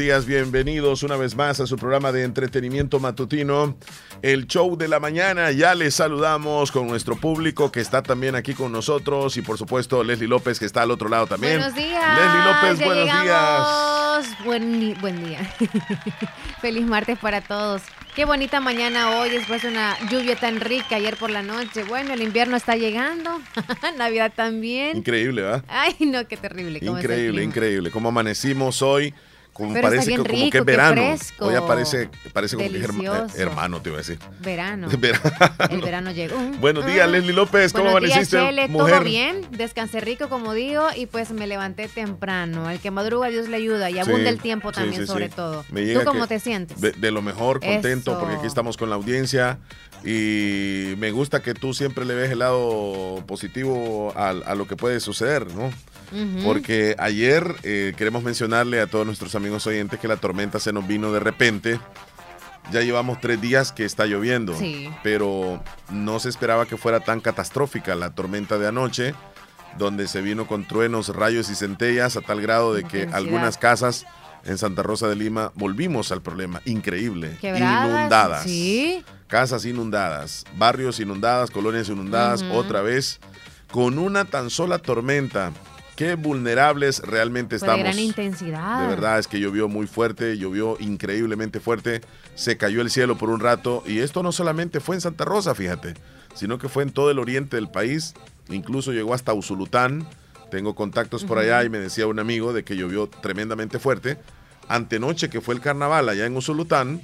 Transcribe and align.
días, 0.00 0.24
bienvenidos 0.24 1.02
una 1.02 1.16
vez 1.16 1.36
más 1.36 1.60
a 1.60 1.66
su 1.66 1.76
programa 1.76 2.10
de 2.10 2.24
entretenimiento 2.24 2.98
matutino, 3.00 3.76
el 4.22 4.46
show 4.46 4.74
de 4.74 4.88
la 4.88 4.98
mañana. 4.98 5.52
Ya 5.52 5.74
les 5.74 5.94
saludamos 5.94 6.72
con 6.72 6.88
nuestro 6.88 7.16
público 7.16 7.70
que 7.70 7.80
está 7.80 8.02
también 8.02 8.34
aquí 8.34 8.54
con 8.54 8.72
nosotros 8.72 9.36
y 9.36 9.42
por 9.42 9.58
supuesto 9.58 10.02
Leslie 10.02 10.26
López 10.26 10.58
que 10.58 10.64
está 10.64 10.82
al 10.82 10.90
otro 10.90 11.10
lado 11.10 11.26
también. 11.26 11.58
Buenos 11.58 11.74
días. 11.74 12.18
Leslie 12.18 12.44
López, 12.44 12.78
ya 12.78 12.86
buenos 12.86 13.04
llegamos. 13.04 14.26
días. 14.26 14.44
Buen, 14.46 14.96
buen 15.02 15.22
día. 15.22 15.54
Feliz 16.62 16.86
martes 16.86 17.18
para 17.18 17.42
todos. 17.42 17.82
Qué 18.16 18.24
bonita 18.24 18.58
mañana 18.58 19.20
hoy 19.20 19.28
después 19.28 19.60
de 19.62 19.68
una 19.68 19.98
lluvia 20.08 20.34
tan 20.34 20.60
rica 20.60 20.96
ayer 20.96 21.18
por 21.18 21.28
la 21.28 21.42
noche. 21.42 21.84
Bueno, 21.84 22.14
el 22.14 22.22
invierno 22.22 22.56
está 22.56 22.74
llegando. 22.74 23.38
Navidad 23.98 24.32
también. 24.34 24.96
Increíble, 24.96 25.42
¿verdad? 25.42 25.64
Ay, 25.68 25.94
no, 26.00 26.26
qué 26.26 26.38
terrible. 26.38 26.80
cómo 26.80 26.98
Increíble, 26.98 27.44
increíble. 27.44 27.90
Como 27.90 28.08
amanecimos 28.08 28.80
hoy, 28.80 29.12
como 29.60 29.72
Pero 29.74 29.86
está 29.86 29.96
parece 29.96 30.08
bien 30.08 30.22
que, 30.22 30.28
como 30.30 30.42
rico, 30.44 30.50
que 30.52 30.58
es 30.58 30.64
verano. 30.64 30.94
fresco. 31.16 31.46
Hoy 31.46 31.54
aparece, 31.54 32.08
parece 32.32 32.56
como 32.56 32.68
que 32.70 32.76
es 32.78 32.84
eh, 32.84 33.28
hermano, 33.36 33.80
te 33.80 33.90
iba 33.90 33.98
a 33.98 34.00
decir. 34.00 34.18
Verano. 34.40 34.88
Verano. 34.98 35.30
El 35.70 35.80
verano 35.80 36.10
llegó. 36.10 36.36
Buenos 36.60 36.84
días, 36.86 37.00
Ah. 37.02 37.06
Leslie 37.06 37.32
López. 37.32 37.72
¿Cómo 37.72 37.90
Buenos 37.92 38.08
días, 38.08 38.32
amaneciste, 38.34 38.68
mujer? 38.68 38.94
Todo 38.96 39.04
bien, 39.04 39.46
descansé 39.52 40.00
rico 40.00 40.28
como 40.28 40.54
digo 40.54 40.88
y 40.96 41.06
pues 41.06 41.30
me 41.30 41.46
levanté 41.46 41.88
temprano. 41.88 42.68
El 42.70 42.80
que 42.80 42.90
madruga 42.90 43.28
Dios 43.28 43.48
le 43.48 43.56
ayuda 43.56 43.90
y 43.90 43.98
abunda 43.98 44.22
Sí, 44.22 44.26
el 44.28 44.40
tiempo 44.40 44.72
también 44.72 45.02
sí, 45.02 45.06
sobre 45.06 45.28
todo. 45.28 45.64
Me 45.70 45.84
llega 45.84 46.00
¿Tú 46.00 46.06
cómo 46.06 46.26
te 46.26 46.40
sientes? 46.40 46.80
De, 46.80 46.92
de 46.92 47.10
lo 47.10 47.22
mejor, 47.22 47.60
contento, 47.60 48.12
Eso. 48.12 48.20
porque 48.20 48.36
aquí 48.36 48.46
estamos 48.46 48.76
con 48.76 48.90
la 48.90 48.96
audiencia 48.96 49.58
y 50.04 50.94
me 50.98 51.10
gusta 51.10 51.40
que 51.42 51.54
tú 51.54 51.74
siempre 51.74 52.04
le 52.04 52.14
ves 52.14 52.30
el 52.30 52.38
lado 52.40 53.22
positivo 53.26 54.12
a, 54.16 54.30
a 54.30 54.54
lo 54.54 54.66
que 54.66 54.76
puede 54.76 54.98
suceder, 55.00 55.46
¿no? 55.54 55.70
Porque 56.44 56.96
ayer 56.98 57.54
eh, 57.62 57.92
queremos 57.96 58.22
mencionarle 58.22 58.80
a 58.80 58.86
todos 58.86 59.06
nuestros 59.06 59.34
amigos 59.34 59.66
oyentes 59.66 60.00
que 60.00 60.08
la 60.08 60.16
tormenta 60.16 60.58
se 60.58 60.72
nos 60.72 60.86
vino 60.86 61.12
de 61.12 61.20
repente. 61.20 61.78
Ya 62.72 62.82
llevamos 62.82 63.20
tres 63.20 63.40
días 63.40 63.72
que 63.72 63.84
está 63.84 64.06
lloviendo, 64.06 64.56
Sí. 64.56 64.90
pero 65.02 65.62
no 65.90 66.20
se 66.20 66.28
esperaba 66.28 66.66
que 66.66 66.76
fuera 66.76 67.00
tan 67.00 67.20
catastrófica 67.20 67.94
la 67.94 68.10
tormenta 68.14 68.58
de 68.58 68.68
anoche, 68.68 69.14
donde 69.78 70.06
se 70.08 70.20
vino 70.20 70.46
con 70.46 70.66
truenos, 70.66 71.08
rayos 71.14 71.48
y 71.50 71.54
centellas 71.54 72.16
a 72.16 72.20
tal 72.20 72.40
grado 72.40 72.74
de 72.74 72.84
que 72.84 73.08
algunas 73.12 73.56
casas 73.56 74.04
en 74.44 74.56
Santa 74.58 74.82
Rosa 74.82 75.08
de 75.08 75.16
Lima 75.16 75.52
volvimos 75.54 76.12
al 76.12 76.22
problema 76.22 76.60
increíble, 76.64 77.36
Quebradas. 77.40 77.88
inundadas, 77.88 78.42
Sí. 78.44 79.04
casas 79.26 79.64
inundadas, 79.64 80.44
barrios 80.56 80.98
inundadas, 81.00 81.50
colonias 81.50 81.88
inundadas, 81.88 82.42
otra 82.52 82.82
vez 82.82 83.20
con 83.70 83.98
una 83.98 84.24
tan 84.24 84.50
sola 84.50 84.78
tormenta. 84.78 85.52
Qué 86.00 86.14
vulnerables 86.14 87.00
realmente 87.00 87.58
Fue 87.58 87.68
de 87.68 87.74
estamos. 87.74 87.94
gran 87.94 87.98
intensidad. 87.98 88.80
De 88.80 88.86
verdad 88.86 89.18
es 89.18 89.28
que 89.28 89.38
llovió 89.38 89.68
muy 89.68 89.86
fuerte, 89.86 90.38
llovió 90.38 90.78
increíblemente 90.80 91.60
fuerte, 91.60 92.00
se 92.34 92.56
cayó 92.56 92.80
el 92.80 92.90
cielo 92.90 93.18
por 93.18 93.28
un 93.28 93.38
rato 93.38 93.82
y 93.86 93.98
esto 93.98 94.22
no 94.22 94.32
solamente 94.32 94.80
fue 94.80 94.94
en 94.94 95.02
Santa 95.02 95.26
Rosa, 95.26 95.54
fíjate, 95.54 95.92
sino 96.34 96.56
que 96.56 96.70
fue 96.70 96.84
en 96.84 96.92
todo 96.92 97.10
el 97.10 97.18
oriente 97.18 97.56
del 97.56 97.68
país, 97.68 98.14
incluso 98.48 98.92
llegó 98.92 99.12
hasta 99.12 99.34
Usulután. 99.34 100.08
Tengo 100.50 100.74
contactos 100.74 101.22
por 101.24 101.36
allá 101.36 101.64
y 101.64 101.68
me 101.68 101.76
decía 101.76 102.06
un 102.06 102.18
amigo 102.18 102.54
de 102.54 102.64
que 102.64 102.76
llovió 102.76 103.06
tremendamente 103.06 103.78
fuerte. 103.78 104.16
Antenoche 104.68 105.28
que 105.28 105.42
fue 105.42 105.54
el 105.54 105.60
carnaval 105.60 106.08
allá 106.08 106.24
en 106.24 106.34
Usulután, 106.34 107.02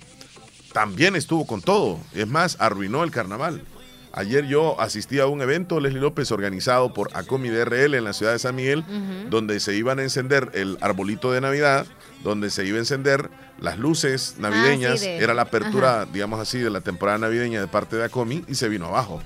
también 0.72 1.17
estuvo 1.17 1.47
con 1.47 1.61
todo. 1.61 2.00
Es 2.14 2.28
más, 2.28 2.56
arruinó 2.61 3.05
el 3.05 3.11
carnaval. 3.11 3.61
Ayer 4.17 4.47
yo 4.47 4.81
asistí 4.81 5.20
a 5.20 5.27
un 5.27 5.42
evento, 5.42 5.78
Leslie 5.78 6.00
López, 6.00 6.33
organizado 6.33 6.92
por 6.95 7.11
Acomi 7.14 7.50
DRL 7.50 7.95
en 7.98 8.05
la 8.05 8.14
ciudad 8.14 8.33
de 8.33 8.39
San 8.39 8.55
Miguel, 8.56 8.83
donde 9.28 9.61
se 9.61 9.75
iban 9.77 9.98
a 9.98 10.03
encender 10.03 10.50
el 10.55 10.78
arbolito 10.81 11.31
de 11.33 11.41
Navidad, 11.42 11.86
donde 12.25 12.48
se 12.50 12.64
iba 12.64 12.77
a 12.77 12.81
encender 12.81 13.28
las 13.61 13.78
luces 13.78 14.36
navideñas. 14.39 14.95
Ah, 14.95 14.97
sí, 14.97 15.06
de- 15.06 15.19
Era 15.19 15.34
la 15.34 15.42
apertura, 15.42 16.06
digamos 16.11 16.41
así, 16.41 16.58
de 16.58 16.70
la 16.70 16.81
temporada 16.81 17.19
navideña 17.19 17.61
de 17.61 17.67
parte 17.69 17.97
de 17.97 18.05
Acomi 18.05 18.42
y 18.48 18.55
se 18.55 18.69
vino 18.70 18.86
abajo. 18.86 19.23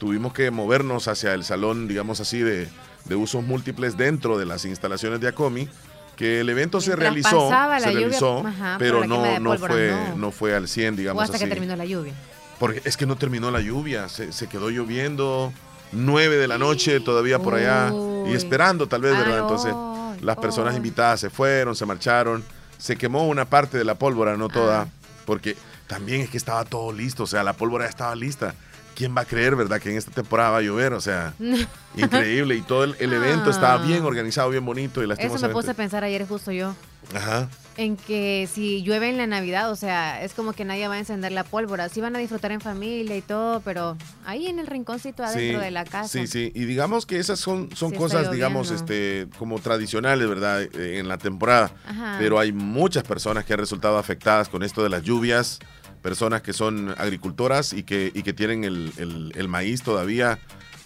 Tuvimos 0.00 0.32
que 0.32 0.50
movernos 0.50 1.06
hacia 1.08 1.32
el 1.34 1.44
salón, 1.44 1.86
digamos 1.86 2.18
así, 2.20 2.40
de, 2.40 2.66
de 3.04 3.14
usos 3.14 3.44
múltiples 3.44 3.96
dentro 3.96 4.38
de 4.38 4.46
las 4.46 4.64
instalaciones 4.64 5.20
de 5.20 5.28
Acomi, 5.28 5.68
que 6.16 6.40
el 6.40 6.48
evento 6.48 6.80
se 6.80 6.96
realizó, 6.96 7.30
se 7.30 7.36
lluvia, 7.46 7.78
realizó, 8.08 8.46
ajá, 8.46 8.76
pero 8.78 9.06
no, 9.06 9.38
no, 9.38 9.56
fue, 9.56 9.90
no. 9.92 10.16
no 10.16 10.30
fue 10.32 10.54
al 10.54 10.66
100, 10.68 10.94
O 10.94 10.96
digamos 10.96 11.22
hasta 11.22 11.36
así. 11.36 11.44
que 11.44 11.50
terminó 11.50 11.76
la 11.76 11.84
lluvia. 11.84 12.12
Porque 12.60 12.80
es 12.84 12.96
que 12.96 13.06
no 13.06 13.16
terminó 13.16 13.50
la 13.50 13.60
lluvia, 13.60 14.08
se, 14.08 14.32
se 14.32 14.46
quedó 14.46 14.70
lloviendo, 14.70 15.52
9 15.92 16.36
de 16.36 16.46
la 16.46 16.58
noche 16.58 17.00
todavía 17.00 17.40
por 17.40 17.54
allá, 17.54 17.92
y 18.28 18.34
esperando 18.34 18.86
tal 18.86 19.00
vez, 19.00 19.16
¿verdad? 19.18 19.38
Entonces, 19.40 19.74
las 20.22 20.36
personas 20.36 20.76
invitadas 20.76 21.18
se 21.20 21.30
fueron, 21.30 21.74
se 21.74 21.84
marcharon, 21.86 22.44
se 22.78 22.94
quemó 22.96 23.26
una 23.26 23.46
parte 23.46 23.76
de 23.78 23.84
la 23.84 23.94
pólvora, 23.96 24.36
no 24.36 24.48
toda, 24.48 24.82
Ah. 24.82 24.86
porque 25.26 25.56
también 25.88 26.20
es 26.20 26.30
que 26.30 26.36
estaba 26.36 26.64
todo 26.64 26.92
listo, 26.92 27.24
o 27.24 27.26
sea, 27.26 27.42
la 27.42 27.54
pólvora 27.54 27.86
ya 27.86 27.90
estaba 27.90 28.14
lista. 28.14 28.54
¿Quién 28.94 29.16
va 29.16 29.22
a 29.22 29.24
creer, 29.24 29.56
verdad, 29.56 29.80
que 29.80 29.90
en 29.90 29.96
esta 29.96 30.10
temporada 30.10 30.50
va 30.50 30.58
a 30.58 30.62
llover? 30.62 30.92
O 30.92 31.00
sea, 31.00 31.32
increíble, 31.96 32.54
y 32.56 32.60
todo 32.62 32.84
el, 32.84 32.94
el 33.00 33.12
evento 33.12 33.48
estaba 33.50 33.74
Ah. 33.82 33.86
bien 33.86 34.04
organizado, 34.04 34.50
bien 34.50 34.64
bonito, 34.64 35.02
y 35.02 35.10
Eso 35.10 35.38
me 35.38 35.48
puse 35.48 35.70
a 35.70 35.74
pensar 35.74 36.04
ayer 36.04 36.26
justo 36.28 36.52
yo. 36.52 36.74
Ajá. 37.14 37.48
En 37.80 37.96
que 37.96 38.46
si 38.52 38.82
llueve 38.82 39.08
en 39.08 39.16
la 39.16 39.26
Navidad, 39.26 39.70
o 39.70 39.76
sea, 39.76 40.22
es 40.22 40.34
como 40.34 40.52
que 40.52 40.66
nadie 40.66 40.86
va 40.86 40.94
a 40.96 40.98
encender 40.98 41.32
la 41.32 41.44
pólvora. 41.44 41.88
Sí 41.88 42.02
van 42.02 42.14
a 42.14 42.18
disfrutar 42.18 42.52
en 42.52 42.60
familia 42.60 43.16
y 43.16 43.22
todo, 43.22 43.60
pero 43.60 43.96
ahí 44.26 44.48
en 44.48 44.58
el 44.58 44.66
rinconcito 44.66 45.24
adentro 45.24 45.58
Sí, 45.60 45.64
de 45.64 45.70
la 45.70 45.84
casa. 45.86 46.08
Sí, 46.08 46.26
sí, 46.26 46.52
y 46.54 46.66
digamos 46.66 47.06
que 47.06 47.18
esas 47.18 47.40
son, 47.40 47.74
son 47.74 47.92
Sí 47.92 47.96
cosas, 47.96 48.30
digamos, 48.32 48.70
este, 48.70 49.28
como 49.38 49.58
tradicionales, 49.60 50.28
¿verdad? 50.28 50.62
Eh, 50.62 50.98
En 50.98 51.08
la 51.08 51.16
temporada. 51.16 51.72
Ajá. 51.86 52.16
Pero 52.18 52.38
hay 52.38 52.52
muchas 52.52 53.02
personas 53.02 53.46
que 53.46 53.54
han 53.54 53.60
resultado 53.60 53.96
afectadas 53.96 54.50
con 54.50 54.62
esto 54.62 54.82
de 54.82 54.90
las 54.90 55.02
lluvias, 55.02 55.58
personas 56.02 56.42
que 56.42 56.52
son 56.52 56.94
agricultoras 56.98 57.72
y 57.72 57.82
que, 57.82 58.12
y 58.14 58.22
que 58.22 58.34
tienen 58.34 58.64
el, 58.64 58.92
el- 58.98 59.32
el 59.36 59.48
maíz 59.48 59.82
todavía 59.82 60.38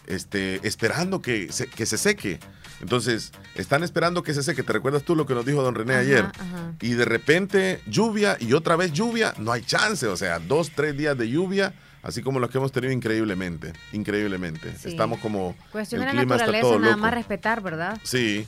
este, 0.07 0.61
esperando 0.67 1.21
que 1.23 1.51
se, 1.51 1.67
que 1.67 1.87
se 1.87 1.99
seque. 1.99 2.39
Entonces, 2.81 3.33
están 3.55 3.83
esperando 3.83 4.23
que 4.23 4.35
se 4.35 4.43
seque. 4.43 4.63
¿Te 4.63 4.73
recuerdas 4.73 5.03
tú 5.05 5.15
lo 5.17 5.27
que 5.27 5.35
nos 5.35 5.47
dijo 5.47 5.63
don 5.63 5.75
René 5.75 5.95
Ajá, 5.95 6.01
ayer? 6.03 6.25
ajá. 6.25 6.73
Y 6.81 6.91
de 6.95 7.05
repente 7.05 7.81
lluvia 7.87 8.37
y 8.41 8.53
otra 8.53 8.77
vez 8.77 8.93
lluvia, 8.93 9.33
no 9.39 9.53
hay 9.53 9.63
chance. 9.63 10.07
O 10.07 10.17
sea, 10.17 10.39
dos, 10.39 10.71
tres 10.75 10.97
días 10.97 11.17
de 11.17 11.29
lluvia, 11.31 11.73
así 12.03 12.21
como 12.23 12.41
los 12.41 12.51
que 12.51 12.59
hemos 12.59 12.73
tenido 12.73 12.93
increíblemente. 12.93 13.73
Increíblemente. 13.93 14.75
Sí. 14.77 14.89
Estamos 14.91 15.21
como. 15.21 15.57
Cuestión 15.73 16.03
el 16.03 16.09
de 16.09 16.15
la 16.15 16.21
clima 16.21 16.35
está 16.35 16.47
naturaleza, 16.47 16.63
todo 16.69 16.79
nada 16.79 16.93
loco. 16.93 17.03
más 17.03 17.15
respetar, 17.15 17.63
¿verdad? 17.63 17.99
Sí. 18.03 18.47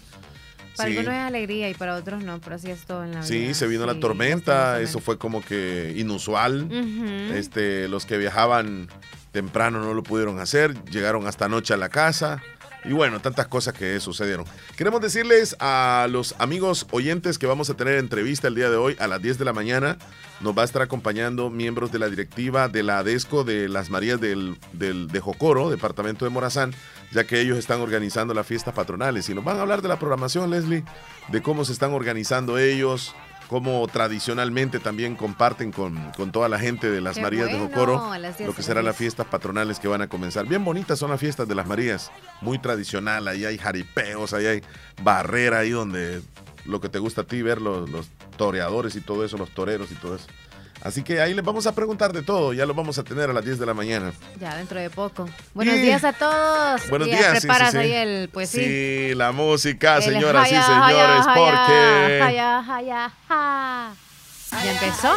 Para 0.77 0.91
sí. 0.91 0.99
algunos 0.99 1.19
es 1.19 1.25
alegría 1.27 1.71
y 1.71 1.75
para 1.75 1.95
otros 1.95 2.23
no, 2.23 2.39
pero 2.41 2.57
así 2.57 2.71
es 2.71 2.81
todo 2.85 3.03
en 3.05 3.13
la 3.13 3.21
vida. 3.21 3.27
Sí, 3.27 3.55
se 3.55 3.67
vino 3.67 3.87
la 3.87 3.95
Sí, 3.95 4.01
tormenta, 4.01 4.79
eso 4.83 5.01
fue 5.01 5.17
como 5.17 5.43
que 5.43 5.95
inusual. 5.97 6.69
Este, 7.35 7.89
los 7.89 8.05
que 8.05 8.19
viajaban 8.19 8.89
temprano 9.33 9.81
no 9.83 9.95
lo 9.95 10.03
pudieron 10.03 10.39
hacer, 10.39 10.75
llegaron 10.91 11.27
hasta 11.27 11.49
noche 11.49 11.73
a 11.73 11.79
la 11.79 11.89
casa. 11.89 12.43
Y 12.89 12.93
bueno, 12.93 13.21
tantas 13.21 13.49
cosas 13.49 13.75
que 13.75 13.99
sucedieron. 13.99 14.45
Queremos 14.77 15.01
decirles 15.01 15.57
a 15.59 16.07
los 16.11 16.35
amigos 16.39 16.87
oyentes 16.93 17.37
que 17.37 17.47
vamos 17.47 17.69
a 17.69 17.75
tener 17.75 17.99
entrevista 17.99 18.47
el 18.47 18.55
día 18.55 18.71
de 18.71 18.77
hoy 18.77 18.97
a 19.01 19.09
las 19.09 19.21
10 19.21 19.39
de 19.39 19.45
la 19.45 19.53
mañana. 19.53 19.99
Nos 20.41 20.57
va 20.57 20.63
a 20.63 20.65
estar 20.65 20.83
acompañando 20.83 21.51
miembros 21.51 21.91
de 21.91 21.99
la 21.99 22.09
directiva 22.09 22.69
de 22.69 22.83
la 22.85 22.99
ADESCO 22.99 23.43
de 23.43 23.69
las 23.69 23.91
Marías 23.91 24.21
del, 24.21 24.57
del- 24.73 25.09
de 25.09 25.19
Jocoro, 25.21 25.69
departamento 25.71 26.25
de 26.25 26.31
Morazán, 26.31 26.75
ya 27.11 27.25
que 27.25 27.41
ellos 27.41 27.59
están 27.59 27.81
organizando 27.81 28.35
las 28.35 28.47
fiestas 28.47 28.73
patronales. 28.75 29.29
Y 29.31 29.35
nos 29.35 29.45
van 29.45 29.57
a 29.59 29.63
hablar 29.63 29.83
de 29.83 29.89
la 29.89 29.99
programación, 29.99 30.51
Leslie, 30.51 30.85
de 31.29 31.43
cómo 31.43 31.65
se 31.65 31.73
están 31.73 31.93
organizando 31.93 32.57
ellos, 32.59 33.15
cómo 33.49 33.87
tradicionalmente 33.87 34.79
también 34.81 35.17
comparten 35.17 35.73
con, 35.73 36.13
con 36.13 36.33
toda 36.33 36.49
la 36.49 36.59
gente 36.59 36.91
de 36.91 37.01
las 37.01 37.17
Qué 37.17 37.23
Marías 37.23 37.47
de 37.47 37.59
Jocoro 37.59 38.11
lo 38.45 38.55
que 38.55 38.63
serán 38.63 38.85
las 38.85 38.93
las 38.93 38.97
fiestas 38.97 39.27
patronales 39.27 39.79
que 39.79 39.89
van 39.89 40.03
a 40.03 40.09
comenzar. 40.09 40.47
Bien 40.47 40.65
bonitas 40.65 40.99
son 40.99 41.11
las 41.11 41.21
fiestas 41.21 41.47
de 41.49 41.55
las 41.55 41.67
Marías, 41.67 42.11
muy 42.41 42.59
tradicional, 42.59 43.29
ahí 43.29 43.45
hay 43.45 43.59
jaripeos, 43.59 44.33
ahí 44.33 44.47
hay 44.47 44.63
barrera, 45.03 45.61
ahí 45.61 45.71
donde 45.71 46.23
lo 46.65 46.81
que 46.81 46.89
te 46.89 46.99
gusta 46.99 47.23
a 47.23 47.25
ti 47.25 47.43
ver 47.43 47.61
los, 47.61 47.89
los 47.89 48.09
toreadores 48.37 48.97
y 48.97 49.01
todo 49.01 49.25
eso, 49.25 49.37
los 49.37 49.51
toreros 49.51 49.91
y 49.91 49.95
todo 49.95 50.17
eso. 50.17 50.27
Así 50.83 51.03
que 51.03 51.21
ahí 51.21 51.35
les 51.35 51.45
vamos 51.45 51.67
a 51.67 51.75
preguntar 51.75 52.13
de 52.13 52.23
todo, 52.23 52.53
ya 52.53 52.65
lo 52.67 52.75
vamos 52.75 52.99
a 52.99 53.03
tener 53.03 53.29
a 53.31 53.33
las 53.33 53.45
10 53.45 53.59
de 53.59 53.67
la 53.67 53.75
mañana. 53.75 54.13
Ya, 54.41 54.57
dentro 54.57 54.79
de 54.79 54.89
poco. 54.91 55.29
Buenos 55.55 55.75
Y- 55.75 55.79
días 55.83 56.05
a 56.05 56.13
todos. 56.13 56.89
Buenos 56.89 57.09
días, 57.09 57.35
sí, 57.41 57.47
preparas 57.47 57.73
sí, 57.73 57.77
sí. 57.79 57.83
ahí 57.83 57.93
el, 57.93 58.29
pues 58.29 58.51
sí. 58.51 58.61
Sí, 58.63 59.15
la 59.15 59.33
música, 59.33 60.01
señoras 60.01 60.47
y 60.47 60.55
señores, 60.55 61.25
porque... 61.35 62.33
¿Ya 64.63 64.73
empezó? 64.73 65.15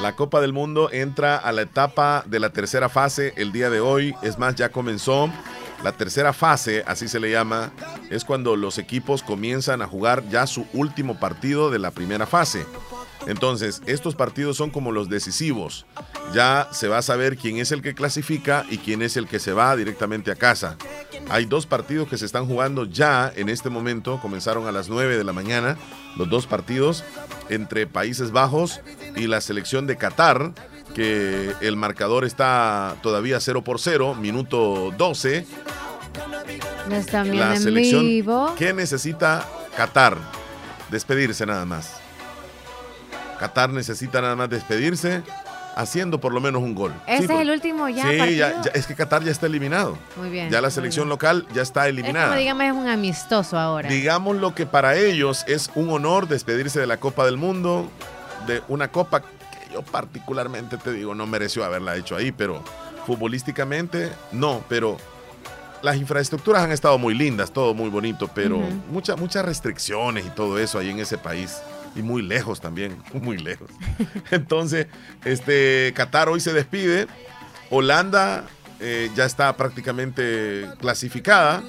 La 0.00 0.14
Copa 0.14 0.40
del 0.40 0.52
Mundo 0.52 0.88
entra 0.92 1.36
a 1.36 1.52
la 1.52 1.62
etapa 1.62 2.22
de 2.26 2.38
la 2.40 2.50
tercera 2.50 2.88
fase 2.88 3.34
el 3.36 3.52
día 3.52 3.70
de 3.70 3.80
hoy. 3.80 4.14
Es 4.22 4.38
más, 4.38 4.54
ya 4.54 4.70
comenzó. 4.70 5.30
La 5.82 5.90
tercera 5.92 6.32
fase, 6.32 6.84
así 6.86 7.08
se 7.08 7.18
le 7.18 7.32
llama, 7.32 7.72
es 8.08 8.24
cuando 8.24 8.54
los 8.54 8.78
equipos 8.78 9.20
comienzan 9.24 9.82
a 9.82 9.88
jugar 9.88 10.22
ya 10.28 10.46
su 10.46 10.64
último 10.74 11.18
partido 11.18 11.72
de 11.72 11.80
la 11.80 11.90
primera 11.90 12.24
fase. 12.24 12.64
Entonces, 13.26 13.82
estos 13.86 14.14
partidos 14.14 14.56
son 14.56 14.70
como 14.70 14.92
los 14.92 15.08
decisivos. 15.08 15.86
ya 16.34 16.68
se 16.72 16.88
va 16.88 16.98
a 16.98 17.02
saber 17.02 17.36
quién 17.36 17.58
es 17.58 17.72
el 17.72 17.82
que 17.82 17.94
clasifica 17.94 18.64
y 18.70 18.78
quién 18.78 19.02
es 19.02 19.16
el 19.18 19.26
que 19.28 19.38
se 19.38 19.52
va 19.52 19.76
directamente 19.76 20.30
a 20.30 20.36
casa. 20.36 20.76
Hay 21.28 21.44
dos 21.44 21.66
partidos 21.66 22.08
que 22.08 22.16
se 22.16 22.24
están 22.24 22.46
jugando 22.46 22.84
ya 22.84 23.30
en 23.36 23.48
este 23.48 23.68
momento, 23.68 24.18
comenzaron 24.20 24.66
a 24.66 24.72
las 24.72 24.88
9 24.88 25.18
de 25.18 25.24
la 25.24 25.32
mañana, 25.32 25.76
los 26.16 26.30
dos 26.30 26.46
partidos 26.46 27.04
entre 27.48 27.86
Países 27.86 28.32
Bajos 28.32 28.80
y 29.14 29.26
la 29.26 29.40
selección 29.40 29.86
de 29.86 29.96
Qatar, 29.96 30.52
que 30.94 31.54
el 31.60 31.76
marcador 31.76 32.24
está 32.24 32.96
todavía 33.02 33.40
0 33.40 33.62
por 33.62 33.78
0, 33.78 34.14
minuto 34.14 34.92
12. 34.96 35.46
la 36.88 37.56
selección 37.56 38.56
¿Qué 38.56 38.72
necesita 38.72 39.46
Qatar? 39.76 40.16
Despedirse 40.90 41.46
nada 41.46 41.64
más. 41.64 42.01
Qatar 43.42 43.70
necesita 43.70 44.20
nada 44.20 44.36
más 44.36 44.48
despedirse 44.48 45.20
haciendo 45.74 46.20
por 46.20 46.32
lo 46.32 46.40
menos 46.40 46.62
un 46.62 46.76
gol. 46.76 46.92
Ese 47.08 47.24
es 47.24 47.30
el 47.30 47.50
último 47.50 47.88
ya. 47.88 48.08
Sí, 48.08 48.40
es 48.72 48.86
que 48.86 48.94
Qatar 48.94 49.24
ya 49.24 49.32
está 49.32 49.46
eliminado. 49.46 49.98
Muy 50.16 50.30
bien. 50.30 50.48
Ya 50.48 50.60
la 50.60 50.70
selección 50.70 51.08
local 51.08 51.44
ya 51.52 51.62
está 51.62 51.88
eliminada. 51.88 52.26
Es 52.26 52.30
como, 52.30 52.38
digamos, 52.38 52.64
es 52.66 52.72
un 52.72 52.88
amistoso 52.88 53.58
ahora. 53.58 53.88
Digamos 53.88 54.36
lo 54.36 54.54
que 54.54 54.64
para 54.64 54.94
ellos 54.94 55.44
es 55.48 55.72
un 55.74 55.90
honor 55.90 56.28
despedirse 56.28 56.78
de 56.78 56.86
la 56.86 56.98
Copa 56.98 57.24
del 57.24 57.36
Mundo, 57.36 57.90
de 58.46 58.62
una 58.68 58.92
copa 58.92 59.22
que 59.22 59.72
yo 59.72 59.82
particularmente 59.82 60.76
te 60.76 60.92
digo 60.92 61.12
no 61.16 61.26
mereció 61.26 61.64
haberla 61.64 61.96
hecho 61.96 62.14
ahí, 62.14 62.30
pero 62.30 62.62
futbolísticamente 63.08 64.12
no, 64.30 64.62
pero 64.68 64.98
las 65.82 65.96
infraestructuras 65.96 66.62
han 66.62 66.70
estado 66.70 66.96
muy 66.96 67.14
lindas, 67.14 67.50
todo 67.50 67.74
muy 67.74 67.90
bonito, 67.90 68.30
pero 68.32 68.60
muchas 68.88 69.18
muchas 69.18 69.44
restricciones 69.44 70.26
y 70.26 70.30
todo 70.30 70.60
eso 70.60 70.78
ahí 70.78 70.90
en 70.90 71.00
ese 71.00 71.18
país 71.18 71.60
y 71.94 72.02
muy 72.02 72.22
lejos 72.22 72.60
también, 72.60 72.96
muy 73.12 73.38
lejos. 73.38 73.70
Entonces, 74.30 74.86
este 75.24 75.92
Qatar 75.94 76.28
hoy 76.28 76.40
se 76.40 76.52
despide. 76.52 77.06
Holanda 77.70 78.44
eh, 78.80 79.10
ya 79.14 79.24
está 79.24 79.56
prácticamente 79.56 80.68
clasificada 80.78 81.62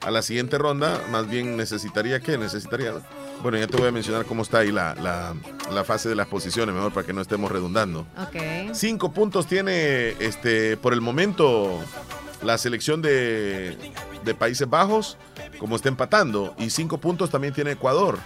a 0.00 0.10
la 0.10 0.22
siguiente 0.22 0.58
ronda. 0.58 1.00
Más 1.10 1.28
bien 1.28 1.56
necesitaría 1.56 2.20
qué? 2.20 2.38
Necesitaría. 2.38 2.92
Bueno, 3.42 3.58
ya 3.58 3.66
te 3.66 3.76
voy 3.76 3.88
a 3.88 3.92
mencionar 3.92 4.24
cómo 4.24 4.42
está 4.42 4.58
ahí 4.60 4.72
la, 4.72 4.94
la, 4.94 5.84
fase 5.84 6.08
de 6.08 6.14
las 6.14 6.28
posiciones, 6.28 6.74
mejor 6.74 6.92
para 6.92 7.06
que 7.06 7.12
no 7.12 7.20
estemos 7.20 7.50
redundando. 7.50 8.06
Cinco 8.72 9.12
puntos 9.12 9.46
tiene 9.46 10.10
este 10.20 10.76
por 10.76 10.94
el 10.94 11.00
momento 11.00 11.80
la 12.42 12.58
selección 12.58 13.02
de, 13.02 13.76
de 14.24 14.34
Países 14.34 14.68
Bajos, 14.68 15.16
como 15.58 15.76
está 15.76 15.88
empatando, 15.88 16.54
y 16.58 16.70
cinco 16.70 16.98
puntos 16.98 17.30
también 17.30 17.52
tiene 17.52 17.72
Ecuador. 17.72 18.18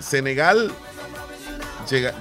Senegal 0.00 0.72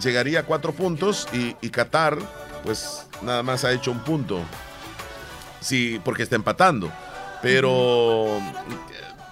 llegaría 0.01 0.41
a 0.41 0.43
cuatro 0.43 0.71
puntos 0.73 1.27
y, 1.33 1.69
Qatar, 1.69 2.17
pues 2.63 3.05
nada 3.21 3.43
más 3.43 3.63
ha 3.65 3.71
hecho 3.71 3.91
un 3.91 3.99
punto. 3.99 4.41
Sí, 5.59 5.99
porque 6.03 6.23
está 6.23 6.35
empatando. 6.35 6.91
Pero 7.41 8.39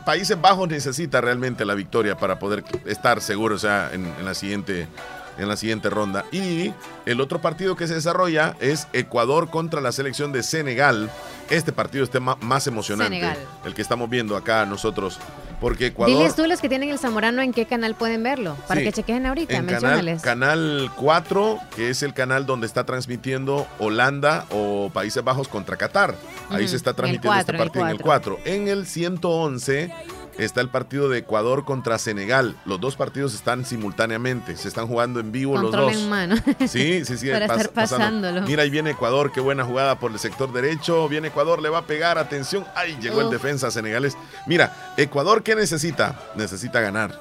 Países 0.06 0.39
Bajos 0.39 0.69
necesita 0.69 1.21
realmente 1.21 1.65
la 1.65 1.74
victoria 1.74 2.18
para 2.18 2.38
poder 2.38 2.63
estar 2.86 3.21
seguro, 3.21 3.56
o 3.56 3.59
sea, 3.59 3.89
en, 3.92 4.13
la 4.24 4.33
siguiente 4.33 4.88
en 5.37 5.47
la 5.47 5.57
siguiente 5.57 5.89
ronda. 5.89 6.25
Y 6.31 6.73
el 7.05 7.21
otro 7.21 7.41
partido 7.41 7.75
que 7.75 7.87
se 7.87 7.95
desarrolla 7.95 8.55
es 8.59 8.87
Ecuador 8.93 9.49
contra 9.49 9.81
la 9.81 9.91
selección 9.91 10.31
de 10.31 10.43
Senegal 10.43 11.09
este 11.49 11.71
partido 11.71 12.03
esté 12.03 12.19
más 12.19 12.67
emocionante. 12.67 13.21
El 13.65 13.73
que 13.73 13.81
estamos 13.81 14.09
viendo 14.09 14.35
acá 14.35 14.65
nosotros. 14.65 15.19
Porque 15.61 15.87
Ecuador. 15.87 16.17
Diles 16.17 16.35
tú 16.35 16.45
los 16.47 16.59
que 16.59 16.67
tienen 16.67 16.89
el 16.89 16.99
Zamorano 16.99 17.41
en 17.41 17.53
qué 17.53 17.65
canal 17.65 17.95
pueden 17.95 18.23
verlo. 18.23 18.57
Para 18.67 18.81
que 18.81 18.91
chequen 18.91 19.25
ahorita, 19.25 19.55
en 19.55 20.19
canal, 20.19 20.91
4, 20.95 21.59
que 21.75 21.89
es 21.89 22.03
el 22.03 22.13
canal 22.13 22.45
donde 22.45 22.67
está 22.67 22.83
transmitiendo 22.83 23.65
Holanda 23.79 24.45
o 24.51 24.89
Países 24.93 25.23
Bajos 25.23 25.47
contra 25.47 25.77
Qatar. 25.77 26.15
Ahí 26.49 26.67
se 26.67 26.75
está 26.75 26.93
transmitiendo 26.93 27.39
este 27.39 27.53
partido 27.53 27.85
en 27.85 27.91
el 27.91 28.01
4. 28.01 28.39
En 28.45 28.67
el 28.67 28.85
111 28.85 29.93
está 30.37 30.61
el 30.61 30.69
partido 30.69 31.09
de 31.09 31.19
Ecuador 31.19 31.65
contra 31.65 31.97
Senegal. 31.97 32.55
Los 32.65 32.79
dos 32.79 32.95
partidos 32.95 33.33
están 33.33 33.65
simultáneamente, 33.65 34.55
se 34.57 34.67
están 34.67 34.87
jugando 34.87 35.19
en 35.19 35.31
vivo 35.31 35.57
los 35.57 35.71
dos. 35.71 35.93
En 35.93 36.09
mano. 36.09 36.35
Sí, 36.67 37.05
sí, 37.05 37.17
sí. 37.17 37.29
Para 37.29 37.45
estar 37.45 37.69
pasándolo. 37.69 38.41
Mira, 38.41 38.63
ahí 38.63 38.69
viene 38.69 38.91
Ecuador, 38.91 39.31
qué 39.31 39.39
buena 39.39 39.63
jugada 39.63 39.99
por 39.99 40.11
el 40.11 40.19
sector 40.19 40.51
derecho. 40.51 41.07
Viene 41.07 41.29
Ecuador, 41.29 41.61
le 41.61 41.69
va 41.69 41.79
a 41.79 41.85
pegar, 41.87 42.17
atención. 42.17 42.65
Ay, 42.75 42.97
llegó 43.01 43.21
el 43.21 43.29
defensa 43.29 43.71
senegalés. 43.71 44.17
Mira, 44.47 44.93
Ecuador, 44.97 45.43
¿qué 45.43 45.55
necesita? 45.55 46.19
Necesita 46.35 46.81
ganar. 46.81 47.19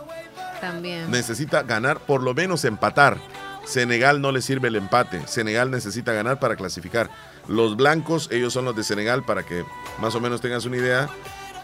También. 0.61 1.11
Necesita 1.11 1.63
ganar, 1.63 2.01
por 2.01 2.23
lo 2.23 2.35
menos 2.35 2.65
empatar. 2.65 3.19
Senegal 3.65 4.21
no 4.21 4.33
le 4.33 4.43
sirve 4.43 4.69
el 4.69 4.77
empate. 4.77 5.27
Senegal 5.27 5.71
necesita 5.71 6.13
ganar 6.13 6.39
para 6.39 6.57
clasificar. 6.57 7.11
Los 7.49 7.77
blancos, 7.77 8.29
ellos 8.31 8.53
son 8.53 8.65
los 8.65 8.77
de 8.77 8.85
Senegal, 8.85 9.25
para 9.25 9.43
que 9.43 9.65
más 10.01 10.15
o 10.15 10.21
menos 10.21 10.41
tengas 10.41 10.65
una 10.65 10.77
idea 10.77 11.09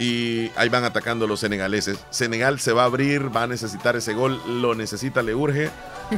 y 0.00 0.50
ahí 0.56 0.70
van 0.70 0.84
atacando 0.84 1.26
los 1.26 1.40
senegaleses. 1.40 1.98
Senegal 2.08 2.58
se 2.58 2.72
va 2.72 2.82
a 2.82 2.84
abrir, 2.86 3.34
va 3.36 3.42
a 3.42 3.46
necesitar 3.46 3.96
ese 3.96 4.14
gol, 4.14 4.40
lo 4.48 4.74
necesita, 4.74 5.20
le 5.20 5.34
urge. 5.34 5.70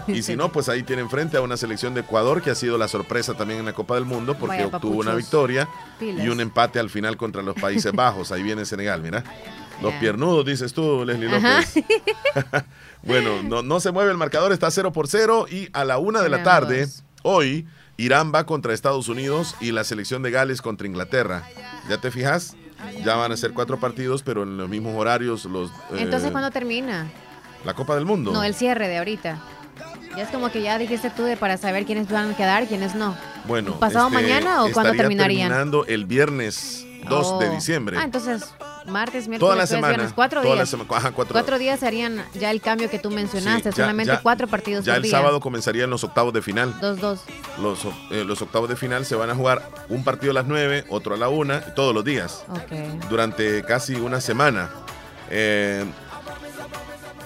Y 0.06 0.22
si 0.22 0.36
no, 0.36 0.52
pues 0.52 0.68
ahí 0.68 0.84
tienen 0.84 1.10
frente 1.10 1.36
a 1.36 1.40
una 1.40 1.56
selección 1.56 1.92
de 1.92 2.02
Ecuador 2.02 2.42
que 2.42 2.50
ha 2.50 2.54
sido 2.54 2.78
la 2.78 2.86
sorpresa 2.86 3.34
también 3.34 3.58
en 3.58 3.66
la 3.66 3.72
Copa 3.72 3.96
del 3.96 4.04
Mundo 4.04 4.36
porque 4.38 4.64
obtuvo 4.64 5.00
una 5.00 5.16
victoria 5.16 5.68
y 6.00 6.28
un 6.28 6.40
empate 6.40 6.78
al 6.78 6.90
final 6.90 7.16
contra 7.16 7.42
los 7.42 7.56
Países 7.56 7.92
Bajos. 7.92 8.30
Ahí 8.30 8.44
viene 8.44 8.64
Senegal, 8.64 9.02
mira. 9.02 9.24
Los 9.82 9.94
piernudos, 9.94 10.46
dices 10.46 10.72
tú, 10.72 11.04
Leslie 11.04 11.28
López. 11.28 11.74
bueno, 13.02 13.42
no, 13.42 13.64
no 13.64 13.80
se 13.80 13.90
mueve 13.90 14.12
el 14.12 14.16
marcador, 14.16 14.52
está 14.52 14.70
0 14.70 14.92
por 14.92 15.08
0 15.08 15.46
y 15.50 15.68
a 15.72 15.84
la 15.84 15.98
una 15.98 16.22
de 16.22 16.28
la 16.28 16.44
tarde, 16.44 16.86
hoy, 17.24 17.66
Irán 17.96 18.32
va 18.32 18.46
contra 18.46 18.72
Estados 18.72 19.08
Unidos 19.08 19.56
y 19.60 19.72
la 19.72 19.82
selección 19.82 20.22
de 20.22 20.30
Gales 20.30 20.62
contra 20.62 20.86
Inglaterra. 20.86 21.42
¿Ya 21.88 21.98
te 21.98 22.12
fijas? 22.12 22.56
Ya 23.04 23.16
van 23.16 23.32
a 23.32 23.36
ser 23.36 23.52
cuatro 23.52 23.78
partidos, 23.78 24.22
pero 24.22 24.42
en 24.42 24.56
los 24.56 24.68
mismos 24.68 24.94
horarios. 24.96 25.44
los 25.44 25.70
Entonces, 25.96 26.28
eh, 26.28 26.32
¿cuándo 26.32 26.50
termina? 26.50 27.10
La 27.64 27.74
Copa 27.74 27.94
del 27.94 28.04
Mundo. 28.04 28.32
No, 28.32 28.42
el 28.42 28.54
cierre 28.54 28.88
de 28.88 28.98
ahorita. 28.98 29.40
Ya 30.16 30.24
es 30.24 30.28
como 30.28 30.50
que 30.50 30.62
ya 30.62 30.78
dijiste 30.78 31.10
tú 31.10 31.22
de 31.22 31.36
para 31.36 31.56
saber 31.56 31.86
quiénes 31.86 32.08
van 32.08 32.32
a 32.32 32.36
quedar 32.36 32.66
quiénes 32.66 32.94
no. 32.94 33.16
Bueno. 33.46 33.78
¿Pasado 33.78 34.08
este, 34.08 34.22
mañana 34.22 34.64
o 34.64 34.70
cuándo 34.70 34.92
terminarían? 34.92 35.48
terminando 35.48 35.86
el 35.86 36.04
viernes 36.04 36.84
2 37.08 37.38
de 37.40 37.50
diciembre. 37.50 37.96
Ah, 37.98 38.04
entonces 38.04 38.54
martes, 38.86 39.28
miércoles, 39.28 39.40
toda 39.40 39.56
la 39.56 39.66
semana, 39.66 40.12
cuatro 40.14 40.42
días. 40.42 40.74
cuatro, 41.32 41.58
días 41.58 41.80
serían 41.80 42.24
ya 42.34 42.50
el 42.50 42.60
cambio 42.60 42.90
que 42.90 42.98
tú 42.98 43.10
mencionaste, 43.10 43.72
solamente 43.72 44.18
cuatro 44.22 44.46
partidos 44.48 44.84
Ya 44.84 44.96
el 44.96 45.08
sábado 45.08 45.40
comenzarían 45.40 45.90
los 45.90 46.04
octavos 46.04 46.32
de 46.32 46.42
final. 46.42 46.74
Dos, 46.80 47.00
dos. 47.00 47.20
Los, 47.60 47.84
eh, 48.10 48.24
los 48.24 48.40
octavos 48.42 48.68
de 48.68 48.76
final 48.76 49.04
se 49.04 49.14
van 49.14 49.30
a 49.30 49.34
jugar 49.34 49.68
un 49.88 50.04
partido 50.04 50.32
a 50.32 50.34
las 50.34 50.46
nueve, 50.46 50.84
otro 50.88 51.14
a 51.14 51.18
la 51.18 51.28
una, 51.28 51.60
todos 51.74 51.94
los 51.94 52.04
días. 52.04 52.44
Durante 53.08 53.62
casi 53.64 53.94
una 53.94 54.20
semana. 54.20 54.70
Eh, 55.30 55.84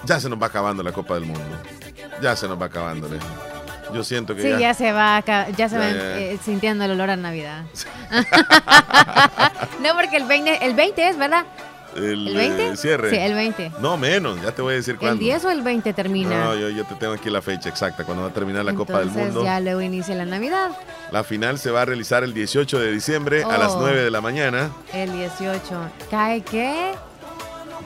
ya 0.05 0.19
se 0.19 0.29
nos 0.29 0.41
va 0.41 0.47
acabando 0.47 0.83
la 0.83 0.91
Copa 0.91 1.15
del 1.15 1.25
Mundo. 1.25 1.41
Ya 2.21 2.35
se 2.35 2.47
nos 2.47 2.59
va 2.59 2.67
acabando. 2.67 3.09
Yo 3.93 4.03
siento 4.03 4.35
que 4.35 4.41
sí, 4.41 4.59
ya, 4.59 4.73
se 4.73 4.91
va, 4.91 5.23
ya 5.55 5.69
se 5.69 5.77
va 5.77 5.89
eh, 5.89 6.37
sintiendo 6.43 6.85
el 6.85 6.91
olor 6.91 7.09
a 7.09 7.15
Navidad. 7.15 7.63
no, 9.81 9.95
porque 9.95 10.17
el 10.17 10.25
20, 10.25 10.65
el 10.65 10.73
20 10.73 11.09
es, 11.09 11.17
¿verdad? 11.17 11.45
El, 11.95 12.35
20? 12.35 12.67
Eh, 12.67 12.77
cierre. 12.77 13.09
Sí, 13.09 13.15
el 13.15 13.33
20. 13.33 13.71
No, 13.79 13.97
menos, 13.97 14.39
ya 14.41 14.51
te 14.51 14.61
voy 14.61 14.73
a 14.73 14.77
decir 14.77 14.97
cuándo. 14.97 15.13
¿El 15.13 15.19
10 15.19 15.45
o 15.45 15.51
el 15.51 15.61
20 15.61 15.93
termina? 15.93 16.45
No, 16.45 16.55
yo, 16.55 16.85
te 16.85 16.95
tengo 16.95 17.13
aquí 17.13 17.29
la 17.29 17.41
fecha 17.41 17.69
exacta, 17.69 18.03
cuando 18.03 18.23
va 18.23 18.29
a 18.29 18.33
terminar 18.33 18.65
la 18.65 18.73
Copa 18.73 18.99
del 18.99 19.09
Mundo. 19.09 19.43
ya 19.43 19.59
luego 19.59 19.81
inicia 19.81 20.13
la 20.15 20.25
Navidad. 20.25 20.71
La 21.11 21.23
final 21.23 21.57
se 21.57 21.71
va 21.71 21.83
a 21.83 21.85
realizar 21.85 22.23
el 22.23 22.33
18 22.33 22.79
de 22.79 22.91
diciembre 22.91 23.43
a 23.43 23.57
las 23.57 23.75
9 23.75 24.03
de 24.03 24.11
la 24.11 24.21
mañana. 24.21 24.71
El 24.93 25.11
18. 25.13 25.61
¿Cae 26.11 26.41
qué? 26.41 26.91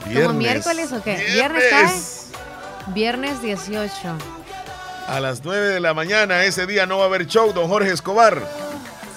Viernes. 0.06 0.26
¿Como 0.26 0.38
miércoles 0.38 0.92
o 0.92 1.02
qué? 1.02 1.24
¿Viernes, 1.32 1.64
cae? 1.70 2.92
Viernes 2.92 3.40
18 3.40 4.41
a 5.06 5.20
las 5.20 5.44
9 5.44 5.68
de 5.68 5.80
la 5.80 5.94
mañana. 5.94 6.44
Ese 6.44 6.66
día 6.66 6.86
no 6.86 6.98
va 6.98 7.04
a 7.04 7.06
haber 7.06 7.26
show, 7.26 7.52
don 7.52 7.68
Jorge 7.68 7.92
Escobar. 7.92 8.42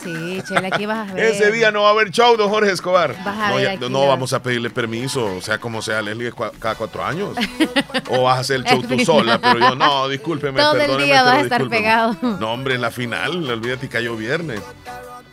Sí, 0.04 0.40
Chela, 0.48 0.68
aquí 0.68 0.86
vas 0.86 1.10
a 1.10 1.14
ver. 1.16 1.26
Ese 1.26 1.52
día 1.52 1.72
no 1.72 1.82
va 1.82 1.90
a 1.90 1.92
haber 1.92 2.12
show, 2.12 2.38
don 2.38 2.50
Jorge 2.50 2.72
Escobar. 2.72 3.16
Vas 3.24 3.40
a 3.40 3.50
no, 3.50 3.56
ver 3.56 3.92
no 3.92 4.08
vamos 4.08 4.34
a 4.34 4.42
pedirle 4.42 4.70
permiso, 4.70 5.38
o 5.38 5.42
sea, 5.42 5.58
como 5.58 5.82
sea, 5.82 6.02
Leslie, 6.02 6.32
cada 6.60 6.76
cuatro 6.76 7.04
años. 7.04 7.36
o 8.10 8.24
vas 8.24 8.38
a 8.38 8.40
hacer 8.42 8.58
el 8.58 8.66
show 8.66 8.82
tú 8.84 9.00
sola, 9.06 9.40
pero 9.40 9.58
yo, 9.60 9.76
no, 9.76 10.08
discúlpeme, 10.08 10.62
Todo 10.62 10.80
el 10.80 11.04
día 11.04 11.24
vas 11.24 11.38
a 11.38 11.42
estar 11.42 11.68
pegado. 11.68 12.16
No, 12.22 12.54
hombre, 12.54 12.76
en 12.76 12.82
la 12.82 12.92
final, 12.92 13.50
olvídate, 13.50 13.90
cayó 13.90 14.16
viernes. 14.16 14.62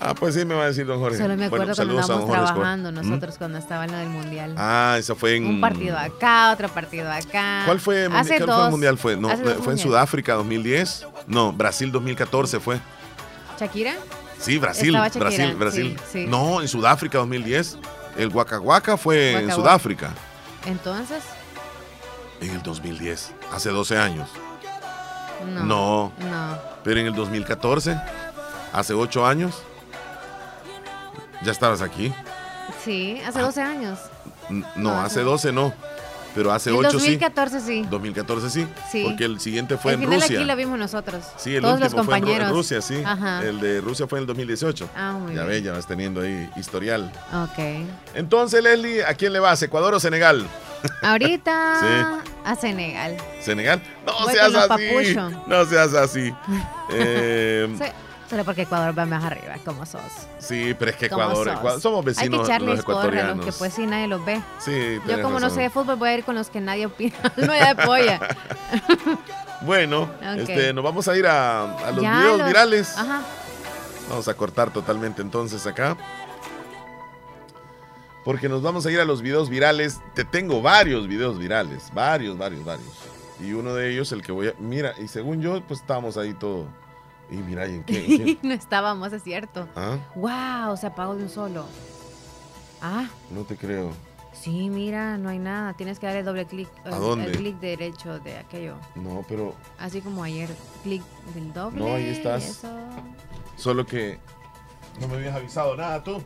Ah, 0.05 0.15
pues 0.15 0.35
sí, 0.35 0.45
me 0.45 0.55
va 0.55 0.65
a 0.65 0.67
decir 0.67 0.85
don 0.85 0.99
Jorge. 0.99 1.17
Solo 1.17 1.37
me 1.37 1.45
acuerdo 1.45 1.75
cuando 1.75 2.01
estábamos 2.01 2.31
trabajando 2.31 2.91
¿Mm? 2.91 2.95
nosotros 2.95 3.39
cuando 3.39 3.59
estaba 3.59 3.85
en 3.85 3.93
lo 3.93 3.99
del 3.99 4.09
mundial. 4.09 4.55
Ah, 4.59 4.97
eso 4.99 5.15
fue 5.15 5.37
en. 5.37 5.47
Un 5.47 5.61
partido 5.61 5.97
acá, 5.97 6.53
otro 6.53 6.69
partido 6.69 7.11
acá. 7.11 7.63
¿Cuál 7.65 7.79
fue, 7.79 8.07
Hace 8.07 8.39
¿cuál 8.39 8.51
fue 8.51 8.65
el 8.65 8.71
mundial? 8.71 8.99
Fue, 8.99 9.17
no, 9.17 9.29
fue 9.63 9.75
en 9.75 9.79
Sudáfrica 9.79 10.35
2010. 10.35 11.07
No, 11.29 11.53
Brasil 11.53 11.93
2014 11.93 12.59
fue. 12.59 12.81
¿Shakira? 13.61 13.95
Sí, 14.39 14.59
Brasil. 14.59 14.93
Brasil, 14.93 15.55
Brasil. 15.57 15.97
No, 16.29 16.61
en 16.61 16.69
Sudáfrica 16.69 17.19
2010. 17.19 17.79
El 18.17 18.29
Waka 18.29 18.97
fue 18.97 19.41
en 19.41 19.53
Sudáfrica. 19.53 20.11
Entonces. 20.67 21.23
En 22.41 22.51
el 22.51 22.63
2010, 22.63 23.33
hace 23.53 23.71
12 23.71 23.97
años. 23.97 24.29
No. 25.47 26.13
No. 26.19 26.59
Pero 26.83 27.01
en 27.01 27.07
el 27.07 27.15
2014. 27.15 27.97
hace 28.73 28.95
ocho 28.95 29.25
años. 29.27 29.63
¿Ya 31.45 31.53
estabas 31.53 31.83
aquí? 31.83 32.13
Sí, 32.85 33.21
hace 33.27 33.41
12 33.41 33.61
ah. 33.61 33.69
años. 33.69 33.99
No, 34.77 35.01
hace 35.01 35.21
12 35.21 35.53
no. 35.53 35.73
Pero 36.35 36.51
hace 36.51 36.71
en 36.71 36.77
8 36.77 36.93
2014 36.93 37.61
sí. 37.61 37.87
2014 37.91 38.51
sí. 38.51 38.67
Sí. 38.91 39.05
Porque 39.07 39.25
el 39.25 39.39
siguiente 39.39 39.77
fue 39.77 39.93
el 39.93 39.97
en 39.97 40.05
final 40.05 40.21
Rusia. 40.21 40.39
aquí 40.39 40.47
lo 40.47 40.57
vimos 40.57 40.79
nosotros. 40.79 41.25
Sí, 41.37 41.57
el 41.57 41.63
Todos 41.63 41.75
último 41.75 41.91
los 41.91 42.07
compañeros. 42.07 42.37
fue 42.37 42.47
en 42.47 42.53
Rusia, 42.53 42.81
sí. 42.81 43.03
Ajá. 43.05 43.43
El 43.45 43.61
de 43.61 43.81
Rusia 43.81 44.07
fue 44.07 44.19
en 44.19 44.23
el 44.23 44.27
2018. 44.29 44.89
Ah, 44.97 45.13
muy 45.21 45.35
ya 45.35 45.45
ves, 45.45 45.63
ya 45.63 45.73
vas 45.73 45.87
teniendo 45.87 46.23
ahí 46.23 46.51
historial. 46.57 47.13
Ok. 47.35 47.87
Entonces, 48.15 48.63
Leslie, 48.63 49.05
¿a 49.05 49.15
quién 49.15 49.33
le 49.33 49.41
vas? 49.41 49.63
¿Ecuador 49.63 49.95
o 49.95 50.01
Senegal? 50.01 50.47
Ahorita 51.03 51.81
sí. 51.81 52.31
a 52.45 52.57
Senegal. 52.57 53.17
¿Senegal? 53.43 53.83
No 54.07 54.27
seas 54.31 54.55
así. 54.55 55.17
No 55.47 55.65
seas 55.67 55.95
así. 55.95 56.35
eh. 56.93 57.69
Solo 58.33 58.47
porque 58.47 58.62
Ecuador 58.62 58.99
va 58.99 59.05
más 59.05 59.23
arriba, 59.25 59.57
como 59.62 59.85
sos. 59.85 60.01
Sí, 60.39 60.75
pero 60.79 60.91
es 60.91 60.97
que 60.97 61.05
Ecuador, 61.05 61.47
Ecuador 61.49 61.79
somos 61.83 62.03
vecinos 62.03 62.23
Hay 62.23 62.31
que 62.31 62.51
echarles 62.51 62.83
los 63.37 63.45
que 63.45 63.53
pues 63.53 63.75
sí 63.75 63.87
nadie 63.87 64.07
los 64.09 64.25
ve. 64.25 64.41
Sí, 64.59 64.99
Yo 65.07 65.21
como 65.21 65.39
no 65.39 65.51
sé 65.51 65.61
de 65.61 65.69
fútbol 65.69 65.97
voy 65.97 66.09
a 66.09 66.15
ir 66.15 66.25
con 66.25 66.35
los 66.35 66.49
que 66.49 66.59
nadie 66.59 66.87
opina, 66.87 67.15
no 67.37 67.53
hay 67.53 67.75
polla. 67.75 68.21
bueno, 69.61 70.09
okay. 70.17 70.41
este, 70.41 70.73
nos 70.73 70.83
vamos 70.83 71.09
a 71.09 71.17
ir 71.19 71.27
a, 71.27 71.77
a 71.77 71.93
los 71.93 72.01
ya 72.01 72.21
videos 72.21 72.39
los... 72.39 72.47
virales. 72.47 72.97
Ajá. 72.97 73.21
Vamos 74.09 74.27
a 74.29 74.33
cortar 74.33 74.73
totalmente 74.73 75.21
entonces 75.21 75.67
acá. 75.67 75.99
Porque 78.25 78.49
nos 78.49 78.62
vamos 78.62 78.87
a 78.87 78.91
ir 78.91 78.99
a 78.99 79.05
los 79.05 79.21
videos 79.21 79.51
virales. 79.51 80.01
Te 80.15 80.25
tengo 80.25 80.62
varios 80.62 81.07
videos 81.07 81.39
virales. 81.39 81.91
Varios, 81.93 82.39
varios, 82.39 82.65
varios. 82.65 82.89
Y 83.41 83.53
uno 83.53 83.75
de 83.75 83.93
ellos, 83.93 84.11
el 84.12 84.23
que 84.23 84.33
voy 84.33 84.49
a... 84.49 84.55
Mira, 84.59 84.95
y 84.99 85.09
según 85.09 85.43
yo, 85.43 85.61
pues 85.67 85.81
estábamos 85.81 86.17
ahí 86.17 86.33
todo 86.33 86.67
y 87.33 87.37
mira, 87.37 87.67
¿y 87.67 87.75
en 87.75 87.85
qué? 87.85 88.39
no 88.43 88.53
estábamos, 88.55 89.12
es 89.12 89.23
cierto. 89.23 89.69
¿Ah? 89.75 89.97
¡Wow! 90.15 90.77
Se 90.77 90.87
apagó 90.87 91.15
de 91.17 91.25
un 91.25 91.31
solo. 91.31 91.65
Ah. 92.81 93.09
No 93.31 93.43
te 93.45 93.57
creo. 93.57 93.91
Sí, 94.33 94.69
mira, 94.71 95.19
no 95.19 95.29
hay 95.29 95.39
nada. 95.39 95.75
Tienes 95.75 95.99
que 95.99 96.07
darle 96.07 96.23
doble 96.23 96.47
clic. 96.47 96.69
¿A 96.85 96.97
dónde? 96.97 97.27
El 97.27 97.37
clic 97.37 97.61
derecho 97.61 98.19
de 98.19 98.39
aquello. 98.39 98.77
No, 98.97 99.25
pero. 99.29 99.55
Así 99.79 100.01
como 100.01 100.25
ayer. 100.25 100.49
Clic 100.83 101.03
del 101.35 101.53
doble. 101.53 101.79
No, 101.79 101.95
ahí 101.95 102.07
estás. 102.07 102.62
Solo 103.57 103.87
que. 103.87 104.19
No 105.01 105.09
me 105.09 105.17
habías 105.17 105.37
avisado 105.37 105.77
nada 105.77 106.03
tú. 106.03 106.23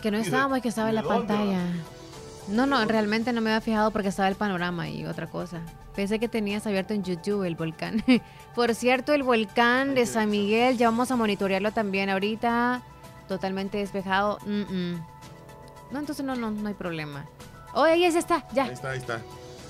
Que 0.00 0.10
no 0.10 0.18
estábamos, 0.18 0.60
que 0.60 0.68
estaba 0.68 0.88
en 0.88 0.94
la 0.94 1.02
pantalla. 1.02 1.60
No, 2.48 2.64
no, 2.64 2.84
realmente 2.84 3.32
no 3.32 3.40
me 3.40 3.50
había 3.50 3.60
fijado 3.60 3.90
porque 3.90 4.08
estaba 4.08 4.28
el 4.28 4.36
panorama 4.36 4.88
y 4.88 5.04
otra 5.04 5.26
cosa. 5.26 5.60
Pensé 5.96 6.18
que 6.18 6.28
tenías 6.28 6.66
abierto 6.66 6.92
en 6.92 7.02
YouTube 7.02 7.44
el 7.44 7.56
volcán. 7.56 8.04
Por 8.54 8.74
cierto, 8.74 9.14
el 9.14 9.22
volcán 9.22 9.94
de 9.94 10.04
San 10.04 10.30
Miguel, 10.30 10.76
ya 10.76 10.88
vamos 10.90 11.10
a 11.10 11.16
monitorearlo 11.16 11.72
también 11.72 12.10
ahorita. 12.10 12.82
Totalmente 13.26 13.78
despejado. 13.78 14.38
No, 14.44 15.98
entonces 15.98 16.24
no, 16.24 16.36
no, 16.36 16.50
no 16.50 16.68
hay 16.68 16.74
problema. 16.74 17.26
Oh, 17.74 17.82
ahí 17.82 18.04
está, 18.04 18.46
ya. 18.52 18.64
Ahí 18.64 18.72
está, 18.72 18.90
ahí 18.90 18.98
está. 18.98 19.20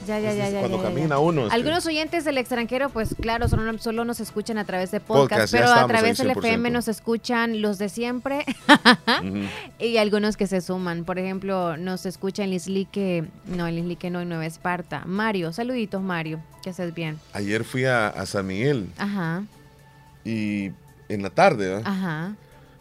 Ya, 0.06 0.20
ya, 0.20 0.32
ya, 0.34 0.50
ya. 0.50 0.60
Cuando 0.60 0.78
ya, 0.78 0.82
camina 0.84 1.18
uno. 1.18 1.48
Algunos 1.50 1.86
oyentes 1.86 2.24
del 2.24 2.38
extranjero, 2.38 2.90
pues 2.90 3.14
claro, 3.20 3.48
solo, 3.48 3.78
solo 3.78 4.04
nos 4.04 4.20
escuchan 4.20 4.58
a 4.58 4.64
través 4.64 4.90
de 4.90 5.00
podcast, 5.00 5.30
podcast 5.30 5.52
pero 5.52 5.72
a 5.72 5.86
través 5.86 6.18
del 6.18 6.30
FM 6.30 6.70
nos 6.70 6.88
escuchan 6.88 7.60
los 7.62 7.78
de 7.78 7.88
siempre 7.88 8.44
uh 8.68 8.72
-huh. 9.06 9.48
y 9.78 9.96
algunos 9.96 10.36
que 10.36 10.46
se 10.46 10.60
suman. 10.60 11.04
Por 11.04 11.18
ejemplo, 11.18 11.76
nos 11.76 12.06
escucha 12.06 12.44
en 12.44 12.50
Lislique, 12.50 13.24
no, 13.46 13.66
en 13.66 13.76
Lislique 13.76 14.10
no, 14.10 14.20
en 14.20 14.28
Nueva 14.28 14.46
Esparta. 14.46 15.02
Mario, 15.06 15.52
saluditos 15.52 16.02
Mario, 16.02 16.40
que 16.62 16.70
haces 16.70 16.94
bien. 16.94 17.18
Ayer 17.32 17.64
fui 17.64 17.84
a, 17.84 18.08
a 18.08 18.26
San 18.26 18.46
Miguel. 18.46 18.88
Ajá. 18.98 19.44
Y 20.24 20.72
en 21.08 21.22
la 21.22 21.30
tarde, 21.30 21.68
¿verdad? 21.68 21.82
Ajá. 21.86 22.34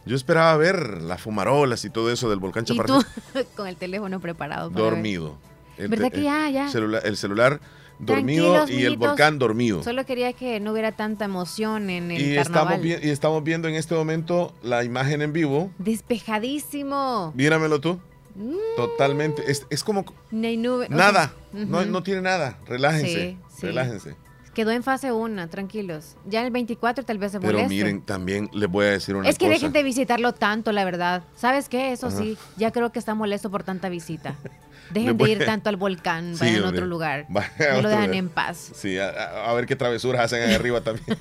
Yo 0.06 0.16
esperaba 0.16 0.56
ver 0.58 1.02
las 1.02 1.20
fumarolas 1.22 1.84
y 1.84 1.90
todo 1.90 2.12
eso 2.12 2.30
del 2.30 2.40
volcán 2.40 2.64
¿Y 2.64 2.68
Chaparral. 2.68 3.06
con 3.56 3.68
el 3.68 3.76
teléfono 3.76 4.20
preparado. 4.20 4.72
Para 4.72 4.84
Dormido. 4.86 5.32
Ver. 5.32 5.55
El 5.78 5.88
¿Verdad 5.90 6.12
que 6.12 6.24
ya, 6.24 6.50
ya? 6.50 6.70
Celular, 6.70 7.02
el 7.06 7.18
celular 7.18 7.60
dormido 8.00 8.54
Tranquilos, 8.54 8.82
y 8.82 8.86
el 8.86 8.98
volcán 8.98 9.40
dormido. 9.40 9.84
Solo 9.84 10.06
quería 10.06 10.34
que 10.34 10.60
no 10.60 10.72
hubiera 10.72 10.92
tanta 10.92 11.26
emoción 11.26 11.90
en 11.90 12.12
el 12.12 12.22
y 12.22 12.36
carnaval. 12.36 12.74
Estamos, 12.86 13.06
y 13.06 13.10
estamos 13.10 13.44
viendo 13.44 13.68
en 13.68 13.76
este 13.76 13.96
momento 13.96 14.54
la 14.64 14.84
imagen 14.84 15.22
en 15.22 15.34
vivo. 15.34 15.72
Despejadísimo. 15.78 17.32
Míramelo 17.36 17.80
tú. 17.80 18.00
Mm. 18.36 18.56
Totalmente. 18.76 19.44
Es, 19.50 19.66
es 19.70 19.84
como... 19.84 20.06
No 20.32 20.48
hay 20.48 20.58
nube. 20.58 20.88
Nada. 20.90 21.34
Uh 21.54 21.60
-huh. 21.60 21.68
no, 21.68 21.86
no 21.86 22.04
tiene 22.04 22.22
nada. 22.22 22.58
Relájense. 22.68 23.08
Sí, 23.08 23.38
sí. 23.56 23.66
Relájense. 23.68 24.16
Quedó 24.56 24.72
en 24.72 24.84
fase 24.84 25.12
1, 25.12 25.50
tranquilos. 25.50 26.16
Ya 26.26 26.40
en 26.40 26.46
el 26.46 26.52
24 26.52 27.04
tal 27.04 27.18
vez 27.18 27.34
se 27.34 27.42
Pero 27.42 27.52
moleste. 27.52 27.76
miren, 27.76 28.02
también 28.02 28.50
les 28.54 28.70
voy 28.70 28.86
a 28.86 28.92
decir 28.92 29.14
una 29.14 29.24
cosa. 29.24 29.32
Es 29.32 29.38
que 29.38 29.50
dejen 29.50 29.74
de 29.74 29.84
visitarlo 29.84 30.34
tanto, 30.34 30.72
la 30.72 30.86
verdad. 30.86 31.24
¿Sabes 31.36 31.68
qué? 31.68 31.92
Eso 31.92 32.08
Ajá. 32.08 32.18
sí, 32.18 32.38
ya 32.56 32.72
creo 32.72 32.94
que 32.94 32.98
está 32.98 33.14
molesto 33.16 33.52
por 33.52 33.64
tanta 33.64 33.90
visita. 33.90 34.36
Dejen 34.92 35.18
de 35.18 35.30
ir 35.30 35.42
a... 35.44 35.46
tanto 35.46 35.68
al 35.68 35.76
volcán, 35.76 36.38
vayan 36.40 36.56
sí, 36.56 36.64
a 36.64 36.70
otro 36.70 36.86
lugar. 36.86 37.26
Vaya 37.30 37.50
no 37.74 37.82
lo 37.82 37.90
dejan 37.90 38.06
lugar. 38.06 38.16
en 38.16 38.30
paz. 38.30 38.72
Sí, 38.76 38.98
a, 38.98 39.10
a, 39.50 39.54
ver 39.56 39.66
qué 39.66 39.76
travesuras 39.76 40.22
hacen 40.22 40.48
ahí 40.48 40.54
arriba 40.54 40.80
también. 40.82 41.18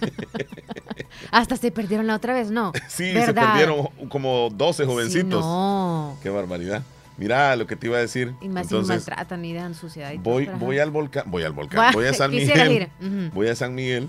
Hasta 1.33 1.57
se 1.57 1.73
perdieron 1.73 2.07
la 2.07 2.15
otra 2.15 2.35
vez, 2.35 2.51
¿no? 2.51 2.73
Sí, 2.89 3.13
¿verdad? 3.15 3.43
se 3.43 3.49
perdieron 3.49 3.89
como 4.11 4.51
12 4.51 4.85
jovencitos. 4.85 5.43
Sí, 5.43 5.49
no. 5.49 6.19
Qué 6.23 6.29
barbaridad. 6.29 6.83
Mira 7.17 7.55
lo 7.57 7.67
que 7.67 7.77
te 7.77 7.87
iba 7.87 7.97
a 7.97 8.01
decir. 8.01 8.35
Y 8.41 8.49
más 8.49 8.65
Entonces, 8.65 9.05
si 9.05 9.11
maltratan 9.11 9.45
y 9.45 9.55
dan 9.55 9.75
suciedad. 9.75 10.13
Y 10.13 10.19
voy, 10.19 10.47
todo, 10.47 10.59
voy 10.59 10.79
al 10.79 10.91
volcán, 10.91 11.25
voy 11.27 11.45
al 11.45 11.53
volcán, 11.53 11.93
voy 11.93 12.07
a 12.07 12.15
San 12.15 12.31
Miguel. 12.31 12.73
Ir. 12.73 12.91
Uh 13.01 13.05
-huh. 13.05 13.33
Voy 13.33 13.49
a 13.49 13.55
San 13.55 13.75
Miguel 13.75 14.09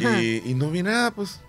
y, 0.00 0.50
y, 0.50 0.54
no 0.54 0.70
vi 0.70 0.82
nada, 0.82 1.10
pues. 1.10 1.40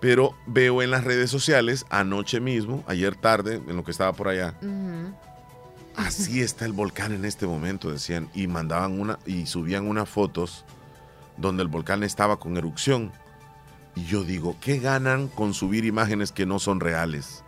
Pero 0.00 0.34
veo 0.46 0.82
en 0.82 0.90
las 0.90 1.04
redes 1.04 1.30
sociales, 1.30 1.86
anoche 1.88 2.40
mismo, 2.40 2.82
ayer 2.86 3.14
tarde, 3.14 3.60
en 3.66 3.76
lo 3.76 3.84
que 3.84 3.92
estaba 3.92 4.12
por 4.12 4.28
allá. 4.28 4.54
Uh 4.62 4.66
-huh. 4.66 5.14
Así 5.96 6.40
está 6.42 6.64
el 6.64 6.72
volcán 6.72 7.12
en 7.12 7.24
este 7.24 7.46
momento, 7.46 7.90
decían. 7.90 8.28
Y 8.34 8.46
mandaban 8.46 8.98
una, 8.98 9.18
y 9.26 9.46
subían 9.46 9.86
unas 9.86 10.08
fotos 10.08 10.64
donde 11.36 11.62
el 11.62 11.68
volcán 11.68 12.02
estaba 12.02 12.38
con 12.38 12.56
erupción. 12.56 13.12
Y 13.94 14.04
yo 14.04 14.24
digo, 14.24 14.56
¿qué 14.60 14.78
ganan 14.78 15.28
con 15.28 15.54
subir 15.54 15.84
imágenes 15.84 16.32
que 16.32 16.46
no 16.46 16.58
son 16.58 16.80
reales? 16.80 17.41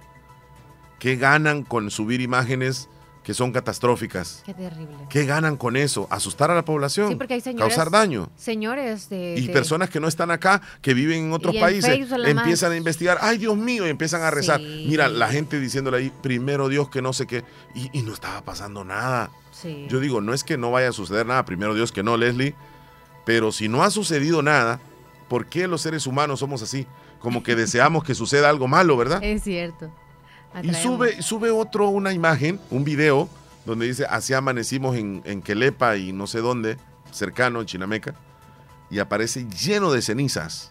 ¿Qué 1.04 1.16
ganan 1.16 1.64
con 1.64 1.90
subir 1.90 2.22
imágenes 2.22 2.88
que 3.24 3.34
son 3.34 3.52
catastróficas? 3.52 4.42
Qué 4.46 4.54
terrible. 4.54 4.96
¿Qué 5.10 5.26
ganan 5.26 5.58
con 5.58 5.76
eso? 5.76 6.08
¿Asustar 6.10 6.50
a 6.50 6.54
la 6.54 6.64
población? 6.64 7.10
Sí, 7.10 7.16
porque 7.16 7.34
hay 7.34 7.42
señores, 7.42 7.74
¿Causar 7.74 7.90
daño? 7.90 8.30
Señores 8.36 9.10
de... 9.10 9.34
Y 9.36 9.48
de, 9.48 9.52
personas 9.52 9.90
que 9.90 10.00
no 10.00 10.08
están 10.08 10.30
acá, 10.30 10.62
que 10.80 10.94
viven 10.94 11.26
en 11.26 11.32
otros 11.34 11.56
y 11.56 11.60
países, 11.60 11.90
en 11.90 12.24
empiezan 12.24 12.70
más. 12.70 12.74
a 12.74 12.76
investigar, 12.78 13.18
¡ay 13.20 13.36
Dios 13.36 13.54
mío! 13.54 13.86
Y 13.86 13.90
empiezan 13.90 14.22
a 14.22 14.30
rezar. 14.30 14.60
Sí. 14.60 14.86
Mira, 14.88 15.08
la 15.08 15.28
gente 15.28 15.60
diciéndole 15.60 15.98
ahí, 15.98 16.12
primero 16.22 16.70
Dios 16.70 16.88
que 16.88 17.02
no 17.02 17.12
sé 17.12 17.26
qué, 17.26 17.44
y, 17.74 17.90
y 17.92 18.00
no 18.00 18.14
estaba 18.14 18.40
pasando 18.40 18.82
nada. 18.82 19.30
Sí. 19.52 19.84
Yo 19.90 20.00
digo, 20.00 20.22
no 20.22 20.32
es 20.32 20.42
que 20.42 20.56
no 20.56 20.70
vaya 20.70 20.88
a 20.88 20.92
suceder 20.92 21.26
nada, 21.26 21.44
primero 21.44 21.74
Dios 21.74 21.92
que 21.92 22.02
no, 22.02 22.16
Leslie, 22.16 22.54
pero 23.26 23.52
si 23.52 23.68
no 23.68 23.82
ha 23.82 23.90
sucedido 23.90 24.40
nada, 24.40 24.80
¿por 25.28 25.44
qué 25.44 25.68
los 25.68 25.82
seres 25.82 26.06
humanos 26.06 26.40
somos 26.40 26.62
así? 26.62 26.86
Como 27.18 27.42
que 27.42 27.56
deseamos 27.56 28.04
que 28.04 28.14
suceda 28.14 28.48
algo 28.48 28.68
malo, 28.68 28.96
¿verdad? 28.96 29.22
Es 29.22 29.42
cierto. 29.42 29.92
Atraemos. 30.54 30.78
Y 30.78 30.82
sube, 30.82 31.22
sube 31.22 31.50
otro 31.50 31.88
una 31.88 32.12
imagen, 32.12 32.60
un 32.70 32.84
video, 32.84 33.28
donde 33.66 33.86
dice, 33.86 34.06
así 34.06 34.34
amanecimos 34.34 34.96
en, 34.96 35.22
en 35.24 35.42
Quelepa 35.42 35.96
y 35.96 36.12
no 36.12 36.26
sé 36.26 36.40
dónde, 36.40 36.76
cercano, 37.10 37.60
en 37.60 37.66
Chinameca, 37.66 38.14
y 38.90 38.98
aparece 38.98 39.46
lleno 39.48 39.92
de 39.92 40.02
cenizas. 40.02 40.70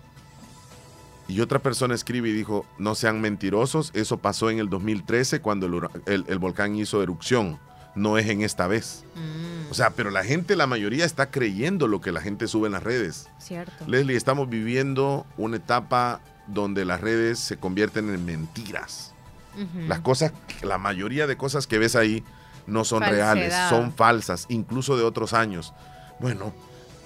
Y 1.27 1.39
otra 1.41 1.59
persona 1.59 1.95
escribe 1.95 2.29
y 2.29 2.33
dijo, 2.33 2.65
no 2.77 2.95
sean 2.95 3.21
mentirosos, 3.21 3.91
eso 3.93 4.17
pasó 4.17 4.49
en 4.49 4.59
el 4.59 4.69
2013 4.69 5.39
cuando 5.39 5.65
el, 5.65 5.89
el, 6.05 6.25
el 6.27 6.39
volcán 6.39 6.75
hizo 6.75 7.01
erupción, 7.01 7.59
no 7.95 8.17
es 8.17 8.27
en 8.29 8.41
esta 8.41 8.67
vez. 8.67 9.05
Mm. 9.15 9.71
O 9.71 9.73
sea, 9.73 9.91
pero 9.91 10.11
la 10.11 10.23
gente, 10.23 10.55
la 10.55 10.67
mayoría 10.67 11.05
está 11.05 11.31
creyendo 11.31 11.87
lo 11.87 12.01
que 12.01 12.11
la 12.11 12.21
gente 12.21 12.47
sube 12.47 12.67
en 12.67 12.73
las 12.73 12.83
redes. 12.83 13.27
Cierto. 13.39 13.85
Leslie, 13.87 14.17
estamos 14.17 14.49
viviendo 14.49 15.25
una 15.37 15.57
etapa 15.57 16.21
donde 16.47 16.85
las 16.85 17.01
redes 17.01 17.39
se 17.39 17.57
convierten 17.57 18.13
en 18.13 18.25
mentiras. 18.25 19.12
Uh 19.55 19.61
-huh. 19.61 19.87
Las 19.87 19.99
cosas, 19.99 20.33
la 20.61 20.77
mayoría 20.77 21.27
de 21.27 21.37
cosas 21.37 21.67
que 21.67 21.77
ves 21.77 21.95
ahí 21.95 22.23
no 22.67 22.83
son 22.85 22.99
Falsedad. 23.01 23.33
reales, 23.35 23.53
son 23.69 23.93
falsas, 23.93 24.45
incluso 24.49 24.97
de 24.97 25.03
otros 25.03 25.33
años. 25.33 25.73
Bueno, 26.19 26.53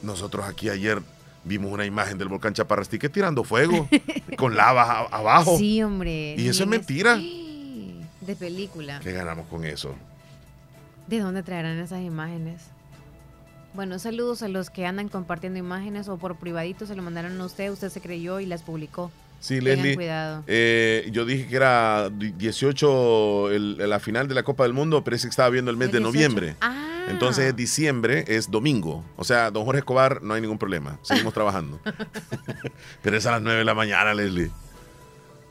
nosotros 0.04 0.46
aquí 0.46 0.70
ayer 0.70 1.01
vimos 1.44 1.72
una 1.72 1.86
imagen 1.86 2.18
del 2.18 2.27
volcán 2.27 2.54
Chaparrastique 2.54 3.10
tirando 3.10 3.44
fuego, 3.44 3.88
con 4.38 4.56
lava 4.56 5.08
abajo. 5.12 5.58
Sí, 5.58 5.82
hombre. 5.82 6.36
Y 6.38 6.48
eso 6.48 6.63
es 6.63 6.70
mentira. 6.70 7.16
De 7.18 8.36
película. 8.38 9.00
¿Qué 9.00 9.13
ganamos 9.13 9.48
con 9.48 9.63
eso? 9.66 9.96
¿De 11.08 11.20
dónde 11.20 11.42
traerán 11.44 11.80
esas 11.80 12.01
imágenes? 12.01 12.63
Bueno, 13.74 14.00
saludos 14.00 14.42
a 14.44 14.48
los 14.48 14.70
que 14.70 14.86
andan 14.86 15.08
compartiendo 15.08 15.60
imágenes 15.60 16.08
o 16.10 16.18
por 16.18 16.36
privadito 16.38 16.86
se 16.86 16.96
lo 16.96 17.04
mandaron 17.04 17.39
a 17.39 17.46
usted, 17.46 17.72
usted 17.72 17.89
se 17.89 18.01
creyó 18.01 18.39
y 18.39 18.46
las 18.46 18.63
publicó. 18.63 19.12
Sí, 19.39 19.62
Leslie. 19.62 19.96
cuidado. 19.96 20.44
Eh, 20.48 21.10
yo 21.12 21.25
dije 21.25 21.48
que 21.48 21.56
era 21.56 22.10
18 22.10 23.51
el, 23.51 23.89
la 23.89 24.00
final 24.00 24.27
de 24.27 24.36
la 24.36 24.44
Copa 24.44 24.63
del 24.63 24.74
Mundo, 24.74 25.03
pero 25.03 25.15
ese 25.15 25.27
que 25.27 25.32
estaba 25.32 25.50
viendo 25.50 25.72
el 25.72 25.77
mes 25.77 25.88
¿El 25.88 25.91
de 25.94 26.00
18? 26.00 26.12
noviembre. 26.12 26.56
Ah. 26.62 27.06
Entonces, 27.08 27.56
diciembre 27.56 28.25
es 28.27 28.51
domingo. 28.51 29.03
O 29.15 29.24
sea, 29.24 29.50
don 29.51 29.63
Jorge 29.63 29.79
Escobar, 29.79 30.22
no 30.22 30.34
hay 30.34 30.41
ningún 30.41 30.58
problema. 30.58 31.00
Seguimos 31.01 31.34
trabajando. 31.36 31.79
pero 33.01 33.17
es 33.17 33.25
a 33.25 33.32
las 33.32 33.41
9 33.41 33.60
de 33.60 33.65
la 33.65 33.74
mañana, 33.74 34.13
Leslie. 34.13 34.51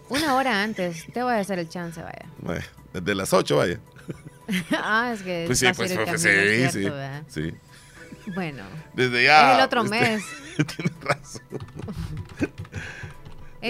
Una 0.09 0.35
hora 0.37 0.63
antes, 0.63 1.05
te 1.13 1.23
voy 1.23 1.33
a 1.33 1.39
hacer 1.39 1.59
el 1.59 1.69
chance, 1.69 2.01
vaya. 2.01 2.27
Bueno, 2.39 2.65
desde 2.93 3.15
las 3.15 3.33
8, 3.33 3.57
vaya. 3.57 3.81
ah, 4.73 5.13
es 5.15 5.23
que. 5.23 5.45
Pues 5.47 5.59
sí, 5.59 5.67
pues, 5.75 5.93
pues 5.93 6.23
sí, 6.23 6.29
sí, 6.71 6.89
sí. 7.29 7.55
Bueno. 8.35 8.63
Desde 8.95 9.25
ya. 9.25 9.53
Es 9.53 9.59
el 9.59 9.65
otro 9.65 9.85
este, 9.85 10.01
mes. 10.01 10.25
Tienes 10.77 11.01
razón. 11.01 11.43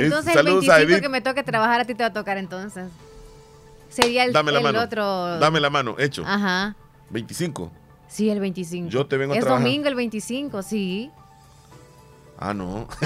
Entonces, 0.05 0.37
el 0.37 0.47
25 0.47 1.01
que 1.01 1.09
me 1.09 1.21
toque 1.21 1.43
trabajar, 1.43 1.81
a 1.81 1.85
ti 1.85 1.95
te 1.95 2.03
va 2.03 2.09
a 2.09 2.13
tocar 2.13 2.39
entonces. 2.39 2.89
Sería 3.89 4.25
el, 4.25 4.33
Dame 4.33 4.53
la 4.53 4.59
el 4.59 4.65
mano. 4.65 4.81
otro. 4.83 5.39
Dame 5.39 5.61
la 5.61 5.71
mano, 5.71 5.97
hecho. 5.99 6.25
Ajá. 6.27 6.75
25. 7.11 7.71
Sí, 8.09 8.31
el 8.31 8.41
25. 8.41 8.89
Yo 8.89 9.07
te 9.07 9.17
vengo 9.17 9.33
a 9.33 9.37
es 9.37 9.43
trabajar. 9.43 9.67
Es 9.67 9.73
domingo 9.73 9.89
el 9.89 9.95
25, 9.95 10.63
sí. 10.63 11.11
Ah, 12.39 12.53
no. 12.53 12.89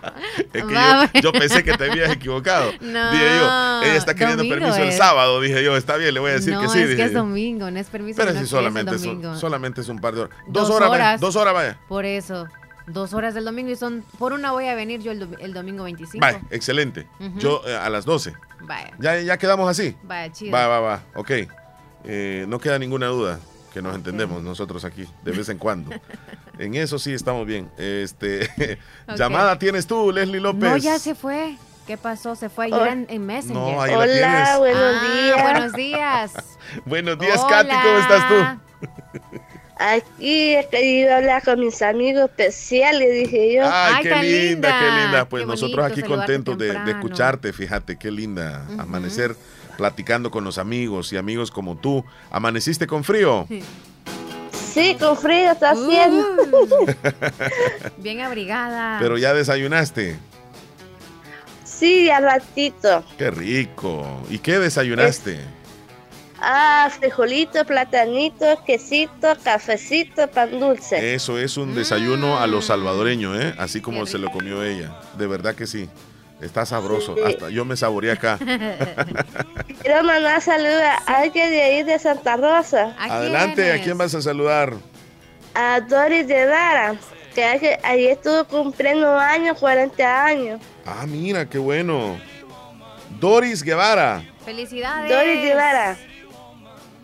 es 0.52 0.64
que 0.64 0.74
yo, 0.74 1.20
yo, 1.20 1.32
pensé 1.32 1.62
que 1.62 1.76
te 1.76 1.90
habías 1.90 2.10
equivocado. 2.10 2.70
No, 2.80 3.12
dije 3.12 3.24
yo, 3.24 3.82
ella 3.82 3.96
está 3.96 4.14
queriendo 4.14 4.42
permiso 4.48 4.76
es. 4.76 4.78
el 4.78 4.92
sábado. 4.92 5.40
Dije 5.40 5.62
yo, 5.62 5.76
está 5.76 5.96
bien, 5.96 6.14
le 6.14 6.20
voy 6.20 6.30
a 6.30 6.34
decir 6.34 6.54
no, 6.54 6.62
que 6.62 6.68
sí. 6.68 6.80
Es 6.80 6.88
dije 6.88 6.96
que 6.96 7.04
es 7.04 7.12
domingo, 7.12 7.70
no 7.70 7.78
es 7.78 7.88
permiso. 7.88 8.16
Pero 8.16 8.38
si 8.38 8.46
solamente 8.46 8.94
es, 8.94 9.04
un, 9.04 9.38
solamente 9.38 9.80
es 9.80 9.88
un 9.88 9.98
par 9.98 10.14
de 10.14 10.22
horas. 10.22 10.36
Dos, 10.46 10.68
dos 10.68 10.76
horas, 10.76 10.88
horas, 10.88 11.00
vaya, 11.00 11.18
dos 11.18 11.36
horas, 11.36 11.54
vaya. 11.54 11.78
Por 11.88 12.04
eso. 12.04 12.46
Dos 12.92 13.14
horas 13.14 13.34
del 13.34 13.44
domingo 13.44 13.70
y 13.70 13.76
son. 13.76 14.04
Por 14.18 14.32
una 14.32 14.52
voy 14.52 14.66
a 14.66 14.74
venir 14.74 15.00
yo 15.00 15.12
el, 15.12 15.28
el 15.40 15.52
domingo 15.52 15.84
25. 15.84 16.20
Vaya, 16.20 16.40
excelente. 16.50 17.06
Uh 17.18 17.24
-huh. 17.24 17.38
Yo 17.38 17.62
eh, 17.66 17.76
a 17.76 17.88
las 17.88 18.04
12. 18.04 18.34
Vaya. 18.62 18.90
¿Ya, 18.98 19.20
ya 19.20 19.38
quedamos 19.38 19.68
así. 19.68 19.96
Vaya, 20.02 20.32
chido. 20.32 20.52
Va, 20.52 20.66
va, 20.66 20.80
va. 20.80 21.02
Ok. 21.14 21.30
Eh, 22.04 22.46
no 22.48 22.58
queda 22.58 22.78
ninguna 22.78 23.06
duda 23.06 23.38
que 23.72 23.82
nos 23.82 23.94
entendemos 23.94 24.38
okay. 24.38 24.48
nosotros 24.48 24.84
aquí 24.84 25.06
de 25.22 25.32
vez 25.32 25.48
en 25.48 25.58
cuando. 25.58 25.90
en 26.58 26.74
eso 26.74 26.98
sí 26.98 27.12
estamos 27.12 27.46
bien. 27.46 27.70
Este 27.76 28.44
okay. 28.54 29.16
llamada 29.16 29.58
tienes 29.58 29.86
tú, 29.86 30.10
Leslie 30.10 30.40
López. 30.40 30.62
No, 30.62 30.76
ya 30.76 30.98
se 30.98 31.14
fue. 31.14 31.56
¿Qué 31.86 31.96
pasó? 31.96 32.36
Se 32.36 32.48
fue 32.48 32.66
ayer 32.66 32.78
oh. 32.78 32.86
en, 32.86 33.06
en, 33.08 33.26
Messenger. 33.26 33.56
No, 33.56 33.82
ahí 33.82 33.92
Hola, 33.94 34.06
la 34.06 34.12
tienes. 34.12 34.58
buenos 34.58 34.94
ah, 34.94 35.12
días. 35.12 35.42
Buenos 35.42 35.72
días. 35.72 36.32
buenos 36.86 37.18
días, 37.18 37.44
Katy, 37.48 37.74
¿cómo 37.82 37.98
estás 37.98 38.28
tú? 38.28 39.39
Aquí 39.80 40.56
he 40.56 40.68
querido 40.68 41.14
hablar 41.14 41.42
con 41.42 41.58
mis 41.58 41.80
amigos 41.80 42.24
especiales, 42.24 43.14
dije 43.14 43.54
yo. 43.54 43.62
Ay, 43.64 43.94
Ay 43.96 44.02
qué, 44.02 44.08
qué 44.10 44.22
linda, 44.22 44.50
linda, 44.50 44.78
qué 44.78 45.02
linda. 45.02 45.24
Pues 45.24 45.42
qué 45.42 45.46
nosotros 45.46 45.90
aquí 45.90 46.02
contentos 46.02 46.58
de, 46.58 46.76
escucharte, 46.86 47.50
fíjate, 47.54 47.96
qué 47.96 48.10
linda. 48.10 48.66
Uh 48.68 48.72
-huh. 48.74 48.82
Amanecer 48.82 49.34
platicando 49.78 50.30
con 50.30 50.44
los 50.44 50.58
amigos 50.58 51.10
y 51.14 51.16
amigos 51.16 51.50
como 51.50 51.78
tú. 51.78 52.04
¿Amaneciste 52.30 52.86
con 52.86 53.04
frío? 53.04 53.46
Sí, 54.52 54.98
con 55.00 55.16
frío 55.16 55.52
está 55.52 55.70
haciendo. 55.70 56.26
Uh, 56.42 56.86
bien 57.96 58.20
abrigada. 58.20 58.98
Pero 59.00 59.16
ya 59.16 59.32
desayunaste. 59.32 60.18
Sí, 61.64 62.10
al 62.10 62.24
ratito. 62.24 63.02
Qué 63.16 63.30
rico. 63.30 64.22
¿Y 64.28 64.40
qué 64.40 64.58
desayunaste? 64.58 65.36
Es 65.36 65.59
Ah, 66.40 66.90
frijolito, 66.98 67.64
platanito, 67.66 68.46
quesito, 68.64 69.36
cafecito, 69.44 70.28
pan 70.28 70.58
dulce. 70.58 71.14
Eso 71.14 71.38
es 71.38 71.58
un 71.58 71.74
desayuno 71.74 72.36
mm. 72.36 72.42
a 72.42 72.46
los 72.46 72.66
salvadoreños, 72.66 73.38
¿eh? 73.38 73.54
Así 73.58 73.80
como 73.82 74.06
se 74.06 74.18
lo 74.18 74.30
comió 74.30 74.64
ella. 74.64 75.00
De 75.18 75.26
verdad 75.26 75.54
que 75.54 75.66
sí. 75.66 75.88
Está 76.40 76.64
sabroso. 76.64 77.14
Sí. 77.14 77.20
Hasta 77.22 77.50
yo 77.50 77.66
me 77.66 77.76
saboreé 77.76 78.12
acá. 78.12 78.38
Quiero 79.82 80.02
mandar 80.02 80.40
saludos 80.40 80.82
a 81.06 81.18
alguien 81.18 81.50
de 81.50 81.62
ahí 81.62 81.82
de 81.82 81.98
Santa 81.98 82.36
Rosa. 82.38 82.96
¿A 82.98 83.16
Adelante, 83.16 83.72
¿a 83.72 83.82
quién 83.82 83.98
vas 83.98 84.14
a 84.14 84.22
saludar? 84.22 84.72
A 85.54 85.80
Doris 85.80 86.26
de 86.26 86.46
Dara, 86.46 86.94
que 87.34 87.44
ayer 87.44 87.78
ahí 87.82 88.06
estuvo 88.06 88.44
cumpliendo 88.44 89.18
años, 89.18 89.58
40 89.58 90.24
años. 90.24 90.60
Ah, 90.86 91.04
mira, 91.06 91.44
qué 91.44 91.58
bueno. 91.58 92.18
Doris 93.18 93.62
Guevara. 93.62 94.24
Felicidades. 94.44 95.10
Doris 95.10 95.42
de 95.42 95.54
Dara. 95.54 95.98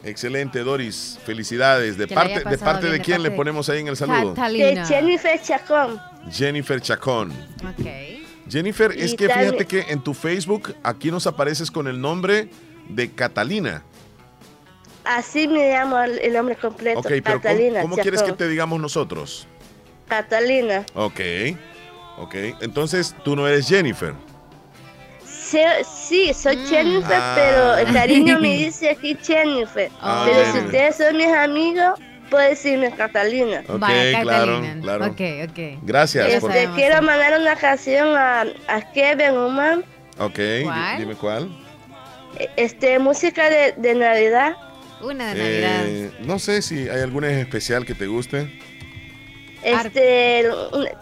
Excelente, 0.06 0.60
Doris. 0.60 1.18
Felicidades. 1.24 1.98
¿De 1.98 2.06
Que 2.06 2.14
parte, 2.14 2.38
de 2.48 2.58
parte 2.58 2.86
de 2.86 2.92
de 2.92 3.00
quién 3.00 3.16
parte 3.18 3.30
le 3.30 3.36
ponemos 3.36 3.68
ahí 3.68 3.80
en 3.80 3.88
el 3.88 3.96
saludo? 3.96 4.30
De 4.30 4.34
Catalina. 4.36 4.86
Jennifer 4.86 5.42
Chacón. 5.42 6.00
Jennifer 6.30 6.80
Chacón. 6.80 7.32
Ok. 7.62 7.86
Jennifer, 8.48 8.92
es 8.96 9.14
que 9.14 9.26
también- 9.26 9.50
fíjate 9.54 9.66
que 9.66 9.92
en 9.92 10.00
tu 10.02 10.14
Facebook 10.14 10.74
aquí 10.84 11.10
nos 11.10 11.26
apareces 11.26 11.70
con 11.70 11.88
el 11.88 12.00
nombre 12.00 12.48
de 12.88 13.10
Catalina. 13.10 13.82
Así 15.04 15.46
me 15.48 15.70
llamo 15.70 15.98
el 16.00 16.32
nombre 16.32 16.56
completo. 16.56 17.00
Ok, 17.00 17.06
pero 17.08 17.22
¿cómo, 17.24 17.40
Catalina 17.42 17.82
cómo 17.82 17.96
quieres 17.96 18.22
que 18.22 18.32
te 18.32 18.48
digamos 18.48 18.80
nosotros? 18.80 19.46
Catalina. 20.08 20.84
Ok, 20.94 21.20
ok. 22.18 22.34
Entonces 22.60 23.14
tú 23.24 23.34
no 23.36 23.46
eres 23.48 23.68
Jennifer. 23.68 24.14
Sí, 25.50 25.60
sí, 26.08 26.34
soy 26.34 26.56
Mm. 26.56 26.66
Jennifer, 26.66 27.18
Ah. 27.20 27.34
pero 27.36 27.76
el 27.76 27.92
cariño 27.94 28.38
me 28.40 28.48
dice 28.58 28.90
aquí 28.90 29.16
Jennifer. 29.22 29.90
Ah, 30.00 30.26
pero 30.26 30.52
si 30.52 30.58
ustedes 30.58 30.96
son 30.96 31.16
mis 31.16 31.28
amigos, 31.28 32.00
puede 32.30 32.48
decirme 32.50 32.90
Catalina. 32.92 33.62
Ok, 33.68 33.78
Vaya, 33.78 34.22
claro, 34.22 34.52
Catalina. 34.56 34.82
claro. 34.82 35.06
Ok, 35.06 35.20
ok. 35.50 35.78
Gracias. 35.82 36.40
Por- 36.40 36.50
Este, 36.56 36.68
quiero 36.74 37.00
mandar 37.02 37.38
una 37.40 37.54
canción 37.56 38.16
a, 38.16 38.40
a 38.68 38.92
Kevin 38.92 39.36
Oman, 39.36 39.84
Ok, 40.18 40.38
dime 40.98 41.14
cuál. 41.14 41.48
este, 42.56 42.98
música 42.98 43.48
de, 43.48 43.74
de 43.76 43.94
Navidad. 43.94 44.56
Una 45.02 45.34
de 45.34 45.40
Navidad. 45.42 45.86
Eh, 45.86 46.10
no 46.20 46.38
sé 46.38 46.62
si 46.62 46.88
hay 46.88 47.02
alguna 47.02 47.28
especial 47.30 47.84
que 47.84 47.94
te 47.94 48.06
guste. 48.06 48.50
Este, 49.62 50.48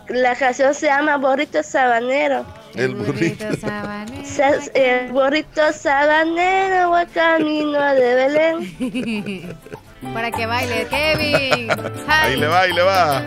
la 0.08 0.34
canción 0.36 0.74
se 0.74 0.86
llama 0.86 1.16
Borrito 1.16 1.62
Sabanero. 1.62 2.44
El 2.74 2.94
burrito. 2.94 3.44
sabanero. 3.56 4.26
Sa- 4.26 4.70
El 4.74 5.12
burrito 5.12 5.72
sabanero 5.72 6.90
va 6.90 7.06
camino 7.06 7.80
de 7.94 8.14
Belén. 8.14 9.56
Para 10.14 10.30
que 10.30 10.44
baile, 10.46 10.86
Kevin. 10.90 11.68
Ahí 12.08 12.36
le 12.36 12.46
va, 12.46 12.60
ahí 12.60 12.72
le 12.72 12.82
va. 12.82 13.22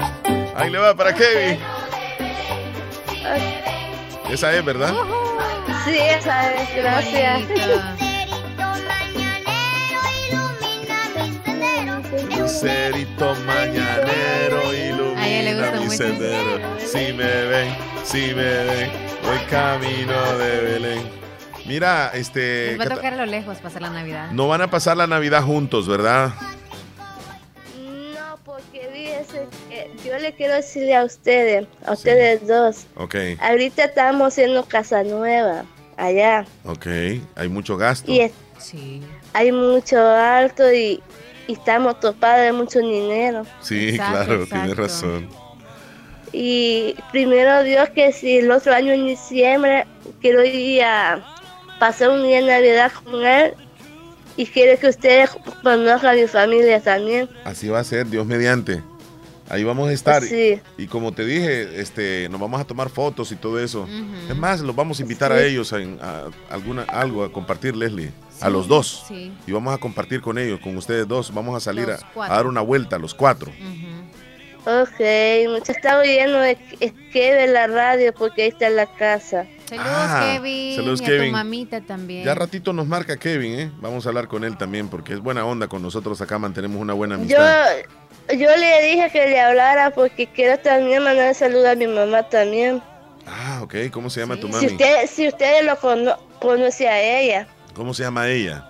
Ahí 0.55 0.69
le 0.69 0.77
va 0.77 0.93
para 0.95 1.13
Kevin. 1.13 1.57
Esa 4.29 4.53
es, 4.53 4.63
¿verdad? 4.63 4.93
Sí, 5.85 5.97
esa 5.97 6.53
es, 6.53 6.75
gracias. 6.75 7.41
Lucerito 12.25 13.35
mañanero 13.45 14.59
A 14.67 15.27
ella 15.27 15.41
le 15.43 15.51
ilumina 15.51 15.71
gusta 15.71 15.79
mi 15.81 15.89
sendero. 15.89 16.79
Si 16.79 17.13
me 17.13 17.45
ven, 17.45 17.75
si 18.03 18.33
me 18.33 18.63
ven, 18.65 18.91
voy 19.23 19.37
camino 19.49 20.37
de 20.37 20.61
Belén. 20.61 21.01
Mira, 21.65 22.11
este. 22.13 22.67
Les 22.71 22.79
va 22.79 22.85
a 22.85 22.95
tocar 22.95 23.13
a 23.13 23.17
lo 23.17 23.25
lejos 23.25 23.57
pasar 23.57 23.81
la 23.81 23.89
Navidad. 23.89 24.31
No 24.31 24.47
van 24.47 24.61
a 24.61 24.69
pasar 24.69 24.97
la 24.97 25.05
Navidad 25.07 25.43
juntos, 25.43 25.87
¿verdad? 25.87 26.31
No, 27.77 28.37
porque 28.45 28.89
fíjese 28.93 29.47
que 29.69 29.91
yo 30.05 30.17
le 30.17 30.33
quiero 30.33 30.53
decirle 30.55 30.95
a 30.95 31.03
ustedes, 31.03 31.67
a 31.85 31.91
ustedes 31.91 32.47
dos, 32.47 32.85
Ok, 32.95 33.15
ahorita 33.39 33.85
estamos 33.85 34.29
haciendo 34.33 34.63
casa 34.65 35.03
nueva 35.03 35.65
allá 35.97 36.45
ok. 36.63 36.87
Hay 37.35 37.49
mucho 37.49 37.77
gasto. 37.77 38.11
y 38.11 38.21
es- 38.21 38.31
Sí. 38.59 39.03
hay 39.33 39.51
mucho 39.51 39.99
alto 39.99 40.71
y, 40.73 40.99
y 41.47 41.53
estamos 41.53 41.99
topados 41.99 42.41
de 42.45 42.51
mucho 42.53 42.79
dinero. 42.79 43.43
Sí, 43.61 43.89
Exacto, 43.89 44.11
claro, 44.25 44.33
exacto. 44.43 44.55
tienes 44.55 44.77
razón. 44.77 45.29
Y 46.33 46.95
primero 47.11 47.63
Dios 47.63 47.89
que 47.89 48.11
si 48.11 48.37
el 48.39 48.51
otro 48.51 48.73
año 48.73 48.91
en 48.93 49.07
diciembre 49.07 49.85
quiero 50.21 50.43
ir 50.43 50.83
a 50.83 51.23
pasar 51.79 52.09
un 52.09 52.23
día 52.23 52.41
de 52.41 52.47
Navidad 52.47 52.91
con 53.03 53.25
él 53.25 53.53
y 54.35 54.45
quiero 54.45 54.77
que 54.79 54.89
ustedes 54.89 55.29
conozcan 55.63 56.05
a 56.11 56.13
mi 56.21 56.27
familia 56.27 56.81
también. 56.81 57.29
Así 57.45 57.69
va 57.69 57.79
a 57.79 57.83
ser, 57.83 58.05
Dios 58.07 58.25
mediante. 58.25 58.83
Ahí 59.49 59.63
vamos 59.63 59.87
a 59.89 59.93
estar. 59.93 60.21
Sí. 60.21 60.59
Y 60.77 60.87
como 60.87 61.13
te 61.13 61.23
dije, 61.23 61.79
este, 61.79 62.27
nos 62.29 62.39
vamos 62.41 62.59
a 62.59 62.65
tomar 62.65 62.89
fotos 62.89 63.31
y 63.31 63.37
todo 63.37 63.57
eso. 63.63 63.83
Ujú. 63.83 64.29
Es 64.31 64.35
más, 64.35 64.59
los 64.59 64.75
vamos 64.75 64.99
a 64.99 65.03
invitar 65.03 65.31
a 65.31 65.39
Sí. 65.39 65.45
ellos 65.45 65.71
a, 65.71 65.77
a 65.77 66.25
alguna, 66.53 66.83
algo 66.83 67.23
a 67.23 67.31
compartir, 67.31 67.73
Leslie. 67.75 68.11
A 68.41 68.49
los 68.49 68.67
dos. 68.67 69.05
Sí. 69.07 69.31
Y 69.47 69.51
vamos 69.51 69.73
a 69.73 69.77
compartir 69.77 70.21
con 70.21 70.37
ellos, 70.37 70.59
con 70.59 70.75
ustedes 70.77 71.07
dos. 71.07 71.33
Vamos 71.33 71.55
a 71.55 71.59
salir 71.59 71.89
a, 71.89 71.97
a 72.25 72.29
dar 72.35 72.45
una 72.45 72.61
vuelta, 72.61 72.97
los 72.99 73.13
cuatro. 73.15 73.51
Ujú. 73.51 73.97
Ok, 74.69 74.99
mucho 75.49 75.71
está 75.71 75.97
oyendo 75.97 76.39
de 76.39 76.57
que 77.13 77.47
la 77.47 77.67
radio 77.67 78.13
porque 78.13 78.43
ahí 78.43 78.49
está 78.49 78.67
en 78.67 78.75
la 78.75 78.85
casa. 78.85 79.45
Saludos, 79.69 79.87
Ah, 79.89 80.31
Kevin. 80.33 80.75
saludos, 80.75 81.01
y 81.01 81.03
a 81.03 81.07
Kevin. 81.07 81.25
tu 81.27 81.31
mamita 81.37 81.81
también. 81.81 82.25
Ya 82.25 82.35
ratito 82.35 82.73
nos 82.73 82.85
marca 82.85 83.15
Kevin, 83.17 83.59
¿eh? 83.59 83.71
Vamos 83.79 84.05
a 84.05 84.09
hablar 84.09 84.27
con 84.27 84.43
él 84.43 84.57
también 84.57 84.89
porque 84.89 85.13
es 85.13 85.19
buena 85.19 85.45
onda 85.45 85.67
con 85.67 85.81
nosotros 85.81 86.19
acá, 86.21 86.37
mantenemos 86.37 86.81
una 86.81 86.93
buena 86.93 87.15
Yo, 87.15 87.21
amistad. 87.37 87.65
yo 88.37 88.57
le 88.57 88.83
dije 88.87 89.09
que 89.11 89.27
le 89.27 89.39
hablara 89.39 89.91
porque 89.91 90.27
quiero 90.27 90.59
también 90.59 91.01
mandar 91.01 91.33
saludos 91.33 91.67
a 91.67 91.75
mi 91.75 91.87
mamá 91.87 92.23
también. 92.23 92.81
Ah, 93.25 93.61
ok. 93.63 93.75
¿Cómo 93.91 94.09
se 94.09 94.19
llama 94.19 94.35
Sí. 94.35 94.41
tu 94.41 94.47
Si, 94.47 94.53
mami? 94.53 94.67
usted, 94.67 95.07
si 95.09 95.27
ustedes 95.29 95.63
lo 95.65 95.77
cono 95.79 96.17
conoce 96.41 96.87
a 96.89 97.01
ella. 97.21 97.47
¿Cómo 97.77 97.93
se 97.93 98.01
llama 98.03 98.27
ella? 98.27 98.65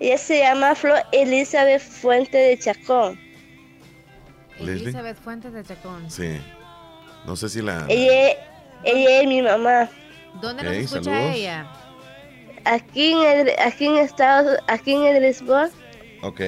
Ella 0.00 0.16
se 0.16 0.38
llama 0.38 0.74
Flor 0.74 1.00
Elizabeth 1.12 1.82
Fuente 1.82 2.38
de 2.38 2.58
Chacón. 2.58 3.20
Leslie. 4.58 4.84
Elizabeth 4.84 5.18
Fuentes 5.18 5.52
de 5.52 5.62
Chacón. 5.62 6.10
Sí. 6.10 6.38
No 7.26 7.36
sé 7.36 7.50
si 7.50 7.60
la... 7.60 7.84
Ella, 7.88 8.38
ella 8.84 9.20
es 9.20 9.26
mi 9.28 9.42
mamá. 9.42 9.90
¿Dónde 10.40 10.62
nos 10.62 10.72
escucha 10.72 11.34
ella? 11.34 11.70
Aquí 12.64 13.12
en 13.12 13.18
el, 13.18 13.50
aquí 13.60 13.86
en 13.86 13.98
Estados, 13.98 14.58
aquí 14.66 14.94
en 14.94 15.02
el 15.04 15.22
Lisboa. 15.22 15.68
Ok. 16.22 16.40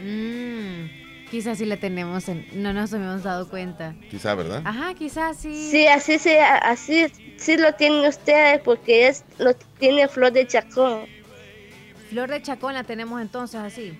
Mm, 0.00 1.28
quizás 1.30 1.58
sí 1.58 1.64
la 1.64 1.76
tenemos, 1.76 2.28
en, 2.28 2.46
no 2.54 2.72
nos 2.72 2.92
hemos 2.92 3.22
dado 3.22 3.48
cuenta. 3.48 3.94
Quizás, 4.10 4.36
¿verdad? 4.36 4.62
Ajá, 4.64 4.94
quizás 4.94 5.36
sí. 5.36 5.70
Sí, 5.70 5.86
así 5.86 6.18
sí, 6.18 6.36
así 6.36 7.06
sí 7.36 7.56
lo 7.56 7.72
tienen 7.74 8.04
ustedes 8.06 8.60
porque 8.62 9.06
es 9.06 9.24
lo 9.38 9.54
tiene 9.78 10.08
Flor 10.08 10.32
de 10.32 10.46
Chacón. 10.46 11.15
Flor 12.08 12.30
de 12.30 12.42
Chacón 12.42 12.74
la 12.74 12.84
tenemos 12.84 13.20
entonces 13.20 13.60
así. 13.60 13.98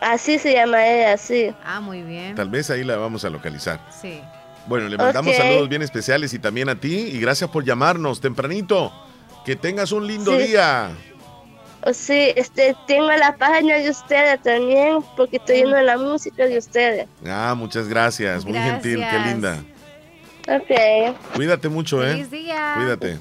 Así 0.00 0.38
se 0.38 0.54
llama 0.54 0.86
ella, 0.86 1.16
sí. 1.16 1.54
Ah, 1.64 1.80
muy 1.80 2.02
bien. 2.02 2.34
Tal 2.34 2.48
vez 2.48 2.70
ahí 2.70 2.82
la 2.84 2.96
vamos 2.96 3.24
a 3.24 3.30
localizar. 3.30 3.80
Sí. 4.00 4.20
Bueno, 4.66 4.88
le 4.88 4.96
mandamos 4.96 5.34
saludos 5.36 5.68
bien 5.68 5.82
especiales 5.82 6.32
y 6.34 6.38
también 6.38 6.68
a 6.68 6.78
ti 6.78 6.94
y 6.94 7.20
gracias 7.20 7.50
por 7.50 7.64
llamarnos 7.64 8.20
tempranito. 8.20 8.92
Que 9.44 9.56
tengas 9.56 9.90
un 9.90 10.06
lindo 10.06 10.36
día. 10.36 10.90
Sí, 11.92 12.32
este, 12.36 12.76
tengo 12.86 13.10
la 13.10 13.36
página 13.36 13.76
de 13.76 13.90
ustedes 13.90 14.40
también 14.42 14.98
porque 15.16 15.38
estoy 15.38 15.56
viendo 15.56 15.80
la 15.80 15.98
música 15.98 16.46
de 16.46 16.58
ustedes. 16.58 17.08
Ah, 17.26 17.54
muchas 17.56 17.88
gracias, 17.88 18.44
muy 18.44 18.56
gentil, 18.56 19.04
qué 19.10 19.18
linda. 19.18 19.64
Ok. 20.48 21.16
Cuídate 21.34 21.68
mucho, 21.68 22.04
¿eh? 22.04 22.12
Feliz 22.12 22.30
día. 22.30 22.74
Cuídate. 22.76 23.18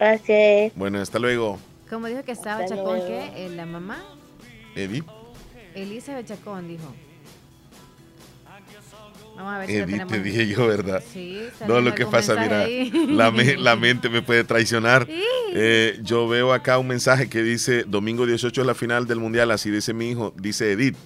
Ok. 0.00 0.72
Bueno, 0.76 1.00
hasta 1.00 1.18
luego. 1.18 1.58
¿Cómo 1.90 2.06
dijo 2.06 2.22
que 2.22 2.32
estaba 2.32 2.64
Chacón, 2.66 3.00
¿qué? 3.06 3.32
Eh, 3.46 3.50
¿La 3.50 3.66
mamá? 3.66 4.02
Edith. 4.74 5.04
Elizabeth 5.74 6.26
Chacón 6.26 6.68
dijo. 6.68 6.94
Vamos 9.36 9.54
a 9.54 9.58
ver 9.58 9.68
si 9.68 10.04
te 10.06 10.20
dije 10.20 10.48
yo, 10.48 10.66
¿verdad? 10.66 11.00
Sí, 11.12 11.40
no, 11.68 11.80
lo 11.80 11.94
que 11.94 12.04
pasa, 12.06 12.34
mira, 12.34 12.66
la, 12.66 13.30
la, 13.58 13.76
mente 13.76 14.08
me 14.08 14.20
puede 14.20 14.42
traicionar. 14.42 15.06
Eh, 15.08 16.00
yo 16.02 16.26
veo 16.26 16.52
acá 16.52 16.76
un 16.76 16.88
mensaje 16.88 17.28
que 17.28 17.42
dice, 17.42 17.84
domingo 17.84 18.26
18 18.26 18.60
es 18.60 18.66
la 18.66 18.74
final 18.74 19.06
del 19.06 19.20
Mundial, 19.20 19.52
así 19.52 19.70
dice 19.70 19.94
mi 19.94 20.10
hijo, 20.10 20.34
dice 20.36 20.72
Edith. 20.72 20.96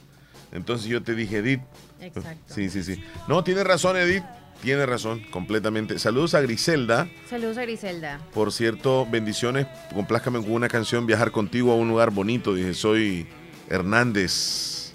Entonces 0.50 0.88
yo 0.88 1.02
te 1.02 1.14
dije 1.14 1.38
Edith. 1.38 1.60
Exacto. 2.00 2.54
Sí, 2.54 2.70
sí, 2.70 2.82
sí. 2.82 3.04
No, 3.28 3.44
tiene 3.44 3.64
razón 3.64 3.98
Edith, 3.98 4.24
tiene 4.62 4.86
razón, 4.86 5.20
completamente. 5.30 5.98
Saludos 5.98 6.34
a 6.34 6.40
Griselda. 6.40 7.08
Saludos 7.28 7.58
a 7.58 7.62
Griselda. 7.62 8.20
Por 8.32 8.52
cierto, 8.52 9.06
bendiciones, 9.10 9.66
complázcame 9.92 10.40
con 10.40 10.52
una 10.52 10.68
canción, 10.68 11.04
Viajar 11.04 11.32
contigo 11.32 11.72
a 11.72 11.74
un 11.74 11.88
lugar 11.88 12.12
bonito. 12.12 12.54
Dije, 12.54 12.72
soy 12.72 13.26
Hernández. 13.68 14.92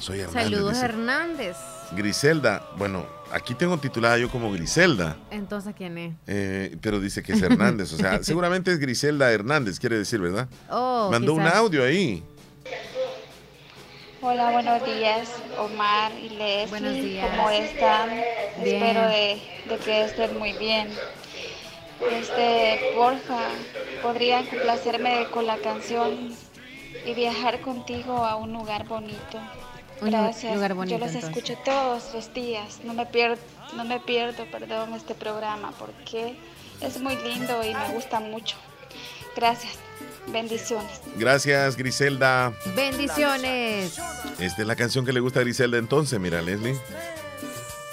Soy 0.00 0.18
Hernández. 0.18 0.42
Saludos 0.42 0.82
Hernández. 0.82 1.56
Griselda, 1.96 2.66
bueno, 2.76 3.06
aquí 3.30 3.54
tengo 3.54 3.78
titulada 3.78 4.18
yo 4.18 4.28
como 4.28 4.50
Griselda. 4.50 5.16
Entonces, 5.30 5.74
¿quién 5.76 5.96
es? 5.96 6.14
Eh, 6.26 6.76
pero 6.80 6.98
dice 6.98 7.22
que 7.22 7.34
es 7.34 7.42
Hernández, 7.42 7.92
o 7.92 7.96
sea, 7.96 8.20
seguramente 8.24 8.72
es 8.72 8.80
Griselda 8.80 9.30
Hernández, 9.30 9.78
quiere 9.78 9.96
decir, 9.96 10.20
¿verdad? 10.20 10.48
Oh, 10.68 11.08
Mandó 11.12 11.34
un 11.34 11.42
audio 11.42 11.84
ahí. 11.84 12.24
Hola, 14.26 14.52
buenos 14.52 14.82
días, 14.86 15.28
Omar 15.58 16.10
y 16.12 16.30
Leslie. 16.30 16.66
Buenos 16.68 16.94
días. 16.94 17.28
¿Cómo 17.28 17.50
están? 17.50 18.10
Espero 18.10 19.06
de, 19.08 19.38
que 19.84 20.04
estén 20.06 20.38
muy 20.38 20.54
bien. 20.54 20.88
Este, 22.10 22.94
porfa, 22.96 23.40
¿podrían 24.02 24.46
complacerme 24.46 25.26
con 25.30 25.46
la 25.46 25.58
canción 25.58 26.34
y 27.04 27.12
viajar 27.12 27.60
contigo 27.60 28.24
a 28.24 28.36
un 28.36 28.54
lugar 28.54 28.88
bonito? 28.88 29.38
Gracias. 30.00 30.58
Yo 30.88 30.96
los 30.98 31.14
escucho 31.14 31.58
todos 31.62 32.14
los 32.14 32.32
días. 32.32 32.80
No 32.82 32.94
me 32.94 33.04
pierdo, 33.04 33.36
no 33.76 33.84
me 33.84 34.00
pierdo, 34.00 34.46
perdón, 34.50 34.94
este 34.94 35.14
programa 35.14 35.74
porque 35.78 36.34
es 36.80 36.98
muy 36.98 37.14
lindo 37.16 37.62
y 37.62 37.74
me 37.74 37.88
gusta 37.92 38.20
mucho. 38.20 38.56
Gracias. 39.36 39.83
Bendiciones. 40.28 41.00
Gracias, 41.16 41.76
Griselda. 41.76 42.52
Bendiciones. 42.74 43.98
Esta 44.38 44.62
es 44.62 44.66
la 44.66 44.76
canción 44.76 45.04
que 45.04 45.12
le 45.12 45.20
gusta 45.20 45.40
a 45.40 45.42
Griselda 45.42 45.78
entonces, 45.78 46.18
mira, 46.18 46.42
Leslie. 46.42 46.76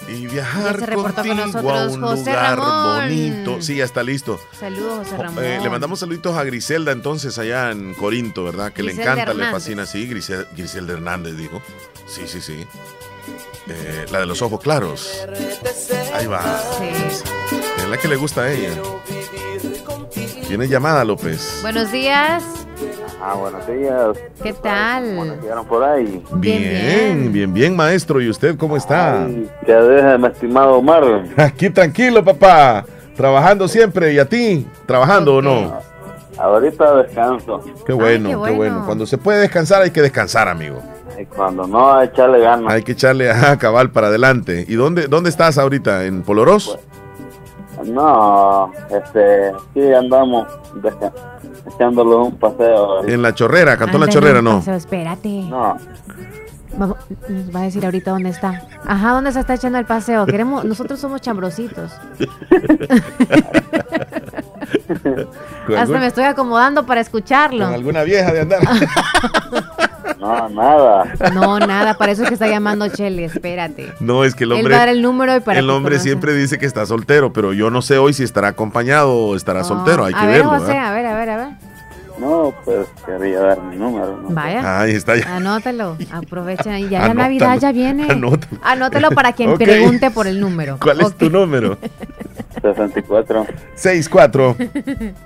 Y 0.08 0.28
viajar 0.28 0.94
contigo 0.94 1.70
a 1.70 1.88
un 1.88 2.02
lugar 2.02 2.58
bonito. 2.58 3.62
Sí, 3.62 3.76
ya 3.76 3.86
está 3.86 4.04
listo. 4.04 4.40
Saludos, 4.60 5.08
José 5.08 5.18
Ramón. 5.18 5.44
Eh, 5.44 5.60
le 5.62 5.70
mandamos 5.70 6.00
saluditos 6.00 6.36
a 6.36 6.44
Griselda 6.44 6.92
entonces 6.92 7.38
allá 7.38 7.72
en 7.72 7.94
Corinto, 7.94 8.44
¿verdad? 8.44 8.74
Que 8.74 8.84
le 8.84 8.94
encanta, 8.94 9.34
le 9.34 9.52
fascina. 9.52 9.86
Sí, 9.86 10.08
Griselda 10.08 10.94
Hernández, 10.94 11.38
digo. 11.38 11.62
Sí, 12.08 12.24
sí, 12.28 12.42
sí. 12.42 12.66
Eh, 13.68 14.06
la 14.12 14.20
de 14.20 14.26
los 14.26 14.42
ojos 14.42 14.60
claros. 14.60 15.10
Ahí 16.14 16.26
va. 16.26 16.62
Es 17.78 17.88
la 17.88 17.98
que 17.98 18.08
le 18.08 18.16
gusta 18.16 18.42
a 18.42 18.52
ella. 18.52 18.74
Tiene 20.48 20.68
llamada, 20.68 21.06
López. 21.06 21.60
Buenos 21.62 21.92
días. 21.92 22.44
Ah, 23.24 23.36
buenos 23.36 23.66
días. 23.68 24.18
¿Qué 24.42 24.52
tal? 24.54 25.16
¿Cómo 25.16 25.64
por 25.66 25.84
ahí? 25.84 26.24
Bien, 26.34 27.32
bien, 27.32 27.54
bien, 27.54 27.76
maestro. 27.76 28.20
¿Y 28.20 28.30
usted 28.30 28.58
cómo 28.58 28.76
está? 28.76 29.28
¿Qué 29.66 29.74
deja, 29.74 30.18
mi 30.18 30.28
estimado 30.28 30.74
Omar? 30.74 31.24
Aquí 31.38 31.70
tranquilo, 31.70 32.24
papá. 32.26 32.84
Trabajando 33.16 33.68
siempre. 33.68 34.14
¿Y 34.14 34.20
a 34.20 34.28
ti? 34.28 34.66
¿Trabajando 34.86 35.36
o 35.36 35.42
no? 35.42 35.80
Ahorita 36.38 36.96
descanso. 36.96 37.62
Qué 37.86 37.94
bueno, 37.94 38.30
qué 38.30 38.36
bueno, 38.36 38.46
qué 38.46 38.58
bueno. 38.58 38.84
Cuando 38.86 39.06
se 39.06 39.18
puede 39.18 39.42
descansar, 39.42 39.84
hay 39.84 39.92
que 39.92 40.02
descansar, 40.02 40.48
amigo. 40.48 40.82
Y 41.20 41.26
cuando 41.26 41.68
no, 41.68 41.94
hay 41.94 42.08
que 42.08 42.14
echarle 42.16 42.40
ganas. 42.40 42.74
Hay 42.74 42.84
que 42.84 42.94
echarle 42.94 43.30
a 43.32 43.58
cabal 43.58 43.92
para 43.92 44.08
adelante. 44.08 44.66
¿Y 44.68 44.74
dónde, 44.74 45.08
dónde 45.08 45.30
estás 45.30 45.58
ahorita? 45.60 46.06
¿En 46.06 46.24
Poloros? 46.24 46.80
Pues, 46.80 47.01
no, 47.86 48.72
este, 48.90 49.50
aquí 49.50 49.94
andamos 49.94 50.48
echándole 51.74 52.16
un 52.16 52.38
paseo. 52.38 53.04
En 53.06 53.22
la 53.22 53.34
chorrera, 53.34 53.78
cantó 53.78 53.98
la 53.98 54.08
chorrera, 54.08 54.42
¿no? 54.42 54.60
espérate. 54.60 55.44
No. 55.44 55.78
Vamos, 56.78 56.98
nos 57.28 57.54
va 57.54 57.62
a 57.62 57.64
decir 57.64 57.84
ahorita 57.84 58.12
dónde 58.12 58.30
está. 58.30 58.62
Ajá, 58.86 59.12
¿dónde 59.12 59.34
se 59.34 59.42
está 59.42 59.56
echando 59.56 59.78
el 59.78 59.86
paseo? 59.86 60.26
Queremos, 60.26 60.64
nosotros 60.64 61.00
somos 61.00 61.22
chambrositos. 61.22 61.92
Hasta 65.78 66.00
me 66.00 66.08
estoy 66.08 66.24
acomodando 66.26 66.86
para 66.86 67.02
escucharlo. 67.02 67.66
Con 67.66 67.74
alguna 67.74 68.04
vieja 68.04 68.32
de 68.32 68.42
andar. 68.42 68.60
No, 70.20 70.50
nada. 70.50 71.14
No, 71.34 71.60
nada, 71.60 71.96
para 71.98 72.12
eso 72.12 72.22
es 72.22 72.28
que 72.28 72.36
está 72.36 72.48
llamando 72.48 72.88
Chele, 72.90 73.26
espérate. 73.26 73.92
No, 74.00 74.24
es 74.24 74.36
que 74.36 74.44
el 74.44 74.52
hombre. 74.52 74.68
Él 74.68 74.72
va 74.72 74.76
a 74.76 74.80
dar 74.80 74.90
el 74.90 75.02
número 75.02 75.36
y 75.36 75.40
para 75.40 75.60
El 75.60 75.70
hombre 75.72 76.00
siempre 76.00 76.34
dice 76.36 76.60
que 76.60 76.68
está 76.68 76.86
soltero, 76.86 77.34
pero 77.34 77.54
yo 77.54 77.72
no 77.72 77.82
sé 77.82 77.98
hoy 77.98 78.14
si 78.14 78.24
estará 78.24 78.50
acompañado 78.50 79.12
o 79.12 79.36
estará 79.36 79.64
soltero, 79.64 80.06
hay 80.06 80.14
a 80.16 80.20
que 80.20 80.28
ver, 80.28 80.36
verlo. 80.44 80.60
José, 80.60 80.78
a 80.78 80.92
ver, 80.92 81.06
a 81.08 81.18
ver, 81.18 81.30
a 81.30 81.38
ver. 81.38 81.48
No, 82.20 82.54
pues 82.64 82.88
quería 83.04 83.40
dar 83.40 83.64
mi 83.64 83.78
número. 83.78 84.20
Vaya. 84.30 84.82
Ahí 84.82 84.92
está. 84.92 85.16
Ya. 85.16 85.38
Anótalo, 85.38 85.98
aprovecha. 86.12 86.78
Ya 86.78 87.08
la 87.08 87.14
Navidad 87.16 87.58
ya 87.60 87.72
viene. 87.72 88.06
Anótalo. 88.08 88.62
Anótalo 88.64 89.10
para 89.12 89.34
quien 89.34 89.58
pregunte 89.58 90.12
por 90.12 90.28
el 90.28 90.40
número. 90.40 90.78
¿Cuál 90.80 91.02
es 91.02 91.18
tu 91.18 91.32
número? 91.32 91.80
64 92.62 93.46
64 93.76 94.56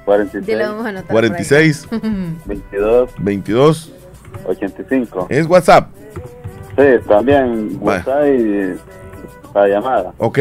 46 0.06 1.08
46 1.08 1.88
22 2.46 3.10
22 3.20 3.92
85. 4.46 5.28
¿Es 5.30 5.48
WhatsApp? 5.48 5.90
Sí, 6.78 6.84
también 7.08 7.78
WhatsApp 7.80 8.26
y 8.26 8.76
la 9.54 9.68
llamada. 9.68 10.14
Ok. 10.18 10.40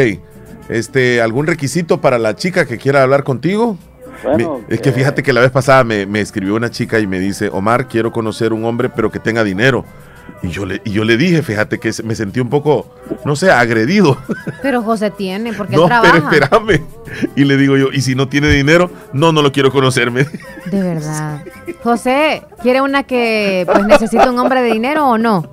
Este, 0.68 1.20
¿Algún 1.20 1.46
requisito 1.46 2.00
para 2.00 2.18
la 2.18 2.34
chica 2.34 2.66
que 2.66 2.78
quiera 2.78 3.02
hablar 3.02 3.24
contigo? 3.24 3.76
Bueno, 4.22 4.62
es 4.68 4.80
que 4.80 4.90
fíjate 4.90 5.22
que 5.22 5.32
la 5.32 5.42
vez 5.42 5.50
pasada 5.50 5.84
me, 5.84 6.06
me, 6.06 6.20
escribió 6.20 6.54
una 6.54 6.70
chica 6.70 6.98
y 6.98 7.06
me 7.06 7.18
dice, 7.18 7.50
Omar, 7.52 7.88
quiero 7.88 8.10
conocer 8.10 8.52
un 8.54 8.64
hombre 8.64 8.88
pero 8.88 9.10
que 9.10 9.18
tenga 9.18 9.44
dinero. 9.44 9.84
Y 10.44 10.50
yo 10.50 10.66
le, 10.66 10.82
y 10.84 10.90
yo 10.92 11.04
le 11.04 11.16
dije, 11.16 11.42
fíjate 11.42 11.78
que 11.78 11.90
me 12.04 12.14
sentí 12.14 12.38
un 12.40 12.50
poco, 12.50 12.86
no 13.24 13.34
sé, 13.34 13.50
agredido. 13.50 14.18
Pero 14.62 14.82
José 14.82 15.10
tiene, 15.10 15.52
porque 15.54 15.76
no, 15.76 15.86
trabaja. 15.86 16.28
pero 16.30 16.46
espérame. 16.46 16.84
Y 17.34 17.44
le 17.44 17.56
digo 17.56 17.76
yo, 17.76 17.88
¿y 17.92 18.02
si 18.02 18.14
no 18.14 18.28
tiene 18.28 18.48
dinero? 18.48 18.90
No, 19.12 19.32
no 19.32 19.40
lo 19.42 19.52
quiero 19.52 19.70
conocerme. 19.72 20.26
De 20.70 20.82
verdad. 20.82 21.42
José, 21.82 22.42
¿quiere 22.62 22.80
una 22.82 23.04
que 23.04 23.66
pues 23.70 23.84
necesita 23.86 24.30
un 24.30 24.38
hombre 24.38 24.62
de 24.62 24.72
dinero 24.72 25.06
o 25.08 25.18
no? 25.18 25.44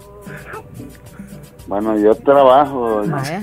Bueno, 1.67 1.97
yo 1.97 2.13
trabajo. 2.15 3.04
Vaya. 3.06 3.41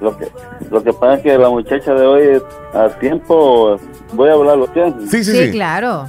Lo 0.00 0.16
que, 0.18 0.26
lo 0.70 0.82
que 0.82 0.92
pasa 0.92 1.14
es 1.14 1.22
que 1.22 1.38
la 1.38 1.48
muchacha 1.48 1.94
de 1.94 2.06
hoy 2.06 2.42
a 2.74 2.88
tiempo, 2.98 3.78
voy 4.12 4.28
a 4.28 4.32
hablar 4.32 4.58
los 4.58 4.72
tiempos. 4.72 5.04
Sí, 5.08 5.22
sí, 5.24 5.30
Sí, 5.32 5.44
sí. 5.46 5.50
claro. 5.52 6.08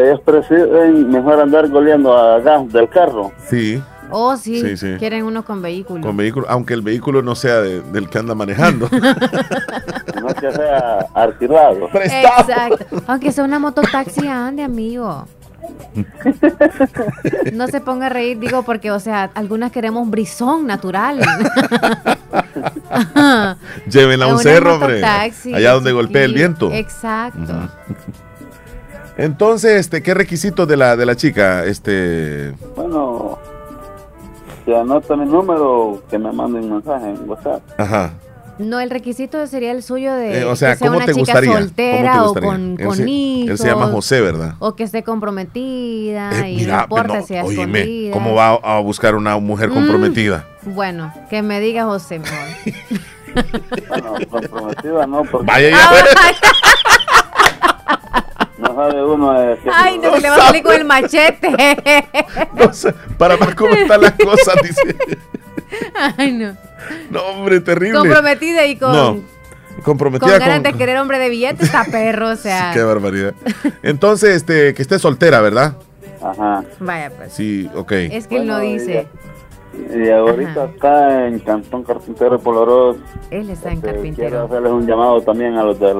Ellos 0.00 0.20
prefieren 0.24 1.10
mejor 1.10 1.40
andar 1.40 1.68
goleando 1.68 2.16
a 2.16 2.38
gas 2.40 2.72
del 2.72 2.88
carro. 2.88 3.32
Sí, 3.48 3.82
Oh, 4.12 4.36
sí. 4.36 4.60
Sí, 4.60 4.76
sí. 4.76 4.96
Quieren 4.98 5.24
uno 5.24 5.44
con 5.44 5.62
vehículo. 5.62 6.00
con 6.02 6.16
vehículo, 6.16 6.44
aunque 6.48 6.74
el 6.74 6.82
vehículo 6.82 7.22
no 7.22 7.36
sea 7.36 7.60
de- 7.60 7.80
del 7.80 8.08
que 8.10 8.18
anda 8.18 8.34
manejando. 8.34 8.88
No 10.20 10.26
que 10.34 10.50
sea 10.52 11.06
alquilado. 11.14 11.88
Prestado. 11.90 12.50
Exacto. 12.50 13.02
Aunque 13.06 13.30
sea 13.32 13.44
una 13.44 13.58
mototaxi, 13.60 14.26
ande, 14.26 14.64
amigo. 14.64 15.26
No 17.52 17.68
se 17.68 17.80
ponga 17.80 18.06
a 18.06 18.08
reír, 18.08 18.38
digo, 18.38 18.62
porque, 18.64 18.90
o 18.90 18.98
sea, 19.00 19.30
algunas 19.34 19.70
queremos 19.72 20.10
brisón 20.10 20.66
natural. 20.66 21.20
Llévenla 23.90 24.26
a 24.26 24.28
un 24.28 24.38
cerro, 24.40 24.74
hombre. 24.74 25.02
Allá 25.04 25.72
donde 25.72 25.92
golpea 25.92 26.24
el 26.24 26.34
viento. 26.34 26.70
Exacto. 26.72 27.68
Entonces, 29.20 29.72
este, 29.80 30.02
¿qué 30.02 30.14
requisitos 30.14 30.66
de 30.66 30.76
la 30.76 30.96
de 30.96 31.06
la 31.06 31.14
chica? 31.16 31.64
Este. 31.64 32.52
Bueno, 32.76 33.38
que 34.64 34.74
anota 34.76 35.16
mi 35.16 35.26
número, 35.26 36.02
que 36.10 36.18
me 36.18 36.32
mande 36.32 36.60
un 36.60 36.70
mensaje 36.72 37.10
en 37.10 37.28
WhatsApp. 37.28 37.62
Ajá. 37.78 38.12
No, 38.58 38.78
el 38.78 38.90
requisito 38.90 39.46
sería 39.46 39.72
el 39.72 39.82
suyo 39.82 40.12
de 40.12 40.40
eh, 40.40 40.44
o 40.44 40.54
sea, 40.54 40.72
que 40.72 40.80
sea 40.80 40.90
una 40.90 41.06
te 41.06 41.14
chica 41.14 41.42
soltera 41.42 42.24
o 42.24 42.34
con, 42.34 42.76
él 42.78 42.86
con 42.86 42.94
se, 42.96 43.08
hijos. 43.08 43.50
Él 43.52 43.58
se 43.58 43.68
llama 43.68 43.86
José, 43.86 44.20
¿verdad? 44.20 44.54
O 44.58 44.74
que 44.76 44.82
esté 44.84 45.02
comprometida 45.02 46.30
Eh, 46.44 46.52
y 46.52 46.56
mira, 46.56 46.76
no 46.76 46.82
importa 46.82 47.20
no, 47.20 47.26
si 47.26 47.36
es 47.36 47.44
oíme, 47.44 47.62
escondida. 47.80 48.12
¿cómo 48.12 48.34
va 48.34 48.48
a 48.62 48.80
buscar 48.80 49.14
una 49.14 49.38
mujer 49.38 49.70
Mm. 49.70 49.74
comprometida? 49.74 50.46
Bueno, 50.62 51.10
que 51.30 51.40
me 51.40 51.58
diga 51.60 51.84
José 51.84 52.18
mejor. 52.18 52.38
Bueno, 53.88 54.14
comprometida 54.28 55.06
no, 55.06 55.22
porque 55.22 55.46
Vaya 55.46 55.70
ya. 55.70 55.76
no 55.90 56.99
sabe 58.88 59.04
uno 59.04 59.32
de 59.40 59.58
Ay, 59.72 59.98
no, 59.98 60.10
No 60.10 60.16
se 60.16 60.20
le 60.22 60.30
va 60.30 60.36
a 60.36 60.40
salir 60.40 60.62
con 60.62 60.74
el 60.74 60.84
machete. 60.84 61.50
No 62.54 62.72
sé, 62.72 62.94
para 63.18 63.36
ver 63.36 63.54
cómo 63.54 63.72
están 63.74 64.00
las 64.00 64.12
cosas, 64.12 64.54
dice. 64.62 64.96
Ay, 66.16 66.32
no. 66.32 66.56
No, 67.10 67.20
hombre, 67.22 67.60
terrible. 67.60 67.98
Comprometida 67.98 68.66
y 68.66 68.76
con, 68.76 68.92
No, 68.92 69.12
con 69.12 69.82
comprometida 69.84 70.38
ganas 70.38 70.60
con... 70.60 70.62
de 70.64 70.72
querer 70.74 70.96
hombre 70.98 71.18
de 71.18 71.28
billetes, 71.28 71.66
está 71.66 71.84
perro, 71.84 72.30
o 72.30 72.36
sea. 72.36 72.70
Qué 72.74 72.82
barbaridad. 72.82 73.34
Entonces, 73.82 74.36
este, 74.36 74.74
que 74.74 74.82
esté 74.82 74.98
soltera, 74.98 75.40
¿verdad? 75.40 75.76
Ajá. 76.22 76.64
Vaya, 76.80 77.10
pues. 77.16 77.32
Sí, 77.32 77.70
ok. 77.74 77.92
Es 77.92 78.26
que 78.26 78.36
él 78.38 78.46
no 78.46 78.54
Bueno, 78.58 78.72
dice. 78.72 79.06
Y 79.94 80.10
ahorita 80.10 80.64
Ajá. 80.64 80.70
está 80.74 81.26
en 81.28 81.38
Cantón 81.38 81.84
Carpintero 81.84 82.32
de 82.36 82.38
Polorós. 82.42 82.96
Él 83.30 83.48
está 83.50 83.68
en 83.70 83.76
Este, 83.76 83.80
Quiero 83.90 83.94
carpintero. 84.02 84.44
hacerles 84.44 84.72
un 84.72 84.86
llamado 84.86 85.20
también 85.22 85.56
a 85.56 85.62
los 85.62 85.78
de 85.78 85.94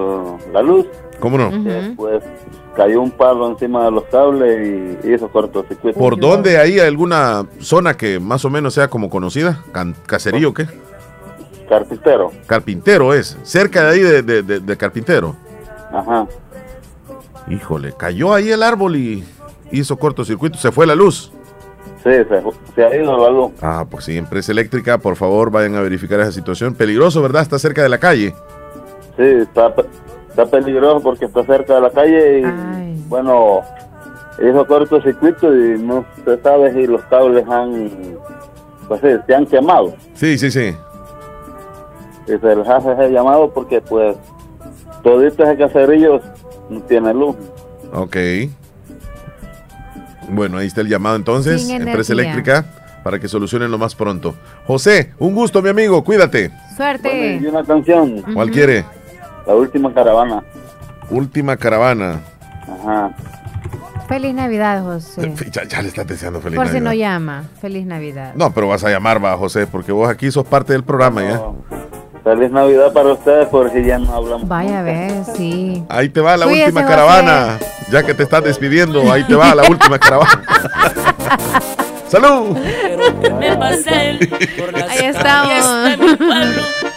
la 0.53 0.61
luz. 0.63 0.87
¿Cómo 1.21 1.39
no? 1.39 1.49
Ujú. 1.49 1.65
que, 1.65 1.93
pues 1.97 2.23
cayó 2.81 3.03
un 3.03 3.11
palo 3.11 3.47
encima 3.47 3.85
de 3.85 3.91
los 3.91 4.05
cables 4.05 4.97
y 5.05 5.13
hizo 5.13 5.29
cortocircuito. 5.29 5.99
¿Por 5.99 6.19
dónde 6.19 6.57
hay 6.57 6.79
alguna 6.81 7.45
zona 7.59 7.95
que 7.95 8.19
más 8.19 8.43
o 8.47 8.51
menos 8.51 8.73
sea 8.73 8.89
como 8.89 9.11
conocida? 9.11 9.63
¿Caserío 10.07 10.49
o 10.49 10.55
qué? 10.55 10.67
Carpintero. 11.69 12.31
Carpintero 12.47 13.13
es. 13.13 13.37
Cerca 13.43 13.85
de 13.85 13.91
ahí 13.91 14.01
de, 14.01 14.23
de- 14.23 14.43
de- 14.43 14.61
de 14.61 14.77
Carpintero. 14.79 15.37
Ajá. 15.93 16.27
Híjole, 17.49 17.93
cayó 17.97 18.33
ahí 18.33 18.51
el 18.51 18.63
árbol 18.63 18.97
y 18.97 19.25
hizo 19.71 19.99
cortocircuito. 19.99 20.57
Se 20.59 20.73
fue 20.73 20.87
la 20.87 20.95
luz. 20.95 21.31
Sí, 22.03 22.11
se, 22.11 22.43
se 22.75 22.83
ha 22.85 22.97
ido 22.97 23.15
la 23.19 23.29
luz. 23.31 23.53
Ah, 23.61 23.85
pues 23.91 24.07
sí, 24.07 24.17
empresa 24.17 24.53
eléctrica, 24.53 24.97
por 24.97 25.17
favor, 25.17 25.51
vayan 25.51 25.75
a 25.75 25.81
verificar 25.83 26.19
esa 26.21 26.33
situación. 26.33 26.75
Peligroso, 26.75 27.21
¿verdad? 27.21 27.43
Está 27.43 27.59
cerca 27.59 27.83
de 27.83 27.91
la 27.91 27.99
calle. 27.99 28.35
Sí, 29.19 29.23
está, 29.25 29.75
está 30.31 30.47
peligroso 30.47 31.01
porque 31.03 31.27
está 31.27 31.45
cerca 31.45 31.75
de 31.75 31.81
la 31.83 31.91
calle 31.91 32.41
y 32.41 32.45
Ay. 32.45 33.05
bueno, 33.09 33.61
hizo 34.39 34.67
cortocircuito 34.67 35.55
y 35.55 35.79
no 35.83 36.05
se 36.25 36.41
sabe 36.41 36.73
si 36.73 36.87
los 36.87 37.03
cables 37.05 37.45
han, 37.49 37.91
pues 38.89 39.01
sí, 39.03 39.09
se 39.27 39.35
han 39.35 39.47
quemado. 39.47 39.95
Sí, 40.15 40.39
sí, 40.39 40.51
sí. 40.51 40.75
Y 42.27 42.39
se 42.39 42.57
les 42.57 42.69
hace 42.69 42.93
ese 42.93 43.11
llamado 43.11 43.51
porque 43.53 43.81
pues 43.81 44.17
todito 45.03 45.43
ese 45.45 45.57
caserillo 45.57 46.21
no 46.69 46.81
tiene 46.83 47.13
luz. 47.13 47.37
Ok. 47.93 48.17
Bueno, 50.29 50.59
ahí 50.59 50.67
está 50.69 50.81
el 50.83 50.89
llamado 50.89 51.17
entonces, 51.17 51.67
Sin 51.67 51.83
empresa 51.83 52.13
energía. 52.13 52.33
eléctrica, 52.35 52.65
para 53.03 53.19
que 53.19 53.27
solucionen 53.27 53.71
lo 53.71 53.79
más 53.79 53.95
pronto. 53.97 54.35
José, 54.67 55.13
un 55.19 55.35
gusto, 55.35 55.61
mi 55.61 55.71
amigo, 55.71 56.05
cuídate. 56.05 56.49
Bueno, 56.51 56.63
y 56.71 56.77
Suerte. 56.77 57.41
una 57.49 57.65
canción, 57.65 58.23
¿Cuál 58.33 58.51
quiere? 58.51 58.85
La 59.51 59.57
Última 59.57 59.93
Caravana. 59.93 60.45
Última 61.11 61.57
caravana. 61.57 62.21
Ajá. 62.63 63.11
Feliz 64.07 64.33
Navidad, 64.33 64.81
José. 64.85 65.35
Ya, 65.51 65.65
ya 65.65 65.83
le 65.83 65.89
estás 65.89 66.07
deseando 66.07 66.41
feliz 66.41 66.57
Por 66.57 66.69
si 66.69 66.75
no 66.75 66.85
Navidad. 66.85 67.09
llama. 67.15 67.45
Feliz 67.61 67.85
Navidad. 67.85 68.33
No, 68.37 68.53
pero 68.55 68.69
vas 68.69 68.85
a 68.85 68.91
llamar, 68.91 69.23
va, 69.25 69.37
José, 69.37 69.67
porque 69.67 69.91
vos 69.91 70.09
aquí 70.09 70.31
sos 70.31 70.47
parte 70.47 70.73
del 70.73 70.85
programa 70.85 71.23
ya. 71.25 71.41
Feliz 72.23 72.53
Navidad 72.53 72.93
para 72.93 73.13
ustedes 73.15 73.49
porque 73.49 73.85
ya 73.85 73.99
no 73.99 74.15
hablamos. 74.15 74.47
Vaya 74.47 74.79
a 74.79 74.83
ver, 74.85 75.25
sí. 75.37 75.83
Ahí 75.89 76.09
te 76.11 76.21
va 76.21 76.37
la 76.37 76.47
Cuídese, 76.47 76.67
última 76.67 76.83
José. 76.83 76.95
caravana. 76.95 77.59
Ya 77.91 78.05
que 78.05 78.15
te 78.15 78.23
estás 78.23 78.45
despidiendo, 78.45 79.11
ahí 79.11 79.25
te 79.25 79.35
va 79.35 79.53
la 79.57 79.65
última 79.69 79.99
caravana. 79.99 80.45
¡Salud! 82.07 82.57
Ahí 84.89 85.05
estamos. 85.07 85.65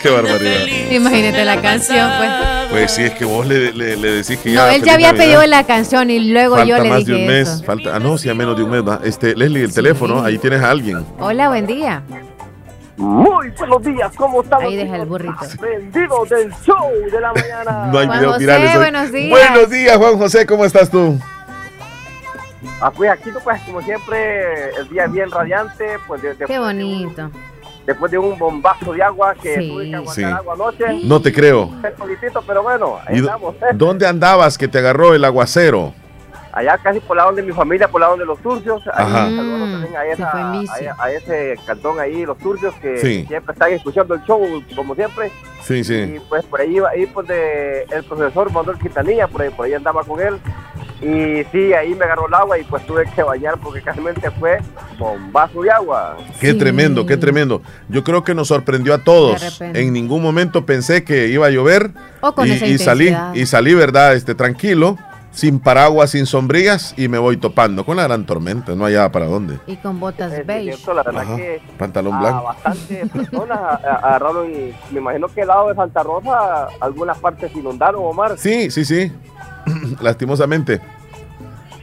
¡Qué 0.04 0.10
barbaridad! 0.10 0.66
Imagínate 0.92 1.46
la 1.46 1.62
canción, 1.62 2.12
pues. 2.18 2.32
Pues 2.70 2.92
sí, 2.92 3.04
es 3.04 3.12
que 3.14 3.24
vos 3.26 3.46
le, 3.48 3.72
le, 3.74 3.96
le 3.96 4.12
decís 4.12 4.38
que 4.40 4.52
ya. 4.52 4.66
No, 4.68 4.72
él 4.72 4.84
ya 4.84 4.94
había 4.96 5.12
Navidad. 5.14 5.26
pedido 5.26 5.46
la 5.48 5.64
canción 5.66 6.10
y 6.12 6.20
luego 6.32 6.56
Falta 6.58 6.70
yo 6.78 6.84
le 6.84 6.90
más 6.90 7.06
de 7.06 7.14
un 7.16 7.26
mes. 7.28 7.48
eso. 7.50 7.64
Falta, 7.64 7.96
ah, 7.96 8.00
no, 8.00 8.18
sí, 8.18 8.30
a 8.30 8.34
menos 8.34 8.58
de 8.58 8.64
un 8.64 8.70
mes. 8.72 8.86
¿va? 8.88 9.00
Este, 9.04 9.36
Leslie, 9.36 9.62
el 9.64 9.70
Sí. 9.70 9.76
teléfono, 9.76 10.22
ahí 10.24 10.38
tienes 10.38 10.62
a 10.62 10.70
alguien. 10.72 11.06
Hola, 11.20 11.48
buen 11.50 11.66
día. 11.66 12.04
Muy 12.98 13.50
buenos 13.58 13.82
días, 13.84 14.12
¿cómo 14.16 14.44
estamos? 14.44 14.66
Ahí 14.66 14.76
deja 14.76 14.96
el 14.98 15.06
burrito. 15.06 15.34
Vendidos 15.60 16.30
del 16.30 16.54
show 16.66 16.92
de 17.12 17.20
la 17.22 17.34
mañana. 17.34 17.88
No 17.92 17.98
hay 18.00 18.06
Juan 18.06 18.20
videos 18.20 18.34
José, 18.34 18.40
virales. 18.46 18.76
buenos 18.76 19.12
días. 19.12 19.30
Buenos 19.30 19.70
días, 19.70 19.98
Juan 19.98 20.18
José, 20.20 20.46
¿cómo 20.46 20.66
estás 20.66 20.90
tú? 20.92 21.18
Ah, 22.82 22.92
pues 22.92 23.10
aquí, 23.12 23.30
pues, 23.44 23.62
como 23.64 23.82
siempre, 23.82 24.70
el 24.78 24.90
día 24.90 25.08
bien 25.08 25.32
radiante, 25.32 25.86
pues 26.08 26.22
de- 26.22 26.36
Qué 26.36 26.46
De 26.54 26.60
bonito. 26.60 27.24
un, 27.26 27.53
después 27.86 28.12
de 28.12 28.18
un 28.18 28.38
bombazo 28.38 28.94
de 28.94 29.04
agua 29.04 29.34
que 29.42 29.56
Sí. 29.56 29.70
tuve 29.70 29.90
que 29.90 29.96
aguantar 29.96 30.16
Sí. 30.16 30.24
agua 30.24 30.54
anoche. 30.54 30.86
No 31.04 31.22
te 31.22 31.34
creo. 31.34 31.64
Un 31.66 31.82
poquitito, 31.98 32.42
pero 32.46 32.64
bueno, 32.64 32.98
ahí 33.06 33.18
¿Y 33.18 33.22
do- 33.22 33.28
estamos. 33.28 33.56
¿eh? 33.56 33.66
¿Dónde 33.74 34.08
andabas 34.08 34.58
que 34.58 34.68
te 34.68 34.78
agarró 34.80 35.14
el 35.14 35.24
aguacero? 35.26 35.94
Allá 36.56 36.78
casi 36.78 37.00
por 37.00 37.18
lado 37.18 37.32
de 37.34 37.42
mi 37.42 37.52
familia, 37.52 37.88
por 37.88 38.00
lado 38.00 38.16
de 38.16 38.26
los 38.26 38.40
turcios. 38.40 38.84
Ahí, 38.94 39.36
saludos 39.36 39.72
también 39.72 39.96
a, 39.98 40.06
esa- 40.06 40.32
en 40.40 40.62
bici. 40.62 40.86
a, 40.86 40.96
a 41.04 41.12
ese 41.12 41.56
cantón 41.66 42.00
ahí, 42.00 42.26
los 42.28 42.38
turcios, 42.38 42.76
que 42.76 42.98
Sí. 43.00 43.26
siempre 43.28 43.54
están 43.54 43.72
escuchando 43.74 44.14
el 44.14 44.22
show, 44.24 44.40
como 44.76 44.94
siempre. 44.94 45.32
Sí, 45.64 45.84
sí. 45.84 45.96
Y 45.96 46.20
pues 46.30 46.46
por 46.46 46.62
ahí 46.62 46.76
iba, 46.76 46.90
ahí 46.90 47.08
pues 47.08 47.28
de 47.28 47.84
el 47.92 48.04
profesor 48.04 48.52
Manuel 48.52 48.78
Quintanilla, 48.78 49.28
por 49.28 49.42
ahí, 49.42 49.50
por 49.50 49.66
ahí 49.66 49.74
andaba 49.74 50.04
con 50.04 50.22
él. 50.22 50.38
Y 51.02 51.44
sí, 51.52 51.74
ahí 51.74 51.96
me 51.96 52.06
agarró 52.06 52.28
el 52.28 52.34
agua 52.34 52.58
y 52.60 52.64
pues 52.64 52.86
tuve 52.86 53.04
que 53.14 53.24
bañar 53.24 53.58
porque 53.62 53.82
casi 53.82 54.00
fue 54.40 54.60
bombazo 54.98 55.62
de 55.64 55.72
agua. 55.72 56.18
Qué 56.40 56.52
Sí. 56.52 56.58
tremendo, 56.58 57.06
qué 57.06 57.18
tremendo. 57.18 57.62
Yo 57.90 58.04
creo 58.04 58.24
que 58.24 58.34
nos 58.36 58.48
sorprendió 58.50 58.94
a 58.94 59.00
De 59.00 59.04
todos. 59.04 59.42
repente. 59.42 59.82
En 59.82 59.92
ningún 59.92 60.22
momento 60.22 60.66
pensé 60.66 61.04
que 61.04 61.28
iba 61.28 61.48
a 61.48 61.50
llover 61.50 61.92
O 62.22 62.34
con 62.34 62.48
y, 62.48 62.52
esa 62.52 62.66
y 62.68 62.78
salí 62.78 63.14
y 63.34 63.46
salí, 63.48 63.74
verdad, 63.74 64.14
este 64.14 64.34
tranquilo, 64.36 64.98
sin 65.34 65.60
paraguas, 65.60 66.12
sin 66.12 66.26
sombrillas 66.26 66.94
y 66.96 67.08
me 67.08 67.18
voy 67.18 67.38
topando 67.38 67.84
con 67.86 67.98
la 67.98 68.04
gran 68.04 68.26
tormenta, 68.26 68.76
no 68.76 68.86
hallaba 68.86 69.12
para 69.12 69.26
dónde. 69.26 69.60
Y 69.68 69.76
con 69.78 70.00
botas 70.00 70.32
Es 70.32 70.46
beige. 70.46 70.74
cierto, 70.74 70.94
la 70.94 71.04
verdad 71.04 71.24
Ajá. 71.24 71.36
que 71.36 71.62
Pantalón 71.78 72.14
a 72.14 72.20
blanco. 72.20 72.44
bastantes 72.44 73.10
personas 73.10 73.60
a- 73.60 73.70
a- 73.84 73.96
agarraron 73.96 74.52
y 74.52 74.74
me 74.94 75.00
imagino 75.00 75.28
que 75.28 75.42
el 75.42 75.48
lado 75.48 75.70
de 75.70 75.76
Santa 75.76 76.04
Rosa 76.04 76.68
algunas 76.80 77.18
partes 77.18 77.54
inundaron, 77.56 78.02
Omar. 78.06 78.38
Sí, 78.38 78.70
sí, 78.72 78.86
sí. 78.86 79.12
Lastimosamente. 80.02 80.82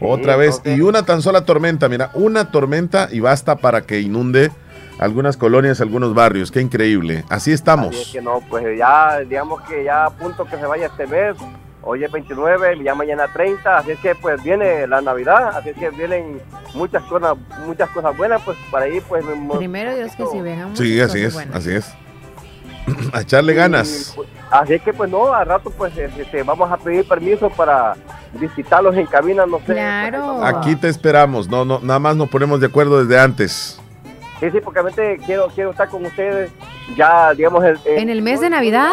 Otra 0.00 0.36
vez. 0.36 0.62
Y 0.64 0.80
una 0.80 1.02
tan 1.04 1.20
sola 1.20 1.44
tormenta, 1.44 1.88
mira, 1.88 2.10
una 2.14 2.50
tormenta 2.50 3.08
y 3.12 3.20
basta 3.20 3.56
para 3.56 3.82
que 3.82 4.00
inunde 4.00 4.50
algunas 4.98 5.36
colonias, 5.36 5.80
algunos 5.80 6.14
barrios. 6.14 6.50
Qué 6.50 6.60
increíble. 6.60 7.24
Así 7.28 7.34
Así 7.34 7.50
es 7.50 7.54
estamos. 7.60 8.10
que 8.12 8.22
no, 8.22 8.40
pues 8.48 8.64
ya, 8.78 9.18
digamos 9.28 9.60
que 9.62 9.84
ya 9.84 10.06
a 10.06 10.10
punto 10.10 10.44
que 10.46 10.56
se 10.56 10.64
vaya 10.66 10.86
este 10.86 11.06
mes. 11.06 11.36
Hoy 11.82 12.04
es 12.04 12.12
29, 12.12 12.82
ya 12.84 12.94
mañana 12.94 13.26
30, 13.32 13.78
así 13.78 13.92
es 13.92 13.98
que 14.00 14.14
pues 14.14 14.42
viene 14.42 14.86
la 14.86 15.00
Navidad, 15.00 15.56
así 15.56 15.70
es 15.70 15.76
que 15.78 15.88
vienen 15.90 16.40
muchas 16.74 17.02
cosas, 17.04 17.36
muchas 17.66 17.88
cosas 17.90 18.14
buenas, 18.16 18.42
pues 18.44 18.58
para 18.70 18.84
ahí 18.84 19.00
pues... 19.00 19.24
me- 19.24 19.56
Primero 19.56 19.94
Dios 19.96 20.14
que 20.14 20.26
si 20.26 20.40
vengan 20.42 20.76
Sí, 20.76 21.00
así 21.00 21.22
cosas 21.22 21.28
es, 21.28 21.34
buenas. 21.34 21.56
así 21.56 21.70
es. 21.72 21.94
A 23.14 23.20
echarle 23.22 23.54
ganas. 23.54 24.12
Y, 24.12 24.16
pues, 24.16 24.28
así 24.50 24.74
es 24.74 24.82
que 24.82 24.92
pues 24.92 25.10
no, 25.10 25.32
al 25.32 25.46
rato 25.46 25.70
pues 25.70 25.96
este, 25.96 26.42
vamos 26.42 26.70
a 26.70 26.76
pedir 26.76 27.06
permiso 27.08 27.48
para 27.50 27.94
visitarlos 28.34 28.94
en 28.96 29.06
cabina, 29.06 29.46
no 29.46 29.58
sé. 29.58 29.64
pues, 29.66 29.78
Claro. 29.78 30.42
a- 30.44 30.48
Aquí 30.48 30.76
te 30.76 30.88
esperamos. 30.88 31.48
No, 31.48 31.64
no, 31.64 31.80
nada 31.80 31.98
más 31.98 32.14
nos 32.14 32.28
ponemos 32.28 32.60
de 32.60 32.66
acuerdo 32.66 33.02
desde 33.04 33.18
antes. 33.20 33.80
Sí, 34.38 34.50
sí, 34.50 34.58
porque 34.62 34.80
realmente 34.82 35.18
quiero, 35.24 35.48
quiero 35.54 35.70
estar 35.70 35.88
con 35.88 36.04
ustedes 36.04 36.50
ya, 36.96 37.32
digamos... 37.34 37.62
El, 37.64 37.78
¿En 37.86 38.08
el 38.10 38.20
mes 38.22 38.40
de 38.40 38.50
Navidad? 38.50 38.92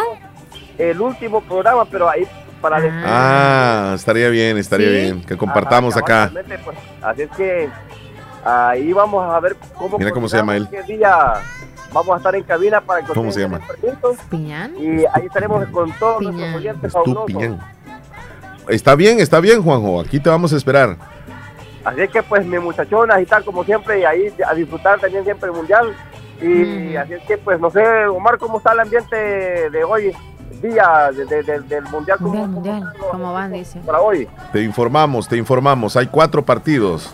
El 0.78 1.00
último 1.02 1.42
programa, 1.42 1.86
pero 1.86 2.10
ahí 2.10 2.28
para... 2.58 2.80
despedir. 2.80 3.06
Ah, 3.08 3.94
estaría 3.96 4.30
bien, 4.30 4.58
estaría 4.58 4.88
¿Sí? 4.88 4.94
bien. 4.94 5.24
Que 5.24 5.38
compartamos 5.38 5.96
Ajá, 5.96 6.24
acá. 6.24 6.32
pues, 6.64 6.78
así 7.02 7.22
es 7.24 7.32
que 7.32 7.70
ahí 8.44 8.94
vamos 8.94 9.34
a 9.34 9.40
ver 9.40 9.56
cómo... 9.76 9.98
Mira 9.98 10.12
cómo 10.12 10.28
se 10.28 10.38
llama 10.38 10.54
coordinamos 10.54 10.86
qué 10.88 10.94
día 10.94 11.34
vamos 11.94 12.14
a 12.14 12.18
estar 12.18 12.36
en 12.36 12.44
cabina 12.44 12.82
para 12.82 13.02
que 13.06 13.14
¿Cómo 13.14 13.32
se 13.32 13.42
llama? 13.42 13.60
¿Piñán? 14.30 14.76
Y 14.78 15.06
ahí 15.14 15.26
estaremos 15.26 15.66
con 15.70 15.92
todos 15.94 16.20
Piñán. 16.20 16.36
nuestros 16.36 16.62
oyentes 16.62 16.94
fabulosos. 16.94 17.58
Está 18.68 18.96
bien, 18.96 19.20
está 19.20 19.40
bien, 19.40 19.64
Juanjo. 19.64 20.02
Aquí 20.02 20.20
te 20.20 20.30
vamos 20.30 20.52
a 20.54 20.58
esperar. 20.58 20.98
Así 21.86 22.02
es 22.02 22.10
que 22.10 22.22
pues 22.22 22.46
mi 22.46 22.60
muchachona 22.60 23.22
y 23.22 23.26
tal 23.26 23.46
como 23.46 23.64
siempre 23.64 24.02
y 24.02 24.04
ahí 24.04 24.34
a 24.46 24.54
disfrutar 24.54 25.00
también 25.00 25.24
siempre 25.24 25.50
el 25.50 25.56
mundial 25.56 25.96
Y 26.42 26.96
así 26.96 27.14
es 27.14 27.24
que, 27.24 27.38
pues, 27.38 27.60
no 27.60 27.72
sé, 27.72 27.82
Omar, 28.08 28.38
¿cómo 28.38 28.58
está 28.60 28.74
el 28.74 28.82
ambiente 28.82 29.16
de 29.70 29.84
hoy? 29.84 30.14
Día 30.62 31.10
del 31.12 31.84
Mundial. 31.92 32.18
¿cómo, 32.20 32.48
mundial. 32.48 32.94
¿Cómo 33.12 33.34
van, 33.34 33.52
dice? 33.52 33.80
Para 33.86 34.00
hoy. 34.00 34.28
Te 34.52 34.64
informamos, 34.64 35.28
te 35.28 35.38
informamos. 35.38 35.96
Hay 35.96 36.08
cuatro 36.08 36.44
partidos. 36.44 37.14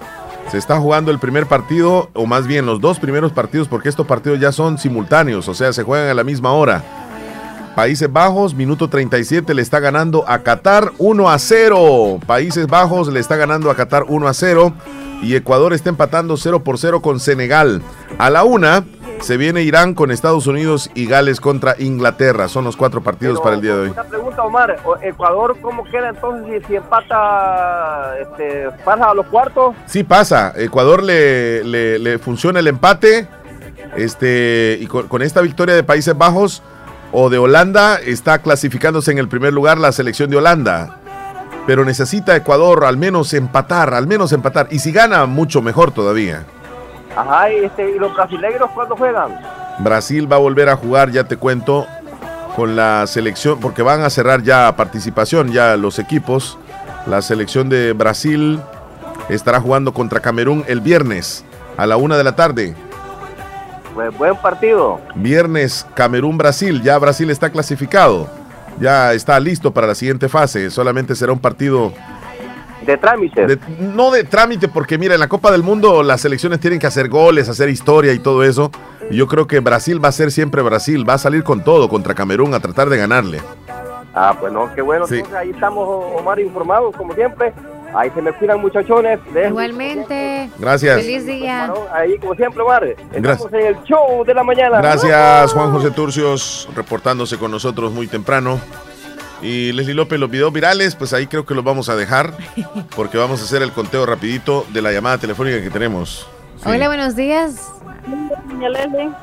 Se 0.51 0.58
está 0.58 0.77
jugando 0.79 1.10
el 1.12 1.19
primer 1.19 1.47
partido, 1.47 2.10
o 2.13 2.25
más 2.25 2.47
bien 2.47 2.65
los 2.65 2.79
dos 2.82 2.99
primeros 2.99 3.32
partidos, 3.32 3.67
porque 3.67 3.89
estos 3.89 4.06
partidos 4.06 4.39
ya 4.39 4.51
son 4.51 4.77
simultáneos, 4.77 5.47
o 5.47 5.53
sea, 5.53 5.71
se 5.73 5.84
juegan 5.84 6.10
a 6.10 6.13
la 6.13 6.23
misma 6.23 6.51
hora. 6.51 6.84
Países 7.75 8.12
Bajos, 8.12 8.53
minuto 8.53 8.88
37, 8.88 9.51
le 9.56 9.62
está 9.63 9.79
ganando 9.79 10.23
a 10.27 10.39
Qatar 10.39 10.91
1 10.99 11.29
a 11.29 11.39
0. 11.39 12.19
Países 12.27 12.67
Bajos 12.67 13.08
le 13.08 13.19
está 13.19 13.36
ganando 13.36 13.71
a 13.71 13.75
Qatar 13.75 14.03
1 14.08 14.27
a 14.27 14.34
0. 14.34 14.73
Y 15.23 15.36
Ecuador 15.36 15.73
está 15.73 15.89
empatando 15.89 16.38
0 16.38 16.63
por 16.63 16.77
0 16.77 17.01
con 17.01 17.19
Senegal. 17.19 17.81
A 18.17 18.29
la 18.29 18.43
una 18.43 18.83
se 19.23 19.38
viene 19.38 19.62
Irán 19.63 19.93
con 19.93 20.12
Estados 20.12 20.47
Unidos 20.47 20.91
y 20.95 21.05
Gales 21.05 21.39
contra 21.39 21.75
Inglaterra. 21.79 22.49
Son 22.49 22.65
los 22.65 22.75
cuatro 22.75 23.01
partidos 23.01 23.39
para 23.39 23.55
el 23.55 23.62
día 23.62 23.73
de 23.73 23.81
hoy. 23.83 23.89
Una 23.89 24.03
pregunta, 24.03 24.43
Omar. 24.43 24.77
¿Ecuador 25.01 25.55
cómo 25.62 25.86
queda 25.86 26.09
entonces 26.09 26.62
si, 26.67 26.75
empata, 26.75 28.19
este, 28.19 28.69
pasa 28.83 29.12
a 29.12 29.13
los 29.13 29.25
cuartos? 29.27 29.75
Sí, 29.86 30.03
pasa. 30.03 30.53
Ecuador 30.57 31.01
le, 31.01 31.63
le, 31.63 32.19
funciona 32.19 32.59
el 32.59 32.67
empate. 32.67 33.29
Este, 33.95 34.77
y 34.81 34.88
con, 34.88 35.21
esta 35.21 35.39
victoria 35.39 35.73
de 35.73 35.83
Países 35.83 36.17
Bajos 36.17 36.62
o 37.13 37.29
de 37.29 37.38
Holanda, 37.38 37.99
está 38.03 38.39
clasificándose 38.39 39.12
en 39.12 39.19
el 39.19 39.29
primer 39.29 39.53
lugar 39.53 39.77
la 39.77 39.91
selección 39.93 40.29
de 40.31 40.38
Holanda. 40.38 40.99
Pero 41.65 41.86
necesita 41.86 42.36
Ecuador 42.36 42.86
al 42.86 42.97
menos 42.97 43.34
empatar, 43.34 43.93
al 43.93 44.08
menos 44.08 44.34
empatar. 44.34 44.67
Y 44.71 44.80
si 44.80 44.91
gana, 44.91 45.26
mucho 45.26 45.62
mejor 45.62 45.91
todavía. 45.91 46.45
Ajá, 47.15 47.52
y, 47.52 47.65
este, 47.65 47.91
¿y 47.91 47.99
los 47.99 48.13
brasileños 48.13 48.69
cuándo 48.73 48.95
juegan? 48.95 49.39
Brasil 49.80 50.32
va 50.32 50.36
a 50.36 50.39
volver 50.39 50.69
a 50.69 50.76
jugar, 50.76 51.12
ya 51.12 51.23
te 51.23 51.38
cuento, 51.38 51.88
con 52.56 52.76
la 52.76 53.08
selección, 53.08 53.60
porque 53.60 53.82
van 53.82 54.02
a 54.02 54.10
cerrar 54.10 54.43
ya 54.43 54.76
participación, 54.76 55.52
ya 55.52 55.78
los 55.78 55.99
equipos. 55.99 56.58
La 57.08 57.21
selección 57.21 57.69
de 57.69 57.93
Brasil 57.93 58.60
estará 59.30 59.60
jugando 59.60 59.93
contra 59.93 60.19
Camerún 60.19 60.63
el 60.67 60.82
viernes 60.82 61.45
a 61.78 61.86
la 61.86 61.97
una 61.97 62.17
de 62.17 62.23
la 62.23 62.36
tarde. 62.36 62.76
Pues 63.93 64.15
buen 64.17 64.36
partido. 64.36 64.99
Viernes 65.15 65.86
Camerún-Brasil, 65.93 66.82
ya 66.82 66.97
Brasil 66.97 67.30
está 67.30 67.52
clasificado, 67.52 68.28
ya 68.79 69.13
está 69.13 69.39
listo 69.39 69.71
para 69.71 69.88
la 69.88 69.95
siguiente 69.95 70.29
fase, 70.29 70.69
solamente 70.69 71.15
será 71.15 71.31
un 71.31 71.39
partido 71.39 71.93
de 72.86 72.97
trámite. 72.97 73.59
no 73.79 74.12
de 74.12 74.23
trámite, 74.23 74.67
porque 74.67 74.97
mira, 74.97 75.13
en 75.13 75.19
la 75.19 75.29
Copa 75.29 75.51
del 75.51 75.63
Mundo 75.63 76.03
las 76.03 76.21
selecciones 76.21 76.59
tienen 76.59 76.79
que 76.79 76.88
hacer 76.88 77.09
goles, 77.09 77.49
hacer 77.49 77.69
historia 77.69 78.13
y 78.13 78.19
todo 78.19 78.43
eso. 78.43 78.71
Y 79.09 79.17
yo 79.17 79.27
creo 79.27 79.47
que 79.47 79.59
Brasil 79.59 80.03
va 80.03 80.09
a 80.09 80.12
ser 80.12 80.31
siempre 80.31 80.62
Brasil, 80.62 81.07
va 81.07 81.13
a 81.13 81.17
salir 81.17 81.43
con 81.43 81.63
todo 81.63 81.89
contra 81.89 82.13
Camerún 82.13 82.53
a 82.53 82.59
tratar 82.59 82.89
de 82.89 82.97
ganarle. 82.97 83.41
Ah, 84.13 84.36
pues 84.39 84.51
no, 84.53 84.73
qué 84.75 84.81
bueno. 84.81 85.05
Entonces 85.09 85.33
ahí 85.33 85.51
estamos, 85.51 85.88
Omar, 86.17 86.39
informados, 86.39 86.95
como 86.95 87.13
siempre. 87.13 87.53
Ahí 87.95 88.10
se 88.13 88.21
me 88.21 88.34
cuidan, 88.34 88.60
muchachones. 88.62 89.19
Igualmente. 89.47 90.49
Gracias. 90.58 91.01
Feliz 91.01 91.25
día. 91.25 91.71
ahí, 91.93 92.17
como 92.17 92.36
siempre, 92.36 92.62
Omar. 92.62 92.84
Estamos 92.84 93.53
en 93.53 93.65
el 93.67 93.84
show 93.84 94.23
de 94.25 94.34
la 94.34 94.43
mañana. 94.43 94.77
Gracias, 94.79 95.53
Juan 95.53 95.71
José 95.71 95.91
Turcios, 95.91 96.69
reportándose 96.75 97.38
con 97.38 97.51
nosotros 97.51 97.91
muy 97.91 98.08
temprano. 98.08 98.60
Y 99.41 99.73
Leslie 99.73 99.93
López, 99.93 100.19
los 100.19 100.29
videos 100.29 100.53
virales, 100.53 100.95
pues 100.95 101.13
ahí 101.13 101.27
creo 101.27 101.45
que 101.45 101.53
los 101.53 101.65
vamos 101.65 101.89
a 101.89 101.95
dejar 101.95 102.34
porque 102.95 103.17
vamos 103.17 103.41
a 103.41 103.43
hacer 103.43 103.62
el 103.62 103.73
conteo 103.73 104.06
rapidito 104.06 104.65
de 104.71 104.82
la 104.82 104.91
llamada 104.91 105.17
telefónica 105.17 105.62
que 105.62 105.69
tenemos. 105.69 106.27
Hola, 106.65 106.88
buenos 106.88 107.15
días. 107.15 107.69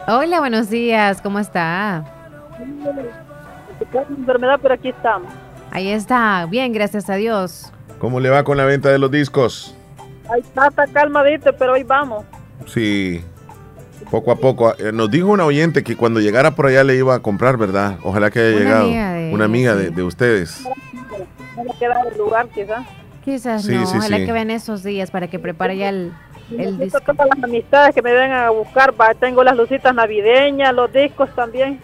Hola, 0.06 0.40
buenos 0.40 0.68
días. 0.68 1.22
¿Cómo 1.22 1.38
está? 1.38 2.04
enfermedad, 4.10 4.58
pero 4.60 4.74
aquí 4.74 4.90
estamos. 4.90 5.32
Ahí 5.70 5.88
está. 5.88 6.46
Bien, 6.50 6.72
gracias 6.72 7.08
a 7.08 7.14
Dios. 7.14 7.72
¿Cómo 8.00 8.18
le 8.18 8.30
va 8.30 8.42
con 8.44 8.56
la 8.56 8.64
venta 8.64 8.88
de 8.88 8.98
los 8.98 9.10
discos? 9.10 9.74
Ahí 10.32 10.40
está, 10.40 10.68
está 10.68 10.86
calmadito, 10.86 11.52
pero 11.52 11.72
hoy 11.74 11.82
vamos. 11.82 12.24
Sí. 12.66 13.22
Poco 14.10 14.32
a 14.32 14.36
poco. 14.36 14.74
Eh, 14.78 14.90
nos 14.90 15.10
dijo 15.10 15.28
una 15.28 15.44
oyente 15.44 15.84
que 15.84 15.96
cuando 15.96 16.18
llegara 16.18 16.52
por 16.52 16.66
allá 16.66 16.82
le 16.82 16.96
iba 16.96 17.14
a 17.14 17.20
comprar, 17.20 17.58
¿verdad? 17.58 17.98
Ojalá 18.02 18.30
que 18.30 18.40
haya 18.40 18.58
llegado. 18.58 18.88
una 19.32 19.44
amiga 19.44 19.74
de, 19.74 19.90
de 19.90 20.02
ustedes. 20.02 20.64
No 21.56 21.78
queda 21.78 22.00
el 22.10 22.16
lugar, 22.16 22.48
quizás. 22.48 22.86
Quizás 23.22 23.68
no. 23.68 23.82
Ojalá 23.82 24.16
que 24.16 24.32
vean 24.32 24.50
esos 24.50 24.82
días 24.82 25.10
para 25.10 25.28
que 25.28 25.38
prepare 25.38 25.76
ya 25.76 25.90
el, 25.90 26.12
el 26.56 26.78
disco. 26.78 27.00
Todas 27.00 27.28
las 27.34 27.44
amistades 27.44 27.94
que 27.94 28.00
me 28.00 28.14
vengan 28.14 28.46
a 28.46 28.50
buscar. 28.50 28.94
Tengo 29.20 29.44
las 29.44 29.54
lucitas 29.54 29.94
navideñas, 29.94 30.72
los 30.74 30.90
discos 30.90 31.28
también. 31.34 31.78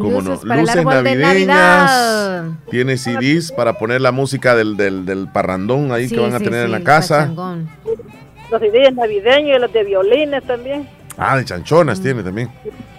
Como 0.00 0.22
no, 0.22 0.40
luces 0.42 0.84
navideñas. 0.84 2.44
Tiene 2.70 2.96
CDs 2.96 3.52
para 3.52 3.78
poner 3.78 4.00
la 4.00 4.12
música 4.12 4.54
del, 4.54 4.76
del, 4.76 5.04
del 5.04 5.28
parrandón 5.28 5.92
ahí 5.92 6.08
que 6.08 6.18
van 6.18 6.34
a 6.34 6.38
tener 6.38 6.64
en 6.64 6.72
la 6.72 6.82
casa. 6.82 7.30
Los 8.50 8.60
CDs 8.60 8.94
navideños 8.94 9.56
y 9.56 9.60
los 9.60 9.72
de 9.72 9.84
violines 9.84 10.44
también. 10.44 10.88
Ah, 11.18 11.36
de 11.36 11.44
chanchonas 11.44 12.00
tiene 12.00 12.22
también. 12.22 12.50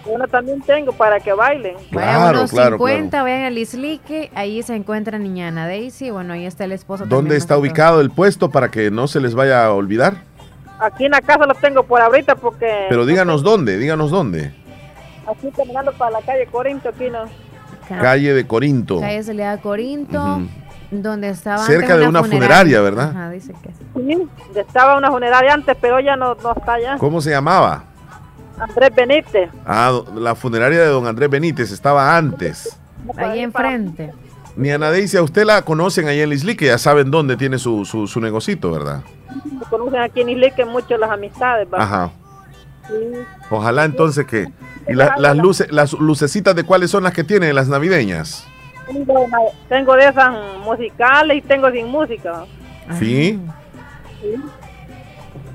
Bueno, 0.04 0.26
también 0.26 0.60
tengo 0.62 0.92
para 0.92 1.20
que 1.20 1.32
bailen. 1.32 1.76
Claro, 1.90 2.38
unos 2.38 2.50
claro, 2.50 2.76
50, 2.78 3.22
vayan 3.22 3.42
al 3.42 3.58
Islique, 3.58 4.30
ahí 4.34 4.62
se 4.62 4.74
encuentra 4.74 5.18
Niñana 5.18 5.66
Daisy, 5.66 6.10
bueno, 6.10 6.32
ahí 6.32 6.46
está 6.46 6.64
el 6.64 6.72
esposo. 6.72 7.04
¿Dónde 7.06 7.36
está 7.36 7.58
ubicado 7.58 8.00
el 8.00 8.10
puesto 8.10 8.50
para 8.50 8.70
que 8.70 8.90
no 8.90 9.06
se 9.06 9.20
les 9.20 9.34
vaya 9.34 9.66
a 9.66 9.72
olvidar? 9.72 10.22
Aquí 10.80 11.04
en 11.04 11.10
la 11.10 11.20
casa 11.20 11.44
lo 11.44 11.54
tengo 11.54 11.82
por 11.82 12.00
ahorita 12.00 12.36
porque... 12.36 12.86
Pero 12.88 13.04
díganos 13.04 13.42
dónde, 13.42 13.76
díganos 13.76 14.10
dónde. 14.10 14.52
Aquí 15.30 15.50
caminando 15.56 15.92
para 15.92 16.12
la 16.12 16.22
calle 16.22 16.46
Corinto, 16.46 16.88
aquí 16.88 17.10
no. 17.10 17.24
Calle 17.88 18.34
de 18.34 18.46
Corinto. 18.46 19.00
Calle 19.00 19.22
Soledad 19.22 19.60
Corinto. 19.60 20.42
Donde 20.90 21.28
estaba 21.28 21.58
cerca 21.58 21.98
de 21.98 22.08
una, 22.08 22.22
funeraria, 22.22 22.80
¿verdad? 22.80 23.10
Ajá, 23.10 23.30
dice 23.30 23.52
que 23.62 23.70
sí. 23.72 24.28
estaba 24.54 24.96
una 24.96 25.10
funeraria 25.10 25.52
antes, 25.52 25.76
pero 25.78 26.00
ya 26.00 26.16
no, 26.16 26.34
no 26.34 26.52
está 26.56 26.74
allá. 26.74 26.96
¿Cómo 26.98 27.20
se 27.20 27.30
llamaba? 27.30 27.84
Andrés 28.58 28.94
Benítez. 28.94 29.50
Ah, 29.66 30.00
la 30.14 30.34
funeraria 30.34 30.80
de 30.80 30.86
don 30.86 31.06
Andrés 31.06 31.28
Benítez 31.28 31.70
estaba 31.72 32.16
antes. 32.16 32.78
Ahí 33.16 33.40
enfrente. 33.40 34.12
Ni 34.56 34.70
Ana 34.70 34.90
Daisy, 34.90 35.16
a 35.18 35.22
usted 35.22 35.44
la 35.44 35.62
conocen 35.62 36.08
ahí 36.08 36.20
en 36.20 36.32
Isli, 36.32 36.56
que 36.56 36.66
ya 36.66 36.78
saben 36.78 37.10
dónde 37.10 37.36
tiene 37.36 37.58
su, 37.58 37.84
su, 37.84 38.20
negocito, 38.20 38.72
¿verdad? 38.72 39.02
Me 39.44 39.64
conocen 39.66 40.00
aquí 40.00 40.22
en 40.22 40.30
Isli 40.30 40.50
que 40.52 40.64
mucho 40.64 40.96
las 40.96 41.10
amistades, 41.10 41.70
¿verdad? 41.70 41.86
Ajá. 41.86 42.10
Ojalá 43.50 43.84
entonces 43.84 44.26
que... 44.26 44.48
¿Y 44.88 44.94
las 44.94 45.36
luces, 45.36 45.70
las 45.70 45.92
lucecitas 45.92 46.54
de 46.54 46.64
cuáles 46.64 46.90
son 46.90 47.04
las 47.04 47.12
que 47.12 47.24
tiene, 47.24 47.52
las 47.52 47.68
navideñas? 47.68 48.46
Tengo, 49.68 49.94
de 49.96 50.08
esas 50.08 50.34
musicales 50.64 51.38
y 51.38 51.40
tengo 51.42 51.70
sin 51.70 51.88
música. 51.88 52.44
¿Sí? 52.98 53.38
¿Sí? 54.20 54.42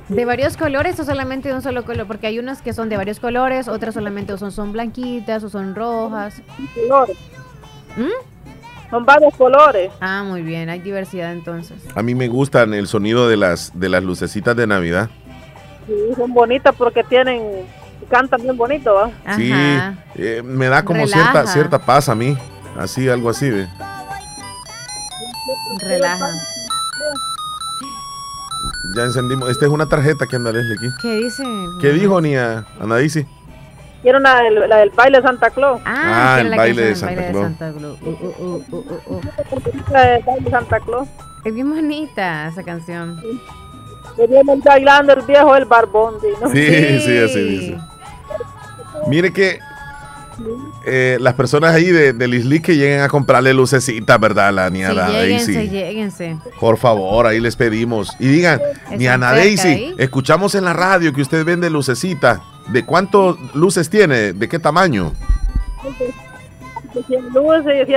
¿De 0.10 0.26
varios 0.26 0.58
colores 0.58 1.00
o 1.00 1.04
solamente 1.04 1.50
de 1.50 1.56
un 1.56 1.62
solo 1.62 1.84
color? 1.84 2.06
Porque 2.06 2.28
hay 2.28 2.38
unas 2.38 2.62
que 2.62 2.74
son 2.74 2.90
de 2.90 2.98
varios 2.98 3.20
colores, 3.20 3.68
otras 3.68 3.96
solamente 3.96 4.38
son, 4.38 4.52
son 4.52 4.72
blanquitas 4.72 5.44
o 5.44 5.50
son 5.50 5.74
rojas. 5.74 6.42
Colores. 6.76 7.18
¿Mm? 7.98 8.90
Son 8.92 9.06
varios 9.06 9.34
colores. 9.36 9.92
Ah, 10.00 10.24
muy 10.24 10.44
bien, 10.44 10.70
hay 10.70 10.80
diversidad 10.80 11.32
entonces. 11.32 11.82
A 11.96 12.04
mí 12.04 12.14
me 12.14 12.28
gustan 12.28 12.76
el 12.76 12.88
sonido 12.88 13.28
de 13.28 13.38
las 13.38 13.72
de 13.80 13.90
las 13.90 14.04
lucecitas 14.04 14.56
de 14.56 14.68
Navidad. 14.68 15.10
Sí, 15.88 15.94
son 16.16 16.32
bonitas 16.34 16.76
porque 16.78 17.04
tienen 17.04 17.66
cantan 18.10 18.42
bien 18.42 18.58
bonito, 18.58 18.94
¿va? 18.94 19.12
Sí, 19.36 19.52
eh, 20.16 20.42
me 20.44 20.68
da 20.68 20.84
como 20.84 21.06
cierta 21.08 21.48
cierta 21.48 21.80
paz 21.80 22.10
a 22.10 22.16
mí, 22.16 22.38
así 22.78 23.10
algo 23.10 23.30
así 23.30 23.50
de. 23.50 23.68
Relaja. 25.82 26.30
Ya 28.96 29.04
encendimos. 29.04 29.50
Esta 29.50 29.66
es 29.66 29.72
una 29.72 29.88
tarjeta 29.88 30.28
que 30.28 30.36
anda 30.36 30.52
Leslie 30.52 30.76
aquí. 30.78 30.88
¿Qué 31.02 31.16
dice? 31.16 31.44
¿Qué 31.82 31.90
dijo 31.94 32.22
Nia? 32.22 32.66
Anadici? 32.80 33.26
Quiero 34.04 34.20
una, 34.20 34.42
la 34.68 34.78
del 34.78 34.90
baile 34.90 35.18
de 35.18 35.24
Santa 35.24 35.50
Claus. 35.50 35.82
Ah, 35.86 36.36
ah 36.36 36.42
el 36.42 36.50
baile 36.50 36.88
de 36.88 36.96
Santa, 36.96 37.32
Claus. 37.32 37.52
La 39.92 40.02
del 40.02 40.24
baile 40.24 40.44
de 40.44 40.52
Santa 40.52 40.80
Claus. 40.82 41.08
Es 41.46 41.54
bien 41.54 41.74
bonita 41.74 42.50
esa 42.50 42.64
canción. 42.64 43.20
Que 44.18 44.28
viene 44.28 44.62
bailando 44.64 45.14
el 45.14 45.22
viejo 45.22 45.56
el 45.56 45.66
barbón. 45.66 46.16
¿no? 46.42 46.50
Sí, 46.50 47.00
sí, 47.00 47.18
así 47.18 47.44
dice. 47.44 47.78
Mire 49.08 49.32
que 49.34 49.60
eh, 50.86 51.18
las 51.20 51.36
personas 51.36 51.74
ahí 51.74 51.86
de, 51.86 52.14
del 52.14 52.34
Isli 52.34 52.60
que 52.60 52.76
lleguen 52.76 53.02
a 53.02 53.08
comprarle 53.08 53.54
lucecitas, 53.54 54.20
¿verdad? 54.20 54.54
La 54.54 54.70
niña 54.70 54.94
Daisy. 54.94 55.70
Lléguense. 55.70 56.38
Por 56.60 56.78
favor, 56.78 57.28
ahí 57.28 57.40
les 57.40 57.56
pedimos. 57.56 58.16
Y 58.20 58.28
digan, 58.28 58.60
Niana 58.98 59.32
Daisy, 59.32 59.94
escuchamos 59.98 60.56
en 60.56 60.66
la 60.66 60.74
radio 60.74 61.14
que 61.14 61.22
usted 61.22 61.46
vende 61.46 61.70
lucecitas. 61.70 62.40
¿De 62.72 62.86
cuántos 62.86 63.38
luces 63.54 63.90
tiene? 63.90 64.34
¿De 64.34 64.50
qué 64.50 64.60
tamaño? 64.60 65.14
De 66.94 67.04
100 67.04 67.30
luces 67.34 67.88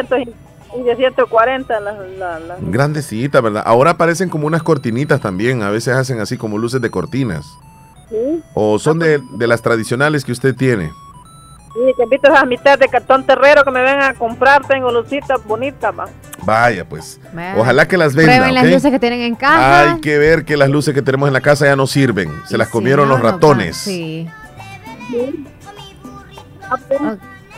y 0.76 0.82
de 0.82 0.96
140 0.96 1.80
las, 1.80 1.96
Grandecita, 2.60 3.40
¿verdad? 3.40 3.62
Ahora 3.64 3.92
aparecen 3.92 4.28
como 4.28 4.46
unas 4.46 4.62
cortinitas 4.62 5.20
también. 5.20 5.62
A 5.62 5.70
veces 5.70 5.94
hacen 5.94 6.20
así 6.20 6.36
como 6.36 6.58
luces 6.58 6.80
de 6.80 6.90
cortinas. 6.90 7.46
¿O 8.54 8.78
son 8.78 8.98
de, 8.98 9.20
de 9.32 9.46
las 9.46 9.62
tradicionales 9.62 10.24
que 10.24 10.32
usted 10.32 10.54
tiene? 10.54 10.90
Sí, 11.76 11.80
que 11.94 12.04
invito 12.04 12.34
a 12.34 12.44
mitad 12.46 12.78
de 12.78 12.88
cartón 12.88 13.26
terrero 13.26 13.62
que 13.62 13.70
me 13.70 13.82
vengan 13.82 14.10
a 14.10 14.14
comprar. 14.14 14.66
Tengo 14.66 14.90
lucitas 14.90 15.44
bonitas, 15.44 15.94
ma. 15.94 16.06
Vaya, 16.42 16.88
pues. 16.88 17.20
Ojalá 17.56 17.86
que 17.86 17.98
las 17.98 18.14
vendan. 18.14 18.36
Prueben 18.36 18.54
las 18.54 18.64
luces 18.64 18.90
que 18.90 18.98
tienen 18.98 19.20
en 19.20 19.34
casa. 19.34 19.92
Hay 19.92 20.00
que 20.00 20.16
ver 20.16 20.46
que 20.46 20.56
las 20.56 20.70
luces 20.70 20.94
que 20.94 21.02
tenemos 21.02 21.26
en 21.26 21.34
la 21.34 21.42
casa 21.42 21.66
ya 21.66 21.76
no 21.76 21.86
sirven. 21.86 22.32
Se 22.46 22.56
las 22.56 22.68
comieron 22.68 23.08
los 23.10 23.20
ratones. 23.20 23.76
sí. 23.76 24.26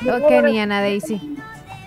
Ok, 0.03 0.45
niña 0.45 0.67
Daisy. 0.67 1.37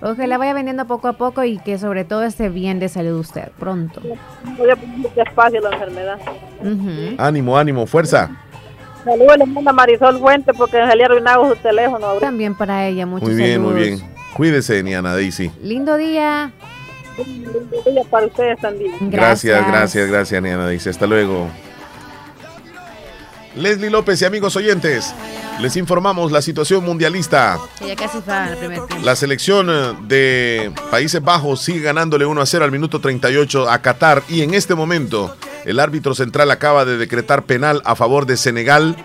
Ojalá 0.01 0.37
vaya 0.37 0.53
vendiendo 0.53 0.85
poco 0.85 1.07
a 1.07 1.13
poco 1.13 1.43
y 1.43 1.59
que 1.59 1.77
sobre 1.77 2.05
todo 2.05 2.23
esté 2.23 2.49
bien 2.49 2.79
de 2.79 2.89
salud 2.89 3.19
usted 3.19 3.51
pronto. 3.59 4.01
Voy 4.57 4.69
a 4.69 4.75
despacio 5.15 5.61
la 5.61 5.69
enfermedad. 5.69 6.17
Ánimo, 7.19 7.57
ánimo, 7.57 7.85
fuerza. 7.85 8.31
Saludos 9.03 9.37
le 9.37 9.45
manda 9.45 9.73
Marisol 9.73 10.19
Fuente 10.19 10.53
porque 10.53 10.77
se 10.85 10.95
le 10.95 11.05
arruinado 11.05 11.49
su 11.49 11.55
teléfono. 11.55 12.13
También 12.19 12.55
para 12.55 12.87
ella, 12.87 13.05
muchos 13.05 13.29
Muy 13.29 13.37
bien, 13.37 13.53
saludos. 13.55 13.73
muy 13.73 13.83
bien. 13.83 14.11
Cuídese, 14.33 14.83
Niana 14.83 15.13
Daisy. 15.13 15.51
Lindo 15.61 15.97
día. 15.97 16.51
Lindo 17.17 17.91
día 17.91 18.03
para 18.09 18.27
ustedes 18.27 18.59
también. 18.59 18.93
Gracias, 19.09 19.67
gracias, 19.67 20.07
gracias, 20.09 20.41
Niana 20.41 20.65
Daisy. 20.65 20.89
Hasta 20.89 21.07
luego. 21.07 21.47
Leslie 23.55 23.89
López 23.89 24.21
y 24.21 24.25
amigos 24.25 24.55
oyentes, 24.55 25.13
les 25.59 25.75
informamos 25.75 26.31
la 26.31 26.41
situación 26.41 26.85
mundialista. 26.85 27.59
Ya 27.85 27.95
casi 27.97 28.19
va 28.27 28.47
el 28.49 28.57
primer 28.57 28.85
tiempo. 28.85 29.05
La 29.05 29.15
selección 29.17 29.67
eh, 29.69 29.93
de 30.07 30.71
Países 30.89 31.21
Bajos 31.21 31.61
sigue 31.61 31.81
ganándole 31.81 32.25
1 32.25 32.41
a 32.41 32.45
0 32.45 32.63
al 32.63 32.71
minuto 32.71 33.01
38 33.01 33.69
a 33.69 33.79
Qatar 33.79 34.23
y 34.29 34.41
en 34.41 34.53
este 34.53 34.73
momento 34.73 35.35
el 35.65 35.79
árbitro 35.79 36.15
central 36.15 36.49
acaba 36.51 36.85
de 36.85 36.97
decretar 36.97 37.43
penal 37.43 37.81
a 37.85 37.95
favor 37.95 38.25
de 38.25 38.37
Senegal. 38.37 38.95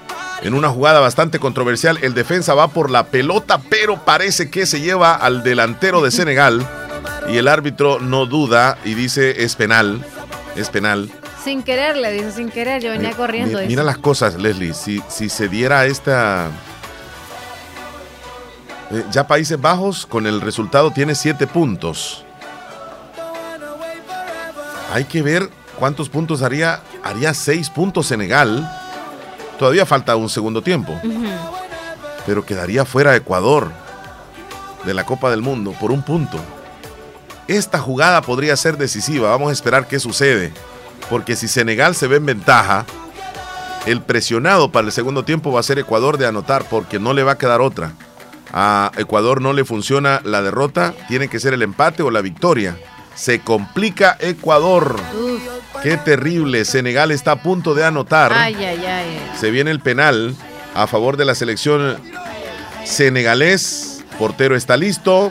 En 0.42 0.54
una 0.54 0.68
jugada 0.68 1.00
bastante 1.00 1.38
controversial, 1.38 1.98
el 2.02 2.14
defensa 2.14 2.54
va 2.54 2.68
por 2.68 2.90
la 2.90 3.06
pelota, 3.06 3.60
pero 3.70 4.04
parece 4.04 4.50
que 4.50 4.66
se 4.66 4.80
lleva 4.80 5.14
al 5.14 5.42
delantero 5.42 6.02
de 6.02 6.10
Senegal 6.10 6.66
y 7.28 7.38
el 7.38 7.48
árbitro 7.48 7.98
no 8.00 8.26
duda 8.26 8.78
y 8.84 8.94
dice 8.94 9.42
es 9.44 9.56
penal, 9.56 10.04
es 10.54 10.68
penal. 10.68 11.10
Sin 11.42 11.62
querer, 11.62 11.96
le 11.96 12.10
dice, 12.12 12.32
sin 12.32 12.50
querer. 12.50 12.82
Yo 12.82 12.90
venía 12.90 13.10
Mi- 13.10 13.14
corriendo. 13.14 13.60
mi- 13.60 13.66
mira 13.68 13.82
las 13.84 13.98
cosas, 13.98 14.34
Leslie. 14.34 14.74
Si, 14.74 15.00
si 15.08 15.28
se 15.28 15.48
diera 15.48 15.86
esta. 15.86 16.48
Eh, 18.90 19.04
ya 19.10 19.26
Países 19.26 19.60
Bajos 19.60 20.06
con 20.06 20.26
el 20.26 20.40
resultado 20.40 20.90
tiene 20.90 21.14
siete 21.14 21.46
puntos. 21.46 22.24
Hay 24.92 25.04
que 25.04 25.22
ver 25.22 25.48
cuántos 25.78 26.08
puntos 26.08 26.42
haría. 26.42 26.80
Haría 27.02 27.32
seis 27.34 27.70
puntos 27.70 28.06
Senegal. 28.06 28.68
Todavía 29.58 29.86
falta 29.86 30.16
un 30.16 30.28
segundo 30.28 30.62
tiempo. 30.62 30.98
Pero 32.26 32.44
quedaría 32.44 32.84
fuera 32.84 33.16
Ecuador 33.16 33.70
de 34.84 34.94
la 34.94 35.04
Copa 35.04 35.30
del 35.30 35.42
Mundo 35.42 35.72
por 35.80 35.92
un 35.92 36.02
punto. 36.02 36.38
Esta 37.48 37.78
jugada 37.78 38.22
podría 38.22 38.56
ser 38.56 38.76
decisiva. 38.76 39.30
Vamos 39.30 39.50
a 39.50 39.52
esperar 39.52 39.86
qué 39.86 40.00
sucede. 40.00 40.52
Porque 41.08 41.36
si 41.36 41.46
Senegal 41.48 41.94
se 41.94 42.08
ve 42.08 42.16
en 42.16 42.26
ventaja, 42.26 42.84
el 43.86 44.02
presionado 44.02 44.72
para 44.72 44.86
el 44.86 44.92
segundo 44.92 45.24
tiempo 45.24 45.52
va 45.52 45.60
a 45.60 45.62
ser 45.62 45.78
Ecuador 45.78 46.18
de 46.18 46.26
anotar 46.26 46.64
porque 46.68 46.98
no 46.98 47.12
le 47.14 47.22
va 47.22 47.32
a 47.32 47.38
quedar 47.38 47.60
otra. 47.60 47.92
A 48.52 48.90
Ecuador 48.96 49.40
no 49.40 49.52
le 49.52 49.64
funciona 49.64 50.20
la 50.24 50.42
derrota, 50.42 50.94
tiene 51.08 51.28
que 51.28 51.38
ser 51.38 51.54
el 51.54 51.62
empate 51.62 52.02
o 52.02 52.10
la 52.10 52.20
victoria. 52.20 52.76
Se 53.14 53.40
complica 53.40 54.16
Ecuador. 54.20 54.96
Uf. 55.14 55.55
Qué 55.82 55.96
terrible. 55.96 56.64
Senegal 56.64 57.10
está 57.10 57.32
a 57.32 57.42
punto 57.42 57.74
de 57.74 57.84
anotar. 57.84 58.32
Ay, 58.32 58.54
ay, 58.56 58.84
ay. 58.84 59.32
Se 59.38 59.50
viene 59.50 59.70
el 59.70 59.80
penal 59.80 60.34
a 60.74 60.86
favor 60.86 61.16
de 61.16 61.24
la 61.24 61.34
selección 61.34 61.96
senegalés. 62.84 64.04
Portero 64.18 64.56
está 64.56 64.76
listo. 64.76 65.30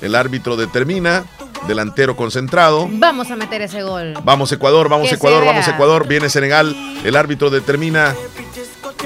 El 0.00 0.14
árbitro 0.14 0.56
determina. 0.56 1.24
Delantero 1.68 2.14
concentrado. 2.16 2.88
Vamos 2.90 3.30
a 3.30 3.36
meter 3.36 3.62
ese 3.62 3.82
gol. 3.82 4.14
Vamos 4.22 4.52
Ecuador, 4.52 4.88
vamos 4.90 5.08
Que 5.08 5.14
Ecuador, 5.14 5.44
vamos 5.46 5.66
Ecuador. 5.66 6.06
Viene 6.06 6.28
Senegal. 6.28 6.76
El 7.04 7.16
árbitro 7.16 7.48
determina. 7.48 8.14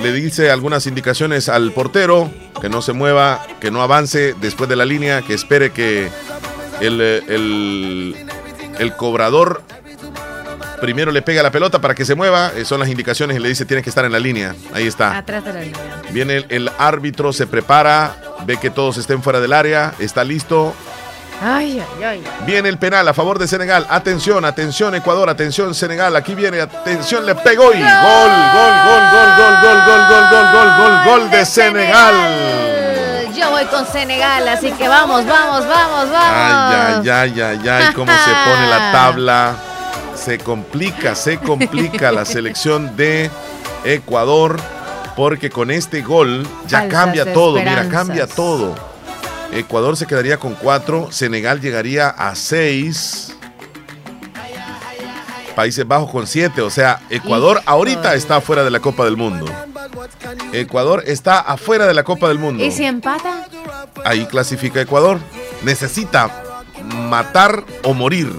Le 0.03 0.13
dice 0.13 0.51
algunas 0.51 0.87
indicaciones 0.87 1.49
al 1.49 1.73
portero. 1.73 2.31
Que 2.61 2.69
no 2.69 2.83
se 2.83 2.93
mueva, 2.93 3.47
que 3.61 3.71
no 3.71 3.83
avance 3.83 4.35
después 4.41 4.69
de 4.69 4.75
la 4.75 4.85
línea. 4.85 5.23
Que 5.23 5.35
espere 5.35 5.71
que 5.71 6.11
el, 6.81 7.01
el, 7.01 8.27
el 8.81 8.97
cobrador 8.97 9.63
primero 10.81 11.11
le 11.11 11.23
pega 11.23 11.43
la 11.43 11.51
pelota 11.51 11.81
para 11.81 11.95
que 11.95 12.05
se 12.05 12.15
mueva. 12.15 12.53
Eh, 12.57 12.65
son 12.65 12.81
las 12.81 12.89
indicaciones 12.89 13.37
y 13.37 13.41
le 13.41 13.49
dice 13.49 13.65
tienes 13.65 13.85
que 13.85 13.91
estar 13.91 14.05
en 14.05 14.13
la 14.13 14.19
línea. 14.19 14.55
Ahí 14.75 14.87
está. 14.87 15.17
Atrás 15.17 15.45
de 15.45 15.53
la 15.53 15.61
línea. 15.61 15.81
Viene 16.11 16.37
el, 16.37 16.47
el 16.49 16.71
árbitro, 16.79 17.33
se 17.33 17.47
prepara, 17.47 18.17
ve 18.45 18.57
que 18.59 18.71
todos 18.71 18.97
estén 18.97 19.23
fuera 19.23 19.41
del 19.41 19.53
área, 19.53 19.93
está 19.99 20.25
listo. 20.25 20.75
Ay, 21.41 21.81
ay, 21.99 22.05
ay. 22.05 22.25
Viene 22.45 22.69
el 22.69 22.79
penal 22.79 23.07
a 23.07 23.15
favor 23.15 23.39
de 23.39 23.47
Senegal. 23.47 23.87
Atención, 23.89 24.45
atención 24.45 24.95
Ecuador, 24.97 25.31
atención 25.31 25.73
Senegal. 25.75 26.17
Aquí 26.17 26.35
viene, 26.35 26.61
atención, 26.61 27.25
le 27.25 27.37
pegó 27.37 27.73
y 27.73 27.79
gol, 27.79 27.83
gol, 27.83 28.73
gol, 28.85 29.03
gol, 29.13 29.37
gol, 29.37 29.55
gol, 29.63 29.81
gol, 29.87 30.03
gol, 30.09 30.25
gol, 30.31 30.47
gol, 30.53 30.77
gol, 30.77 31.05
gol 31.05 31.31
de 31.31 31.45
Senegal. 31.47 32.15
Yo 33.37 33.51
voy 33.51 33.65
con 33.67 33.87
Senegal, 33.87 34.49
así 34.49 34.73
que 34.73 34.89
vamos, 34.89 35.25
vamos, 35.27 35.65
vamos, 35.69 36.11
vamos. 36.11 36.35
Ay, 36.35 37.09
ay, 37.09 37.11
ay, 37.11 37.41
ay, 37.41 37.69
ay, 37.69 37.95
cómo 37.95 38.11
se 38.11 38.31
pone 38.45 38.67
la 38.69 38.91
tabla. 38.91 39.55
Se 40.19 40.39
complica, 40.39 41.15
se 41.15 41.39
complica 41.39 42.13
la 42.13 42.25
selección 42.27 42.97
de 42.97 43.31
Ecuador. 43.85 44.59
Porque 45.17 45.51
con 45.51 45.71
este 45.71 46.03
gol 46.03 46.47
ya 46.69 46.81
Falsas 46.81 47.01
cambia 47.01 47.33
todo, 47.33 47.57
mira, 47.57 47.89
cambia 47.89 48.27
todo. 48.27 48.75
Ecuador 49.53 49.97
se 49.97 50.07
quedaría 50.07 50.39
con 50.39 50.55
cuatro, 50.55 51.11
Senegal 51.11 51.61
llegaría 51.61 52.09
a 52.09 52.35
seis. 52.37 53.35
Países 55.57 55.89
Bajos 55.89 56.11
con 56.13 56.29
siete, 56.29 56.63
o 56.63 56.71
sea, 56.71 57.01
Ecuador 57.11 57.61
ahorita 57.67 58.15
está 58.15 58.37
afuera 58.37 58.63
de 58.63 58.71
la 58.71 58.79
Copa 58.79 59.05
del 59.05 59.17
Mundo. 59.17 59.47
Ecuador 60.53 61.03
está 61.05 61.41
afuera 61.41 61.87
de 61.87 61.95
la 61.95 62.05
Copa 62.05 62.29
del 62.29 62.39
Mundo 62.39 62.65
¿Y 62.65 62.71
si 62.71 62.85
empata? 62.85 63.45
ahí 64.05 64.25
clasifica 64.27 64.81
Ecuador. 64.81 65.19
Necesita 65.63 66.31
matar 67.09 67.65
o 67.83 67.93
morir 67.93 68.33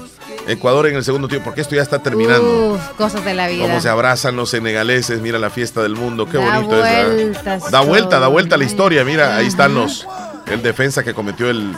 Ecuador 0.49 0.87
en 0.87 0.95
el 0.95 1.03
segundo 1.03 1.27
tiempo, 1.27 1.45
porque 1.45 1.61
esto 1.61 1.75
ya 1.75 1.81
está 1.81 1.99
terminando. 1.99 2.73
Uf, 2.73 2.81
cosas 2.97 3.23
de 3.23 3.33
la 3.33 3.47
vida. 3.47 3.63
Cómo 3.67 3.79
se 3.81 3.87
abrazan 3.89 4.35
los 4.35 4.49
senegaleses, 4.49 5.21
mira 5.21 5.37
la 5.39 5.49
fiesta 5.49 5.81
del 5.81 5.95
mundo, 5.95 6.25
qué 6.25 6.37
Da 6.37 6.57
bonito 6.59 6.85
es. 6.85 7.13
vueltas 7.15 7.71
Da 7.71 7.81
vuelta, 7.81 8.19
da 8.19 8.27
vuelta 8.27 8.57
la 8.57 8.63
historia, 8.63 9.03
mira, 9.05 9.35
ahí 9.37 9.47
están 9.47 9.75
los, 9.75 10.07
el 10.47 10.61
defensa 10.61 11.03
que 11.03 11.13
cometió 11.13 11.49
el, 11.49 11.75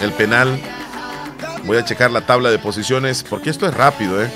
el 0.00 0.12
penal. 0.12 0.60
Voy 1.64 1.76
a 1.76 1.84
checar 1.84 2.10
la 2.10 2.24
tabla 2.26 2.50
de 2.50 2.58
posiciones, 2.58 3.22
porque 3.28 3.50
esto 3.50 3.66
es 3.66 3.74
rápido, 3.74 4.22
¿eh? 4.22 4.30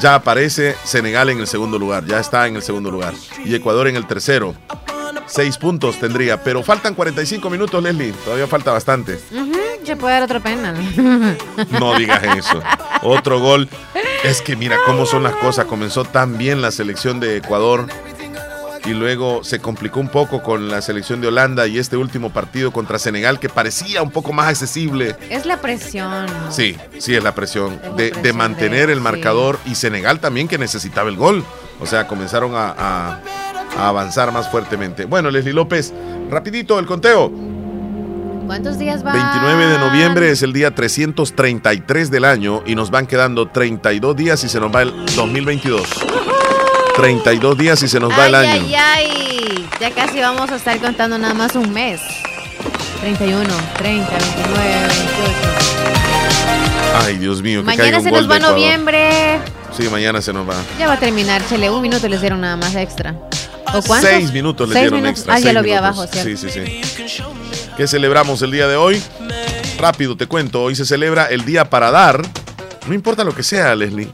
Ya 0.00 0.14
aparece 0.14 0.76
Senegal 0.84 1.28
en 1.28 1.40
el 1.40 1.46
segundo 1.48 1.76
lugar, 1.78 2.04
ya 2.06 2.20
está 2.20 2.46
en 2.46 2.54
el 2.56 2.62
segundo 2.62 2.90
lugar. 2.90 3.14
Y 3.44 3.54
Ecuador 3.54 3.88
en 3.88 3.96
el 3.96 4.06
tercero. 4.06 4.54
Seis 5.26 5.58
puntos 5.58 5.98
tendría, 5.98 6.42
pero 6.42 6.62
faltan 6.62 6.94
45 6.94 7.50
minutos, 7.50 7.82
Leslie. 7.82 8.12
Todavía 8.24 8.46
falta 8.46 8.70
bastante. 8.72 9.18
Ujú, 9.32 9.52
se 9.84 9.96
puede 9.96 10.14
dar 10.14 10.22
otro 10.24 10.40
penal. 10.42 10.76
No 11.80 11.96
digas 11.98 12.22
eso. 12.36 12.60
Otro 13.02 13.40
gol. 13.40 13.68
Es 14.24 14.42
que 14.42 14.56
mira 14.56 14.76
cómo 14.86 15.06
son 15.06 15.22
las 15.22 15.34
cosas. 15.36 15.64
Comenzó 15.66 16.04
tan 16.04 16.36
bien 16.38 16.60
la 16.60 16.70
selección 16.70 17.20
de 17.20 17.36
Ecuador 17.38 17.86
y 18.84 18.90
luego 18.90 19.44
se 19.44 19.58
complicó 19.60 20.00
un 20.00 20.08
poco 20.08 20.42
con 20.42 20.68
la 20.70 20.80
selección 20.82 21.20
de 21.20 21.28
Holanda 21.28 21.66
y 21.66 21.78
este 21.78 21.96
último 21.96 22.30
partido 22.32 22.70
contra 22.72 22.98
Senegal 22.98 23.38
que 23.38 23.48
parecía 23.48 24.02
un 24.02 24.10
poco 24.10 24.32
más 24.32 24.48
accesible. 24.48 25.16
es 25.30 25.46
la 25.46 25.58
presión. 25.60 26.26
Sí, 26.50 26.76
sí 26.98 27.14
es 27.14 27.22
la 27.22 27.34
presión 27.34 27.80
Es 27.98 28.16
la 28.16 28.22
de, 28.22 28.32
mantener 28.32 28.86
de- 28.86 28.92
el 28.94 29.00
marcador 29.00 29.58
y 29.66 29.74
Senegal 29.74 30.20
también 30.20 30.48
que 30.48 30.58
necesitaba 30.58 31.08
el 31.10 31.16
gol. 31.16 31.44
O 31.80 31.86
sea, 31.86 32.06
comenzaron 32.06 32.54
a, 32.54 32.74
a- 32.76 33.20
a 33.78 33.88
avanzar 33.88 34.32
más 34.32 34.50
fuertemente. 34.50 35.04
Bueno, 35.04 35.30
Leslie 35.30 35.52
López, 35.52 35.92
rapidito 36.30 36.78
el 36.78 36.86
conteo. 36.86 37.30
¿Cuántos 38.48 38.78
días 38.78 39.04
va? 39.04 39.12
29 39.12 39.66
de 39.66 39.78
noviembre 39.78 40.30
es 40.30 40.42
el 40.42 40.54
día 40.54 40.74
333 40.74 42.10
del 42.10 42.24
año 42.24 42.62
y 42.64 42.74
nos 42.74 42.90
van 42.90 43.06
quedando 43.06 43.46
32 43.48 44.16
días 44.16 44.42
y 44.42 44.48
se 44.48 44.58
nos 44.58 44.74
va 44.74 44.80
el 44.82 44.92
2022. 45.16 45.82
32 46.96 47.58
días 47.58 47.82
y 47.82 47.88
se 47.88 48.00
nos 48.00 48.10
va 48.10 48.26
el 48.26 48.34
año. 48.34 48.62
ay, 48.64 48.74
ay. 48.74 49.68
Ya 49.78 49.90
casi 49.90 50.20
vamos 50.20 50.50
a 50.50 50.56
estar 50.56 50.78
contando 50.80 51.18
nada 51.18 51.34
más 51.34 51.54
un 51.56 51.70
mes. 51.74 52.00
31, 53.02 53.44
30, 53.76 54.10
29, 54.10 54.70
28. 54.80 54.98
Ay, 57.04 57.18
Dios 57.18 57.42
mío, 57.42 57.60
que 57.60 57.66
Mañana 57.66 58.00
se 58.00 58.10
nos 58.10 58.30
va 58.30 58.38
noviembre. 58.38 59.40
Sí, 59.76 59.82
mañana 59.90 60.22
se 60.22 60.32
nos 60.32 60.48
va. 60.48 60.54
Ya 60.78 60.86
va 60.86 60.94
a 60.94 60.98
terminar, 60.98 61.46
chele. 61.46 61.68
Un 61.68 61.82
minuto 61.82 62.08
les 62.08 62.22
dieron 62.22 62.40
nada 62.40 62.56
más 62.56 62.74
extra. 62.76 63.14
¿O 63.74 63.82
cuántos? 63.82 64.08
Seis 64.10 64.32
minutos 64.32 64.66
le 64.70 64.72
Seis 64.72 64.84
dieron 64.84 65.02
minutos. 65.02 65.18
extra. 65.18 65.34
Ah, 65.34 65.38
ya 65.38 65.52
lo 65.52 65.62
vi 65.62 65.68
minutos. 65.72 65.86
abajo, 65.86 66.06
¿cierto? 66.10 66.30
Sí, 66.30 66.48
sí, 66.48 66.48
sí. 66.50 66.80
¿Qué 67.78 67.86
celebramos 67.86 68.42
el 68.42 68.50
día 68.50 68.66
de 68.66 68.74
hoy? 68.74 69.00
Rápido 69.78 70.16
te 70.16 70.26
cuento, 70.26 70.64
hoy 70.64 70.74
se 70.74 70.84
celebra 70.84 71.26
el 71.26 71.44
día 71.44 71.70
para 71.70 71.92
dar. 71.92 72.20
No 72.88 72.92
importa 72.92 73.22
lo 73.22 73.32
que 73.32 73.44
sea, 73.44 73.72
Leslie. 73.76 74.08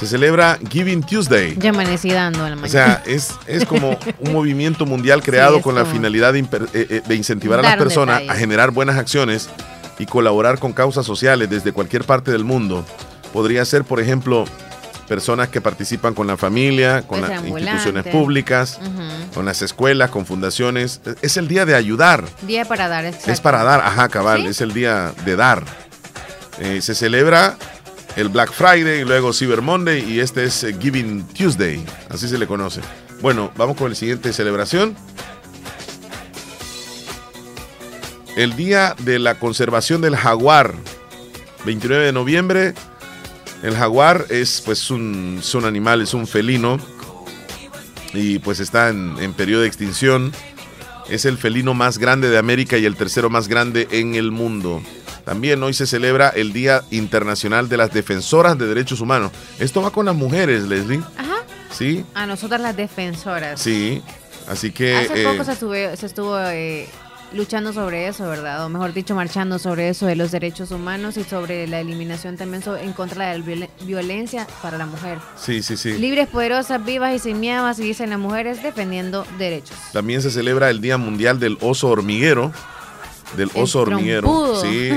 se 0.00 0.06
celebra 0.06 0.58
Giving 0.70 1.02
Tuesday. 1.02 1.56
Ya 1.58 1.70
amanecí 1.70 2.10
dando 2.10 2.42
a 2.42 2.48
la 2.48 2.56
mañana. 2.56 2.66
O 2.66 2.70
sea, 2.70 3.02
es, 3.04 3.34
es 3.46 3.66
como 3.66 3.98
un 4.20 4.32
movimiento 4.32 4.86
mundial 4.86 5.22
creado 5.22 5.60
con 5.60 5.74
la 5.74 5.84
finalidad 5.84 6.32
de, 6.32 6.38
eh, 6.38 6.46
eh, 6.72 7.02
de 7.06 7.14
incentivar 7.14 7.58
a 7.58 7.62
las 7.62 7.76
personas 7.76 8.22
a 8.30 8.34
generar 8.34 8.70
buenas 8.70 8.96
acciones 8.96 9.50
y 9.98 10.06
colaborar 10.06 10.58
con 10.58 10.72
causas 10.72 11.04
sociales 11.04 11.50
desde 11.50 11.72
cualquier 11.72 12.04
parte 12.04 12.30
del 12.30 12.44
mundo. 12.44 12.82
Podría 13.30 13.62
ser, 13.66 13.84
por 13.84 14.00
ejemplo, 14.00 14.46
personas 15.06 15.48
que 15.48 15.60
participan 15.60 16.14
con 16.14 16.26
la 16.26 16.36
familia, 16.36 17.02
con 17.02 17.20
las 17.20 17.44
instituciones 17.44 18.04
públicas, 18.06 18.78
con 19.34 19.44
las 19.44 19.62
escuelas, 19.62 20.10
con 20.10 20.26
fundaciones. 20.26 21.00
Es 21.22 21.36
el 21.36 21.48
día 21.48 21.64
de 21.64 21.74
ayudar. 21.74 22.24
Día 22.42 22.64
para 22.64 22.88
dar, 22.88 23.04
Es 23.04 23.40
para 23.40 23.64
dar, 23.64 23.80
ajá, 23.80 24.08
cabal, 24.08 24.46
es 24.46 24.60
el 24.60 24.72
día 24.72 25.12
de 25.24 25.36
dar. 25.36 25.64
Eh, 26.58 26.80
se 26.80 26.94
celebra 26.94 27.56
el 28.16 28.30
Black 28.30 28.50
Friday, 28.50 29.00
y 29.00 29.04
luego 29.04 29.32
Cyber 29.32 29.60
Monday 29.60 30.02
y 30.10 30.20
este 30.20 30.44
es 30.44 30.64
eh, 30.64 30.74
Giving 30.80 31.26
Tuesday, 31.28 31.84
así 32.08 32.28
se 32.28 32.38
le 32.38 32.46
conoce. 32.46 32.80
Bueno, 33.20 33.52
vamos 33.56 33.76
con 33.76 33.90
la 33.90 33.94
siguiente 33.94 34.32
celebración. 34.32 34.96
El 38.36 38.56
Día 38.56 38.94
de 39.00 39.18
la 39.18 39.38
Conservación 39.38 40.00
del 40.00 40.16
Jaguar, 40.16 40.74
29 41.64 42.06
de 42.06 42.12
noviembre. 42.12 42.74
El 43.62 43.74
jaguar 43.74 44.26
es 44.28 44.62
pues 44.64 44.90
un, 44.90 45.40
un 45.54 45.64
animal, 45.64 46.02
es 46.02 46.14
un 46.14 46.26
felino 46.26 46.78
y 48.12 48.38
pues 48.38 48.60
está 48.60 48.88
en, 48.88 49.16
en 49.18 49.32
periodo 49.32 49.62
de 49.62 49.68
extinción. 49.68 50.32
Es 51.08 51.24
el 51.24 51.38
felino 51.38 51.72
más 51.74 51.98
grande 51.98 52.28
de 52.28 52.38
América 52.38 52.78
y 52.78 52.84
el 52.84 52.96
tercero 52.96 53.30
más 53.30 53.48
grande 53.48 53.86
en 53.90 54.14
el 54.14 54.30
mundo. 54.32 54.82
También 55.24 55.60
hoy 55.62 55.74
se 55.74 55.86
celebra 55.86 56.28
el 56.28 56.52
Día 56.52 56.84
Internacional 56.90 57.68
de 57.68 57.76
las 57.76 57.92
Defensoras 57.92 58.56
de 58.58 58.66
Derechos 58.66 59.00
Humanos. 59.00 59.32
Esto 59.58 59.82
va 59.82 59.90
con 59.90 60.06
las 60.06 60.14
mujeres, 60.14 60.62
Leslie. 60.68 61.00
Ajá. 61.16 61.44
Sí. 61.72 62.04
A 62.14 62.26
nosotras 62.26 62.60
las 62.60 62.76
defensoras. 62.76 63.60
Sí. 63.60 64.02
Así 64.48 64.70
que. 64.70 64.96
Hace 64.96 65.24
poco 65.24 65.74
eh, 65.74 65.96
se, 65.96 66.06
estuvo 66.06 66.38
eh, 66.38 66.88
luchando 67.36 67.72
sobre 67.72 68.08
eso, 68.08 68.26
¿verdad? 68.28 68.64
O 68.64 68.68
mejor 68.68 68.92
dicho, 68.92 69.14
marchando 69.14 69.58
sobre 69.58 69.88
eso 69.88 70.06
de 70.06 70.16
los 70.16 70.30
derechos 70.30 70.70
humanos 70.70 71.16
y 71.16 71.24
sobre 71.24 71.66
la 71.68 71.80
eliminación 71.80 72.36
también 72.36 72.62
en 72.80 72.92
contra 72.92 73.32
de 73.32 73.56
la 73.56 73.68
violencia 73.82 74.46
para 74.62 74.78
la 74.78 74.86
mujer. 74.86 75.18
Sí, 75.36 75.62
sí, 75.62 75.76
sí. 75.76 75.92
Libres, 75.98 76.28
poderosas, 76.28 76.84
vivas 76.84 77.14
y 77.14 77.18
sin 77.18 77.40
miedo, 77.40 77.66
así 77.66 77.82
dicen 77.82 78.10
las 78.10 78.18
mujeres, 78.18 78.62
defendiendo 78.62 79.26
derechos. 79.38 79.76
También 79.92 80.22
se 80.22 80.30
celebra 80.30 80.70
el 80.70 80.80
Día 80.80 80.98
Mundial 80.98 81.38
del 81.38 81.58
Oso 81.60 81.88
Hormiguero 81.88 82.52
del 83.34 83.50
oso 83.54 83.80
hormiguero. 83.80 84.60
Sí. 84.60 84.90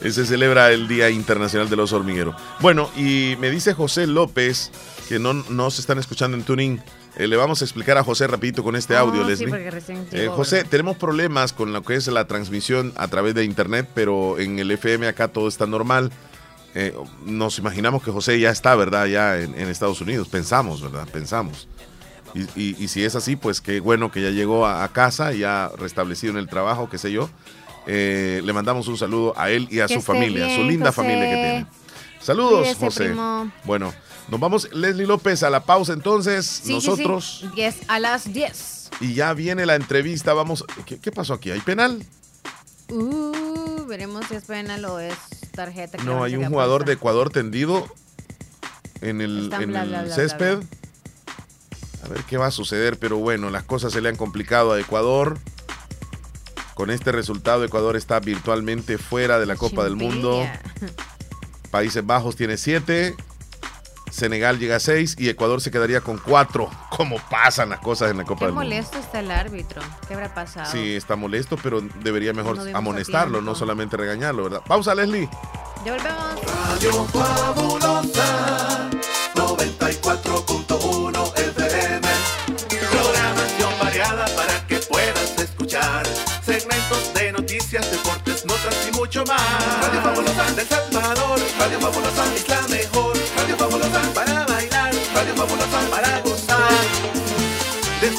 se 0.10 0.26
celebra 0.26 0.70
el 0.72 0.88
Día 0.88 1.10
Internacional 1.10 1.68
del 1.68 1.80
Oso 1.80 1.96
Hormiguero. 1.96 2.34
Bueno, 2.60 2.90
y 2.96 3.36
me 3.40 3.50
dice 3.50 3.74
José 3.74 4.06
López, 4.06 4.70
que 5.08 5.18
no, 5.18 5.32
no 5.32 5.70
se 5.70 5.80
están 5.80 5.98
escuchando 5.98 6.36
en 6.36 6.44
tuning. 6.44 6.80
Eh, 7.18 7.26
le 7.26 7.36
vamos 7.36 7.60
a 7.60 7.64
explicar 7.64 7.98
a 7.98 8.04
José 8.04 8.26
rapidito 8.26 8.62
con 8.62 8.76
este 8.76 8.96
audio, 8.96 9.24
Leslie. 9.24 9.52
Eh, 10.12 10.28
José, 10.28 10.64
tenemos 10.64 10.96
problemas 10.96 11.52
con 11.52 11.72
lo 11.72 11.82
que 11.82 11.96
es 11.96 12.06
la 12.06 12.26
transmisión 12.26 12.92
a 12.96 13.08
través 13.08 13.34
de 13.34 13.44
internet, 13.44 13.88
pero 13.94 14.38
en 14.38 14.58
el 14.58 14.70
FM 14.70 15.08
acá 15.08 15.28
todo 15.28 15.48
está 15.48 15.66
normal. 15.66 16.12
Eh, 16.74 16.94
nos 17.24 17.58
imaginamos 17.58 18.02
que 18.02 18.12
José 18.12 18.38
ya 18.38 18.50
está, 18.50 18.76
¿verdad? 18.76 19.06
Ya 19.06 19.38
en, 19.38 19.58
en 19.58 19.68
Estados 19.68 20.00
Unidos. 20.00 20.28
Pensamos, 20.28 20.80
¿verdad? 20.80 21.08
Pensamos. 21.12 21.66
Y, 22.34 22.88
si 22.88 23.04
es 23.04 23.14
así, 23.14 23.36
pues 23.36 23.60
qué 23.60 23.80
bueno 23.80 24.10
que 24.10 24.22
ya 24.22 24.30
llegó 24.30 24.66
a, 24.66 24.86
casa, 24.88 25.32
ya 25.32 25.70
restablecido 25.78 26.32
en 26.32 26.38
el 26.38 26.48
trabajo, 26.48 26.88
qué 26.88 26.98
sé 26.98 27.10
yo. 27.10 27.28
Eh, 27.86 28.42
le 28.44 28.52
mandamos 28.52 28.86
un 28.88 28.98
saludo 28.98 29.32
a 29.36 29.50
él 29.50 29.66
y 29.70 29.80
a 29.80 29.88
su 29.88 30.02
familia, 30.02 30.46
a 30.46 30.56
su 30.56 30.62
linda 30.62 30.92
familia 30.92 31.24
que 31.24 31.34
tiene. 31.34 31.66
Saludos, 32.20 32.76
José. 32.78 33.14
Bueno, 33.64 33.92
nos 34.30 34.40
vamos, 34.40 34.68
Leslie 34.72 35.06
López, 35.06 35.42
a 35.42 35.50
la 35.50 35.64
pausa 35.64 35.92
entonces. 35.94 36.62
nosotros. 36.66 37.46
Sí, 37.54 37.64
a 37.88 37.98
las 37.98 38.32
10. 38.32 38.90
Y 39.00 39.14
ya 39.14 39.32
viene 39.32 39.64
la 39.64 39.74
entrevista. 39.74 40.34
Vamos. 40.34 40.64
¿Qué, 40.84 41.12
pasó 41.12 41.34
aquí? 41.34 41.50
¿Hay 41.50 41.60
penal? 41.60 42.04
Uh, 42.90 43.86
veremos 43.86 44.26
si 44.26 44.34
es 44.34 44.44
penal 44.44 44.84
o 44.84 44.98
es 44.98 45.16
tarjeta. 45.52 46.02
No, 46.04 46.24
hay 46.24 46.36
un 46.36 46.46
jugador 46.46 46.84
de 46.84 46.94
Ecuador 46.94 47.30
tendido 47.30 47.86
en 49.00 49.20
el, 49.20 49.50
césped. 50.14 50.58
A 52.04 52.08
ver 52.08 52.22
qué 52.24 52.36
va 52.36 52.46
a 52.46 52.50
suceder, 52.50 52.98
pero 52.98 53.16
bueno, 53.16 53.50
las 53.50 53.64
cosas 53.64 53.92
se 53.92 54.00
le 54.00 54.08
han 54.08 54.16
complicado 54.16 54.72
a 54.72 54.80
Ecuador. 54.80 55.38
Con 56.74 56.90
este 56.90 57.12
resultado, 57.12 57.64
Ecuador 57.64 57.96
está 57.96 58.20
virtualmente 58.20 58.98
fuera 58.98 59.38
de 59.40 59.46
la 59.46 59.56
Copa 59.56 59.84
del 59.84 59.96
Mundo. 59.96 60.46
Países 61.70 62.04
Bajos 62.06 62.36
tiene 62.36 62.56
siete. 62.56 63.16
Senegal 64.18 64.58
llega 64.58 64.76
a 64.76 64.80
seis 64.80 65.16
y 65.18 65.28
Ecuador 65.28 65.60
se 65.60 65.70
quedaría 65.70 66.00
con 66.00 66.18
cuatro. 66.18 66.70
¿Cómo 66.90 67.16
pasan 67.30 67.70
las 67.70 67.80
cosas 67.80 68.10
en 68.10 68.18
la 68.18 68.24
Copa 68.24 68.46
del 68.46 68.54
Mundo? 68.54 68.68
Qué 68.68 68.76
molesto 68.76 68.98
está 68.98 69.20
el 69.20 69.30
árbitro. 69.30 69.80
¿Qué 70.06 70.14
habrá 70.14 70.34
pasado? 70.34 70.70
Sí, 70.70 70.94
está 70.94 71.16
molesto, 71.16 71.56
pero 71.62 71.80
debería 72.02 72.32
mejor 72.32 72.58
amonestarlo, 72.74 73.40
no 73.40 73.54
solamente 73.54 73.96
regañarlo, 73.96 74.44
¿verdad? 74.44 74.62
Pausa, 74.66 74.94
Leslie. 74.94 75.28
Ya 75.84 75.92
volvemos. 75.92 76.40
Fabulosa 77.12 78.90
94.1 79.34 81.18
segmentos 86.58 87.12
de 87.14 87.32
noticias, 87.32 87.90
deportes, 87.90 88.44
notas 88.46 88.88
y 88.88 88.96
mucho 88.96 89.24
más. 89.26 89.40
Radio 89.82 90.02
Fabulosa 90.02 90.50
del 90.52 90.66
Salvador, 90.66 91.40
Radio 91.58 91.80
Fabulosa 91.80 92.34
es 92.34 92.44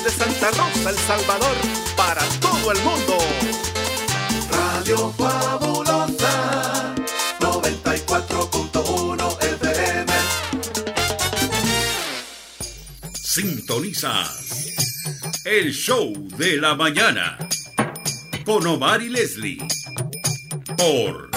Desde 0.09 0.23
Santa 0.23 0.49
Rosa, 0.51 0.89
El 0.89 0.97
Salvador, 0.97 1.55
para 1.95 2.23
todo 2.39 2.71
el 2.71 2.81
mundo. 2.81 3.17
Radio 4.49 5.13
Fabulosa 5.15 6.95
94.1 7.39 9.37
FM. 9.43 10.13
Sintonizas 13.13 14.73
el 15.45 15.71
show 15.73 16.11
de 16.37 16.57
la 16.57 16.73
mañana 16.73 17.37
con 18.45 18.65
Omar 18.65 19.03
y 19.03 19.09
Leslie 19.09 19.59
por 20.75 21.29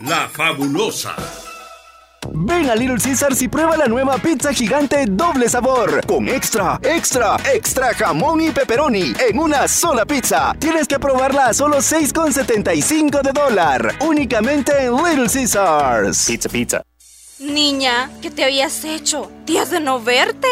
La 0.00 0.28
Fabulosa. 0.28 1.16
Ven 2.36 2.68
a 2.68 2.74
Little 2.74 2.98
Caesars 2.98 3.40
y 3.42 3.48
prueba 3.48 3.76
la 3.76 3.86
nueva 3.86 4.18
pizza 4.18 4.52
gigante 4.52 5.06
doble 5.08 5.48
sabor 5.48 6.04
con 6.04 6.28
extra, 6.28 6.80
extra, 6.82 7.36
extra 7.54 7.94
jamón 7.94 8.40
y 8.40 8.50
pepperoni 8.50 9.12
en 9.28 9.38
una 9.38 9.68
sola 9.68 10.04
pizza. 10.04 10.52
Tienes 10.58 10.88
que 10.88 10.98
probarla 10.98 11.46
a 11.46 11.54
solo 11.54 11.76
6,75 11.76 13.22
de 13.22 13.32
dólar, 13.32 13.94
únicamente 14.00 14.72
en 14.82 14.96
Little 14.96 15.28
Caesars. 15.32 16.26
Pizza, 16.26 16.48
pizza. 16.48 16.82
Niña, 17.38 18.10
¿qué 18.20 18.32
te 18.32 18.42
habías 18.42 18.84
hecho? 18.84 19.30
Días 19.46 19.70
de 19.70 19.78
no 19.78 20.00
verte. 20.00 20.48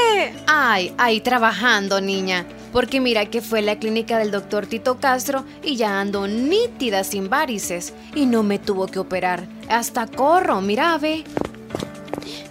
Ay, 0.46 0.94
ay, 0.98 1.20
trabajando, 1.20 2.00
niña. 2.00 2.46
Porque 2.72 3.00
mira 3.00 3.26
que 3.26 3.40
fue 3.40 3.60
la 3.60 3.80
clínica 3.80 4.18
del 4.18 4.30
doctor 4.30 4.66
Tito 4.66 5.00
Castro 5.00 5.44
y 5.64 5.74
ya 5.76 6.00
ando 6.00 6.28
nítida 6.28 7.02
sin 7.02 7.28
varices. 7.28 7.92
Y 8.14 8.26
no 8.26 8.44
me 8.44 8.60
tuvo 8.60 8.86
que 8.86 9.00
operar. 9.00 9.48
Hasta 9.68 10.06
corro, 10.06 10.60
mira, 10.60 10.96
ve. 10.98 11.24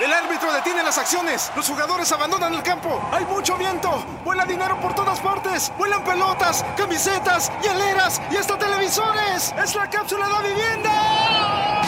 El 0.00 0.10
árbitro 0.14 0.50
detiene 0.50 0.82
las 0.82 0.96
acciones. 0.96 1.52
Los 1.54 1.68
jugadores 1.68 2.10
abandonan 2.10 2.54
el 2.54 2.62
campo. 2.62 3.06
Hay 3.12 3.22
mucho 3.26 3.58
viento. 3.58 4.02
Vuela 4.24 4.46
dinero 4.46 4.80
por 4.80 4.94
todas 4.94 5.20
partes. 5.20 5.70
Vuelan 5.76 6.02
pelotas, 6.02 6.64
camisetas, 6.74 7.52
hieleras 7.62 8.18
y 8.30 8.36
hasta 8.36 8.58
televisores. 8.58 9.52
Es 9.62 9.74
la 9.74 9.90
cápsula 9.90 10.26
de 10.26 10.48
vivienda. 10.48 11.82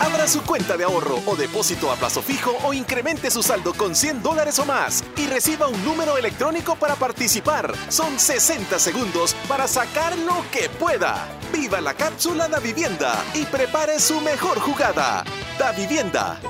Abra 0.00 0.26
su 0.26 0.42
cuenta 0.42 0.76
de 0.76 0.82
ahorro 0.82 1.20
o 1.24 1.36
depósito 1.36 1.92
a 1.92 1.94
plazo 1.94 2.20
fijo 2.20 2.52
o 2.64 2.72
incremente 2.74 3.30
su 3.30 3.44
saldo 3.44 3.74
con 3.74 3.94
100 3.94 4.24
dólares 4.24 4.58
o 4.58 4.64
más 4.64 5.04
y 5.16 5.28
reciba 5.28 5.68
un 5.68 5.84
número 5.84 6.18
electrónico 6.18 6.74
para 6.74 6.96
participar. 6.96 7.72
Son 7.88 8.18
60 8.18 8.80
segundos 8.80 9.34
para 9.46 9.68
sacar 9.68 10.18
lo 10.18 10.44
que 10.50 10.68
pueda. 10.68 11.28
Viva 11.52 11.80
la 11.80 11.94
cápsula 11.94 12.48
da 12.48 12.58
vivienda 12.58 13.22
y 13.34 13.44
prepare 13.44 14.00
su 14.00 14.20
mejor 14.20 14.58
jugada. 14.58 15.22
Da 15.60 15.70
vivienda. 15.70 16.40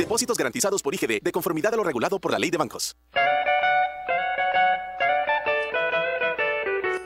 Depósitos 0.00 0.38
garantizados 0.38 0.82
por 0.82 0.94
IGD 0.94 1.20
de 1.22 1.30
conformidad 1.30 1.74
a 1.74 1.76
lo 1.76 1.84
regulado 1.84 2.18
por 2.18 2.32
la 2.32 2.38
ley 2.38 2.50
de 2.50 2.56
bancos. 2.56 2.96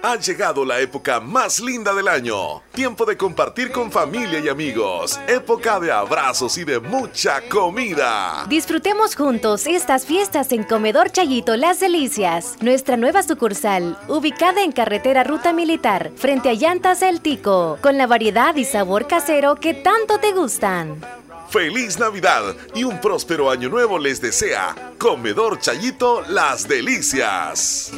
Ha 0.04 0.16
llegado 0.16 0.64
la 0.64 0.78
época 0.80 1.18
más 1.18 1.58
linda 1.58 1.92
del 1.92 2.06
año. 2.06 2.62
Tiempo 2.72 3.04
de 3.04 3.16
compartir 3.16 3.72
con 3.72 3.90
familia 3.90 4.38
y 4.38 4.48
amigos. 4.48 5.18
Época 5.26 5.80
de 5.80 5.90
abrazos 5.90 6.56
y 6.56 6.64
de 6.64 6.78
mucha 6.78 7.40
comida. 7.48 8.44
Disfrutemos 8.48 9.16
juntos 9.16 9.66
estas 9.66 10.06
fiestas 10.06 10.52
en 10.52 10.62
Comedor 10.62 11.10
Chayito 11.10 11.56
Las 11.56 11.80
Delicias. 11.80 12.56
Nuestra 12.60 12.96
nueva 12.96 13.24
sucursal, 13.24 13.98
ubicada 14.06 14.62
en 14.62 14.70
carretera 14.70 15.24
Ruta 15.24 15.52
Militar, 15.52 16.12
frente 16.14 16.50
a 16.50 16.52
Llantas 16.52 17.02
El 17.02 17.20
Tico, 17.22 17.78
con 17.80 17.98
la 17.98 18.06
variedad 18.06 18.54
y 18.54 18.66
sabor 18.66 19.08
casero 19.08 19.56
que 19.56 19.74
tanto 19.74 20.18
te 20.18 20.32
gustan. 20.32 21.23
Feliz 21.48 21.98
Navidad 21.98 22.56
y 22.74 22.84
un 22.84 23.00
próspero 23.00 23.50
año 23.50 23.68
nuevo 23.68 23.98
les 23.98 24.20
desea 24.20 24.74
Comedor 24.98 25.60
Chayito 25.60 26.22
Las 26.28 26.66
Delicias. 26.66 27.92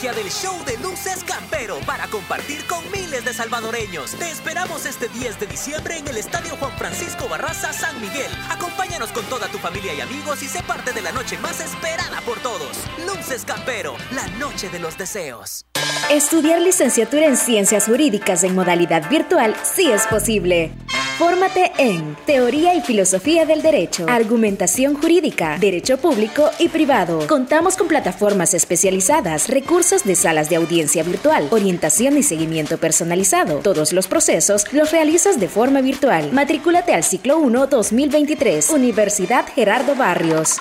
Del 0.00 0.30
show 0.30 0.56
de 0.64 0.78
luces 0.78 1.22
campero 1.24 1.78
para 1.84 2.06
compartir 2.06 2.66
con 2.66 2.82
miles 2.90 3.22
de 3.22 3.34
salvadoreños. 3.34 4.12
Te 4.12 4.30
esperamos 4.30 4.86
este 4.86 5.08
10 5.08 5.38
de 5.38 5.46
diciembre 5.46 5.98
en 5.98 6.08
el 6.08 6.16
Estadio 6.16 6.56
Juan 6.56 6.72
Francisco 6.78 7.28
Barraza 7.28 7.70
San 7.74 8.00
Miguel. 8.00 8.30
Acompáñanos 8.50 9.10
con 9.12 9.26
toda 9.26 9.48
tu 9.48 9.58
familia 9.58 9.92
y 9.92 10.00
amigos 10.00 10.42
y 10.42 10.48
sé 10.48 10.62
parte 10.62 10.92
de 10.94 11.02
la 11.02 11.12
noche 11.12 11.36
más 11.38 11.60
esperada 11.60 12.22
por 12.22 12.38
todos. 12.40 12.78
Luces 13.06 13.44
Campero, 13.44 13.94
la 14.12 14.26
noche 14.38 14.70
de 14.70 14.78
los 14.78 14.96
deseos. 14.96 15.66
Estudiar 16.10 16.60
licenciatura 16.60 17.26
en 17.26 17.36
Ciencias 17.36 17.86
Jurídicas 17.86 18.44
en 18.44 18.54
modalidad 18.54 19.08
virtual 19.08 19.54
sí 19.62 19.90
es 19.90 20.06
posible. 20.06 20.72
Fórmate 21.20 21.70
en 21.76 22.16
Teoría 22.24 22.74
y 22.74 22.80
Filosofía 22.80 23.44
del 23.44 23.60
Derecho, 23.60 24.06
Argumentación 24.08 24.94
Jurídica, 24.94 25.58
Derecho 25.60 25.98
Público 25.98 26.48
y 26.58 26.70
Privado. 26.70 27.26
Contamos 27.26 27.76
con 27.76 27.88
plataformas 27.88 28.54
especializadas, 28.54 29.48
recursos 29.48 30.04
de 30.04 30.16
salas 30.16 30.48
de 30.48 30.56
audiencia 30.56 31.02
virtual, 31.02 31.48
orientación 31.50 32.16
y 32.16 32.22
seguimiento 32.22 32.78
personalizado. 32.78 33.58
Todos 33.58 33.92
los 33.92 34.08
procesos 34.08 34.64
los 34.72 34.92
realizas 34.92 35.38
de 35.38 35.48
forma 35.48 35.82
virtual. 35.82 36.32
Matrículate 36.32 36.94
al 36.94 37.04
ciclo 37.04 37.36
1 37.36 37.66
2023, 37.66 38.70
Universidad 38.70 39.44
Gerardo 39.54 39.94
Barrios. 39.94 40.56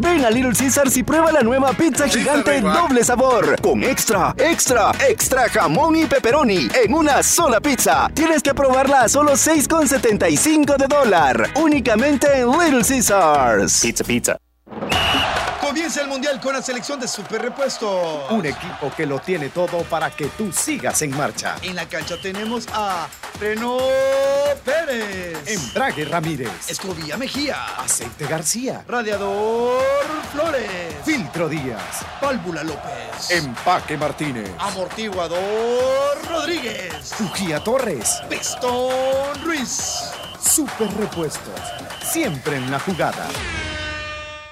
Ven 0.00 0.24
a 0.24 0.30
Little 0.30 0.52
Caesars 0.52 0.96
y 0.96 1.02
prueba 1.02 1.30
la 1.32 1.42
nueva 1.42 1.72
pizza 1.72 2.08
gigante 2.08 2.60
doble 2.60 3.04
sabor 3.04 3.60
con 3.60 3.82
extra, 3.82 4.34
extra, 4.38 4.92
extra 5.06 5.48
jamón 5.48 5.96
y 5.96 6.06
pepperoni 6.06 6.68
en 6.82 6.94
una 6.94 7.22
sola 7.22 7.60
pizza. 7.60 8.08
Tienes 8.14 8.42
que 8.42 8.54
probarla 8.54 9.02
a 9.02 9.08
solo 9.08 9.32
6,75 9.32 10.76
de 10.76 10.86
dólar. 10.86 11.50
Únicamente 11.56 12.26
en 12.40 12.50
Little 12.50 12.82
Caesars. 12.82 13.80
Pizza, 13.80 14.04
pizza. 14.04 14.38
Comienza 15.76 16.00
el 16.00 16.08
mundial 16.08 16.40
con 16.40 16.54
la 16.54 16.62
selección 16.62 16.98
de 16.98 17.06
Super 17.06 17.42
Repuesto. 17.42 18.28
Un 18.30 18.46
equipo 18.46 18.90
que 18.96 19.04
lo 19.04 19.18
tiene 19.18 19.50
todo 19.50 19.82
para 19.82 20.10
que 20.10 20.24
tú 20.28 20.50
sigas 20.50 21.02
en 21.02 21.14
marcha. 21.14 21.56
En 21.60 21.76
la 21.76 21.86
cancha 21.86 22.16
tenemos 22.18 22.66
a 22.72 23.06
Freno 23.38 23.76
Pérez. 24.64 25.36
Embrague 25.46 26.06
Ramírez. 26.06 26.70
Escobilla 26.70 27.18
Mejía. 27.18 27.76
Aceite 27.76 28.26
García. 28.26 28.86
Radiador 28.88 29.82
Flores. 30.32 30.94
Filtro 31.04 31.46
Díaz. 31.46 32.06
Válvula 32.22 32.64
López. 32.64 33.30
Empaque 33.30 33.98
Martínez. 33.98 34.50
Amortiguador 34.58 36.26
Rodríguez. 36.26 37.12
Fujía 37.18 37.62
Torres. 37.62 38.22
Pistón 38.30 39.44
Ruiz. 39.44 40.10
Super 40.40 40.90
Repuestos. 40.96 41.60
Siempre 42.02 42.56
en 42.56 42.70
la 42.70 42.80
jugada. 42.80 43.28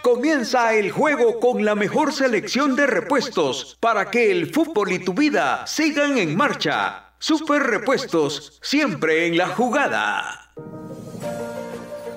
Comienza 0.05 0.74
el 0.74 0.90
juego 0.90 1.40
con 1.40 1.64
la 1.64 1.74
mejor 1.74 2.12
selección 2.12 2.76
de 2.76 2.86
repuestos 2.86 3.78
para 3.80 4.11
que 4.11 4.30
el 4.30 4.52
fútbol 4.52 4.92
y 4.92 4.98
tu 4.98 5.14
vida 5.14 5.66
sigan 5.66 6.18
en 6.18 6.36
marcha. 6.36 7.14
Super 7.18 7.62
Repuestos, 7.62 8.59
siempre 8.61 9.26
en 9.26 9.38
la 9.38 9.48
jugada. 9.48 10.43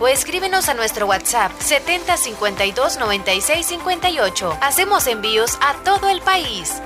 o 0.00 0.08
escríbenos 0.08 0.68
a 0.68 0.74
nuestro 0.74 1.06
WhatsApp 1.06 1.52
7052 1.58 2.98
96 2.98 3.66
58. 3.66 4.58
Hacemos 4.60 5.06
envíos 5.06 5.58
a 5.60 5.74
todo 5.84 6.08
el 6.08 6.20
país. 6.20 6.82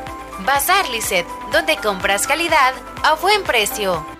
Bazar 0.46 0.88
Lisset, 0.88 1.26
donde 1.52 1.76
compras 1.76 2.26
calidad 2.26 2.74
a 3.02 3.14
buen 3.14 3.42
precio. 3.42 4.19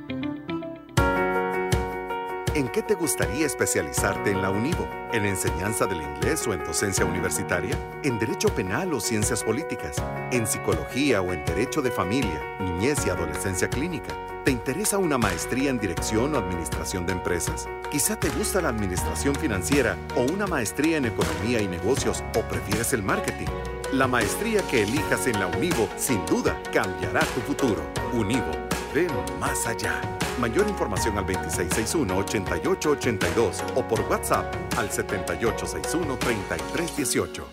¿En 2.53 2.67
qué 2.67 2.83
te 2.83 2.95
gustaría 2.95 3.45
especializarte 3.45 4.29
en 4.29 4.41
la 4.41 4.49
UNIVO? 4.49 4.85
¿En 5.13 5.23
enseñanza 5.23 5.85
del 5.85 6.01
inglés 6.01 6.45
o 6.47 6.53
en 6.53 6.61
docencia 6.65 7.05
universitaria? 7.05 7.77
¿En 8.03 8.19
derecho 8.19 8.53
penal 8.53 8.93
o 8.93 8.99
ciencias 8.99 9.41
políticas? 9.41 9.95
¿En 10.33 10.45
psicología 10.45 11.21
o 11.21 11.31
en 11.31 11.45
derecho 11.45 11.81
de 11.81 11.91
familia, 11.91 12.43
niñez 12.59 13.05
y 13.07 13.09
adolescencia 13.09 13.69
clínica? 13.69 14.13
¿Te 14.43 14.51
interesa 14.51 14.97
una 14.97 15.17
maestría 15.17 15.69
en 15.69 15.79
dirección 15.79 16.35
o 16.35 16.39
administración 16.39 17.05
de 17.05 17.13
empresas? 17.13 17.69
Quizá 17.89 18.17
te 18.17 18.27
gusta 18.31 18.61
la 18.61 18.67
administración 18.67 19.33
financiera 19.33 19.95
o 20.17 20.23
una 20.23 20.45
maestría 20.45 20.97
en 20.97 21.05
economía 21.05 21.61
y 21.61 21.69
negocios 21.69 22.21
o 22.35 22.41
prefieres 22.41 22.91
el 22.91 23.01
marketing. 23.01 23.47
La 23.93 24.07
maestría 24.07 24.61
que 24.63 24.83
elijas 24.83 25.25
en 25.25 25.39
la 25.39 25.47
Univo 25.47 25.87
sin 25.95 26.25
duda 26.25 26.61
cambiará 26.73 27.21
tu 27.21 27.39
futuro. 27.39 27.81
Univo, 28.11 28.51
ven 28.93 29.09
más 29.39 29.65
allá. 29.67 30.01
Mayor 30.41 30.67
información 30.67 31.17
al 31.19 31.27
2661-8882 31.27 33.61
o 33.75 33.87
por 33.87 34.01
WhatsApp 34.09 34.51
al 34.75 34.89
7861-3318. 34.89 37.43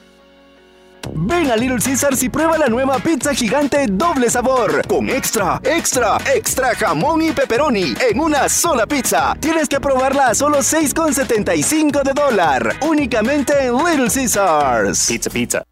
Ven 1.14 1.50
a 1.50 1.56
Little 1.56 1.78
Caesars 1.78 2.22
y 2.22 2.28
prueba 2.30 2.58
la 2.58 2.68
nueva 2.68 2.98
pizza 2.98 3.34
gigante 3.34 3.86
doble 3.88 4.30
sabor 4.30 4.86
con 4.86 5.10
extra, 5.10 5.60
extra, 5.64 6.18
extra 6.34 6.74
jamón 6.74 7.22
y 7.22 7.32
pepperoni 7.32 7.94
en 8.10 8.20
una 8.20 8.48
sola 8.48 8.86
pizza. 8.86 9.34
Tienes 9.38 9.68
que 9.68 9.80
probarla 9.80 10.28
a 10.28 10.34
solo 10.34 10.58
6,75 10.58 12.02
de 12.02 12.12
dólar. 12.14 12.76
Únicamente 12.82 13.66
en 13.66 13.76
Little 13.76 14.08
Caesars. 14.08 15.06
Pizza, 15.06 15.30
pizza. 15.30 15.62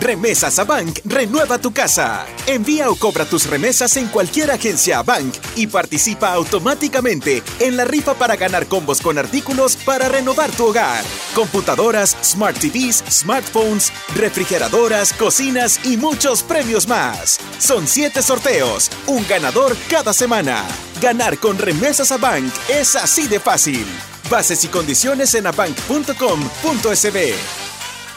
Remesas 0.00 0.58
a 0.60 0.64
Bank 0.64 1.00
renueva 1.04 1.58
tu 1.58 1.72
casa. 1.72 2.24
Envía 2.46 2.88
o 2.88 2.94
cobra 2.94 3.24
tus 3.24 3.46
remesas 3.46 3.96
en 3.96 4.06
cualquier 4.08 4.50
agencia 4.50 5.02
Bank 5.02 5.34
y 5.56 5.66
participa 5.66 6.32
automáticamente 6.32 7.42
en 7.58 7.76
la 7.76 7.84
rifa 7.84 8.14
para 8.14 8.36
ganar 8.36 8.66
combos 8.66 9.00
con 9.00 9.18
artículos 9.18 9.76
para 9.76 10.08
renovar 10.08 10.52
tu 10.52 10.66
hogar. 10.66 11.04
Computadoras, 11.34 12.16
smart 12.22 12.56
TVs, 12.58 13.02
smartphones, 13.10 13.92
refrigeradoras, 14.14 15.12
cocinas 15.12 15.80
y 15.84 15.96
muchos 15.96 16.44
premios 16.44 16.86
más. 16.86 17.40
Son 17.58 17.88
siete 17.88 18.22
sorteos, 18.22 18.90
un 19.06 19.26
ganador 19.26 19.76
cada 19.90 20.12
semana. 20.12 20.64
Ganar 21.02 21.38
con 21.38 21.58
Remesas 21.58 22.12
a 22.12 22.18
Bank 22.18 22.52
es 22.68 22.94
así 22.94 23.26
de 23.26 23.40
fácil. 23.40 23.86
Bases 24.30 24.62
y 24.64 24.68
condiciones 24.68 25.34
en 25.34 25.46
abank.com.sb. 25.46 27.34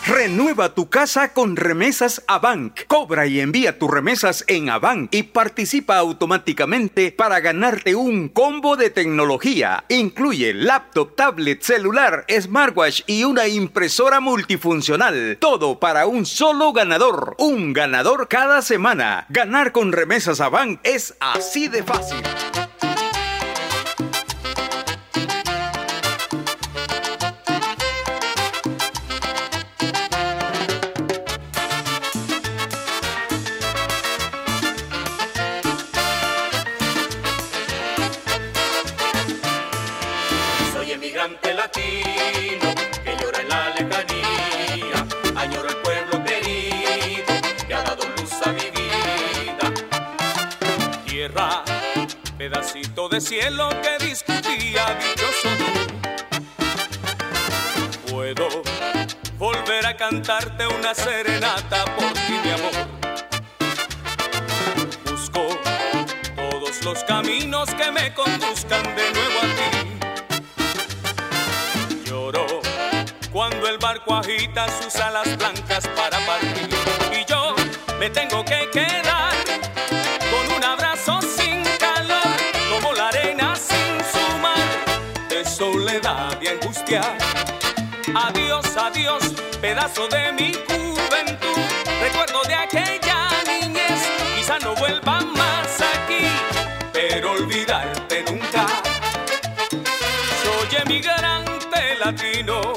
Renueva 0.07 0.73
tu 0.73 0.89
casa 0.89 1.31
con 1.31 1.55
remesas 1.55 2.23
a 2.27 2.39
Bank. 2.39 2.81
Cobra 2.87 3.27
y 3.27 3.39
envía 3.39 3.77
tus 3.77 3.91
remesas 3.91 4.43
en 4.47 4.69
Abank 4.69 5.13
y 5.13 5.23
participa 5.23 5.97
automáticamente 5.97 7.11
para 7.11 7.39
ganarte 7.39 7.93
un 7.93 8.27
combo 8.27 8.75
de 8.75 8.89
tecnología. 8.89 9.83
Incluye 9.89 10.55
laptop, 10.55 11.15
tablet, 11.15 11.61
celular, 11.61 12.25
smartwatch 12.27 13.03
y 13.05 13.25
una 13.25 13.47
impresora 13.47 14.19
multifuncional. 14.19 15.37
Todo 15.39 15.79
para 15.79 16.07
un 16.07 16.25
solo 16.25 16.73
ganador. 16.73 17.35
Un 17.37 17.71
ganador 17.71 18.27
cada 18.27 18.63
semana. 18.63 19.27
Ganar 19.29 19.71
con 19.71 19.91
remesas 19.91 20.41
a 20.41 20.49
Bank 20.49 20.79
es 20.83 21.15
así 21.19 21.67
de 21.67 21.83
fácil. 21.83 22.23
De 53.11 53.19
cielo 53.19 53.69
que 53.81 53.97
discutía 54.05 54.97
dichoso 54.97 55.49
tú. 55.59 55.69
Puedo 58.09 58.47
volver 59.37 59.85
a 59.85 59.97
cantarte 59.97 60.65
una 60.65 60.95
serenata 60.95 61.83
por 61.97 62.13
ti, 62.13 62.39
mi 62.41 62.51
amor. 62.51 62.71
Busco 65.05 65.45
todos 66.37 66.85
los 66.85 67.03
caminos 67.03 67.69
que 67.73 67.91
me 67.91 68.13
conduzcan 68.13 68.83
de 68.95 69.11
nuevo 69.11 69.39
a 69.41 69.47
ti. 69.57 69.69
Lloro 72.05 72.47
cuando 73.33 73.67
el 73.67 73.77
barco 73.77 74.15
agita 74.15 74.67
sus 74.81 74.95
alas 74.95 75.37
blancas 75.37 75.85
para 75.97 76.17
partir. 76.25 76.69
Y 77.11 77.25
yo 77.29 77.55
me 77.99 78.09
tengo 78.09 78.45
que 78.45 78.69
quedar 78.71 79.30
Adiós, 86.93 88.75
adiós, 88.75 89.23
pedazo 89.61 90.09
de 90.09 90.33
mi 90.33 90.51
juventud, 90.51 91.61
recuerdo 92.01 92.41
de 92.45 92.53
aquella 92.53 93.29
niñez, 93.47 94.01
quizá 94.35 94.59
no 94.59 94.75
vuelva 94.75 95.21
más 95.21 95.79
aquí, 95.79 96.27
pero 96.91 97.31
olvidarte 97.31 98.25
nunca. 98.27 98.65
Soy 100.43 100.81
emigrante 100.81 101.95
latino, 101.97 102.73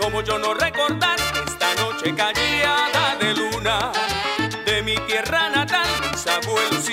como 0.00 0.22
yo 0.22 0.38
no 0.38 0.54
recordar 0.54 1.16
esta 1.44 1.74
noche 1.82 2.14
callada 2.14 3.16
de 3.18 3.34
luna 3.34 3.90
de 4.64 4.82
mi 4.82 4.94
tierra 5.08 5.48
natal, 5.48 5.88
mis 6.12 6.26
abuelos 6.28 6.88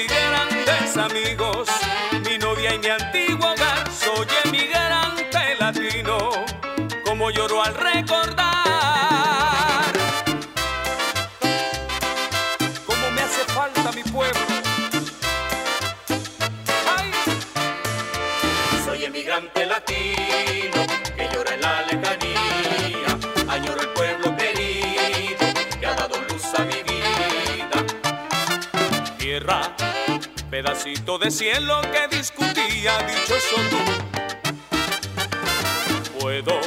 de 30.96 31.30
cielo 31.30 31.82
que 31.82 32.08
discutía 32.16 32.98
dichoso 33.04 33.58
tú. 33.70 33.78
Puedo 36.20 36.60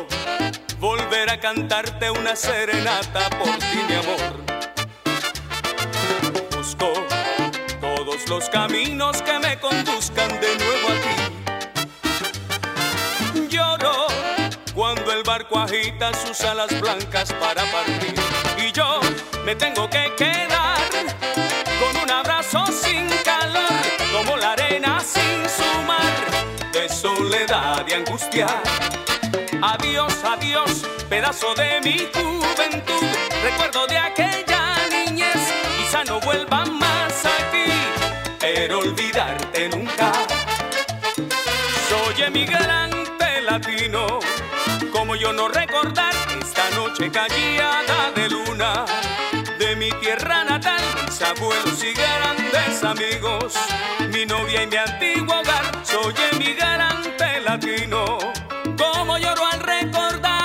volver 0.79 1.29
a 1.31 1.41
cantarte 1.41 2.09
una 2.11 2.37
serenata 2.37 3.29
por 3.31 3.57
ti, 3.59 3.81
mi 3.89 3.95
amor. 3.95 4.45
Busco 6.57 6.93
todos 7.81 8.29
los 8.29 8.49
caminos 8.49 9.23
que 9.23 9.39
me 9.41 9.59
conduzcan 9.59 10.29
de 10.41 10.57
nuevo 10.57 10.89
a 10.89 10.95
ti. 11.03 11.17
Lloro 13.49 14.07
cuando 14.73 15.13
el 15.13 15.25
barco 15.25 15.59
agita 15.59 16.13
sus 16.15 16.41
alas 16.43 16.81
blancas 16.81 17.33
para 17.35 17.65
partir. 17.73 18.15
Y 18.57 18.71
yo 18.71 19.01
me 19.45 19.57
tengo 19.57 19.91
que 19.91 20.13
quedar 20.17 20.79
con 21.81 21.97
un 22.03 22.11
abrazo 22.11 22.65
sin 22.67 23.09
soledad 27.03 27.85
y 27.89 27.95
angustia. 27.95 28.47
Adiós, 29.61 30.15
adiós, 30.25 30.85
pedazo 31.09 31.53
de 31.55 31.81
mi 31.81 31.99
juventud, 32.15 33.07
recuerdo 33.43 33.89
de 33.89 33.99
aquella 33.99 34.63
niñez, 34.89 35.43
quizá 35.79 36.05
no 36.05 36.21
vuelva 36.21 36.65
más 36.65 37.25
aquí, 37.27 37.73
pero 38.39 38.79
olvidarte 38.79 39.69
nunca. 39.71 40.13
Soy 41.89 42.23
emigrante 42.23 43.41
latino, 43.51 44.21
como 44.93 45.17
yo 45.17 45.33
no 45.33 45.49
recordar 45.49 46.15
esta 46.41 46.71
noche 46.71 47.11
callada 47.11 48.13
de 48.15 48.29
luna 48.29 48.85
de 49.59 49.75
mi 49.75 49.91
tierra 50.01 50.45
natal, 50.45 50.85
mis 51.05 51.21
abuelos 51.21 51.83
y 51.83 51.93
grandes 51.95 52.85
amigos, 52.85 53.55
mi 54.13 54.25
novia 54.25 54.63
y 54.63 54.67
mi 54.69 54.77
antiguo 54.77 55.41
hogar, 55.41 55.65
soy 55.85 56.15
emigrante 56.31 56.92
como 58.77 59.19
lloro 59.19 59.47
al 59.53 59.61
recordar. 59.61 60.43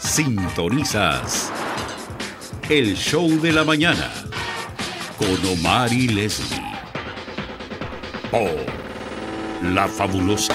Sintonizas 0.00 1.52
el 2.68 2.96
show 2.96 3.28
de 3.40 3.52
la 3.52 3.64
mañana 3.64 4.10
con 5.18 5.44
Omar 5.46 5.92
y 5.92 6.08
Leslie 6.08 6.62
por 8.30 8.50
La 9.72 9.86
Fabulosa. 9.86 10.54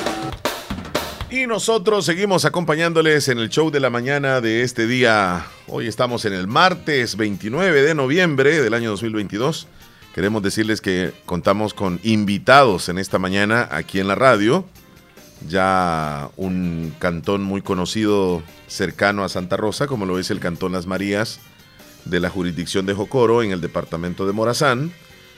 Y 1.30 1.48
nosotros 1.48 2.06
seguimos 2.06 2.44
acompañándoles 2.44 3.28
en 3.30 3.39
el 3.39 3.50
show 3.50 3.72
de 3.72 3.80
la 3.80 3.89
mañana 3.89 4.42
de 4.42 4.64
este 4.64 4.88
día. 4.88 5.46
Hoy 5.68 5.88
estamos 5.88 6.26
en 6.26 6.34
el 6.34 6.48
martes 6.48 7.16
29 7.16 7.84
de 7.84 7.96
noviembre 7.96 8.62
del 8.62 8.74
año 8.74 8.89
2022. 8.89 9.68
Queremos 10.14 10.43
decirles 10.43 10.82
que 10.82 11.14
contamos 11.26 11.74
con 11.74 11.99
invitados 12.03 12.89
en 12.89 12.97
esta 12.97 13.18
mañana 13.18 13.70
aquí 13.72 13.99
en 13.99 14.07
la 14.07 14.16
radio. 14.16 14.66
Ya 15.47 16.30
un 16.36 16.93
cantón 16.99 17.43
muy 17.43 17.62
conocido 17.62 18.43
cercano 18.68 19.24
a 19.24 19.30
Santa 19.30 19.55
Rosa, 19.55 19.88
como 19.88 20.05
lo 20.05 20.20
es 20.20 20.30
el 20.30 20.39
Cantón 20.39 20.74
Las 20.74 20.86
Marías 20.86 21.39
de 22.05 22.20
la 22.20 22.30
jurisdicción 22.30 22.86
de 22.86 22.93
Jocoro 22.93 23.41
en 23.41 23.51
el 23.51 23.62
departamento 23.62 24.28
de 24.28 24.34
Morazán, 24.34 24.91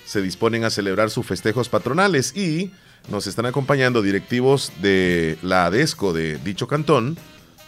se 0.06 0.22
disponen 0.22 0.64
a 0.64 0.70
celebrar 0.70 1.10
sus 1.10 1.26
festejos 1.26 1.70
patronales 1.70 2.36
y 2.36 2.72
nos 3.10 3.28
están 3.28 3.46
acompañando 3.46 4.02
directivos 4.02 4.72
de 4.82 5.38
la 5.42 5.66
ADESCO 5.68 6.14
de 6.14 6.38
dicho 6.38 6.68
cantón. 6.68 7.18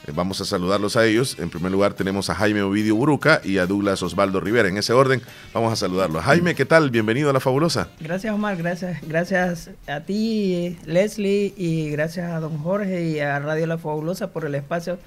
Eh, 0.08 0.12
Vamos 0.14 0.42
a 0.42 0.46
saludarlos 0.46 0.96
a 0.96 1.06
ellos. 1.06 1.38
En 1.40 1.50
primer 1.50 1.72
lugar 1.72 1.94
tenemos 1.94 2.30
a 2.30 2.36
Jaime 2.36 2.62
Ovidio 2.62 2.96
Buruca 2.96 3.42
y 3.44 3.58
a 3.58 3.66
Douglas 3.66 4.02
Osvaldo 4.04 4.40
Rivera. 4.40 4.70
En 4.70 4.78
ese 4.78 4.94
orden 4.94 5.22
vamos 5.54 5.74
a 5.74 5.76
saludarlos. 5.76 6.24
Jaime, 6.24 6.56
¿qué 6.56 6.66
tal? 6.66 6.90
Bienvenido 6.90 7.30
a 7.30 7.34
La 7.34 7.40
Fabulosa. 7.40 7.90
Gracias 8.00 8.34
Omar, 8.34 8.58
gracias, 8.58 9.02
gracias 9.08 9.70
a 9.88 10.02
ti 10.02 10.78
Leslie 10.86 11.54
y 11.58 11.90
gracias 11.90 12.32
a 12.32 12.40
don 12.40 12.58
Jorge 12.60 13.06
y 13.06 13.20
a 13.20 13.40
Radio 13.40 13.68
La 13.68 13.78
Fabulosa 13.78 14.32
por 14.32 14.46
el 14.46 14.56
espacio 14.56 15.00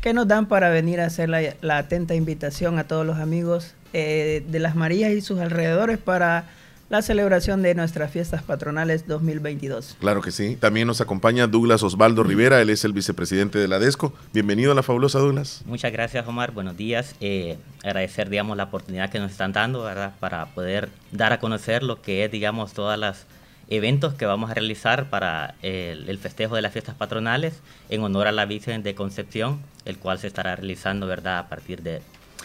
que 0.00 0.12
nos 0.12 0.28
dan 0.28 0.46
para 0.46 0.68
venir 0.70 1.00
a 1.00 1.06
hacer 1.06 1.28
la, 1.28 1.40
la 1.62 1.78
atenta 1.78 2.14
invitación 2.14 2.78
a 2.78 2.84
todos 2.84 3.04
los 3.06 3.18
amigos 3.18 3.74
eh, 3.92 4.44
de 4.48 4.58
las 4.58 4.76
Marías 4.76 5.12
y 5.12 5.20
sus 5.20 5.40
alrededores 5.40 5.98
para 5.98 6.44
la 6.88 7.02
celebración 7.02 7.62
de 7.62 7.74
nuestras 7.74 8.10
fiestas 8.12 8.42
patronales 8.42 9.06
2022. 9.08 9.96
Claro 9.98 10.22
que 10.22 10.30
sí. 10.30 10.56
También 10.56 10.86
nos 10.86 11.00
acompaña 11.00 11.46
Douglas 11.46 11.82
Osvaldo 11.82 12.22
Rivera. 12.22 12.60
Él 12.60 12.70
es 12.70 12.84
el 12.84 12.92
vicepresidente 12.92 13.58
de 13.58 13.66
la 13.66 13.76
ADESCO. 13.76 14.12
Bienvenido 14.32 14.72
a 14.72 14.74
La 14.74 14.82
Fabulosa, 14.82 15.18
Douglas. 15.18 15.62
Muchas 15.66 15.92
gracias, 15.92 16.26
Omar. 16.28 16.52
Buenos 16.52 16.76
días. 16.76 17.16
Eh, 17.20 17.58
agradecer, 17.82 18.30
digamos, 18.30 18.56
la 18.56 18.64
oportunidad 18.64 19.10
que 19.10 19.18
nos 19.18 19.32
están 19.32 19.52
dando, 19.52 19.82
¿verdad? 19.82 20.14
Para 20.20 20.46
poder 20.46 20.88
dar 21.10 21.32
a 21.32 21.40
conocer 21.40 21.82
lo 21.82 22.00
que 22.00 22.24
es, 22.24 22.30
digamos, 22.30 22.72
todas 22.72 22.98
las 22.98 23.26
eventos 23.68 24.14
que 24.14 24.26
vamos 24.26 24.50
a 24.50 24.54
realizar 24.54 25.10
para 25.10 25.56
el, 25.62 26.08
el 26.08 26.18
festejo 26.18 26.54
de 26.54 26.62
las 26.62 26.72
fiestas 26.72 26.94
patronales 26.94 27.54
en 27.88 28.00
honor 28.02 28.28
a 28.28 28.32
la 28.32 28.44
Virgen 28.44 28.84
de 28.84 28.94
Concepción, 28.94 29.60
el 29.84 29.98
cual 29.98 30.20
se 30.20 30.28
estará 30.28 30.54
realizando, 30.54 31.08
¿verdad? 31.08 31.38
A 31.38 31.48
partir 31.48 31.82
de, 31.82 32.00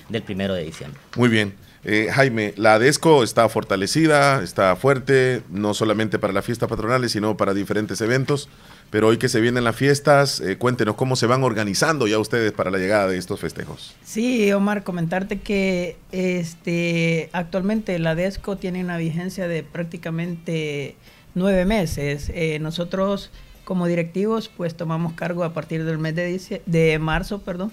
del 0.10 0.24
primero 0.24 0.56
de 0.56 0.64
diciembre. 0.64 1.00
Muy 1.16 1.30
bien. 1.30 1.54
Eh, 1.84 2.10
Jaime, 2.12 2.54
la 2.58 2.76
ADESCO 2.76 3.24
está 3.24 3.50
fortalecida, 3.50 4.44
está 4.44 4.76
fuerte, 4.76 5.42
no 5.50 5.74
solamente 5.74 6.20
para 6.20 6.32
las 6.32 6.46
fiestas 6.46 6.70
patronales, 6.70 7.12
sino 7.12 7.38
para 7.38 7.54
diferentes 7.54 8.00
eventos. 8.02 8.50
Pero 8.92 9.08
hoy 9.08 9.18
que 9.18 9.30
se 9.30 9.40
vienen 9.40 9.64
las 9.64 9.76
fiestas, 9.76 10.42
eh, 10.42 10.58
cuéntenos 10.58 10.96
cómo 10.96 11.16
se 11.16 11.26
van 11.26 11.44
organizando 11.44 12.08
ya 12.08 12.20
ustedes 12.20 12.52
para 12.52 12.70
la 12.70 12.78
llegada 12.78 13.08
de 13.08 13.18
estos 13.18 13.40
festejos. 13.40 13.96
Sí, 14.04 14.52
Omar, 14.52 14.84
comentarte 14.84 15.40
que 15.40 15.98
este 16.12 17.30
actualmente 17.32 17.98
la 18.00 18.16
DESCO 18.16 18.58
tiene 18.58 18.84
una 18.84 18.98
vigencia 18.98 19.48
de 19.48 19.64
prácticamente 19.64 20.98
nueve 21.36 21.66
meses. 21.66 22.32
Eh, 22.36 22.60
nosotros 22.60 23.32
como 23.64 23.88
directivos 23.88 24.52
pues 24.56 24.76
tomamos 24.76 25.14
cargo 25.14 25.46
a 25.46 25.54
partir 25.54 25.86
del 25.86 25.98
mes 25.98 26.14
de, 26.16 26.62
de 26.66 27.00
marzo, 27.00 27.40
perdón, 27.42 27.72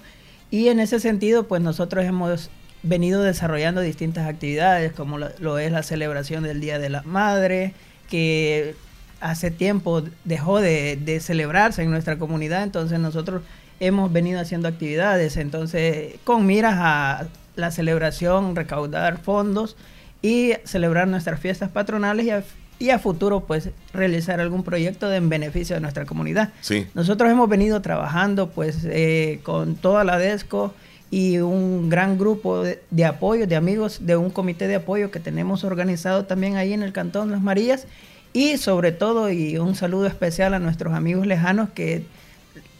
y 0.49 0.69
en 0.69 0.79
ese 0.79 1.01
sentido 1.01 1.47
pues 1.47 1.61
nosotros 1.61 2.05
hemos 2.05 2.49
venido 2.83 3.23
desarrollando 3.23 3.81
distintas 3.81 4.27
actividades 4.27 4.93
como 4.93 5.17
lo, 5.17 5.29
lo 5.39 5.59
es 5.59 5.71
la 5.71 5.83
celebración 5.83 6.43
del 6.43 6.61
Día 6.61 6.79
de 6.79 6.89
la 6.89 7.01
Madre, 7.03 7.73
que 8.09 8.75
hace 9.21 9.51
tiempo 9.51 10.03
dejó 10.23 10.61
de, 10.61 10.97
de 10.97 11.19
celebrarse 11.19 11.83
en 11.83 11.91
nuestra 11.91 12.17
comunidad, 12.17 12.63
entonces 12.63 12.99
nosotros 12.99 13.41
hemos 13.79 14.11
venido 14.11 14.39
haciendo 14.39 14.67
actividades, 14.67 15.37
entonces 15.37 16.15
con 16.23 16.45
miras 16.45 16.75
a 16.77 17.27
la 17.55 17.71
celebración, 17.71 18.55
recaudar 18.55 19.17
fondos 19.17 19.75
y 20.21 20.53
celebrar 20.63 21.07
nuestras 21.07 21.39
fiestas 21.39 21.69
patronales 21.69 22.25
y 22.25 22.29
a, 22.31 22.43
y 22.77 22.89
a 22.89 22.99
futuro 22.99 23.41
pues 23.41 23.69
realizar 23.93 24.39
algún 24.39 24.63
proyecto 24.63 25.09
de, 25.09 25.17
en 25.17 25.29
beneficio 25.29 25.75
de 25.75 25.81
nuestra 25.81 26.05
comunidad. 26.05 26.49
Sí. 26.61 26.87
Nosotros 26.93 27.29
hemos 27.31 27.49
venido 27.49 27.81
trabajando 27.81 28.49
pues 28.49 28.79
eh, 28.85 29.39
con 29.43 29.75
toda 29.75 30.03
la 30.03 30.17
DESCO 30.17 30.73
y 31.11 31.39
un 31.39 31.89
gran 31.89 32.17
grupo 32.17 32.63
de, 32.63 32.81
de 32.91 33.05
apoyo, 33.05 33.47
de 33.47 33.55
amigos 33.55 34.05
de 34.05 34.15
un 34.15 34.29
comité 34.29 34.67
de 34.67 34.75
apoyo 34.75 35.11
que 35.11 35.19
tenemos 35.19 35.63
organizado 35.63 36.25
también 36.25 36.55
ahí 36.55 36.73
en 36.73 36.83
el 36.83 36.93
Cantón 36.93 37.31
Las 37.31 37.41
Marías 37.41 37.87
y 38.33 38.57
sobre 38.57 38.91
todo 38.91 39.31
y 39.31 39.57
un 39.57 39.75
saludo 39.75 40.05
especial 40.05 40.53
a 40.53 40.59
nuestros 40.59 40.93
amigos 40.93 41.25
lejanos 41.25 41.69
que 41.71 42.03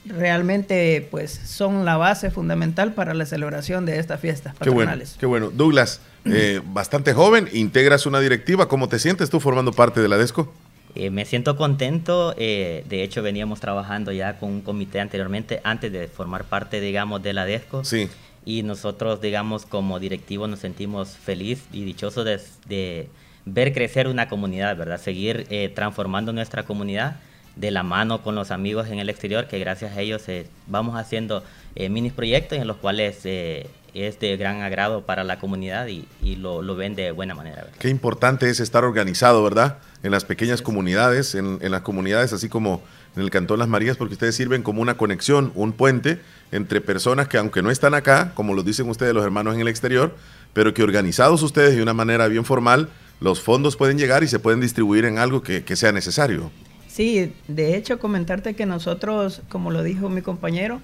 realmente 0.05 1.07
pues 1.11 1.31
son 1.31 1.85
la 1.85 1.97
base 1.97 2.31
fundamental 2.31 2.93
para 2.93 3.13
la 3.13 3.25
celebración 3.25 3.85
de 3.85 3.99
estas 3.99 4.19
fiestas 4.19 4.53
Qué 4.53 4.69
bueno, 4.69 4.89
patronales. 4.89 5.15
qué 5.19 5.25
bueno. 5.25 5.49
Douglas, 5.51 6.01
eh, 6.25 6.61
bastante 6.65 7.13
joven, 7.13 7.47
integras 7.53 8.05
una 8.05 8.19
directiva. 8.19 8.67
¿Cómo 8.67 8.89
te 8.89 8.99
sientes 8.99 9.29
tú 9.29 9.39
formando 9.39 9.71
parte 9.71 10.01
de 10.01 10.07
la 10.07 10.17
DESCO? 10.17 10.51
Eh, 10.95 11.11
me 11.11 11.25
siento 11.25 11.55
contento, 11.55 12.33
eh, 12.37 12.83
de 12.87 13.03
hecho 13.03 13.21
veníamos 13.21 13.59
trabajando 13.59 14.11
ya 14.11 14.37
con 14.39 14.49
un 14.49 14.61
comité 14.61 14.99
anteriormente, 14.99 15.61
antes 15.63 15.91
de 15.91 16.07
formar 16.07 16.45
parte, 16.45 16.81
digamos, 16.81 17.21
de 17.21 17.33
la 17.33 17.45
DESCO. 17.45 17.83
Sí. 17.83 18.09
Y 18.45 18.63
nosotros, 18.63 19.21
digamos, 19.21 19.65
como 19.65 19.99
directivos 19.99 20.49
nos 20.49 20.59
sentimos 20.59 21.09
feliz 21.09 21.65
y 21.71 21.83
dichosos 21.83 22.25
de, 22.25 22.39
de 22.67 23.07
ver 23.45 23.73
crecer 23.73 24.07
una 24.07 24.27
comunidad, 24.29 24.75
¿verdad? 24.75 24.99
Seguir 24.99 25.45
eh, 25.49 25.69
transformando 25.69 26.33
nuestra 26.33 26.63
comunidad 26.63 27.17
de 27.55 27.71
la 27.71 27.83
mano 27.83 28.23
con 28.23 28.35
los 28.35 28.51
amigos 28.51 28.87
en 28.87 28.99
el 28.99 29.09
exterior, 29.09 29.47
que 29.47 29.59
gracias 29.59 29.95
a 29.95 30.01
ellos 30.01 30.27
eh, 30.29 30.47
vamos 30.67 30.95
haciendo 30.95 31.43
mini 31.75 32.09
proyectos 32.09 32.57
en 32.57 32.67
los 32.67 32.77
cuales 32.77 33.25
es 33.93 34.19
de 34.19 34.35
gran 34.37 34.61
agrado 34.61 35.05
para 35.05 35.23
la 35.23 35.39
comunidad 35.39 35.87
y, 35.87 36.07
y 36.21 36.35
lo, 36.35 36.61
lo 36.61 36.75
ven 36.75 36.95
de 36.95 37.11
buena 37.11 37.35
manera. 37.35 37.63
¿verdad? 37.63 37.73
Qué 37.79 37.89
importante 37.89 38.49
es 38.49 38.59
estar 38.59 38.83
organizado, 38.83 39.43
¿verdad? 39.43 39.77
En 40.03 40.11
las 40.11 40.25
pequeñas 40.25 40.61
comunidades, 40.61 41.35
en, 41.35 41.59
en 41.61 41.71
las 41.71 41.81
comunidades 41.81 42.33
así 42.33 42.49
como 42.49 42.81
en 43.15 43.23
el 43.23 43.31
Cantón 43.31 43.59
Las 43.59 43.67
Marías, 43.67 43.97
porque 43.97 44.13
ustedes 44.13 44.35
sirven 44.35 44.63
como 44.63 44.81
una 44.81 44.97
conexión, 44.97 45.51
un 45.55 45.73
puente 45.73 46.19
entre 46.51 46.81
personas 46.81 47.27
que 47.27 47.37
aunque 47.37 47.61
no 47.61 47.71
están 47.71 47.93
acá, 47.93 48.31
como 48.35 48.53
lo 48.53 48.63
dicen 48.63 48.89
ustedes 48.89 49.13
los 49.13 49.23
hermanos 49.23 49.55
en 49.55 49.61
el 49.61 49.67
exterior, 49.67 50.15
pero 50.53 50.73
que 50.73 50.83
organizados 50.83 51.41
ustedes 51.43 51.75
de 51.75 51.81
una 51.81 51.93
manera 51.93 52.27
bien 52.27 52.45
formal, 52.45 52.89
los 53.19 53.41
fondos 53.41 53.75
pueden 53.75 53.97
llegar 53.97 54.23
y 54.23 54.27
se 54.27 54.39
pueden 54.39 54.61
distribuir 54.61 55.05
en 55.05 55.17
algo 55.17 55.41
que, 55.41 55.63
que 55.63 55.75
sea 55.75 55.91
necesario. 55.91 56.51
Sí, 56.87 57.33
de 57.47 57.75
hecho 57.75 57.99
comentarte 57.99 58.55
que 58.55 58.65
nosotros, 58.65 59.41
como 59.49 59.71
lo 59.71 59.83
dijo 59.83 60.09
mi 60.09 60.21
compañero, 60.21 60.81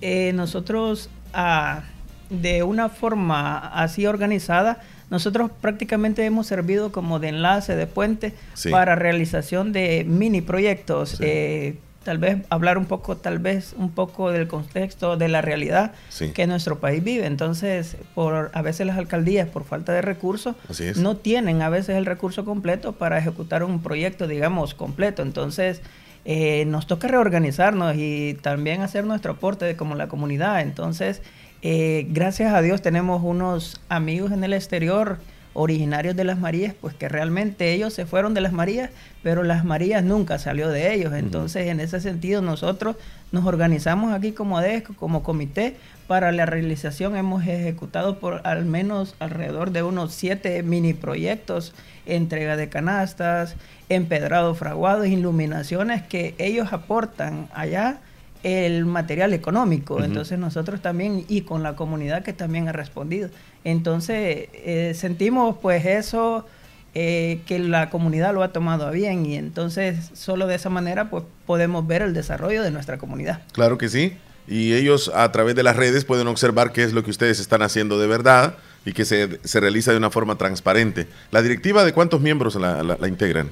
eh, 0.00 0.32
nosotros 0.34 1.08
ah, 1.32 1.82
de 2.30 2.62
una 2.62 2.88
forma 2.88 3.58
así 3.58 4.06
organizada, 4.06 4.80
nosotros 5.10 5.50
prácticamente 5.60 6.24
hemos 6.24 6.46
servido 6.46 6.90
como 6.92 7.18
de 7.20 7.28
enlace, 7.28 7.76
de 7.76 7.86
puente 7.86 8.32
Sí. 8.54 8.70
para 8.70 8.94
realización 8.96 9.72
de 9.72 10.04
mini 10.06 10.40
proyectos. 10.40 11.18
eh, 11.20 11.76
tal 12.04 12.18
vez 12.18 12.38
hablar 12.50 12.78
un 12.78 12.84
poco, 12.86 13.16
tal 13.16 13.40
vez 13.40 13.74
un 13.76 13.90
poco 13.90 14.30
del 14.30 14.46
contexto, 14.46 15.16
de 15.16 15.26
la 15.26 15.42
realidad 15.42 15.90
Sí. 16.08 16.30
que 16.30 16.46
nuestro 16.46 16.78
país 16.78 17.02
vive. 17.02 17.26
Entonces, 17.26 17.96
por 18.14 18.52
a 18.54 18.62
veces 18.62 18.86
las 18.86 18.96
alcaldías, 18.96 19.48
por 19.48 19.64
falta 19.64 19.92
de 19.92 20.02
recursos, 20.02 20.54
no 20.98 21.16
tienen 21.16 21.62
a 21.62 21.68
veces 21.68 21.96
el 21.96 22.06
recurso 22.06 22.44
completo 22.44 22.92
para 22.92 23.18
ejecutar 23.18 23.64
un 23.64 23.82
proyecto, 23.82 24.28
digamos, 24.28 24.74
completo. 24.74 25.22
Entonces, 25.22 25.82
eh, 26.24 26.64
nos 26.66 26.86
toca 26.86 27.08
reorganizarnos 27.08 27.96
y 27.96 28.34
también 28.40 28.82
hacer 28.82 29.04
nuestro 29.04 29.32
aporte 29.32 29.64
de, 29.64 29.76
como 29.76 29.96
la 29.96 30.06
comunidad. 30.06 30.60
Entonces, 30.60 31.22
eh, 31.62 32.06
gracias 32.10 32.52
a 32.54 32.62
Dios 32.62 32.82
tenemos 32.82 33.22
unos 33.24 33.80
amigos 33.88 34.32
en 34.32 34.44
el 34.44 34.52
exterior 34.52 35.18
originarios 35.56 36.14
de 36.14 36.24
las 36.24 36.38
Marías, 36.38 36.74
pues 36.80 36.94
que 36.94 37.08
realmente 37.08 37.72
ellos 37.72 37.94
se 37.94 38.06
fueron 38.06 38.34
de 38.34 38.42
las 38.42 38.52
Marías, 38.52 38.90
pero 39.22 39.42
las 39.42 39.64
Marías 39.64 40.04
nunca 40.04 40.38
salió 40.38 40.68
de 40.68 40.94
ellos. 40.94 41.14
Entonces, 41.14 41.66
en 41.68 41.80
ese 41.80 42.00
sentido, 42.00 42.42
nosotros 42.42 42.96
nos 43.32 43.46
organizamos 43.46 44.12
aquí 44.12 44.32
como 44.32 44.58
ADESCO, 44.58 44.94
como 44.94 45.22
comité, 45.22 45.76
para 46.06 46.30
la 46.30 46.46
realización. 46.46 47.16
Hemos 47.16 47.46
ejecutado 47.46 48.18
por 48.18 48.46
al 48.46 48.64
menos 48.66 49.16
alrededor 49.18 49.72
de 49.72 49.82
unos 49.82 50.12
siete 50.12 50.62
mini 50.62 50.92
proyectos, 50.94 51.74
entrega 52.04 52.56
de 52.56 52.68
canastas, 52.68 53.56
empedrado 53.88 54.54
fraguados, 54.54 55.06
iluminaciones 55.06 56.02
que 56.02 56.34
ellos 56.38 56.72
aportan 56.72 57.48
allá 57.54 57.98
el 58.46 58.86
material 58.86 59.32
económico. 59.32 59.94
Ujú. 59.96 60.04
Entonces 60.04 60.38
nosotros 60.38 60.80
también, 60.80 61.24
y 61.28 61.40
con 61.40 61.62
la 61.64 61.74
comunidad 61.74 62.22
que 62.22 62.32
también 62.32 62.68
ha 62.68 62.72
respondido. 62.72 63.28
Entonces 63.64 64.48
eh, 64.52 64.92
sentimos 64.94 65.56
pues 65.60 65.84
eso, 65.84 66.46
eh, 66.94 67.40
que 67.46 67.58
la 67.58 67.90
comunidad 67.90 68.32
lo 68.32 68.42
ha 68.44 68.52
tomado 68.52 68.86
a 68.86 68.90
bien 68.92 69.26
y 69.26 69.34
entonces 69.34 70.10
solo 70.14 70.46
de 70.46 70.54
esa 70.54 70.70
manera 70.70 71.10
pues 71.10 71.24
podemos 71.44 71.86
ver 71.86 72.02
el 72.02 72.14
desarrollo 72.14 72.62
de 72.62 72.70
nuestra 72.70 72.98
comunidad. 72.98 73.42
Claro 73.52 73.76
que 73.78 73.88
sí. 73.88 74.16
Y 74.48 74.74
ellos 74.74 75.10
a 75.12 75.30
través 75.32 75.56
de 75.56 75.64
las 75.64 75.74
redes 75.74 76.04
pueden 76.04 76.28
observar 76.28 76.70
qué 76.70 76.84
es 76.84 76.92
lo 76.92 77.02
que 77.02 77.10
ustedes 77.10 77.40
están 77.40 77.62
haciendo 77.62 77.98
de 77.98 78.06
verdad 78.06 78.54
y 78.84 78.92
que 78.92 79.04
se, 79.04 79.40
se 79.42 79.58
realiza 79.58 79.90
de 79.90 79.96
una 79.98 80.10
forma 80.10 80.36
transparente. 80.38 81.08
¿La 81.32 81.42
directiva 81.42 81.84
de 81.84 81.92
cuántos 81.92 82.20
miembros 82.20 82.54
la, 82.54 82.84
la- 82.84 82.96
la 83.00 83.08
integran? 83.08 83.48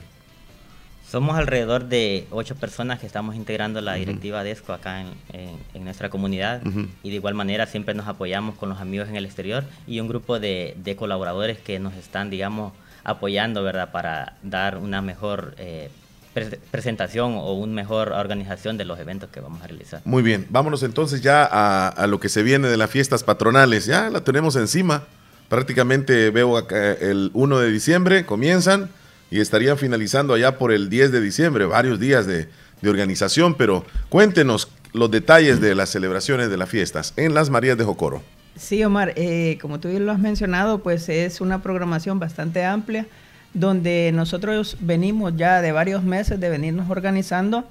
Somos 1.15 1.37
alrededor 1.39 1.85
de 1.85 2.27
ocho 2.33 2.57
personas 2.57 2.99
que 2.99 3.07
estamos 3.07 3.37
integrando 3.37 3.81
la 3.81 3.95
directiva 3.95 4.43
DESCO 4.43 4.73
acá 4.73 5.01
en, 5.01 5.07
en- 5.33 5.57
en 5.73 5.85
nuestra 5.85 6.11
comunidad 6.11 6.67
Ujú. 6.67 6.89
y 7.05 7.11
de 7.11 7.15
igual 7.15 7.35
manera 7.35 7.67
siempre 7.69 7.95
nos 7.95 8.09
apoyamos 8.09 8.57
con 8.57 8.69
los 8.69 8.81
amigos 8.81 9.09
en 9.09 9.15
el 9.15 9.25
exterior 9.25 9.63
y 9.87 10.01
un 10.01 10.09
grupo 10.09 10.41
de, 10.41 10.77
de 10.83 10.97
colaboradores 10.97 11.57
que 11.59 11.79
nos 11.79 11.95
están, 11.95 12.31
digamos, 12.31 12.73
apoyando, 13.05 13.63
¿verdad? 13.63 13.93
Para 13.93 14.33
dar 14.43 14.77
una 14.79 15.03
mejor 15.03 15.55
eh, 15.59 15.89
pre- 16.33 16.59
presentación 16.73 17.35
o 17.37 17.53
una 17.53 17.73
mejor 17.73 18.11
organización 18.11 18.77
de 18.77 18.85
los 18.85 18.99
eventos 18.99 19.31
que 19.31 19.39
vamos 19.39 19.63
a 19.63 19.69
realizar. 19.69 20.01
Muy 20.05 20.25
bien, 20.25 20.49
vámonos 20.51 20.83
entonces 20.83 21.23
ya 21.23 21.45
a, 21.49 21.87
a 21.91 22.09
lo 22.09 22.19
que 22.19 22.29
se 22.29 22.43
viene 22.43 22.67
de 22.67 22.77
las 22.77 22.91
fiestas 22.91 23.23
patronales. 23.23 23.87
Ya 23.87 24.11
la 24.11 24.23
tenemos 24.23 24.57
encima. 24.57 25.05
Prácticamente 25.49 26.31
veo 26.31 26.57
acá 26.57 26.91
el 26.91 27.31
1 27.35 27.59
de 27.61 27.71
diciembre, 27.71 28.27
comienzan 28.27 28.91
y 29.35 29.41
estarían 29.41 29.77
finalizando 29.77 30.33
allá 30.33 30.59
por 30.59 30.71
el 30.71 30.89
10 30.89 31.11
de 31.11 31.21
diciembre, 31.21 31.65
varios 31.65 31.99
días 31.99 32.25
de, 32.25 32.47
organización, 32.87 33.55
pero 33.55 33.85
cuéntenos 34.11 34.69
los 34.93 35.11
detalles 35.11 35.59
de 35.61 35.75
las 35.75 35.89
celebraciones 35.89 36.51
de 36.51 36.57
las 36.59 36.69
fiestas 36.69 37.15
en 37.17 37.35
las 37.35 37.49
Marías 37.51 37.79
de 37.79 37.83
Jocoro. 37.85 38.23
Sí, 38.57 38.85
Omar, 38.85 39.15
eh, 39.17 39.59
como 39.61 39.81
tú 39.81 39.89
lo 39.89 40.13
has 40.13 40.19
mencionado, 40.19 40.83
pues 40.83 41.09
es 41.09 41.41
una 41.41 41.63
programación 41.63 42.21
bastante 42.21 42.63
amplia 42.63 43.07
donde 43.55 44.13
nosotros 44.13 44.77
venimos 44.81 45.35
ya 45.37 45.63
de 45.63 45.73
varios 45.73 46.05
meses 46.05 46.39
de 46.39 46.51
venirnos 46.51 46.89
organizando. 46.91 47.65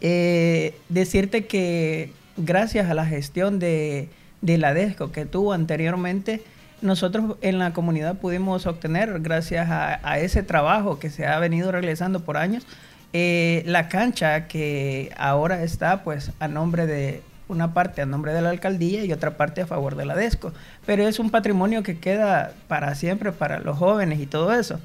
Eh, 0.00 0.74
decirte 0.88 1.46
que 1.46 2.12
gracias 2.36 2.88
a 2.88 2.94
la 2.94 3.04
gestión 3.04 3.58
de, 3.58 4.08
de 4.40 4.56
la 4.56 4.72
DESCO 4.72 5.10
que 5.10 5.26
tuvo 5.26 5.52
anteriormente, 5.52 6.42
nosotros 6.82 7.36
en 7.40 7.58
la 7.58 7.72
comunidad 7.72 8.16
pudimos 8.16 8.66
obtener, 8.66 9.20
gracias 9.20 9.68
a, 9.70 10.18
ese 10.18 10.42
trabajo 10.42 10.98
que 10.98 11.10
se 11.10 11.26
ha 11.26 11.38
venido 11.38 11.72
realizando 11.72 12.20
por 12.20 12.36
años, 12.36 12.66
eh, 13.12 13.62
la 13.66 13.88
cancha 13.88 14.48
que 14.48 15.12
ahora 15.16 15.62
está 15.62 16.02
pues 16.02 16.32
a 16.40 16.48
nombre 16.48 16.86
de 16.86 17.22
una 17.48 17.74
parte 17.74 18.02
a 18.02 18.06
nombre 18.06 18.32
de 18.32 18.40
la 18.40 18.50
alcaldía 18.50 19.04
y 19.04 19.12
otra 19.12 19.36
parte 19.36 19.60
a 19.60 19.66
favor 19.66 19.94
de 19.96 20.06
la 20.06 20.16
DESCO. 20.16 20.52
Pero 20.86 21.06
es 21.06 21.18
un 21.18 21.30
patrimonio 21.30 21.82
que 21.82 21.98
queda 21.98 22.52
para 22.68 22.94
siempre 22.94 23.32
para 23.32 23.60
los 23.60 23.78
jóvenes 23.78 24.20
y 24.20 24.26
todo 24.26 24.52
eso. 24.52 24.80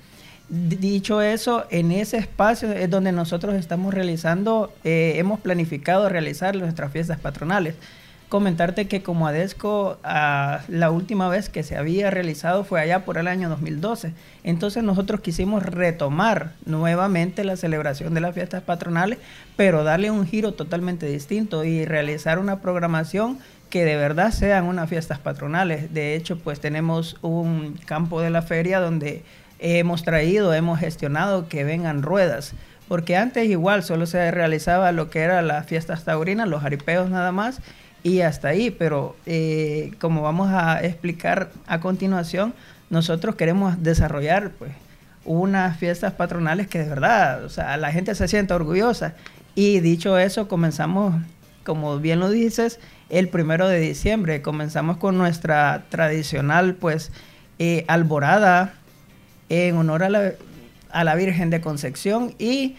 Dicho 0.49 1.21
eso, 1.21 1.65
en 1.71 1.91
ese 1.91 2.17
espacio 2.17 2.71
es 2.71 2.89
donde 2.89 3.11
nosotros 3.11 3.55
estamos 3.55 3.93
realizando, 3.93 4.73
eh, 4.83 5.13
hemos 5.17 5.39
planificado 5.39 6.07
realizar 6.07 6.55
nuestras 6.55 6.91
fiestas 6.91 7.19
patronales. 7.19 7.75
Comentarte 8.29 8.89
que 8.89 9.01
como 9.03 9.25
ADESCO, 9.25 9.99
la 10.03 10.91
última 10.91 11.29
vez 11.29 11.47
que 11.47 11.63
se 11.63 11.77
había 11.77 12.11
realizado 12.11 12.65
fue 12.65 12.81
allá 12.81 13.05
por 13.05 13.17
el 13.17 13.25
año 13.25 13.47
2012. 13.47 14.13
Entonces 14.43 14.83
nosotros 14.83 15.21
quisimos 15.21 15.63
retomar 15.63 16.51
nuevamente 16.65 17.45
la 17.45 17.55
celebración 17.55 18.13
de 18.13 18.19
las 18.19 18.35
fiestas 18.35 18.63
patronales, 18.63 19.19
pero 19.55 19.85
darle 19.85 20.11
un 20.11 20.27
giro 20.27 20.53
totalmente 20.53 21.05
distinto 21.05 21.63
y 21.63 21.85
realizar 21.85 22.37
una 22.37 22.59
programación 22.59 23.39
que 23.69 23.85
de 23.85 23.95
verdad 23.95 24.31
sean 24.31 24.65
unas 24.65 24.89
fiestas 24.89 25.19
patronales. 25.19 25.93
De 25.93 26.15
hecho, 26.15 26.37
pues 26.37 26.59
tenemos 26.59 27.15
un 27.21 27.79
campo 27.85 28.19
de 28.19 28.29
la 28.29 28.41
feria 28.41 28.81
donde 28.81 29.23
hemos 29.59 30.03
traído, 30.03 30.53
hemos 30.53 30.79
gestionado 30.79 31.47
que 31.47 31.63
vengan 31.63 32.01
ruedas. 32.03 32.55
Porque 32.89 33.15
antes 33.15 33.49
igual 33.49 33.83
solo 33.83 34.05
se 34.05 34.31
realizaba 34.31 34.91
lo 34.91 35.09
que 35.09 35.19
era 35.19 35.41
las 35.41 35.65
fiestas 35.65 36.03
taurinas, 36.03 36.47
los 36.47 36.61
jaripeos 36.61 37.09
nada 37.09 37.33
más, 37.33 37.61
y 38.03 38.21
hasta 38.21 38.49
ahí. 38.49 38.71
Pero 38.71 39.15
eh, 39.25 39.91
como 39.99 40.21
vamos 40.21 40.49
a 40.51 40.83
explicar 40.83 41.51
a 41.67 41.79
continuación, 41.79 42.53
nosotros 42.89 43.35
queremos 43.35 43.83
desarrollar 43.83 44.51
pues 44.51 44.71
unas 45.25 45.77
fiestas 45.77 46.13
patronales 46.13 46.67
que 46.67 46.79
de 46.79 46.89
verdad, 46.89 47.43
o 47.43 47.49
sea, 47.49 47.75
la 47.77 47.91
gente 47.91 48.15
se 48.15 48.27
sienta 48.27 48.55
orgullosa. 48.55 49.13
Y 49.55 49.79
dicho 49.81 50.17
eso, 50.17 50.47
comenzamos, 50.47 51.15
como 51.63 51.99
bien 51.99 52.19
lo 52.19 52.29
dices, 52.29 52.79
el 53.09 53.27
primero 53.29 53.67
de 53.67 53.79
diciembre. 53.79 54.41
Comenzamos 54.41 54.97
con 54.97 55.17
nuestra 55.17 55.85
tradicional, 55.89 56.75
pues, 56.75 57.11
eh, 57.59 57.83
alborada 57.87 58.73
en 59.49 59.75
honor 59.77 60.03
a 60.03 60.09
la, 60.09 60.33
a 60.91 61.03
la 61.03 61.15
Virgen 61.15 61.49
de 61.49 61.61
Concepción 61.61 62.35
y 62.37 62.75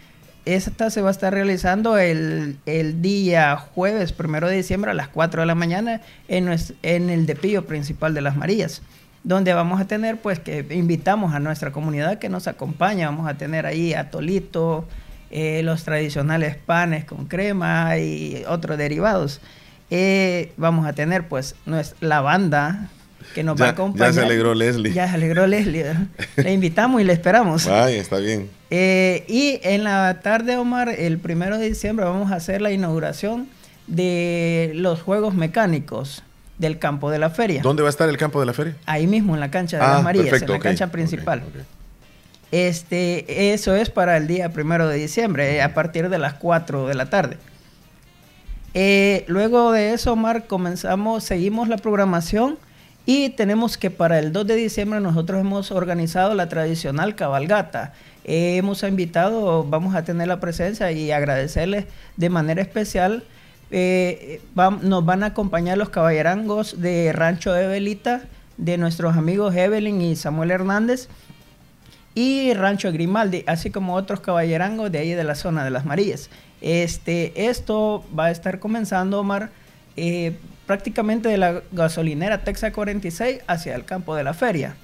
esta 0.55 0.91
se 0.91 1.03
va 1.03 1.09
a 1.09 1.11
estar 1.11 1.33
realizando 1.33 1.99
el, 1.99 2.59
el 2.65 3.03
día 3.03 3.57
jueves, 3.57 4.13
primero 4.13 4.49
de 4.49 4.57
diciembre 4.57 4.91
a 4.91 4.95
las 4.95 5.09
4 5.09 5.43
de 5.43 5.47
la 5.47 5.55
mañana 5.55 6.01
en, 6.29 6.49
en 6.83 7.11
el 7.11 7.27
depillo 7.27 7.67
principal 7.67 8.15
de 8.15 8.23
las 8.23 8.37
Marías, 8.37 8.83
donde 9.25 9.53
vamos 9.53 9.81
a 9.81 9.87
tener, 9.87 10.17
pues, 10.17 10.39
que 10.39 10.67
invitamos 10.71 11.35
a 11.35 11.41
nuestra 11.41 11.71
comunidad 11.71 12.19
que 12.19 12.29
nos 12.29 12.47
acompaña. 12.47 13.11
Vamos 13.11 13.29
a 13.29 13.35
tener 13.35 13.67
ahí 13.67 13.93
a 13.93 14.11
Tolito, 14.11 14.87
eh, 15.31 15.63
los 15.63 15.85
tradicionales 15.85 16.57
panes 16.57 17.05
con 17.05 17.27
crema 17.27 17.99
y 17.99 18.45
otros 18.49 18.79
derivados. 18.79 19.43
Eh, 19.91 20.53
vamos 20.57 20.87
a 20.87 20.93
tener 20.95 21.29
pues 21.29 21.55
la 22.01 22.21
banda 22.21 22.91
que 23.35 23.43
nos 23.43 23.61
va 23.61 23.67
a 23.67 23.71
acompañar. 23.71 24.09
Ya 24.09 24.13
se 24.13 24.21
alegró 24.27 24.55
Leslie. 24.55 24.93
Ya 24.93 25.09
se 25.09 25.15
alegró 25.15 25.47
Leslie. 25.47 25.95
le 26.37 26.53
invitamos 26.53 27.01
y 27.01 27.05
le 27.05 27.13
esperamos. 27.13 27.67
Ay, 27.67 27.97
está 27.97 28.19
bien. 28.19 28.51
Eh, 28.71 29.25
y 29.29 29.61
en 29.63 29.85
la 29.85 30.21
tarde, 30.23 30.57
Omar, 30.57 30.89
el 30.89 31.19
primero 31.19 31.59
de 31.59 31.69
diciembre 31.69 32.05
vamos 32.05 32.33
a 32.33 32.37
hacer 32.37 32.61
la 32.61 32.71
inauguración 32.71 33.49
de 33.87 34.73
los 34.75 35.01
juegos 35.03 35.35
mecánicos 35.35 36.23
del 36.59 36.79
campo 36.79 37.11
de 37.11 37.19
la 37.19 37.31
feria. 37.31 37.63
¿Dónde 37.63 37.83
va 37.83 37.89
a 37.89 37.91
estar 37.91 38.09
el 38.09 38.17
campo 38.17 38.41
de 38.41 38.47
la 38.47 38.53
feria? 38.53 38.77
Ahí 38.85 39.07
mismo, 39.07 39.35
en 39.35 39.41
la 39.41 39.51
cancha 39.51 39.79
de 39.79 39.85
ah, 39.85 39.95
las 39.95 40.03
Marías, 40.03 40.43
en 40.43 40.51
la 40.51 40.59
cancha 40.59 40.89
principal. 40.89 41.43
Este, 42.51 43.53
eso 43.53 43.75
es 43.75 43.91
para 43.91 44.17
el 44.17 44.27
día 44.27 44.51
primero 44.51 44.89
de 44.89 44.97
diciembre, 44.97 45.57
eh, 45.57 45.63
a 45.63 45.75
partir 45.75 46.09
de 46.09 46.19
las 46.19 46.35
4 46.35 46.87
de 46.87 46.95
la 46.95 47.11
tarde. 47.11 47.39
Eh, 48.75 49.25
luego 49.29 49.73
de 49.73 49.93
eso, 49.93 50.13
Omar, 50.13 50.47
comenzamos, 50.47 51.25
seguimos 51.25 51.69
la 51.69 51.77
programación 51.79 52.59
y 53.11 53.31
tenemos 53.31 53.79
que 53.79 53.91
para 53.91 54.19
el 54.19 54.35
2 54.35 54.47
de 54.47 54.55
diciembre 54.55 55.01
nosotros 55.01 55.41
hemos 55.41 55.71
organizado 55.71 56.35
la 56.35 56.51
tradicional 56.51 57.15
cabalgata. 57.15 57.95
Hemos 58.25 58.83
invitado, 58.83 59.65
vamos 59.65 59.95
a 59.95 60.05
tener 60.05 60.29
la 60.29 60.41
presencia 60.41 60.93
y 60.93 61.11
agradecerles 61.11 61.87
de 62.19 62.29
manera 62.29 62.61
especial. 62.61 63.25
Eh, 63.71 64.43
nos 64.83 65.07
van 65.07 65.23
a 65.23 65.29
acompañar 65.29 65.79
los 65.79 65.89
caballerangos 65.89 66.83
de 66.83 67.15
Rancho 67.15 67.57
Evelita, 67.57 68.25
de 68.59 68.77
nuestros 68.77 69.17
amigos 69.17 69.57
Evelyn 69.57 70.03
y 70.03 70.15
Samuel 70.15 70.51
Hernández, 70.51 71.09
y 72.15 72.53
Rancho 72.53 72.93
Grimaldi, 72.93 73.43
así 73.47 73.71
como 73.71 73.95
otros 73.95 74.21
caballerangos 74.21 74.93
de 74.93 74.99
ahí 74.99 75.13
de 75.13 75.25
la 75.25 75.35
zona 75.35 75.65
de 75.65 75.71
las 75.71 75.87
Marías. 75.87 76.29
Este, 76.61 77.49
esto 77.49 78.05
va 78.15 78.27
a 78.27 78.31
estar 78.33 78.59
comenzando, 78.59 79.21
Omar, 79.21 79.49
eh, 79.97 80.37
prácticamente 80.69 81.31
de 81.31 81.39
la 81.39 81.63
gasolinera 81.73 82.45
Texas 82.45 82.73
46 82.73 83.41
hacia 83.49 83.75
el 83.75 83.85
campo 83.87 84.15
de 84.15 84.23
la 84.23 84.35
feria. 84.35 84.77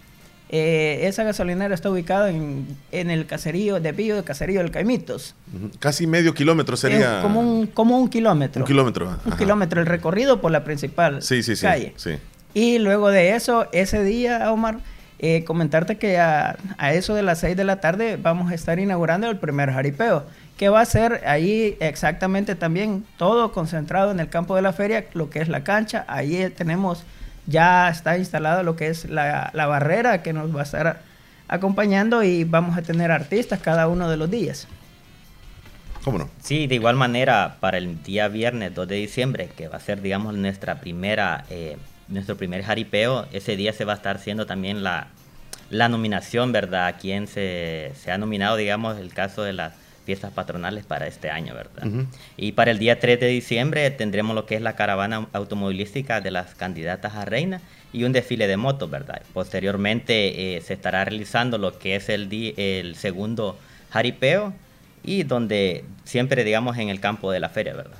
Eh, 0.49 1.07
esa 1.07 1.25
gasolinera 1.25 1.75
está 1.75 1.91
ubicada 1.91 2.31
en, 2.31 2.77
el 2.91 3.27
caserío 3.27 3.81
de 3.81 3.93
Pillo, 3.93 4.17
de 4.17 4.25
Caserío 4.25 4.61
del 4.61 4.71
Caimitos. 4.71 5.35
Casi 5.81 6.07
medio 6.07 6.33
kilómetro 6.33 6.77
sería. 6.77 7.21
como, 7.21 7.41
un, 7.41 7.67
como 7.67 7.99
un 7.99 8.09
kilómetro. 8.09 8.63
Un 8.63 8.67
kilómetro. 8.67 9.19
Un 9.27 9.37
kilómetro, 9.37 9.81
el 9.81 9.87
recorrido 9.87 10.41
por 10.41 10.53
la 10.53 10.65
principal 10.65 11.23
sí, 11.23 11.43
sí, 11.43 11.55
calle. 11.61 11.93
Sí, 11.97 12.17
Y 12.55 12.79
luego 12.79 13.11
de 13.11 13.35
eso, 13.35 13.67
ese 13.73 14.03
día, 14.05 14.51
Omar, 14.53 14.79
eh, 15.19 15.45
comentarte 15.45 15.99
que 15.99 16.19
a, 16.19 16.57
a, 16.79 16.95
eso 16.95 17.15
de 17.15 17.23
las 17.23 17.41
6 17.41 17.57
de 17.57 17.65
la 17.65 17.81
tarde 17.81 18.19
vamos 18.21 18.51
a 18.51 18.55
estar 18.55 18.79
inaugurando 18.79 19.29
el 19.29 19.39
primer 19.39 19.71
jaripeo 19.71 20.25
que 20.57 20.69
va 20.69 20.81
a 20.81 20.85
ser 20.85 21.23
ahí 21.27 21.77
exactamente 21.81 22.55
también 22.55 23.05
todo 23.17 23.53
concentrado 23.53 24.13
en 24.13 24.21
el 24.21 24.29
campo 24.29 24.55
de 24.55 24.63
la 24.63 24.73
feria, 24.73 25.07
lo 25.13 25.29
que 25.31 25.41
es 25.41 25.49
la 25.49 25.65
cancha. 25.65 26.05
Ahí 26.07 26.49
tenemos, 26.57 27.03
ya 27.47 27.89
está 27.89 28.17
instalado 28.17 28.63
lo 28.63 28.77
que 28.77 28.89
es 28.89 29.07
la, 29.07 29.51
barrera 29.55 30.23
que 30.23 30.33
nos 30.33 30.55
va 30.55 30.61
a 30.61 30.65
estar 30.65 31.03
acompañando 31.49 32.23
y 32.23 32.45
vamos 32.45 32.79
a 32.79 32.83
tener 32.83 33.11
artistas 33.11 33.61
cada 33.61 33.89
uno 33.89 34.09
de 34.09 34.17
los 34.17 34.31
días. 34.31 34.69
¿Cómo 36.05 36.19
no? 36.19 36.31
Sí, 36.41 36.67
de 36.67 36.77
igual 36.77 36.97
manera, 36.97 37.57
para 37.61 37.79
el 37.79 38.03
día 38.03 38.29
viernes 38.29 38.75
2 38.75 38.87
de 38.87 38.97
diciembre, 38.97 39.49
que 39.57 39.69
va 39.69 39.79
a 39.79 39.81
ser, 39.81 40.03
digamos, 40.03 40.35
nuestra 40.35 40.79
primera, 40.79 41.47
eh, 41.49 41.79
nuestro 42.09 42.37
primer 42.37 42.63
jaripeo, 42.63 43.27
ese 43.33 43.57
día 43.57 43.73
se 43.73 43.87
va 43.87 43.95
a 43.95 43.97
estar 43.97 44.17
haciendo 44.17 44.45
también 44.45 44.85
la, 44.85 45.09
la 45.71 45.89
nominación, 45.89 46.53
¿verdad? 46.53 46.89
A 46.89 46.93
quien 46.99 47.27
se, 47.27 47.93
se 47.97 48.13
ha 48.13 48.19
nominado, 48.19 48.57
digamos, 48.57 48.99
el 48.99 49.15
caso 49.15 49.43
de 49.43 49.55
las 49.55 49.73
fiestas 50.05 50.33
patronales 50.33 50.85
para 50.85 51.07
este 51.07 51.31
año, 51.31 51.55
¿verdad? 51.55 52.07
Y 52.37 52.53
para 52.53 52.71
el 52.71 52.79
día 52.79 53.01
3 53.01 53.21
de 53.21 53.29
diciembre 53.29 53.91
tendremos 53.91 54.35
lo 54.35 54.47
que 54.47 54.55
es 54.57 54.63
la 54.63 54.77
caravana 54.77 55.29
automovilística 55.33 56.21
de 56.21 56.31
las 56.31 56.55
candidatas 56.55 57.15
a 57.15 57.25
reina 57.25 57.61
y 57.93 58.05
un 58.05 58.13
desfile 58.13 58.47
de 58.47 58.57
motos, 58.57 58.91
¿verdad? 58.91 59.23
Posteriormente 59.33 60.57
eh, 60.57 60.61
se 60.61 60.75
estará 60.75 61.05
realizando 61.05 61.59
lo 61.59 61.79
que 61.79 61.97
es 61.97 62.09
el, 62.09 62.29
el 62.57 62.97
segundo 62.97 63.59
jaripeo 63.91 64.53
y 65.03 65.23
donde 65.23 65.85
siempre, 66.05 66.45
digamos, 66.45 66.77
en 66.79 66.89
el 66.89 67.01
campo 67.01 67.31
de 67.31 67.41
la 67.41 67.49
feria, 67.49 67.75
¿verdad? 67.75 67.99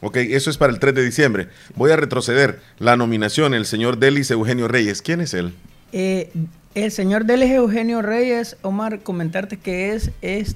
Ok, 0.00 0.16
eso 0.16 0.50
es 0.50 0.56
para 0.56 0.72
el 0.72 0.78
3 0.78 0.94
de 0.94 1.04
diciembre. 1.04 1.48
Voy 1.74 1.90
a 1.90 1.96
retroceder. 1.96 2.60
La 2.78 2.96
nominación, 2.96 3.52
el 3.52 3.66
señor 3.66 3.98
Delis 3.98 4.30
Eugenio 4.30 4.68
Reyes. 4.68 5.02
¿Quién 5.02 5.20
es 5.20 5.34
él? 5.34 5.52
Eh, 5.92 6.30
el 6.74 6.92
señor 6.92 7.24
Delis 7.24 7.50
Eugenio 7.50 8.00
Reyes, 8.00 8.56
Omar, 8.62 9.00
comentarte 9.00 9.56
que 9.56 9.92
es, 9.94 10.12
es 10.22 10.54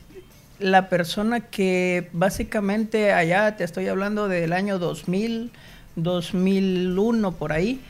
la 0.62 0.88
persona 0.88 1.40
que 1.40 2.08
básicamente 2.12 3.12
allá, 3.12 3.56
te 3.56 3.64
estoy 3.64 3.88
hablando 3.88 4.28
del 4.28 4.52
año 4.52 4.78
2000, 4.78 5.50
2001 5.96 7.32
por 7.32 7.52
ahí, 7.52 7.80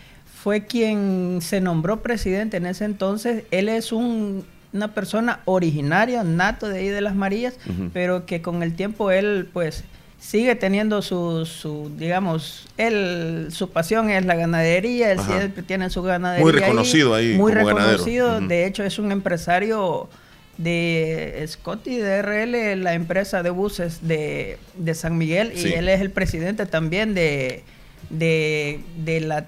fue 0.42 0.66
quien 0.66 1.38
se 1.40 1.60
nombró 1.60 2.02
presidente 2.02 2.56
en 2.56 2.66
ese 2.66 2.84
entonces. 2.84 3.44
Él 3.50 3.68
es 3.68 3.92
una 3.92 4.94
persona 4.94 5.40
originaria, 5.44 6.24
nato 6.24 6.68
de 6.68 6.80
ahí 6.80 6.88
de 6.88 7.00
las 7.00 7.14
Marías, 7.14 7.54
pero 7.92 8.26
que 8.26 8.42
con 8.42 8.62
el 8.62 8.74
tiempo 8.74 9.10
él 9.12 9.48
pues 9.52 9.84
sigue 10.18 10.54
teniendo 10.54 11.02
su, 11.02 11.92
digamos, 11.96 12.66
él, 12.76 13.48
su 13.50 13.70
pasión 13.70 14.08
es 14.10 14.24
la 14.24 14.34
ganadería, 14.34 15.12
él 15.12 15.20
siempre 15.20 15.62
tiene 15.62 15.90
su 15.90 16.02
ganadería. 16.02 16.44
Muy 16.44 16.52
reconocido 16.52 17.14
ahí. 17.14 17.34
muy 17.34 17.52
reconocido, 17.52 18.40
de 18.40 18.66
hecho 18.66 18.82
es 18.82 18.98
un 18.98 19.12
empresario 19.12 20.08
de 20.58 21.44
Scotty 21.46 21.98
DRL, 21.98 22.82
la 22.82 22.94
empresa 22.94 23.42
de 23.42 23.50
buses 23.50 24.00
de, 24.06 24.58
San 24.94 25.16
Miguel, 25.16 25.52
y 25.56 25.72
él 25.72 25.88
es 25.88 26.00
el 26.00 26.10
presidente 26.10 26.66
también 26.66 27.14
de, 27.14 27.62
de, 28.10 29.20
la 29.20 29.46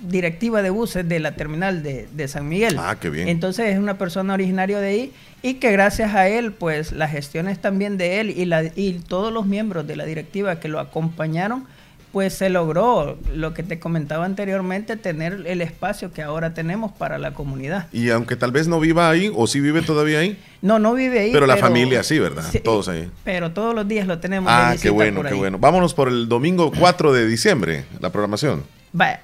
directiva 0.00 0.62
de 0.62 0.70
buses 0.70 1.08
de 1.08 1.18
la 1.18 1.32
terminal 1.32 1.82
de, 1.82 2.28
San 2.28 2.48
Miguel. 2.48 2.76
Ah, 2.78 2.96
qué 3.00 3.10
bien. 3.10 3.28
Entonces 3.28 3.70
es 3.70 3.78
una 3.78 3.98
persona 3.98 4.34
originaria 4.34 4.78
de 4.78 4.88
ahí 4.88 5.12
y 5.42 5.54
que 5.54 5.72
gracias 5.72 6.14
a 6.14 6.28
él, 6.28 6.52
pues 6.52 6.92
las 6.92 7.10
gestiones 7.10 7.60
también 7.60 7.98
de 7.98 8.20
él 8.20 8.30
y, 8.30 8.44
la, 8.44 8.64
y 8.64 9.00
todos 9.06 9.32
los 9.32 9.46
miembros 9.46 9.86
de 9.86 9.96
la 9.96 10.04
directiva 10.04 10.60
que 10.60 10.68
lo 10.68 10.80
acompañaron, 10.80 11.66
pues 12.12 12.34
se 12.34 12.48
logró 12.48 13.18
lo 13.34 13.52
que 13.52 13.62
te 13.62 13.78
comentaba 13.78 14.24
anteriormente, 14.24 14.96
tener 14.96 15.44
el 15.46 15.60
espacio 15.60 16.12
que 16.12 16.22
ahora 16.22 16.54
tenemos 16.54 16.92
para 16.92 17.18
la 17.18 17.34
comunidad. 17.34 17.88
Y 17.92 18.10
aunque 18.10 18.36
tal 18.36 18.52
vez 18.52 18.68
no 18.68 18.80
viva 18.80 19.10
ahí, 19.10 19.30
o 19.34 19.46
sí 19.46 19.60
vive 19.60 19.82
todavía 19.82 20.20
ahí. 20.20 20.38
No, 20.62 20.78
no 20.78 20.94
vive 20.94 21.20
ahí. 21.20 21.32
Pero, 21.32 21.46
la 21.46 21.56
familia 21.56 22.02
sí, 22.02 22.18
¿verdad? 22.18 22.44
todos 22.64 22.88
ahí. 22.88 23.10
Pero 23.24 23.52
todos 23.52 23.74
los 23.74 23.86
días 23.86 24.06
lo 24.06 24.18
tenemos. 24.18 24.50
Ah, 24.50 24.74
qué 24.80 24.90
bueno, 24.90 25.22
qué 25.22 25.34
bueno. 25.34 25.58
Vámonos 25.58 25.94
por 25.94 26.08
el 26.08 26.28
domingo 26.28 26.72
4 26.78 27.12
de 27.12 27.26
diciembre, 27.26 27.84
la 28.00 28.10
programación. 28.10 28.64
Va. 28.98 29.20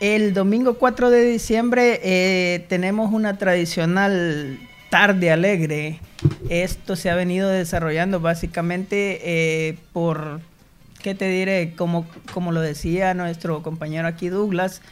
El 0.00 0.32
domingo 0.32 0.74
4 0.74 1.10
de 1.10 1.24
diciembre 1.24 2.00
eh, 2.02 2.64
tenemos 2.68 3.12
una 3.12 3.38
tradicional 3.38 4.58
tarde 4.90 5.30
alegre. 5.30 6.00
Esto 6.48 6.96
se 6.96 7.10
ha 7.10 7.14
venido 7.14 7.48
desarrollando 7.48 8.20
básicamente 8.20 9.20
eh, 9.22 9.78
por 9.92 10.40
¿qué 11.02 11.14
te 11.14 11.28
diré? 11.28 11.74
Como, 11.76 12.06
como 12.32 12.52
lo 12.52 12.60
decía 12.60 13.14
nuestro 13.14 13.62
compañero 13.62 14.08
aquí 14.08 14.28
Douglas, 14.28 14.82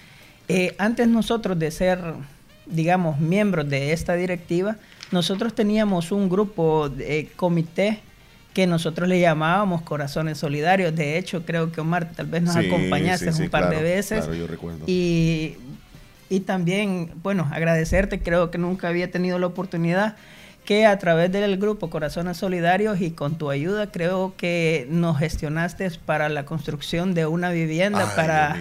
eh, 0.49 0.75
antes 0.79 1.09
nosotros 1.09 1.59
de 1.59 1.71
ser, 1.71 2.01
digamos, 2.67 3.21
miembros 3.21 3.69
de 3.69 3.93
esta 3.93 4.15
directiva, 4.15 4.77
nosotros 5.11 5.55
teníamos 5.55 6.13
un 6.13 6.29
grupo 6.29 6.89
de 6.89 7.31
comité 7.37 8.01
que 8.55 8.67
nosotros 8.67 9.09
le 9.09 9.21
llamábamos 9.21 9.83
Corazones 9.83 10.39
Solidarios. 10.39 10.95
De 10.95 11.19
hecho, 11.19 11.45
creo 11.45 11.71
que 11.71 11.81
Omar 11.81 12.11
tal 12.13 12.27
vez 12.27 12.43
nos 12.43 12.57
acompañaste 12.57 13.31
un 13.31 13.51
par 13.51 13.71
de 13.71 13.83
veces. 13.83 14.25
Claro, 14.25 14.35
yo 14.35 14.47
recuerdo. 14.47 14.85
Y, 14.87 15.57
y 16.29 16.41
también, 16.41 17.13
bueno, 17.23 17.49
agradecerte, 17.53 18.21
creo 18.21 18.51
que 18.51 18.59
nunca 18.59 18.89
había 18.89 19.11
tenido 19.11 19.39
la 19.39 19.47
oportunidad 19.47 20.17
que 20.69 20.85
a 20.85 20.99
través 20.99 21.33
del 21.33 21.57
grupo 21.57 21.89
Corazones 21.89 22.37
Solidarios 22.37 23.01
y 23.01 23.13
con 23.13 23.39
tu 23.39 23.49
ayuda 23.49 23.91
creo 23.91 24.35
que 24.37 24.87
nos 24.91 25.19
gestionaste 25.19 25.91
para 26.05 26.29
la 26.29 26.45
construcción 26.45 27.15
de 27.15 27.25
una 27.25 27.49
vivienda 27.49 28.15
para, 28.15 28.55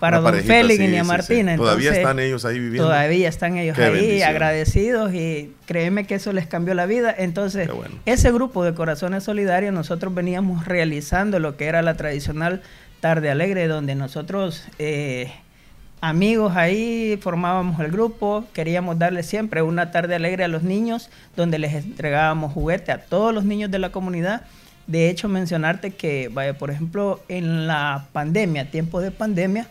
para 0.00 0.18
don 0.18 0.34
Félix 0.42 0.80
y 0.80 0.88
Nia 0.88 1.04
Martina. 1.04 1.54
todavía 1.56 1.92
están 1.92 2.18
ellos 2.18 2.44
ahí 2.44 2.58
viviendo. 2.58 2.88
Todavía 2.88 3.28
están 3.28 3.56
ellos 3.58 3.78
ahí 3.78 4.22
agradecidos 4.22 5.14
y 5.14 5.54
créeme 5.66 6.04
que 6.04 6.16
eso 6.16 6.32
les 6.32 6.48
cambió 6.48 6.74
la 6.74 6.86
vida. 6.86 7.14
Entonces, 7.16 7.70
ese 8.06 8.32
grupo 8.32 8.64
de 8.64 8.74
Corazones 8.74 9.22
Solidarios 9.22 9.72
nosotros 9.72 10.12
veníamos 10.12 10.66
realizando 10.66 11.38
lo 11.38 11.56
que 11.56 11.66
era 11.66 11.80
la 11.80 11.94
tradicional 11.94 12.60
tarde 12.98 13.30
alegre 13.30 13.68
donde 13.68 13.94
nosotros... 13.94 14.64
Eh, 14.80 15.30
amigos 16.00 16.56
ahí, 16.56 17.18
formábamos 17.20 17.80
el 17.80 17.90
grupo, 17.90 18.44
queríamos 18.52 18.98
darle 18.98 19.22
siempre 19.22 19.62
una 19.62 19.90
tarde 19.90 20.14
alegre 20.14 20.44
a 20.44 20.48
los 20.48 20.62
niños, 20.62 21.10
donde 21.36 21.58
les 21.58 21.74
entregábamos 21.74 22.52
juguete 22.52 22.92
a 22.92 22.98
todos 22.98 23.34
los 23.34 23.44
niños 23.44 23.70
de 23.70 23.78
la 23.78 23.90
comunidad. 23.90 24.42
De 24.86 25.10
hecho, 25.10 25.28
mencionarte 25.28 25.92
que, 25.92 26.28
vaya, 26.32 26.56
por 26.58 26.70
ejemplo, 26.70 27.20
en 27.28 27.66
la 27.66 28.06
pandemia, 28.12 28.70
tiempo 28.70 29.00
de 29.00 29.10
pandemia, 29.10 29.66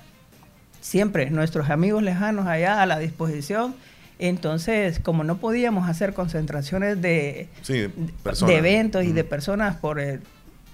siempre 0.81 1.29
nuestros 1.29 1.69
amigos 1.69 2.03
lejanos 2.03 2.47
allá 2.47 2.81
a 2.81 2.85
la 2.85 2.99
disposición, 2.99 3.75
Entonces, 4.17 4.99
como 4.99 5.25
no 5.25 5.37
podíamos 5.37 5.89
hacer 5.89 6.13
concentraciones 6.13 7.01
de, 7.01 7.49
Sí, 7.63 7.87
de 8.47 8.55
eventos 8.55 9.03
y 9.03 9.11
de 9.11 9.25
personas 9.25 9.75
por 9.75 9.99
el, 9.99 10.21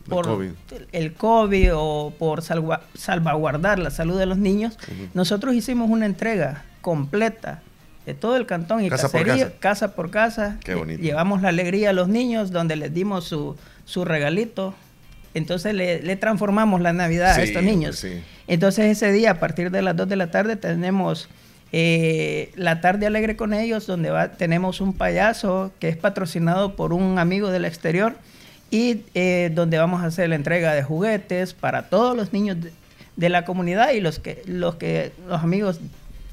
por 0.09 0.25
COVID. 0.25 0.51
el 0.91 1.13
COVID 1.13 1.69
o 1.75 2.13
por 2.17 2.41
salva- 2.41 2.81
salvaguardar 2.95 3.79
la 3.79 3.91
salud 3.91 4.17
de 4.19 4.25
los 4.25 4.37
niños, 4.37 4.77
nosotros 5.13 5.53
hicimos 5.55 5.89
una 5.89 6.05
entrega 6.05 6.63
completa 6.81 7.61
de 8.05 8.13
todo 8.15 8.35
el 8.35 8.45
cantón 8.47 8.83
y 8.83 8.89
Casa 8.89 9.09
por 9.09 9.25
casa. 9.25 9.51
casa 9.59 9.95
por 9.95 10.09
casa. 10.11 10.57
Qué 10.63 10.73
bonito. 10.75 11.01
Llevamos 11.01 11.41
la 11.41 11.49
alegría 11.49 11.91
a 11.91 11.93
los 11.93 12.07
niños 12.07 12.51
donde 12.51 12.75
les 12.75 12.93
dimos 12.93 13.25
su, 13.25 13.55
su 13.85 14.05
regalito. 14.05 14.73
Entonces 15.33 15.73
le, 15.75 16.01
le 16.01 16.15
transformamos 16.17 16.81
la 16.81 16.91
Navidad 16.93 17.35
Sí, 17.35 17.41
a 17.41 17.43
estos 17.43 17.63
niños. 17.63 17.95
sí. 17.97 18.21
Entonces 18.47 18.85
ese 18.85 19.11
día, 19.13 19.31
a 19.31 19.39
partir 19.39 19.71
de 19.71 19.81
las 19.81 19.95
2 19.95 20.09
de 20.09 20.15
la 20.17 20.29
tarde, 20.31 20.55
tenemos 20.57 21.29
eh, 21.71 22.51
la 22.55 22.81
tarde 22.81 23.05
alegre 23.07 23.37
con 23.37 23.53
ellos, 23.53 23.87
donde 23.87 24.09
va, 24.09 24.33
tenemos 24.33 24.81
un 24.81 24.93
payaso 24.93 25.71
que 25.79 25.87
es 25.87 25.95
patrocinado 25.95 26.75
por 26.75 26.91
un 26.91 27.17
amigo 27.17 27.49
del 27.49 27.63
exterior 27.65 28.15
y 28.71 29.01
eh, 29.13 29.51
donde 29.53 29.77
vamos 29.77 30.01
a 30.01 30.05
hacer 30.07 30.29
la 30.29 30.35
entrega 30.35 30.73
de 30.73 30.81
juguetes 30.81 31.53
para 31.53 31.89
todos 31.89 32.15
los 32.17 32.33
niños 32.33 32.59
de, 32.61 32.71
de 33.17 33.29
la 33.29 33.45
comunidad 33.45 33.91
y 33.91 33.99
los 34.01 34.17
que, 34.19 34.41
los 34.47 34.75
que 34.75 35.11
los 35.27 35.41
amigos 35.43 35.79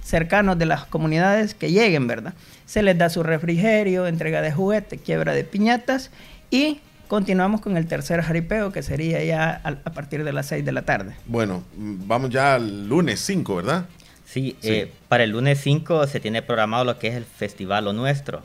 cercanos 0.03 0.59
de 0.59 0.65
las 0.67 0.87
comunidades 0.87 1.55
que 1.55 1.71
lleguen, 1.71 2.07
¿verdad? 2.07 2.33
Se 2.65 2.83
les 2.83 2.97
da 2.97 3.11
su 3.11 3.23
refrigerio, 3.23 4.07
entrega 4.07 4.41
de 4.41 4.53
juguetes, 4.53 5.01
quiebra 5.03 5.35
de 5.35 5.45
piñatas 5.45 6.11
y 6.51 6.81
continuamos 7.09 7.61
con 7.61 7.77
el 7.77 7.87
tercer 7.87 8.23
jaripeo 8.23 8.71
que 8.73 8.83
sería 8.83 9.23
ya 9.25 9.61
a, 9.65 9.69
a 9.69 9.93
partir 9.93 10.25
de 10.25 10.33
las 10.33 10.47
6 10.47 10.65
de 10.65 10.73
la 10.73 10.83
tarde. 10.83 11.15
Bueno, 11.27 11.63
vamos 11.77 12.31
ya 12.31 12.55
al 12.55 12.89
lunes 12.89 13.21
5, 13.21 13.57
¿verdad? 13.57 13.87
Sí, 14.25 14.57
Sí. 14.61 14.69
eh, 14.71 14.93
para 15.09 15.25
el 15.25 15.31
lunes 15.31 15.59
5 15.63 16.07
se 16.07 16.21
tiene 16.21 16.43
programado 16.43 16.85
lo 16.85 16.99
que 16.99 17.09
es 17.09 17.15
el 17.15 17.25
Festival 17.25 17.87
Lo 17.87 17.93
Nuestro. 17.95 18.43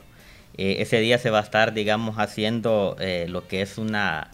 Eh, 0.56 0.76
ese 0.80 1.00
día 1.00 1.18
se 1.18 1.30
va 1.30 1.38
a 1.40 1.42
estar, 1.42 1.74
digamos, 1.74 2.16
haciendo 2.18 2.96
eh, 3.00 3.26
lo 3.28 3.46
que 3.48 3.60
es 3.62 3.76
una, 3.78 4.28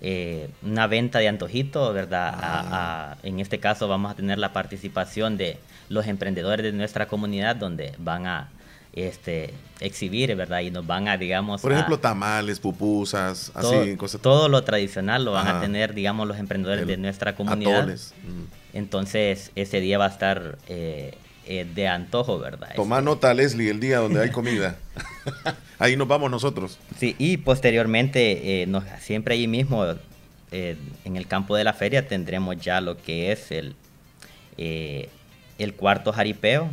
eh, 0.00 0.48
una 0.62 0.86
venta 0.86 1.18
de 1.20 1.28
antojitos, 1.28 1.94
¿verdad? 1.94 2.34
A- 2.34 3.12
a- 3.12 3.16
en 3.22 3.38
este 3.40 3.60
caso 3.60 3.86
vamos 3.86 4.10
a 4.10 4.14
tener 4.14 4.38
la 4.38 4.52
participación 4.52 5.36
de 5.36 5.58
los 5.88 6.06
emprendedores 6.06 6.64
de 6.64 6.72
nuestra 6.72 7.06
comunidad 7.06 7.56
donde 7.56 7.92
van 7.98 8.26
a 8.26 8.48
este, 8.92 9.54
exhibir, 9.78 10.34
¿verdad? 10.34 10.60
Y 10.62 10.72
nos 10.72 10.84
van 10.84 11.06
a, 11.06 11.16
digamos... 11.16 11.60
Por 11.62 11.70
a- 11.70 11.74
ejemplo, 11.76 12.00
tamales, 12.00 12.58
pupusas, 12.58 13.52
todo, 13.60 13.82
así, 13.82 13.96
cosas. 13.96 14.20
todo 14.20 14.48
lo 14.48 14.64
tradicional 14.64 15.24
lo 15.24 15.30
van 15.32 15.46
Ajá. 15.46 15.58
a 15.58 15.60
tener, 15.60 15.94
digamos, 15.94 16.26
los 16.26 16.38
emprendedores 16.38 16.82
El- 16.82 16.88
de 16.88 16.96
nuestra 16.96 17.36
comunidad. 17.36 17.78
atoles. 17.82 18.12
Mm. 18.24 18.76
Entonces, 18.76 19.52
ese 19.54 19.80
día 19.80 19.98
va 19.98 20.06
a 20.06 20.08
estar 20.08 20.58
eh, 21.46 21.66
de 21.74 21.88
antojo, 21.88 22.38
¿verdad? 22.38 22.70
Toma 22.76 23.00
nota, 23.00 23.32
Leslie, 23.34 23.70
el 23.70 23.80
día 23.80 23.98
donde 23.98 24.20
hay 24.22 24.30
comida. 24.30 24.76
Ahí 25.78 25.96
nos 25.96 26.06
vamos 26.08 26.30
nosotros. 26.30 26.78
Sí, 26.98 27.16
y 27.18 27.38
posteriormente, 27.38 28.62
eh, 28.62 28.66
nos- 28.66 28.84
siempre 29.00 29.34
ahí 29.34 29.46
mismo, 29.48 29.84
eh, 30.52 30.76
en 31.04 31.16
el 31.16 31.26
campo 31.26 31.56
de 31.56 31.64
la 31.64 31.72
feria, 31.72 32.06
tendremos 32.06 32.56
ya 32.60 32.80
lo 32.82 32.96
que 32.98 33.32
es 33.32 33.50
el, 33.50 33.74
eh, 34.58 35.08
el 35.58 35.74
cuarto 35.74 36.12
jaripeo. 36.12 36.68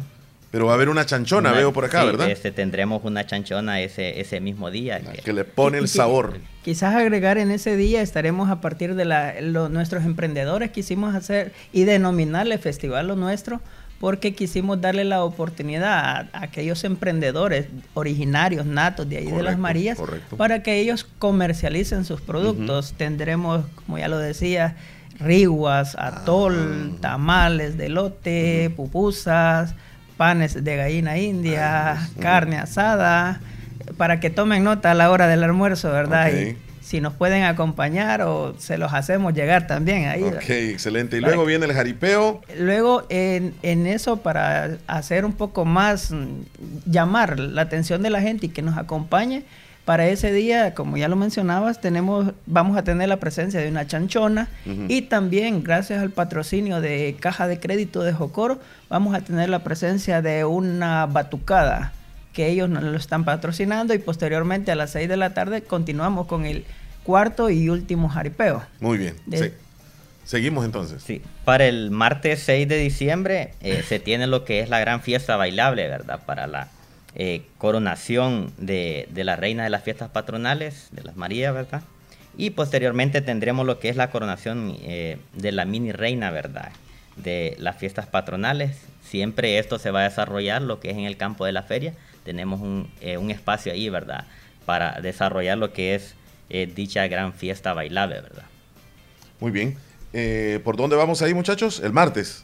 Pero 0.51 0.65
va 0.65 0.71
a 0.71 0.75
haber 0.75 0.89
una 0.89 1.05
chanchona, 1.05 1.49
Una- 1.51 1.57
veo 1.57 1.73
por 1.73 1.85
acá, 1.85 2.01
sí, 2.01 2.05
¿verdad? 2.07 2.29
Este, 2.31 2.51
tendremos 2.51 3.03
una 3.03 3.25
chanchona 3.25 3.81
ese, 3.81 4.19
ese 4.21 4.39
mismo 4.39 4.71
día. 4.71 4.99
Que 5.23 5.33
le 5.33 5.43
pone 5.43 5.77
el 5.77 5.87
sabor. 5.89 6.39
Quizás 6.63 6.95
agregar 6.95 7.37
en 7.37 7.51
ese 7.51 7.75
día 7.77 8.01
estaremos 8.01 8.49
a 8.49 8.59
partir 8.61 8.95
de 8.95 9.05
la, 9.05 9.39
lo- 9.41 9.69
nuestros 9.69 10.05
emprendedores 10.05 10.71
quisimos 10.71 11.15
hacer 11.15 11.53
y 11.73 11.83
denominarle 11.83 12.57
Festival 12.57 13.07
Lo 13.07 13.15
Nuestro 13.15 13.61
porque 13.99 14.33
quisimos 14.33 14.79
darle 14.79 15.03
la 15.05 15.23
oportunidad 15.23 16.27
a, 16.33 16.41
aquellos 16.43 16.83
emprendedores 16.83 17.67
originarios, 17.93 18.65
natos 18.65 19.09
de 19.09 19.17
ahí 19.17 19.31
de 19.31 19.43
las 19.43 19.57
Marías, 19.57 19.97
correcto. 19.97 20.37
para 20.37 20.61
que 20.63 20.79
ellos 20.79 21.07
comercialicen 21.19 22.05
sus 22.05 22.21
productos. 22.21 22.93
Tendremos, 22.97 23.65
como 23.75 23.97
ya 23.97 24.07
lo 24.07 24.19
decía, 24.19 24.75
riguas, 25.19 25.95
atol, 25.97 26.93
Ah. 26.95 26.97
tamales 27.01 27.77
de 27.77 27.89
lote, 27.89 28.71
pupusas, 28.75 29.73
panes 30.15 30.63
de 30.63 30.75
gallina 30.75 31.17
india, 31.17 31.97
carne 32.19 32.57
asada, 32.57 33.39
para 33.97 34.19
que 34.19 34.29
tomen 34.29 34.63
nota 34.63 34.91
a 34.91 34.93
la 34.93 35.09
hora 35.09 35.27
del 35.27 35.43
almuerzo, 35.43 35.91
¿verdad? 35.91 36.27
Ok. 36.27 36.33
Y 36.33 36.57
si 36.87 37.01
nos 37.01 37.13
pueden 37.13 37.43
acompañar 37.43 38.21
o 38.21 38.55
se 38.59 38.77
los 38.77 38.93
hacemos 38.93 39.33
llegar 39.33 39.67
también 39.67 40.07
ahí. 40.07 40.23
Ok, 40.23 40.49
excelente. 40.49 41.17
Y 41.17 41.19
luego 41.19 41.43
viene 41.43 41.65
el 41.65 41.73
jaripeo. 41.73 42.39
Luego, 42.57 43.05
en, 43.09 43.53
en 43.61 43.87
eso, 43.87 44.17
para 44.17 44.77
hacer 44.87 45.25
un 45.25 45.33
poco 45.33 45.65
más, 45.65 46.11
mm, 46.11 46.89
llamar 46.89 47.39
la 47.39 47.63
atención 47.63 48.01
de 48.03 48.09
la 48.09 48.21
gente 48.21 48.45
y 48.45 48.49
que 48.49 48.61
nos 48.61 48.77
acompañe, 48.77 49.43
para 49.83 50.07
ese 50.07 50.31
día, 50.31 50.73
como 50.73 50.95
ya 50.95 51.09
lo 51.09 51.17
mencionabas, 51.17 51.81
tenemos, 51.81 52.31
vamos 52.45 52.77
a 52.77 52.83
tener 52.83 53.09
la 53.09 53.17
presencia 53.17 53.59
de 53.59 53.67
una 53.67 53.85
chanchona 53.85 54.47
y 54.89 55.03
también, 55.03 55.63
gracias 55.63 56.01
al 56.01 56.09
patrocinio 56.09 56.81
de 56.81 57.15
Caja 57.19 57.47
de 57.47 57.59
Crédito 57.59 58.03
de 58.03 58.11
Jocoro, 58.11 58.59
vamos 58.89 59.15
a 59.15 59.21
tener 59.21 59.49
la 59.49 59.59
presencia 59.59 60.21
de 60.21 60.43
una 60.43 61.05
batucada 61.05 61.93
que 62.37 62.47
ellos 62.49 62.69
nos 62.69 62.83
lo 62.83 62.95
están 62.95 63.25
patrocinando 63.25 63.95
y 63.95 63.97
posteriormente 63.97 64.71
a 64.71 64.75
las 64.75 64.91
6 64.91 65.09
de 65.09 65.17
la 65.17 65.33
tarde 65.33 65.63
continuamos 65.63 66.27
con 66.27 66.45
el 66.45 66.65
cuarto 67.03 67.49
y 67.49 67.67
último 67.69 68.09
jaripeo. 68.09 68.63
Muy 68.79 68.99
bien. 68.99 69.15
De- 69.25 69.37
Sí. 69.39 69.51
Seguimos 70.23 70.63
entonces. 70.65 71.01
Sí. 71.01 71.21
Para 71.45 71.65
el 71.65 71.89
martes 71.89 72.41
6 72.43 72.67
de 72.67 72.77
diciembre 72.77 73.53
eh, 73.61 73.81
se 73.87 73.99
tiene 73.99 74.27
lo 74.27 74.45
que 74.45 74.59
es 74.59 74.69
la 74.69 74.77
gran 74.79 75.01
fiesta 75.01 75.35
bailable, 75.35 75.87
¿verdad? 75.87 76.19
Para 76.27 76.45
la 76.45 76.67
eh, 77.15 77.41
coronación 77.57 78.53
de, 78.57 79.07
de 79.11 79.23
la 79.23 79.35
reina 79.35 79.63
de 79.63 79.71
las 79.71 79.83
fiestas 79.83 80.09
patronales, 80.09 80.89
de 80.91 81.01
las 81.03 81.15
Marías, 81.15 81.53
¿verdad? 81.55 81.81
Y 82.37 82.51
posteriormente 82.51 83.21
tendremos 83.21 83.65
lo 83.65 83.79
que 83.79 83.89
es 83.89 83.95
la 83.95 84.11
coronación 84.11 84.75
eh, 84.83 85.17
de 85.33 85.51
la 85.51 85.65
mini 85.65 85.91
reina, 85.91 86.29
¿verdad? 86.29 86.69
De 87.15 87.55
las 87.57 87.77
fiestas 87.77 88.05
patronales. 88.05 88.77
Siempre 89.01 89.57
esto 89.57 89.79
se 89.79 89.89
va 89.89 90.01
a 90.01 90.03
desarrollar, 90.03 90.61
lo 90.61 90.79
que 90.79 90.91
es 90.91 90.97
en 90.97 91.05
el 91.05 91.17
campo 91.17 91.45
de 91.45 91.53
la 91.53 91.63
feria. 91.63 91.93
Tenemos 92.27 92.59
un, 92.59 92.89
eh, 92.99 93.15
un 93.17 93.31
espacio 93.31 93.71
ahí, 93.71 93.87
¿verdad? 93.87 94.25
Para 94.65 94.99
desarrollar 94.99 95.57
lo 95.57 95.71
que 95.71 95.95
es 95.95 96.13
eh, 96.49 96.69
dicha 96.75 97.07
gran 97.07 97.31
fiesta 97.31 97.71
bailable, 97.73 98.19
¿verdad? 98.19 98.43
Muy 99.39 99.49
bien. 99.51 99.77
Eh, 100.11 100.59
¿Por 100.65 100.75
dónde 100.75 100.97
vamos 100.97 101.21
ahí, 101.21 101.33
muchachos? 101.33 101.79
El 101.79 101.93
martes. 101.93 102.43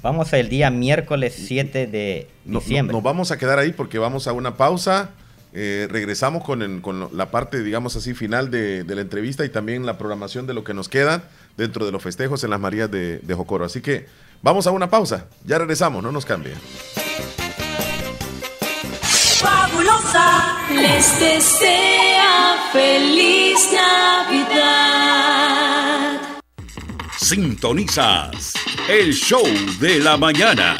Vamos 0.00 0.32
el 0.32 0.48
día 0.48 0.70
miércoles 0.70 1.34
7 1.36 1.86
de 1.86 2.26
No- 2.46 2.54
no- 2.54 2.60
diciembre. 2.60 2.94
nos 2.94 3.02
vamos 3.02 3.30
a 3.32 3.36
quedar 3.36 3.58
ahí 3.58 3.72
porque 3.72 3.98
vamos 3.98 4.26
a 4.28 4.32
una 4.32 4.56
pausa. 4.56 5.10
Eh, 5.52 5.88
regresamos 5.90 6.42
con, 6.42 6.62
el- 6.62 6.80
con 6.80 7.10
la 7.14 7.30
parte, 7.30 7.62
digamos 7.62 7.96
así, 7.96 8.14
final 8.14 8.50
de, 8.50 8.82
de 8.84 8.94
la 8.94 9.02
entrevista 9.02 9.44
y 9.44 9.50
también 9.50 9.84
la 9.84 9.98
programación 9.98 10.46
de 10.46 10.54
lo 10.54 10.64
que 10.64 10.72
nos 10.72 10.88
queda 10.88 11.24
dentro 11.58 11.84
de 11.84 11.92
los 11.92 12.02
festejos 12.02 12.42
en 12.44 12.50
las 12.50 12.60
Marías 12.60 12.90
de, 12.90 13.18
de 13.18 13.34
Jocoro. 13.34 13.66
Así 13.66 13.82
que 13.82 14.06
vamos 14.40 14.66
a 14.66 14.70
una 14.70 14.88
pausa. 14.88 15.26
Ya 15.44 15.58
regresamos, 15.58 16.02
no 16.02 16.12
nos 16.12 16.24
cambien. 16.24 16.56
Les 20.70 21.18
desea 21.18 22.56
feliz 22.72 23.68
Navidad. 23.72 25.30
Sintonizas 27.18 28.52
el 28.88 29.12
show 29.12 29.46
de 29.80 29.98
la 29.98 30.16
mañana 30.16 30.76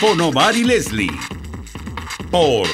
con 0.00 0.20
Omar 0.20 0.56
y 0.56 0.62
Leslie 0.62 1.10
por 2.30 2.68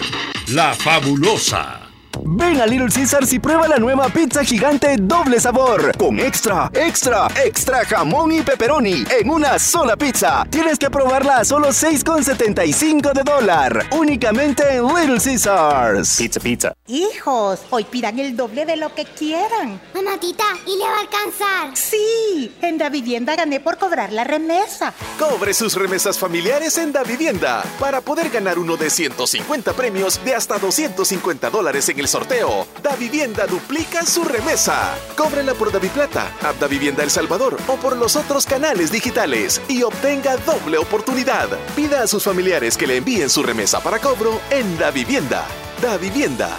La 0.48 0.74
Fabulosa. 0.74 1.83
Ven 2.24 2.60
a 2.60 2.66
Little 2.66 2.88
Caesars 2.88 3.32
y 3.32 3.38
prueba 3.38 3.68
la 3.68 3.78
nueva 3.78 4.08
pizza 4.08 4.44
gigante 4.44 4.96
doble 4.98 5.40
sabor 5.40 5.96
con 5.96 6.18
extra, 6.20 6.70
extra, 6.74 7.28
extra 7.44 7.84
jamón 7.84 8.32
y 8.32 8.42
pepperoni 8.42 9.04
en 9.20 9.30
una 9.30 9.58
sola 9.58 9.96
pizza. 9.96 10.46
Tienes 10.50 10.78
que 10.78 10.90
probarla 10.90 11.38
a 11.38 11.44
solo 11.44 11.68
6,75 11.68 13.12
de 13.12 13.22
dólar. 13.22 13.86
Únicamente 13.92 14.62
en 14.76 14.86
Little 14.86 15.20
Caesars. 15.20 16.16
Pizza, 16.16 16.40
pizza. 16.40 16.74
Hijos, 16.86 17.60
hoy 17.70 17.84
pidan 17.84 18.18
el 18.18 18.36
doble 18.36 18.66
de 18.66 18.76
lo 18.76 18.94
que 18.94 19.04
quieran. 19.04 19.80
Mamá, 19.94 20.12
¿y 20.22 20.78
le 20.78 20.84
va 20.84 20.96
a 20.96 21.00
alcanzar? 21.00 21.76
Sí, 21.76 22.54
en 22.62 22.78
Da 22.78 22.88
Vivienda 22.88 23.36
gané 23.36 23.60
por 23.60 23.78
cobrar 23.78 24.12
la 24.12 24.24
remesa. 24.24 24.92
Cobre 25.18 25.52
sus 25.52 25.74
remesas 25.74 26.18
familiares 26.18 26.78
en 26.78 26.92
Da 26.92 27.02
Vivienda 27.02 27.62
para 27.78 28.00
poder 28.00 28.30
ganar 28.30 28.58
uno 28.58 28.76
de 28.76 28.90
150 28.90 29.72
premios 29.74 30.20
de 30.24 30.34
hasta 30.34 30.58
250 30.58 31.50
dólares 31.50 31.88
en 31.88 32.00
el 32.00 32.03
sorteo. 32.08 32.66
Da 32.82 32.96
Vivienda 32.96 33.46
duplica 33.46 34.04
su 34.04 34.24
remesa. 34.24 34.94
Cóbrela 35.16 35.54
por 35.54 35.70
Plata, 35.90 36.32
App 36.42 36.58
Da 36.58 36.66
Vivienda 36.66 37.02
El 37.02 37.10
Salvador 37.10 37.56
o 37.66 37.76
por 37.76 37.96
los 37.96 38.16
otros 38.16 38.46
canales 38.46 38.90
digitales 38.90 39.60
y 39.68 39.82
obtenga 39.82 40.36
doble 40.38 40.78
oportunidad. 40.78 41.48
Pida 41.76 42.02
a 42.02 42.06
sus 42.06 42.22
familiares 42.24 42.76
que 42.76 42.86
le 42.86 42.96
envíen 42.96 43.28
su 43.28 43.42
remesa 43.42 43.80
para 43.80 43.98
cobro 43.98 44.40
en 44.50 44.78
Da 44.78 44.90
Vivienda. 44.90 45.44
Da 45.82 45.96
Vivienda. 45.96 46.56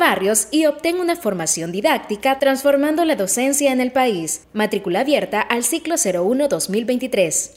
Barrios 0.00 0.48
y 0.50 0.66
obtén 0.66 0.98
una 0.98 1.14
formación 1.14 1.70
didáctica 1.70 2.40
transformando 2.40 3.04
la 3.04 3.14
docencia 3.14 3.70
en 3.70 3.80
el 3.80 3.92
país. 3.92 4.46
Matrícula 4.54 5.00
abierta 5.00 5.40
al 5.42 5.62
ciclo 5.62 5.94
01-2023. 5.94 7.50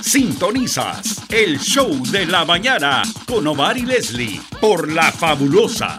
Sintonizas 0.00 1.20
el 1.30 1.58
show 1.58 1.90
de 2.10 2.24
la 2.26 2.44
mañana 2.44 3.02
con 3.26 3.46
Omar 3.46 3.76
y 3.76 3.82
Leslie 3.82 4.40
por 4.60 4.90
La 4.90 5.10
Fabulosa. 5.10 5.98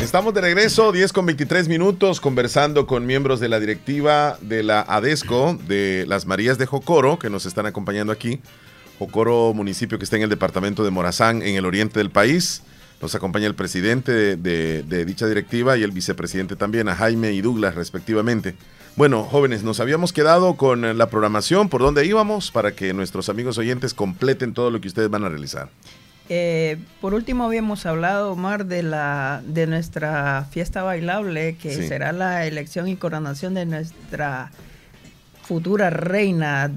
Estamos 0.00 0.34
de 0.34 0.40
regreso, 0.40 0.90
10 0.90 1.12
con 1.12 1.26
23 1.26 1.68
minutos, 1.68 2.20
conversando 2.20 2.86
con 2.86 3.06
miembros 3.06 3.38
de 3.40 3.48
la 3.48 3.60
directiva 3.60 4.36
de 4.42 4.64
la 4.64 4.80
ADESCO, 4.82 5.56
de 5.68 6.04
las 6.08 6.26
Marías 6.26 6.58
de 6.58 6.66
Jocoro, 6.66 7.18
que 7.18 7.30
nos 7.30 7.46
están 7.46 7.66
acompañando 7.66 8.12
aquí. 8.12 8.40
Jocoro, 8.98 9.52
municipio 9.54 9.98
que 9.98 10.04
está 10.04 10.16
en 10.16 10.22
el 10.22 10.30
departamento 10.30 10.84
de 10.84 10.90
Morazán, 10.90 11.42
en 11.42 11.56
el 11.56 11.66
oriente 11.66 11.98
del 11.98 12.10
país. 12.10 12.62
Nos 13.02 13.14
acompaña 13.14 13.46
el 13.46 13.54
presidente 13.54 14.36
de, 14.36 15.04
dicha 15.04 15.26
directiva 15.26 15.76
y 15.76 15.82
el 15.82 15.90
vicepresidente 15.90 16.56
también, 16.56 16.88
a 16.88 16.94
Jaime 16.94 17.32
y 17.32 17.40
Douglas 17.40 17.74
respectivamente. 17.74 18.54
Bueno, 18.96 19.24
jóvenes, 19.24 19.64
nos 19.64 19.80
habíamos 19.80 20.12
quedado 20.12 20.56
con 20.56 20.96
la 20.96 21.10
programación, 21.10 21.68
por 21.68 21.82
dónde 21.82 22.06
íbamos, 22.06 22.52
para 22.52 22.74
que 22.74 22.94
nuestros 22.94 23.28
amigos 23.28 23.58
oyentes 23.58 23.92
completen 23.92 24.54
todo 24.54 24.70
lo 24.70 24.80
que 24.80 24.88
ustedes 24.88 25.10
van 25.10 25.24
a 25.24 25.28
realizar. 25.28 25.68
Eh, 26.28 26.78
por 27.02 27.12
último 27.12 27.44
habíamos 27.44 27.84
hablado, 27.84 28.32
Omar, 28.32 28.64
de, 28.64 28.82
la, 28.82 29.42
de 29.46 29.66
nuestra 29.66 30.46
fiesta 30.50 30.82
bailable, 30.82 31.56
que 31.56 31.74
será 31.86 32.12
la 32.12 32.46
elección 32.46 32.88
y 32.88 32.96
coronación 32.96 33.52
de 33.52 33.66
nuestra 33.66 34.50
futura 35.42 35.90
reina 35.90 36.70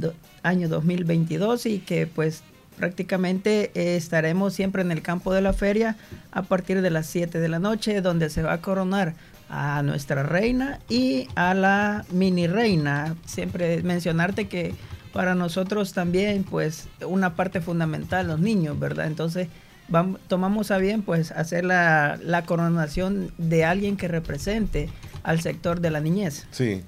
año 0.48 0.68
2022 0.70 1.66
y 1.66 1.80
que 1.80 2.08
pues 2.08 2.44
prácticamente 2.78 3.72
eh, 3.74 3.96
estaremos 3.98 4.54
siempre 4.54 4.82
en 4.82 4.92
el 4.92 5.02
campo 5.02 5.34
de 5.34 5.42
la 5.42 5.54
feria 5.54 5.98
a 6.32 6.44
partir 6.44 6.82
de 6.82 6.90
las 6.90 7.08
7 7.08 7.40
de 7.40 7.50
la 7.50 7.60
noche 7.60 8.02
donde 8.02 8.30
se 8.30 8.44
va 8.44 8.54
a 8.54 8.62
coronar 8.62 9.16
a 9.50 9.82
nuestra 9.82 10.24
reina 10.24 10.80
y 10.90 11.28
a 11.36 11.54
la 11.54 12.06
mini 12.12 12.48
reina. 12.48 13.16
Siempre 13.26 13.82
mencionarte 13.84 14.48
que 14.48 14.74
para 15.14 15.36
nosotros 15.36 15.94
también 15.94 16.44
pues 16.44 16.88
una 17.06 17.36
parte 17.36 17.62
fundamental 17.62 18.28
los 18.28 18.40
niños, 18.40 18.80
¿verdad? 18.80 19.08
Entonces 19.08 19.48
vamos, 19.88 20.20
tomamos 20.28 20.70
a 20.72 20.78
bien 20.78 21.02
pues 21.02 21.32
hacer 21.32 21.66
la, 21.66 22.20
la 22.22 22.44
coronación 22.46 23.32
de 23.38 23.66
alguien 23.66 23.98
que 23.98 24.08
represente 24.08 24.90
al 25.24 25.42
sector 25.42 25.82
de 25.82 25.92
la 25.92 26.00
niñez. 26.00 26.46
Sí. 26.52 26.84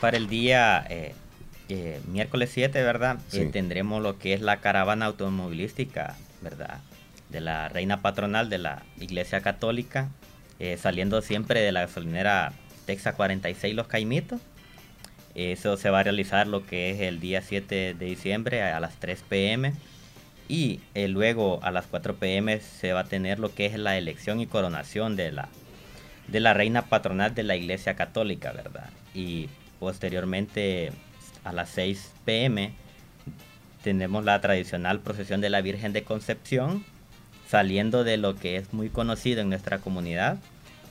Para 0.00 0.16
el 0.16 0.28
día 0.28 0.84
eh, 0.90 1.14
miércoles 2.06 2.50
7, 2.52 2.82
¿verdad? 2.82 3.18
Eh, 3.32 3.48
tendremos 3.52 4.02
lo 4.02 4.18
que 4.18 4.32
es 4.32 4.40
la 4.40 4.60
caravana 4.60 5.06
automovilística, 5.06 6.16
¿verdad? 6.42 6.80
De 7.28 7.40
la 7.40 7.68
reina 7.68 8.02
patronal 8.02 8.48
de 8.48 8.58
la 8.58 8.82
Iglesia 9.00 9.40
Católica, 9.40 10.08
eh, 10.58 10.76
saliendo 10.76 11.20
siempre 11.22 11.60
de 11.60 11.72
la 11.72 11.82
gasolinera 11.82 12.52
Texa 12.86 13.14
46 13.14 13.74
Los 13.74 13.88
Caimitos. 13.88 14.40
Eso 15.34 15.76
se 15.76 15.90
va 15.90 16.00
a 16.00 16.02
realizar 16.02 16.46
lo 16.46 16.64
que 16.64 16.90
es 16.90 17.00
el 17.00 17.20
día 17.20 17.42
7 17.42 17.94
de 17.94 18.06
diciembre 18.06 18.62
a 18.62 18.80
las 18.80 18.96
3 18.96 19.22
pm. 19.28 19.74
Y 20.48 20.80
eh, 20.94 21.08
luego 21.08 21.58
a 21.62 21.70
las 21.72 21.86
4 21.86 22.16
pm 22.16 22.60
se 22.60 22.92
va 22.92 23.00
a 23.00 23.04
tener 23.04 23.38
lo 23.38 23.52
que 23.54 23.66
es 23.66 23.76
la 23.76 23.98
elección 23.98 24.40
y 24.40 24.46
coronación 24.46 25.16
de 25.16 25.32
la, 25.32 25.48
de 26.28 26.40
la 26.40 26.54
reina 26.54 26.82
patronal 26.82 27.34
de 27.34 27.42
la 27.42 27.56
Iglesia 27.56 27.96
Católica, 27.96 28.52
¿verdad? 28.52 28.88
Y 29.12 29.48
posteriormente 29.80 30.92
a 31.46 31.52
las 31.52 31.70
6 31.70 32.12
pm 32.24 32.72
tenemos 33.82 34.24
la 34.24 34.40
tradicional 34.40 34.98
procesión 35.00 35.40
de 35.40 35.48
la 35.48 35.60
Virgen 35.60 35.92
de 35.92 36.02
Concepción, 36.02 36.84
saliendo 37.48 38.02
de 38.02 38.16
lo 38.16 38.34
que 38.34 38.56
es 38.56 38.72
muy 38.72 38.88
conocido 38.88 39.42
en 39.42 39.48
nuestra 39.48 39.78
comunidad, 39.78 40.38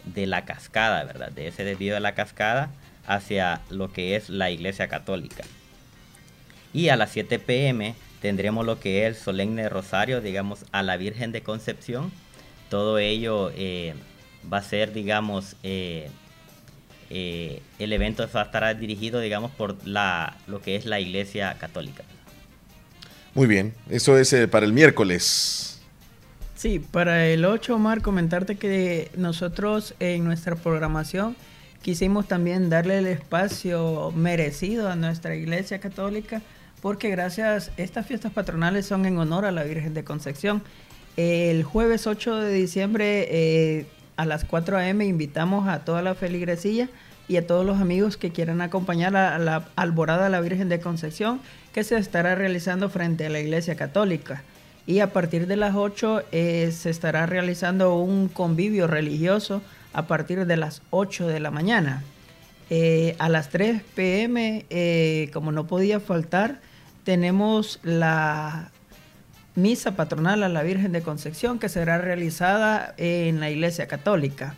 de 0.06 0.28
la 0.28 0.46
cascada, 0.46 1.04
¿verdad? 1.04 1.32
De 1.32 1.48
ese 1.48 1.66
desvío 1.66 1.94
de 1.94 2.00
la 2.00 2.16
cascada 2.16 2.70
hacia 3.06 3.62
lo 3.70 3.92
que 3.92 4.16
es 4.16 4.30
la 4.30 4.50
iglesia 4.50 4.88
católica. 4.88 5.44
Y 6.74 6.90
a 6.90 6.96
las 6.96 7.12
7 7.12 7.40
pm 7.40 7.96
tendremos 8.22 8.66
lo 8.66 8.80
que 8.80 9.06
es 9.06 9.08
el 9.08 9.16
solemne 9.22 9.68
rosario, 9.68 10.22
digamos, 10.22 10.66
a 10.72 10.84
la 10.84 10.96
Virgen 10.96 11.34
de 11.34 11.42
Concepción. 11.42 12.14
Todo 12.70 12.98
ello 12.98 13.52
eh, 13.56 13.94
va 14.52 14.60
a 14.60 14.64
ser, 14.64 14.94
digamos, 14.94 15.58
eh, 15.64 16.10
eh, 17.10 17.62
el 17.80 17.94
evento 17.94 18.24
estará 18.24 18.74
dirigido, 18.74 19.20
digamos, 19.20 19.52
por 19.52 19.76
la, 19.88 20.38
lo 20.48 20.62
que 20.62 20.76
es 20.76 20.86
la 20.86 21.00
Iglesia 21.00 21.56
Católica. 21.60 22.04
Muy 23.34 23.48
bien, 23.48 23.74
eso 23.90 24.18
es 24.18 24.32
eh, 24.34 24.48
para 24.48 24.66
el 24.66 24.74
miércoles. 24.74 25.82
Sí, 26.56 26.80
para 26.80 27.28
el 27.28 27.44
8, 27.44 27.76
Omar, 27.76 28.02
comentarte 28.02 28.56
que 28.56 29.12
nosotros 29.18 29.94
en 30.00 30.24
nuestra 30.24 30.56
programación 30.56 31.36
quisimos 31.82 32.28
también 32.28 32.70
darle 32.70 32.98
el 32.98 33.08
espacio 33.08 34.12
merecido 34.16 34.90
a 34.90 34.96
nuestra 34.96 35.36
Iglesia 35.36 35.80
Católica, 35.80 36.42
porque 36.82 37.10
gracias, 37.10 37.72
estas 37.78 38.08
fiestas 38.08 38.32
patronales 38.32 38.86
son 38.86 39.06
en 39.06 39.18
honor 39.18 39.46
a 39.46 39.52
la 39.52 39.64
Virgen 39.64 39.94
de 39.94 40.04
Concepción. 40.04 40.64
El 41.18 41.64
jueves 41.64 42.08
8 42.08 42.38
de 42.38 42.54
diciembre 42.54 43.28
eh, 43.30 43.86
a 44.18 44.26
las 44.26 44.46
4 44.46 44.78
a.m. 44.78 45.06
invitamos 45.06 45.68
a 45.68 45.86
toda 45.86 46.02
la 46.02 46.16
feligresía 46.16 46.90
y 47.28 47.38
a 47.38 47.48
todos 47.48 47.66
los 47.66 47.82
amigos 47.82 48.18
que 48.18 48.32
quieran 48.32 48.62
acompañar 48.62 49.16
a 49.16 49.38
la 49.40 49.68
alborada 49.76 50.26
de 50.26 50.30
la 50.30 50.42
Virgen 50.42 50.70
de 50.70 50.80
Concepción 50.80 51.42
que 51.74 51.84
se 51.84 51.98
estará 51.98 52.36
realizando 52.36 52.90
frente 52.90 53.26
a 53.26 53.30
la 53.30 53.40
Iglesia 53.40 53.76
Católica. 53.76 54.44
Y 54.88 55.00
a 55.00 55.12
partir 55.12 55.48
de 55.48 55.56
las 55.56 55.76
8 55.76 56.24
eh, 56.32 56.72
se 56.72 56.90
estará 56.90 57.26
realizando 57.26 57.98
un 57.98 58.28
convivio 58.28 58.88
religioso 58.88 59.62
a 59.94 60.08
partir 60.08 60.46
de 60.46 60.58
las 60.58 60.82
8 60.92 61.28
de 61.28 61.40
la 61.40 61.52
mañana. 61.52 62.04
Eh, 62.70 63.16
a 63.20 63.30
las 63.30 63.50
3 63.50 63.82
pm, 63.96 64.66
eh, 64.70 65.30
como 65.34 65.52
no 65.52 65.66
podía 65.68 66.00
faltar, 66.00 66.60
tenemos 67.04 67.80
la 67.84 68.72
misa 69.56 69.96
patronal 69.96 70.44
a 70.44 70.50
la 70.50 70.64
Virgen 70.64 70.92
de 70.92 71.02
Concepción 71.02 71.60
que 71.60 71.70
será 71.70 71.98
realizada 71.98 72.94
en 72.98 73.40
la 73.40 73.50
Iglesia 73.50 73.88
Católica. 73.88 74.56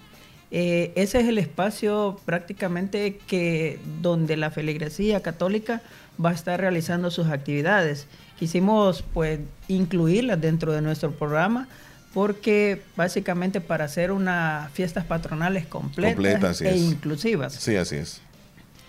Eh, 0.50 0.94
ese 0.96 1.20
es 1.20 1.28
el 1.28 1.38
espacio 1.38 2.20
prácticamente 2.26 3.20
que 3.28 3.80
donde 4.02 4.38
la 4.38 4.50
feligresía 4.50 5.22
católica 5.22 5.82
va 6.24 6.32
a 6.32 6.34
estar 6.34 6.60
realizando 6.60 7.12
sus 7.12 7.28
actividades. 7.28 8.08
Quisimos 8.40 9.04
pues 9.14 9.40
incluirlas 9.68 10.40
dentro 10.40 10.72
de 10.72 10.82
nuestro 10.82 11.12
programa 11.12 11.68
porque 12.14 12.82
básicamente 12.96 13.62
para 13.62 13.86
hacer 13.86 14.12
unas 14.12 14.72
fiestas 14.72 15.06
patronales 15.06 15.68
completas 15.68 16.62
e 16.62 16.78
inclusivas. 16.78 17.54
Sí, 17.54 17.76
así 17.76 17.98
es. 17.98 18.22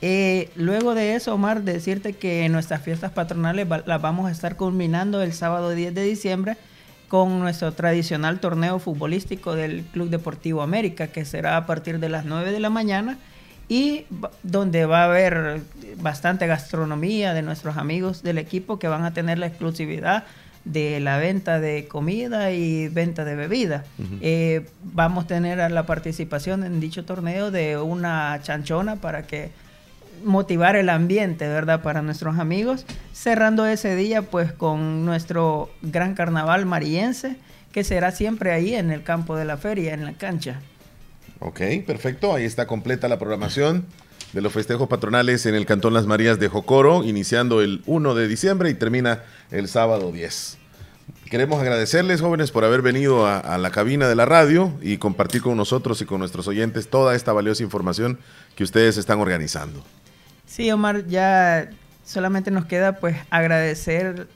Eh, 0.00 0.50
luego 0.54 0.94
de 0.94 1.14
eso, 1.14 1.34
Omar, 1.34 1.62
decirte 1.62 2.12
que 2.12 2.48
nuestras 2.48 2.82
fiestas 2.82 3.10
patronales 3.10 3.66
las 3.86 4.00
vamos 4.00 4.28
a 4.28 4.32
estar 4.32 4.56
culminando 4.56 5.22
el 5.22 5.32
sábado 5.32 5.70
10 5.70 5.94
de 5.94 6.02
diciembre 6.02 6.56
con 7.08 7.40
nuestro 7.40 7.72
tradicional 7.72 8.38
torneo 8.38 8.78
futbolístico 8.78 9.54
del 9.54 9.82
Club 9.84 10.10
Deportivo 10.10 10.62
América, 10.62 11.08
que 11.08 11.24
será 11.24 11.56
a 11.56 11.66
partir 11.66 11.98
de 11.98 12.08
las 12.08 12.24
9 12.26 12.52
de 12.52 12.60
la 12.60 12.70
mañana 12.70 13.18
y 13.68 14.06
donde 14.42 14.86
va 14.86 15.02
a 15.02 15.04
haber 15.04 15.60
bastante 16.00 16.46
gastronomía 16.46 17.34
de 17.34 17.42
nuestros 17.42 17.76
amigos 17.76 18.22
del 18.22 18.38
equipo 18.38 18.78
que 18.78 18.88
van 18.88 19.04
a 19.04 19.12
tener 19.12 19.38
la 19.38 19.46
exclusividad 19.46 20.24
de 20.64 21.00
la 21.00 21.18
venta 21.18 21.60
de 21.60 21.86
comida 21.86 22.50
y 22.52 22.88
venta 22.88 23.24
de 23.24 23.36
bebida. 23.36 23.84
Eh, 24.20 24.66
vamos 24.82 25.24
a 25.24 25.26
tener 25.28 25.70
la 25.70 25.86
participación 25.86 26.62
en 26.62 26.80
dicho 26.80 27.04
torneo 27.04 27.50
de 27.50 27.78
una 27.78 28.38
chanchona 28.42 28.96
para 28.96 29.26
que 29.26 29.50
motivar 30.24 30.76
el 30.76 30.88
ambiente, 30.88 31.48
¿verdad? 31.48 31.82
Para 31.82 32.02
nuestros 32.02 32.38
amigos, 32.38 32.84
cerrando 33.12 33.66
ese 33.66 33.96
día 33.96 34.22
pues 34.22 34.52
con 34.52 35.04
nuestro 35.04 35.70
gran 35.82 36.14
carnaval 36.14 36.66
mariense, 36.66 37.36
que 37.72 37.84
será 37.84 38.10
siempre 38.10 38.52
ahí 38.52 38.74
en 38.74 38.90
el 38.90 39.02
campo 39.02 39.36
de 39.36 39.44
la 39.44 39.56
feria, 39.56 39.94
en 39.94 40.04
la 40.04 40.12
cancha. 40.14 40.60
Ok, 41.40 41.60
perfecto, 41.86 42.34
ahí 42.34 42.44
está 42.44 42.66
completa 42.66 43.08
la 43.08 43.18
programación 43.18 43.86
de 44.32 44.42
los 44.42 44.52
festejos 44.52 44.88
patronales 44.88 45.46
en 45.46 45.54
el 45.54 45.66
Cantón 45.66 45.94
Las 45.94 46.06
Marías 46.06 46.38
de 46.38 46.48
Jocoro, 46.48 47.04
iniciando 47.04 47.62
el 47.62 47.82
1 47.86 48.14
de 48.14 48.28
diciembre 48.28 48.70
y 48.70 48.74
termina 48.74 49.22
el 49.50 49.68
sábado 49.68 50.12
10. 50.12 50.58
Queremos 51.30 51.60
agradecerles, 51.60 52.20
jóvenes, 52.20 52.50
por 52.50 52.64
haber 52.64 52.82
venido 52.82 53.26
a, 53.26 53.38
a, 53.38 53.58
la 53.58 53.70
cabina 53.70 54.08
de 54.08 54.14
la 54.14 54.24
radio 54.24 54.72
y 54.82 54.98
compartir 54.98 55.42
con 55.42 55.56
nosotros 55.56 56.00
y 56.00 56.06
con 56.06 56.20
nuestros 56.20 56.48
oyentes 56.48 56.88
toda 56.88 57.14
esta 57.14 57.32
valiosa 57.32 57.62
información 57.62 58.18
que 58.56 58.64
ustedes 58.64 58.96
están 58.96 59.20
organizando. 59.20 59.84
Sí, 60.59 60.72
Omar, 60.72 61.06
ya 61.06 61.70
solamente 62.05 62.51
nos 62.51 62.64
queda 62.64 62.97
pues 62.97 63.16
agradecer 63.30 64.26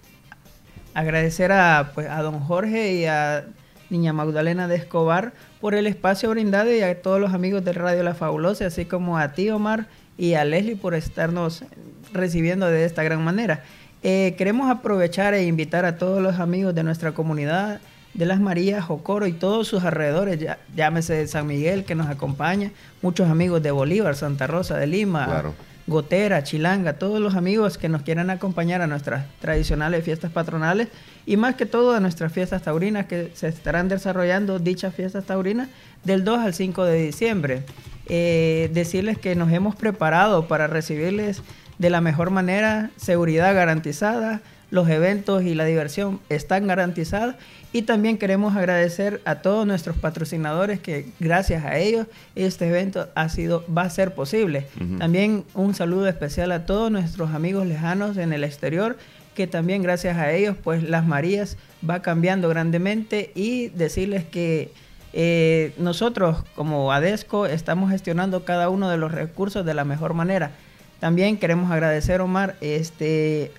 agradecer 0.94 1.50
a, 1.50 1.90
pues, 1.96 2.08
a 2.08 2.22
don 2.22 2.38
Jorge 2.38 2.92
y 2.92 3.06
a 3.06 3.46
Niña 3.90 4.12
Magdalena 4.12 4.68
de 4.68 4.76
Escobar 4.76 5.32
por 5.60 5.74
el 5.74 5.88
espacio 5.88 6.30
brindado 6.30 6.72
y 6.72 6.80
a 6.80 7.02
todos 7.02 7.20
los 7.20 7.34
amigos 7.34 7.64
de 7.64 7.72
Radio 7.72 8.04
La 8.04 8.14
Fabulosa, 8.14 8.66
así 8.66 8.84
como 8.84 9.18
a 9.18 9.32
ti, 9.32 9.50
Omar, 9.50 9.88
y 10.16 10.34
a 10.34 10.44
Leslie 10.44 10.76
por 10.76 10.94
estarnos 10.94 11.64
recibiendo 12.12 12.66
de 12.66 12.84
esta 12.84 13.02
gran 13.02 13.24
manera. 13.24 13.64
Eh, 14.04 14.36
queremos 14.38 14.70
aprovechar 14.70 15.34
e 15.34 15.42
invitar 15.42 15.84
a 15.84 15.96
todos 15.96 16.22
los 16.22 16.38
amigos 16.38 16.72
de 16.72 16.84
nuestra 16.84 17.10
comunidad 17.10 17.80
de 18.14 18.26
las 18.26 18.38
Marías, 18.38 18.84
Jocoro 18.84 19.26
y 19.26 19.32
todos 19.32 19.66
sus 19.66 19.82
alrededores, 19.82 20.38
ya, 20.38 20.60
llámese 20.76 21.26
San 21.26 21.48
Miguel 21.48 21.84
que 21.84 21.96
nos 21.96 22.06
acompaña, 22.06 22.70
muchos 23.00 23.28
amigos 23.28 23.60
de 23.60 23.72
Bolívar, 23.72 24.14
Santa 24.14 24.46
Rosa 24.46 24.78
de 24.78 24.86
Lima, 24.86 25.24
claro. 25.24 25.54
Gotera, 25.86 26.44
Chilanga, 26.44 26.94
todos 26.94 27.20
los 27.20 27.34
amigos 27.34 27.76
que 27.76 27.88
nos 27.88 28.02
quieran 28.02 28.30
acompañar 28.30 28.82
a 28.82 28.86
nuestras 28.86 29.26
tradicionales 29.40 30.04
fiestas 30.04 30.30
patronales 30.30 30.88
y 31.26 31.36
más 31.36 31.56
que 31.56 31.66
todo 31.66 31.94
a 31.94 32.00
nuestras 32.00 32.32
fiestas 32.32 32.62
taurinas 32.62 33.06
que 33.06 33.30
se 33.34 33.48
estarán 33.48 33.88
desarrollando 33.88 34.58
dichas 34.58 34.94
fiestas 34.94 35.24
taurinas 35.24 35.68
del 36.04 36.24
2 36.24 36.38
al 36.38 36.54
5 36.54 36.84
de 36.84 37.02
diciembre. 37.02 37.62
Eh, 38.06 38.70
decirles 38.72 39.18
que 39.18 39.34
nos 39.34 39.52
hemos 39.52 39.74
preparado 39.74 40.46
para 40.46 40.66
recibirles 40.66 41.42
de 41.78 41.90
la 41.90 42.00
mejor 42.00 42.30
manera, 42.30 42.90
seguridad 42.96 43.54
garantizada, 43.54 44.40
los 44.72 44.88
eventos 44.88 45.42
y 45.42 45.54
la 45.54 45.66
diversión 45.66 46.18
están 46.30 46.66
garantizados 46.66 47.34
y 47.74 47.82
también 47.82 48.16
queremos 48.16 48.56
agradecer 48.56 49.20
a 49.26 49.36
todos 49.36 49.66
nuestros 49.66 49.98
patrocinadores 49.98 50.80
que 50.80 51.10
gracias 51.20 51.66
a 51.66 51.76
ellos 51.76 52.06
este 52.36 52.68
evento 52.68 53.06
ha 53.14 53.28
sido 53.28 53.64
va 53.66 53.82
a 53.82 53.90
ser 53.90 54.14
posible. 54.14 54.66
Uh 54.80 54.84
-huh. 54.84 54.98
También 54.98 55.44
un 55.52 55.74
saludo 55.74 56.08
especial 56.08 56.52
a 56.52 56.64
todos 56.64 56.90
nuestros 56.90 57.32
amigos 57.32 57.66
lejanos 57.66 58.16
en 58.16 58.32
el 58.32 58.44
exterior 58.44 58.96
que 59.34 59.46
también 59.46 59.82
gracias 59.82 60.16
a 60.16 60.32
ellos 60.32 60.56
pues 60.64 60.82
las 60.82 61.06
Marías 61.06 61.58
va 61.88 62.00
cambiando 62.00 62.48
grandemente 62.48 63.30
y 63.34 63.68
decirles 63.68 64.24
que 64.24 64.72
eh, 65.12 65.74
nosotros 65.76 66.44
como 66.54 66.92
ADESCO 66.92 67.44
estamos 67.44 67.90
gestionando 67.90 68.46
cada 68.46 68.70
uno 68.70 68.88
de 68.88 68.96
los 68.96 69.12
recursos 69.12 69.66
de 69.66 69.74
la 69.74 69.84
mejor 69.84 70.14
manera. 70.14 70.52
También 70.98 71.36
queremos 71.36 71.70
agradecer, 71.72 72.20
Omar, 72.20 72.54
este, 72.60 73.50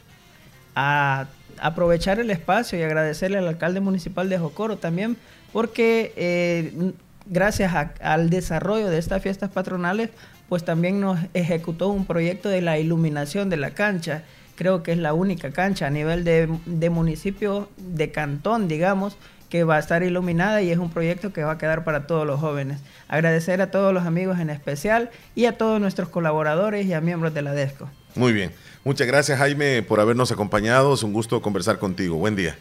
a 0.76 1.28
aprovechar 1.60 2.20
el 2.20 2.30
espacio 2.30 2.78
y 2.80 2.84
agradecerle 2.84 3.38
al 3.38 3.48
alcalde 3.48 3.80
municipal 3.80 4.30
de 4.30 4.38
Jocoro 4.38 4.78
también, 4.78 5.18
porque 5.52 6.14
eh, 6.16 6.94
gracias 7.26 7.74
a, 7.74 7.94
al 8.02 8.30
desarrollo 8.30 8.90
de 8.90 8.98
estas 8.98 9.22
fiestas 9.22 9.50
patronales, 9.50 10.10
pues 10.50 10.66
también 10.66 11.00
nos 11.00 11.20
ejecutó 11.34 11.90
un 11.90 12.06
proyecto 12.06 12.50
de 12.50 12.62
la 12.62 12.78
iluminación 12.78 13.50
de 13.50 13.58
la 13.58 13.72
cancha. 13.72 14.24
Creo 14.56 14.84
que 14.84 14.92
es 14.92 14.98
la 14.98 15.14
única 15.14 15.52
cancha 15.52 15.88
a 15.88 15.90
nivel 15.90 16.24
de, 16.24 16.50
de 16.66 16.90
municipio, 16.90 17.70
de 17.78 18.12
cantón, 18.12 18.68
digamos, 18.68 19.18
que 19.50 19.64
va 19.64 19.76
a 19.76 19.80
estar 19.80 20.04
iluminada 20.04 20.62
y 20.62 20.72
es 20.72 20.80
un 20.80 20.90
proyecto 20.90 21.32
que 21.32 21.44
va 21.44 21.54
a 21.54 21.58
quedar 21.58 21.84
para 21.84 22.08
todos 22.08 22.26
los 22.26 22.40
jóvenes. 22.40 22.80
Agradecer 23.08 23.62
a 23.62 23.70
todos 23.72 23.94
los 23.94 24.04
amigos 24.06 24.40
en 24.40 24.50
especial 24.50 25.12
y 25.36 25.46
a 25.46 25.58
todos 25.58 25.80
nuestros 25.80 26.10
colaboradores 26.10 26.86
y 26.88 26.94
a 26.94 27.02
miembros 27.02 27.34
de 27.34 27.44
la 27.44 27.54
DESCO. 27.54 27.90
Muy 28.16 28.34
bien. 28.34 28.52
Muchas 28.84 29.08
gracias 29.08 29.38
Jaime 29.40 29.82
por 29.84 30.00
habernos 30.00 30.32
acompañado. 30.32 30.94
Es 30.94 31.04
un 31.04 31.14
gusto 31.14 31.42
conversar 31.42 31.80
contigo. 31.80 32.18
Buen 32.18 32.36
día. 32.36 32.58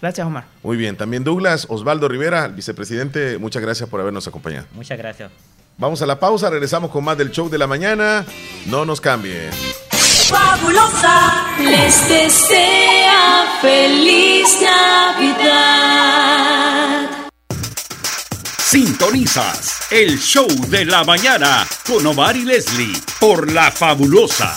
Gracias 0.00 0.26
Omar. 0.26 0.44
Muy 0.62 0.76
bien. 0.76 0.96
También 0.96 1.24
Douglas, 1.24 1.66
Osvaldo 1.68 2.08
Rivera, 2.08 2.48
vicepresidente, 2.48 3.38
muchas 3.38 3.62
gracias 3.62 3.88
por 3.88 4.00
habernos 4.00 4.26
acompañado. 4.28 4.66
Muchas 4.72 4.98
gracias. 4.98 5.30
Vamos 5.78 6.00
a 6.00 6.06
la 6.06 6.18
pausa, 6.18 6.48
regresamos 6.48 6.90
con 6.90 7.04
más 7.04 7.18
del 7.18 7.30
show 7.30 7.50
de 7.50 7.58
la 7.58 7.66
mañana. 7.66 8.24
No 8.66 8.84
nos 8.84 9.00
cambien. 9.00 9.50
Fabulosa 10.28 11.54
les 11.60 12.08
desea 12.08 13.58
feliz 13.60 14.58
Navidad. 14.62 16.06
Sintonizas 18.58 19.92
el 19.92 20.18
show 20.18 20.48
de 20.68 20.84
la 20.84 21.04
mañana 21.04 21.66
con 21.86 22.04
Omar 22.06 22.36
y 22.36 22.44
Leslie 22.44 23.00
por 23.20 23.52
La 23.52 23.70
Fabulosa. 23.70 24.56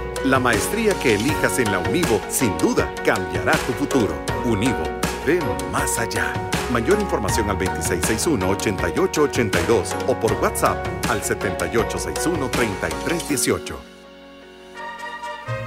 La 0.25 0.39
maestría 0.39 0.93
que 0.99 1.15
elijas 1.15 1.57
en 1.57 1.71
la 1.71 1.79
Univo 1.79 2.21
sin 2.29 2.55
duda 2.59 2.93
cambiará 3.03 3.53
tu 3.53 3.73
futuro. 3.73 4.13
Univo, 4.45 4.83
ven 5.25 5.41
más 5.71 5.97
allá. 5.97 6.31
Mayor 6.71 6.99
información 6.99 7.49
al 7.49 7.57
2661-8882 7.57 9.95
o 10.07 10.19
por 10.19 10.33
WhatsApp 10.33 10.85
al 11.09 11.23
7861-3318. 11.23 14.00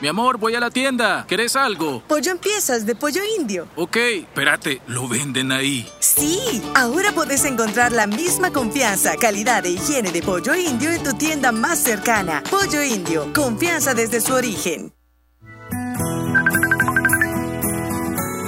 Mi 0.00 0.08
amor, 0.08 0.36
voy 0.36 0.56
a 0.56 0.60
la 0.60 0.70
tienda. 0.70 1.24
¿Querés 1.28 1.54
algo? 1.54 2.02
Pollo 2.08 2.32
en 2.32 2.38
piezas 2.38 2.84
de 2.84 2.96
pollo 2.96 3.20
indio. 3.38 3.68
Ok, 3.76 3.96
espérate, 3.96 4.82
¿lo 4.88 5.06
venden 5.06 5.52
ahí? 5.52 5.88
Sí, 6.00 6.60
ahora 6.74 7.12
podés 7.12 7.44
encontrar 7.44 7.92
la 7.92 8.08
misma 8.08 8.50
confianza, 8.52 9.16
calidad 9.16 9.64
e 9.64 9.70
higiene 9.70 10.10
de 10.10 10.22
pollo 10.22 10.56
indio 10.56 10.90
en 10.90 11.04
tu 11.04 11.12
tienda 11.12 11.52
más 11.52 11.78
cercana. 11.78 12.42
Pollo 12.50 12.82
indio, 12.82 13.32
confianza 13.32 13.94
desde 13.94 14.20
su 14.20 14.34
origen. 14.34 14.92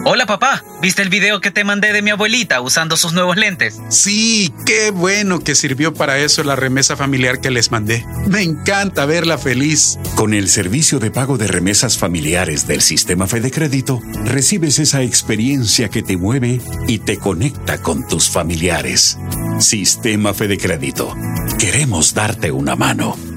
Hola 0.07 0.27
papá, 0.27 0.63
¿viste 0.83 1.01
el 1.01 1.09
video 1.09 1.41
que 1.41 1.51
te 1.51 1.65
mandé 1.65 1.95
de 1.95 2.03
mi 2.03 2.11
abuelita 2.11 2.61
usando 2.61 2.95
sus 2.99 3.15
nuevos 3.15 3.39
lentes? 3.39 3.81
Sí, 3.89 4.53
qué 4.67 4.91
bueno 4.91 5.41
que 5.41 5.55
sirvió 5.55 5.95
para 5.95 6.19
eso 6.19 6.45
la 6.45 6.57
remesa 6.57 6.95
familiar 6.95 7.41
que 7.41 7.51
les 7.51 7.71
mandé. 7.71 8.05
Me 8.29 8.43
encanta 8.43 9.07
verla 9.07 9.39
feliz. 9.39 9.99
Con 10.15 10.35
el 10.35 10.51
servicio 10.51 10.99
de 10.99 11.11
pago 11.11 11.39
de 11.39 11.47
remesas 11.47 11.97
familiares 11.97 12.67
del 12.67 12.83
sistema 12.83 13.27
Fede 13.27 13.51
Crédito, 13.51 14.03
recibes 14.27 14.79
esa 14.79 15.01
experiencia 15.01 15.89
que 15.89 16.03
te 16.03 16.19
mueve 16.19 16.61
y 16.87 16.99
te 16.99 17.17
conecta 17.17 17.81
con 17.81 18.07
tus 18.07 18.29
familiares. 18.29 19.19
Sistema 19.59 20.35
Fede 20.35 20.59
Crédito. 20.59 21.17
Queremos 21.59 22.13
darte 22.13 22.53
una 22.53 22.77
mano. 22.77 23.34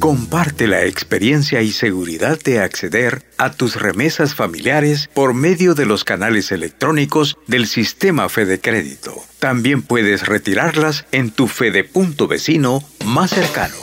Comparte 0.00 0.68
la 0.68 0.84
experiencia 0.84 1.62
y 1.62 1.72
seguridad 1.72 2.38
de 2.40 2.60
acceder 2.60 3.22
a 3.36 3.50
tus 3.50 3.76
remesas 3.76 4.34
familiares 4.34 5.10
por 5.12 5.34
medio 5.34 5.74
de 5.74 5.86
los 5.86 6.04
canales 6.04 6.52
electrónicos 6.52 7.36
del 7.46 7.66
sistema 7.66 8.28
Fede 8.28 8.60
Crédito. 8.60 9.14
También 9.38 9.82
puedes 9.82 10.26
retirarlas 10.26 11.04
en 11.10 11.30
tu 11.30 11.48
Fede.vecino 11.48 12.28
vecino 12.28 12.82
más 13.04 13.30
cercano. 13.30 13.76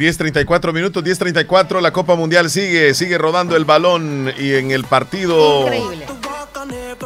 ...10.34 0.00 0.72
minutos, 0.72 1.04
10.34, 1.04 1.82
la 1.82 1.92
Copa 1.92 2.14
Mundial 2.14 2.48
sigue, 2.48 2.94
sigue 2.94 3.18
rodando 3.18 3.54
el 3.54 3.66
balón 3.66 4.32
y 4.38 4.54
en 4.54 4.70
el 4.70 4.84
partido... 4.84 5.66
Increíble. 5.66 6.06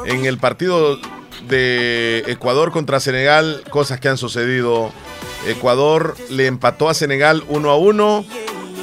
En 0.06 0.26
el 0.26 0.38
partido 0.38 1.00
de 1.48 2.22
Ecuador 2.28 2.70
contra 2.70 3.00
Senegal, 3.00 3.64
cosas 3.68 3.98
que 3.98 4.08
han 4.08 4.16
sucedido. 4.16 4.92
Ecuador 5.48 6.14
le 6.30 6.46
empató 6.46 6.88
a 6.88 6.94
Senegal 6.94 7.42
1 7.48 7.68
a 7.68 7.76
1, 7.76 8.24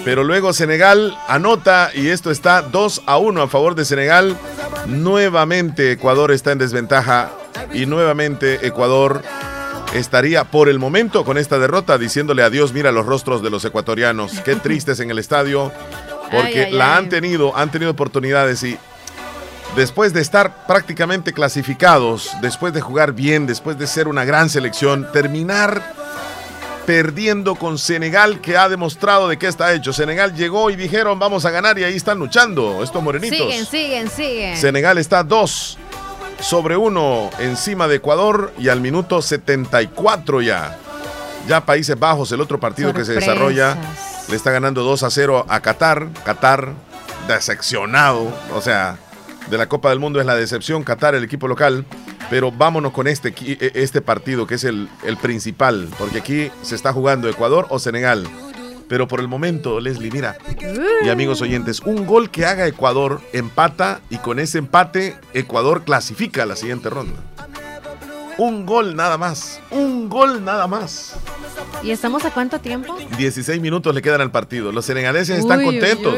pero 0.04 0.26
luego 0.26 0.52
Senegal 0.52 1.18
anota 1.30 1.92
y 1.94 2.10
esto 2.10 2.32
está 2.32 2.64
2 2.64 3.04
a 3.06 3.18
1 3.18 3.42
a 3.42 3.48
favor 3.48 3.76
de 3.76 3.86
Senegal. 3.86 4.38
Nuevamente 4.88 5.94
Ecuador 5.94 6.34
está 6.34 6.52
en 6.52 6.58
desventaja 6.58 7.32
y 7.74 7.86
nuevamente 7.86 8.68
Ecuador 8.68 9.22
estaría 9.94 10.46
por 10.46 10.70
el 10.70 10.80
momento 10.80 11.26
con 11.26 11.38
esta 11.38 11.60
derrota 11.60 11.98
diciéndole 11.98 12.44
adiós, 12.44 12.74
mira 12.74 12.92
los 12.92 13.06
rostros 13.06 13.42
de 13.42 13.50
los 13.50 13.66
ecuatorianos, 13.66 14.40
qué 14.42 14.56
tristes 14.64 15.00
en 15.00 15.12
el 15.12 15.20
estadio, 15.20 15.72
porque 16.32 16.62
Ay, 16.62 16.66
ay, 16.68 16.72
la 16.72 16.94
ay. 16.94 17.00
han 17.00 17.10
tenido, 17.10 17.56
han 17.58 17.72
tenido 17.72 17.92
oportunidades 17.92 18.64
y 18.64 18.78
después 19.76 20.14
de 20.14 20.22
estar 20.22 20.66
prácticamente 20.66 21.34
clasificados, 21.34 22.32
después 22.42 22.74
de 22.74 22.82
jugar 22.82 23.14
bien, 23.14 23.46
después 23.48 23.78
de 23.78 23.88
ser 23.88 24.08
una 24.08 24.26
gran 24.26 24.50
selección, 24.50 25.08
terminar 25.12 25.82
perdiendo 26.86 27.56
con 27.56 27.78
Senegal 27.78 28.42
que 28.42 28.58
ha 28.58 28.68
demostrado 28.68 29.28
de 29.28 29.38
qué 29.38 29.48
está 29.48 29.74
hecho. 29.74 29.94
Senegal 29.94 30.34
llegó 30.36 30.70
y 30.72 30.76
dijeron 30.76 31.20
vamos 31.20 31.46
a 31.46 31.52
ganar 31.52 31.78
y 31.78 31.84
ahí 31.84 31.96
están 31.96 32.18
luchando 32.18 32.82
estos 32.84 33.04
morenitos. 33.04 33.38
Siguen, 33.38 33.66
siguen, 33.66 34.10
siguen. 34.10 34.58
Senegal 34.58 34.98
está 34.98 35.24
2 35.24 35.78
sobre 36.42 36.78
1 36.78 37.30
encima 37.40 37.88
de 37.88 37.96
Ecuador 37.96 38.52
y 38.58 38.70
al 38.70 38.82
minuto 38.82 39.22
74 39.22 40.42
ya. 40.42 40.78
Ya 41.48 41.66
Países 41.66 41.98
Bajos, 41.98 42.32
el 42.32 42.42
otro 42.42 42.60
partido 42.60 42.94
que 42.94 43.06
se 43.06 43.14
desarrolla, 43.14 43.78
le 44.30 44.36
está 44.36 44.52
ganando 44.52 44.84
2 44.84 45.04
a 45.04 45.10
0 45.10 45.46
a 45.48 45.60
Qatar. 45.60 46.08
Qatar 46.24 46.74
decepcionado, 47.28 48.32
o 48.54 48.62
sea, 48.62 48.98
de 49.50 49.58
la 49.58 49.68
Copa 49.68 49.90
del 49.90 50.00
Mundo 50.00 50.20
es 50.20 50.26
la 50.26 50.36
decepción. 50.36 50.84
Qatar, 50.84 51.16
el 51.16 51.24
equipo 51.24 51.48
local. 51.48 51.86
Pero 52.30 52.52
vámonos 52.52 52.94
con 52.94 53.08
este, 53.08 53.34
e, 53.42 53.72
este 53.76 54.02
partido 54.02 54.48
que 54.48 54.56
es 54.56 54.64
el, 54.64 54.88
el 55.04 55.18
principal, 55.18 55.90
porque 55.98 56.20
aquí 56.20 56.52
se 56.62 56.76
está 56.76 56.94
jugando 56.94 57.28
Ecuador 57.28 57.66
o 57.70 57.78
Senegal. 57.78 58.26
Pero 58.92 59.08
por 59.08 59.22
el 59.22 59.30
momento, 59.30 59.80
Leslie, 59.80 60.12
mira, 60.12 60.38
y 61.02 61.08
amigos 61.08 61.42
oyentes, 61.42 61.80
un 61.80 62.06
gol 62.06 62.30
que 62.30 62.46
haga 62.46 62.68
Ecuador 62.68 63.22
empata 63.32 64.02
y 64.10 64.18
con 64.18 64.38
ese 64.38 64.58
empate 64.58 65.16
Ecuador 65.34 65.86
clasifica 65.86 66.44
a 66.44 66.46
la 66.46 66.58
siguiente 66.58 66.90
ronda. 66.90 67.18
Un 68.38 68.66
gol 68.66 68.98
nada 68.98 69.18
más, 69.18 69.62
un 69.72 70.10
gol 70.10 70.44
nada 70.44 70.68
más. 70.68 71.16
¿Y 71.82 71.92
estamos 71.92 72.26
a 72.26 72.32
cuánto 72.32 72.60
tiempo? 72.60 72.98
16 73.18 73.62
minutos 73.62 73.96
le 73.96 74.02
quedan 74.02 74.20
al 74.20 74.32
partido. 74.32 74.74
Los 74.74 74.84
senegaleses 74.84 75.40
están 75.40 75.64
contentos. 75.64 76.14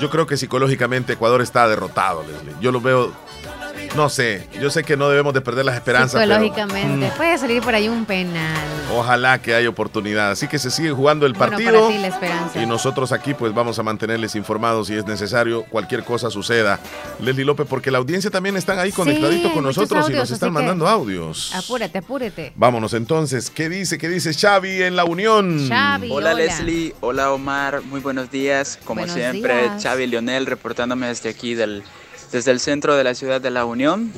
Yo 0.00 0.08
creo 0.08 0.26
que 0.26 0.38
psicológicamente 0.38 1.12
Ecuador 1.12 1.42
está 1.42 1.68
derrotado, 1.68 2.22
Leslie. 2.22 2.54
Yo 2.58 2.72
lo 2.72 2.80
veo 2.80 3.12
no 3.94 4.08
sé, 4.08 4.46
yo 4.60 4.70
sé 4.70 4.82
que 4.82 4.96
no 4.96 5.08
debemos 5.08 5.32
de 5.34 5.40
perder 5.40 5.64
las 5.64 5.76
esperanzas. 5.76 6.20
Psicológicamente, 6.20 7.08
mm. 7.08 7.16
puede 7.16 7.38
salir 7.38 7.62
por 7.62 7.74
ahí 7.74 7.88
un 7.88 8.04
penal. 8.04 8.56
Ojalá 8.92 9.40
que 9.40 9.54
haya 9.54 9.68
oportunidad. 9.68 10.30
Así 10.30 10.48
que 10.48 10.58
se 10.58 10.70
sigue 10.70 10.90
jugando 10.90 11.26
el 11.26 11.34
partido. 11.34 11.90
Y 12.54 12.66
nosotros 12.66 13.12
aquí 13.12 13.34
pues 13.34 13.54
vamos 13.54 13.78
a 13.78 13.82
mantenerles 13.82 14.34
informados 14.34 14.88
si 14.88 14.94
es 14.94 15.06
necesario, 15.06 15.64
cualquier 15.64 16.04
cosa 16.04 16.30
suceda. 16.30 16.80
Leslie 17.20 17.44
López, 17.44 17.66
porque 17.68 17.90
la 17.90 17.98
audiencia 17.98 18.30
también 18.30 18.56
están 18.56 18.78
ahí 18.78 18.92
conectaditos 18.92 19.52
con 19.52 19.64
nosotros 19.64 20.10
y 20.10 20.12
nos 20.12 20.30
están 20.30 20.52
mandando 20.52 20.88
audios. 20.88 21.54
Apúrate, 21.54 21.98
apúrate. 21.98 22.52
Vámonos 22.56 22.94
entonces. 22.94 23.50
¿Qué 23.50 23.68
dice? 23.68 23.98
¿Qué 23.98 24.08
dice 24.08 24.32
Xavi 24.34 24.82
en 24.82 24.96
la 24.96 25.04
Unión? 25.04 25.68
Xavi, 25.68 26.10
hola, 26.10 26.34
Leslie, 26.34 26.94
hola 27.00 27.32
Omar, 27.32 27.82
muy 27.82 28.00
buenos 28.00 28.30
días. 28.30 28.78
Como 28.84 29.06
siempre, 29.06 29.70
Xavi 29.80 30.06
Lionel 30.06 30.46
reportándome 30.46 31.08
desde 31.08 31.30
aquí 31.30 31.54
del 31.54 31.82
desde 32.32 32.50
el 32.50 32.60
centro 32.60 32.96
de 32.96 33.04
la 33.04 33.14
ciudad 33.14 33.40
de 33.40 33.50
La 33.50 33.64
Unión. 33.64 34.12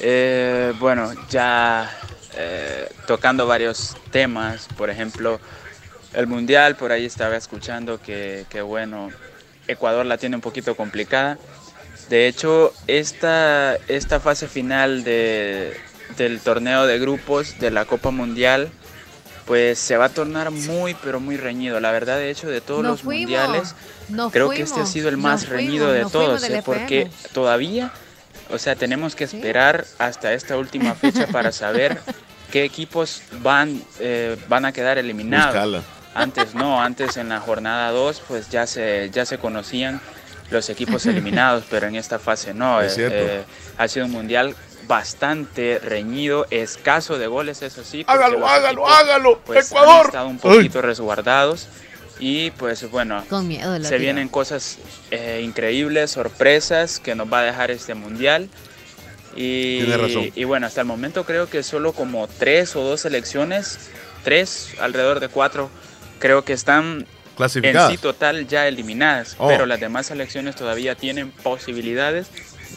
Eh, 0.00 0.72
bueno, 0.78 1.12
ya 1.30 1.90
eh, 2.36 2.88
tocando 3.06 3.46
varios 3.46 3.96
temas, 4.10 4.68
por 4.76 4.90
ejemplo, 4.90 5.40
el 6.14 6.26
Mundial, 6.26 6.76
por 6.76 6.92
ahí 6.92 7.04
estaba 7.04 7.36
escuchando 7.36 8.00
que, 8.00 8.46
bueno, 8.64 9.10
Ecuador 9.66 10.06
la 10.06 10.18
tiene 10.18 10.36
un 10.36 10.42
poquito 10.42 10.76
complicada. 10.76 11.38
De 12.08 12.28
hecho, 12.28 12.72
esta, 12.86 13.76
esta 13.88 14.20
fase 14.20 14.46
final 14.46 15.04
de, 15.04 15.76
del 16.16 16.40
torneo 16.40 16.86
de 16.86 16.98
grupos 16.98 17.58
de 17.58 17.70
la 17.70 17.84
Copa 17.84 18.10
Mundial, 18.10 18.70
pues 19.46 19.78
se 19.78 19.96
va 19.96 20.06
a 20.06 20.08
tornar 20.08 20.50
muy, 20.50 20.94
pero 21.02 21.20
muy 21.20 21.36
reñido. 21.36 21.80
La 21.80 21.92
verdad, 21.92 22.16
de 22.16 22.30
hecho, 22.30 22.48
de 22.48 22.60
todos 22.60 22.82
los 22.82 23.04
mundiales, 23.04 23.74
creo 24.30 24.50
que 24.50 24.62
este 24.62 24.80
ha 24.80 24.86
sido 24.86 25.08
el 25.08 25.16
más 25.16 25.48
reñido 25.48 25.92
de 25.92 26.04
todos, 26.06 26.42
¿eh? 26.44 26.62
porque 26.64 27.10
todavía, 27.32 27.92
o 28.50 28.58
sea, 28.58 28.76
tenemos 28.76 29.14
que 29.14 29.24
esperar 29.24 29.84
hasta 29.98 30.32
esta 30.32 30.56
última 30.56 30.94
fecha 30.94 31.26
para 31.26 31.52
saber 31.52 31.98
qué 32.50 32.64
equipos 32.64 33.22
van, 33.42 33.82
eh, 33.98 34.36
van 34.48 34.64
a 34.64 34.72
quedar 34.72 34.98
eliminados. 34.98 35.84
Antes 36.14 36.54
no, 36.54 36.80
antes 36.80 37.16
en 37.16 37.28
la 37.28 37.40
jornada 37.40 37.90
2 37.90 38.22
pues 38.28 38.48
ya 38.48 38.68
se, 38.68 39.10
ya 39.10 39.26
se 39.26 39.38
conocían 39.38 40.00
los 40.50 40.70
equipos 40.70 41.04
eliminados, 41.06 41.64
pero 41.68 41.88
en 41.88 41.96
esta 41.96 42.20
fase 42.20 42.54
no. 42.54 42.80
Eh, 42.80 43.44
ha 43.76 43.88
sido 43.88 44.06
un 44.06 44.12
mundial 44.12 44.54
bastante 44.86 45.78
reñido, 45.78 46.46
escaso 46.50 47.18
de 47.18 47.26
goles, 47.26 47.62
eso 47.62 47.84
sí. 47.84 48.04
Hágalo, 48.06 48.46
hágalo, 48.46 48.88
hágalo, 48.88 49.40
pues, 49.40 49.70
Ecuador. 49.70 50.00
Han 50.00 50.06
estado 50.06 50.28
un 50.28 50.38
poquito 50.38 50.82
resguardados. 50.82 51.68
Y 52.20 52.52
pues 52.52 52.88
bueno, 52.90 53.24
Con 53.28 53.48
miedo 53.48 53.82
se 53.82 53.98
vienen 53.98 54.28
cosas 54.28 54.78
eh, 55.10 55.42
increíbles, 55.42 56.12
sorpresas 56.12 57.00
que 57.00 57.16
nos 57.16 57.30
va 57.30 57.40
a 57.40 57.42
dejar 57.42 57.72
este 57.72 57.94
mundial. 57.94 58.48
Y, 59.36 59.84
y 60.36 60.44
bueno, 60.44 60.68
hasta 60.68 60.82
el 60.82 60.86
momento 60.86 61.24
creo 61.24 61.50
que 61.50 61.64
solo 61.64 61.92
como 61.92 62.28
tres 62.28 62.76
o 62.76 62.82
dos 62.82 63.00
selecciones, 63.00 63.90
tres, 64.22 64.74
alrededor 64.80 65.18
de 65.18 65.26
cuatro, 65.26 65.70
creo 66.20 66.44
que 66.44 66.52
están 66.52 67.04
en 67.38 67.90
sí 67.90 67.98
total 67.98 68.46
ya 68.46 68.68
eliminadas. 68.68 69.34
Oh. 69.38 69.48
Pero 69.48 69.66
las 69.66 69.80
demás 69.80 70.06
selecciones 70.06 70.54
todavía 70.54 70.94
tienen 70.94 71.30
posibilidades 71.30 72.28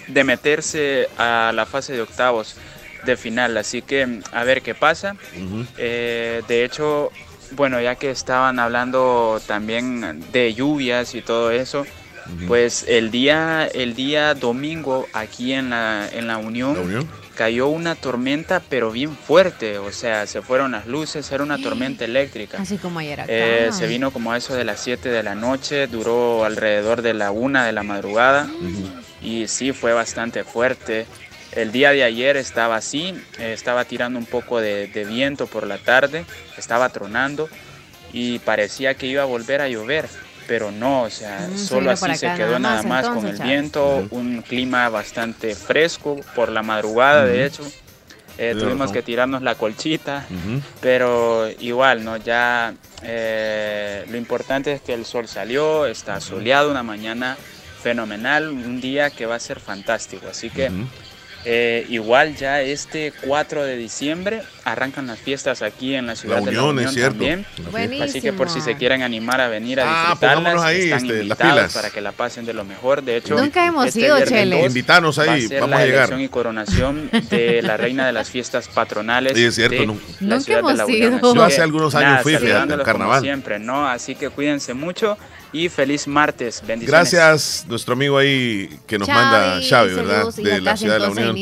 de 0.07 0.23
meterse 0.23 1.09
a 1.17 1.51
la 1.53 1.65
fase 1.65 1.93
de 1.93 2.01
octavos 2.01 2.55
de 3.05 3.17
final. 3.17 3.57
Así 3.57 3.81
que 3.81 4.21
a 4.31 4.43
ver 4.43 4.61
qué 4.61 4.75
pasa. 4.75 5.15
Eh, 5.77 6.41
de 6.47 6.63
hecho, 6.63 7.11
bueno, 7.51 7.81
ya 7.81 7.95
que 7.95 8.11
estaban 8.11 8.59
hablando 8.59 9.41
también 9.47 10.23
de 10.31 10.53
lluvias 10.53 11.15
y 11.15 11.21
todo 11.21 11.51
eso, 11.51 11.85
pues 12.47 12.85
el 12.87 13.09
día, 13.11 13.67
el 13.73 13.95
día 13.95 14.33
domingo 14.33 15.07
aquí 15.13 15.53
en 15.53 15.69
la, 15.69 16.07
en 16.11 16.27
la 16.27 16.37
Unión, 16.37 17.07
cayó 17.35 17.67
una 17.67 17.95
tormenta, 17.95 18.61
pero 18.67 18.91
bien 18.91 19.15
fuerte. 19.15 19.77
O 19.77 19.91
sea, 19.91 20.27
se 20.27 20.41
fueron 20.41 20.71
las 20.71 20.87
luces, 20.87 21.31
era 21.31 21.43
una 21.43 21.57
tormenta 21.57 22.03
eléctrica. 22.03 22.57
Así 22.59 22.77
como 22.77 22.99
ayer 22.99 23.21
acá. 23.21 23.31
Eh, 23.31 23.69
se 23.71 23.87
vino 23.87 24.11
como 24.11 24.33
a 24.33 24.37
eso 24.37 24.55
de 24.55 24.65
las 24.65 24.81
7 24.81 25.09
de 25.09 25.23
la 25.23 25.35
noche, 25.35 25.87
duró 25.87 26.43
alrededor 26.43 27.01
de 27.01 27.13
la 27.13 27.31
1 27.31 27.63
de 27.63 27.71
la 27.71 27.83
madrugada. 27.83 28.49
Y 29.21 29.47
sí, 29.47 29.71
fue 29.71 29.93
bastante 29.93 30.43
fuerte. 30.43 31.05
El 31.51 31.71
día 31.71 31.91
de 31.91 32.03
ayer 32.03 32.37
estaba 32.37 32.75
así, 32.75 33.13
eh, 33.39 33.53
estaba 33.53 33.85
tirando 33.85 34.19
un 34.19 34.25
poco 34.25 34.59
de, 34.59 35.05
viento 35.09 35.47
por 35.47 35.65
la 35.65 35.77
tarde, 35.77 36.25
estaba 36.57 36.89
tronando 36.89 37.49
y 38.13 38.39
parecía 38.39 38.93
que 38.95 39.07
iba 39.07 39.23
a 39.23 39.25
volver 39.25 39.61
a 39.61 39.67
llover, 39.67 40.07
pero 40.47 40.71
no, 40.71 41.03
o 41.03 41.09
sea, 41.09 41.47
mm, 41.49 41.57
solo 41.57 41.91
así 41.91 42.15
se 42.15 42.33
quedó 42.35 42.59
nada 42.59 42.83
más, 42.83 43.07
con 43.07 43.25
el 43.25 43.39
viento, 43.39 44.07
un 44.11 44.41
clima 44.41 44.89
bastante 44.89 45.55
fresco 45.55 46.19
por 46.35 46.49
la 46.49 46.63
madrugada, 46.63 47.25
de 47.25 47.45
hecho. 47.45 47.63
Eh, 48.39 48.55
tuvimos 48.57 48.91
que 48.91 49.01
tirarnos 49.01 49.41
la 49.41 49.55
colchita, 49.55 50.27
pero 50.79 51.49
igual, 51.59 52.03
¿no? 52.03 52.17
Ya 52.17 52.75
eh, 53.01 54.05
lo 54.09 54.17
importante 54.17 54.73
es 54.73 54.81
que 54.81 54.93
el 54.93 55.05
sol 55.05 55.27
salió, 55.27 55.87
está 55.87 56.21
soleado, 56.21 56.69
una 56.69 56.83
mañana 56.83 57.35
fenomenal, 57.81 58.49
un 58.49 58.81
día 58.81 59.09
que 59.09 59.25
va 59.25 59.35
a 59.35 59.39
ser 59.39 59.59
fantástico. 59.59 60.27
Así 60.29 60.49
que 60.49 60.69
eh, 61.49 61.85
igual 61.87 62.35
ya 62.35 62.61
este 62.61 63.13
4 63.21 63.63
de 63.63 63.77
diciembre 63.77 64.41
arrancan 64.65 65.07
las 65.07 65.17
fiestas 65.17 65.61
aquí 65.61 65.95
en 65.95 66.05
la 66.05 66.17
ciudad 66.17 66.41
de 66.41 66.51
La 66.51 66.63
Unión 66.63 66.93
también. 66.93 67.45
Así 68.01 68.19
que 68.19 68.33
por 68.33 68.49
si 68.49 68.59
se 68.59 68.75
quieren 68.75 69.01
animar 69.01 69.39
a 69.39 69.47
venir 69.47 69.79
a 69.79 69.85
ah, 69.87 70.09
disfrutarlas, 70.09 70.61
ahí, 70.61 70.81
están 70.81 71.05
este, 71.05 71.23
invitados 71.23 71.73
para 71.73 71.89
que 71.89 72.01
la 72.01 72.11
pasen 72.11 72.45
de 72.45 72.53
lo 72.53 72.65
mejor. 72.65 73.01
De 73.01 73.15
hecho, 73.15 73.37
nunca 73.37 73.65
hemos 73.65 73.85
este 73.87 74.01
ido, 74.01 74.19
Chele. 74.25 74.65
Invítanos 74.65 75.19
ahí, 75.19 75.27
va 75.27 75.35
a 75.35 75.39
ser 75.39 75.61
vamos 75.61 75.77
la 75.77 75.83
a 75.83 75.85
llegar. 75.85 76.19
y 76.19 76.27
coronación 76.27 77.09
de 77.29 77.61
la 77.61 77.77
reina 77.77 78.05
de 78.05 78.11
las 78.11 78.29
fiestas 78.29 78.67
patronales. 78.67 79.37
Sí, 79.37 79.45
es 79.45 79.55
cierto, 79.55 79.77
de 80.19 80.27
la 80.27 80.41
ciudad 80.41 80.63
de 80.63 80.73
La 80.73 80.85
Unión. 80.85 81.21
Yo 81.21 81.43
hace 81.43 81.61
algunos 81.61 81.95
años 81.95 82.23
fui, 82.23 82.35
fíjate, 82.35 82.83
carnaval. 82.83 83.21
siempre, 83.21 83.57
¿no? 83.57 83.87
Así 83.87 84.15
que 84.15 84.29
cuídense 84.29 84.73
mucho 84.73 85.17
y 85.57 85.69
feliz 85.69 86.07
martes. 86.07 86.61
Bendiciones. 86.65 87.11
Gracias, 87.11 87.65
nuestro 87.67 87.93
amigo 87.93 88.17
ahí 88.17 88.79
que 88.85 88.97
nos 88.99 89.07
manda 89.07 89.59
Xavi, 89.61 89.93
¿verdad? 89.93 90.33
De 90.33 90.61
la 90.61 90.77
ciudad 90.77 90.95
de 90.95 90.99
la 90.99 91.09
Unión. 91.09 91.35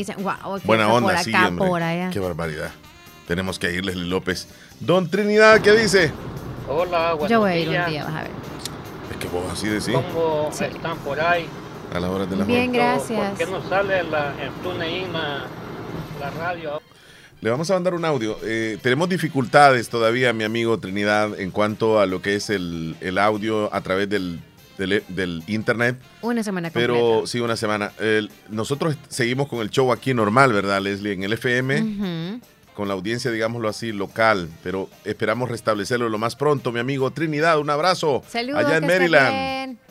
Buena 0.64 0.92
onda, 0.92 1.22
sí, 1.24 1.34
hombre. 1.34 2.10
Qué 2.12 2.20
barbaridad. 2.20 2.72
Tenemos 3.28 3.60
que 3.60 3.74
irles, 3.74 3.96
López. 3.96 4.48
Don 4.80 5.10
Trinidad, 5.10 5.60
¿qué 5.62 5.72
dice? 5.72 6.12
Hola, 6.68 7.14
buenos 7.14 7.30
Yo 7.30 7.40
voy 7.40 7.52
a 7.52 7.58
ir 7.58 7.68
un 7.70 7.86
día, 7.86 8.04
vas 8.06 8.14
a 8.14 8.22
ver. 8.24 8.32
Es 9.12 9.18
que 9.18 9.28
vos 9.28 9.44
así 9.52 9.68
decís. 9.68 9.94
¿Cómo 9.94 10.50
están 10.52 10.98
por 11.00 11.20
ahí? 11.20 11.48
A 11.94 12.00
la 12.00 12.10
hora 12.10 12.26
de 12.26 12.36
la 12.36 12.46
Bien, 12.46 12.72
gracias. 12.72 13.30
¿Por 13.30 13.38
qué 13.38 13.46
no 13.46 13.68
sale 13.68 14.04
la, 14.04 14.34
en 14.42 14.52
TuneIn 14.64 15.14
la, 15.14 15.46
la 16.20 16.30
radio? 16.32 16.82
Le 17.42 17.50
vamos 17.50 17.70
a 17.70 17.74
mandar 17.74 17.94
un 17.94 18.06
audio. 18.06 18.38
Eh, 18.44 18.78
tenemos 18.82 19.10
dificultades 19.10 19.90
todavía, 19.90 20.34
mi 20.34 20.44
amigo 20.44 20.80
Trinidad, 20.80 21.40
en 21.40 21.52
cuanto 21.52 22.00
a 22.00 22.06
lo 22.06 22.22
que 22.22 22.36
es 22.36 22.50
el, 22.50 22.96
audio 23.20 23.74
a 23.74 23.82
través 23.82 24.10
del, 24.10 24.40
del, 24.78 25.44
internet. 25.48 25.98
Una 26.22 26.44
semana 26.44 26.70
completa. 26.70 26.94
Pero 26.94 27.28
sí, 27.28 27.40
una 27.40 27.56
semana. 27.56 27.92
nosotros 28.50 28.98
seguimos 29.10 29.48
con 29.48 29.60
el 29.60 29.70
show 29.70 29.92
aquí 29.92 30.14
normal, 30.14 30.54
¿verdad, 30.54 30.82
Leslie? 30.82 31.14
En 31.14 31.24
el 31.24 31.34
FM, 31.34 32.40
con 32.74 32.88
la 32.88 32.94
audiencia, 32.96 33.30
digámoslo 33.30 33.70
así, 33.70 33.92
local. 33.92 34.50
Pero 34.64 34.90
esperamos 35.04 35.50
restablecerlo 35.50 36.10
lo 36.10 36.18
más 36.18 36.36
pronto, 36.36 36.72
mi 36.72 36.80
amigo 36.80 37.12
Trinidad. 37.12 37.60
Un 37.60 37.70
abrazo. 37.70 38.24
Saludos. 38.28 38.66
Allá 38.66 38.78
en 38.78 38.88
Maryland. 38.88 39.85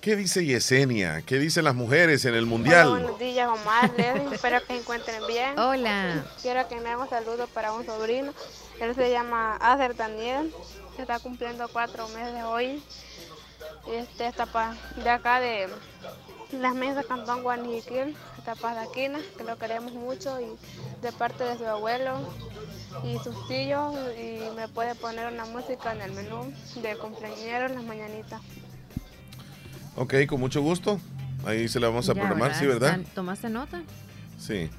¿Qué 0.00 0.14
dice 0.14 0.44
Yesenia? 0.44 1.22
¿Qué 1.22 1.38
dicen 1.38 1.64
las 1.64 1.74
mujeres 1.74 2.24
en 2.24 2.34
el 2.34 2.46
mundial? 2.46 2.86
Hola, 2.86 3.00
buenos 3.00 3.18
días, 3.18 3.48
Omar. 3.48 3.90
espero 4.32 4.60
que 4.60 4.66
se 4.66 4.76
encuentren 4.76 5.26
bien. 5.26 5.58
Hola. 5.58 6.24
Quiero 6.40 6.68
que 6.68 6.76
me 6.76 6.90
hagan 6.90 7.10
saludos 7.10 7.50
para 7.52 7.72
un 7.72 7.84
sobrino. 7.84 8.32
Él 8.80 8.94
se 8.94 9.10
llama 9.10 9.56
Acer 9.56 9.96
Daniel. 9.96 10.54
Está 10.98 11.18
cumpliendo 11.18 11.66
cuatro 11.68 12.06
meses 12.10 12.44
hoy. 12.44 12.80
Este 13.92 14.28
está 14.28 14.46
de 15.02 15.10
acá 15.10 15.40
de 15.40 15.68
las 16.52 16.74
mesas 16.76 17.04
Cantón 17.06 17.42
Guaniquil. 17.42 18.16
Está 18.38 18.54
para 18.54 18.82
Aquina, 18.82 19.18
que 19.36 19.42
lo 19.42 19.58
queremos 19.58 19.92
mucho. 19.94 20.40
Y 20.40 20.46
de 21.02 21.10
parte 21.10 21.42
de 21.42 21.58
su 21.58 21.66
abuelo 21.66 22.20
y 23.02 23.18
sus 23.18 23.48
tíos. 23.48 23.96
Y 24.16 24.48
me 24.54 24.68
puede 24.68 24.94
poner 24.94 25.32
una 25.32 25.44
música 25.46 25.92
en 25.92 26.02
el 26.02 26.12
menú 26.12 26.52
de 26.80 26.96
cumpleaños 26.98 27.72
las 27.72 27.82
mañanitas. 27.82 28.40
Ok, 29.98 30.14
con 30.28 30.38
mucho 30.38 30.62
gusto. 30.62 31.00
Ahí 31.44 31.66
se 31.66 31.80
la 31.80 31.88
vamos 31.88 32.08
a 32.08 32.14
programar, 32.14 32.54
¿sí, 32.54 32.66
verdad? 32.66 33.00
¿Tomaste 33.16 33.48
nota? 33.48 33.82
Sí. 34.38 34.70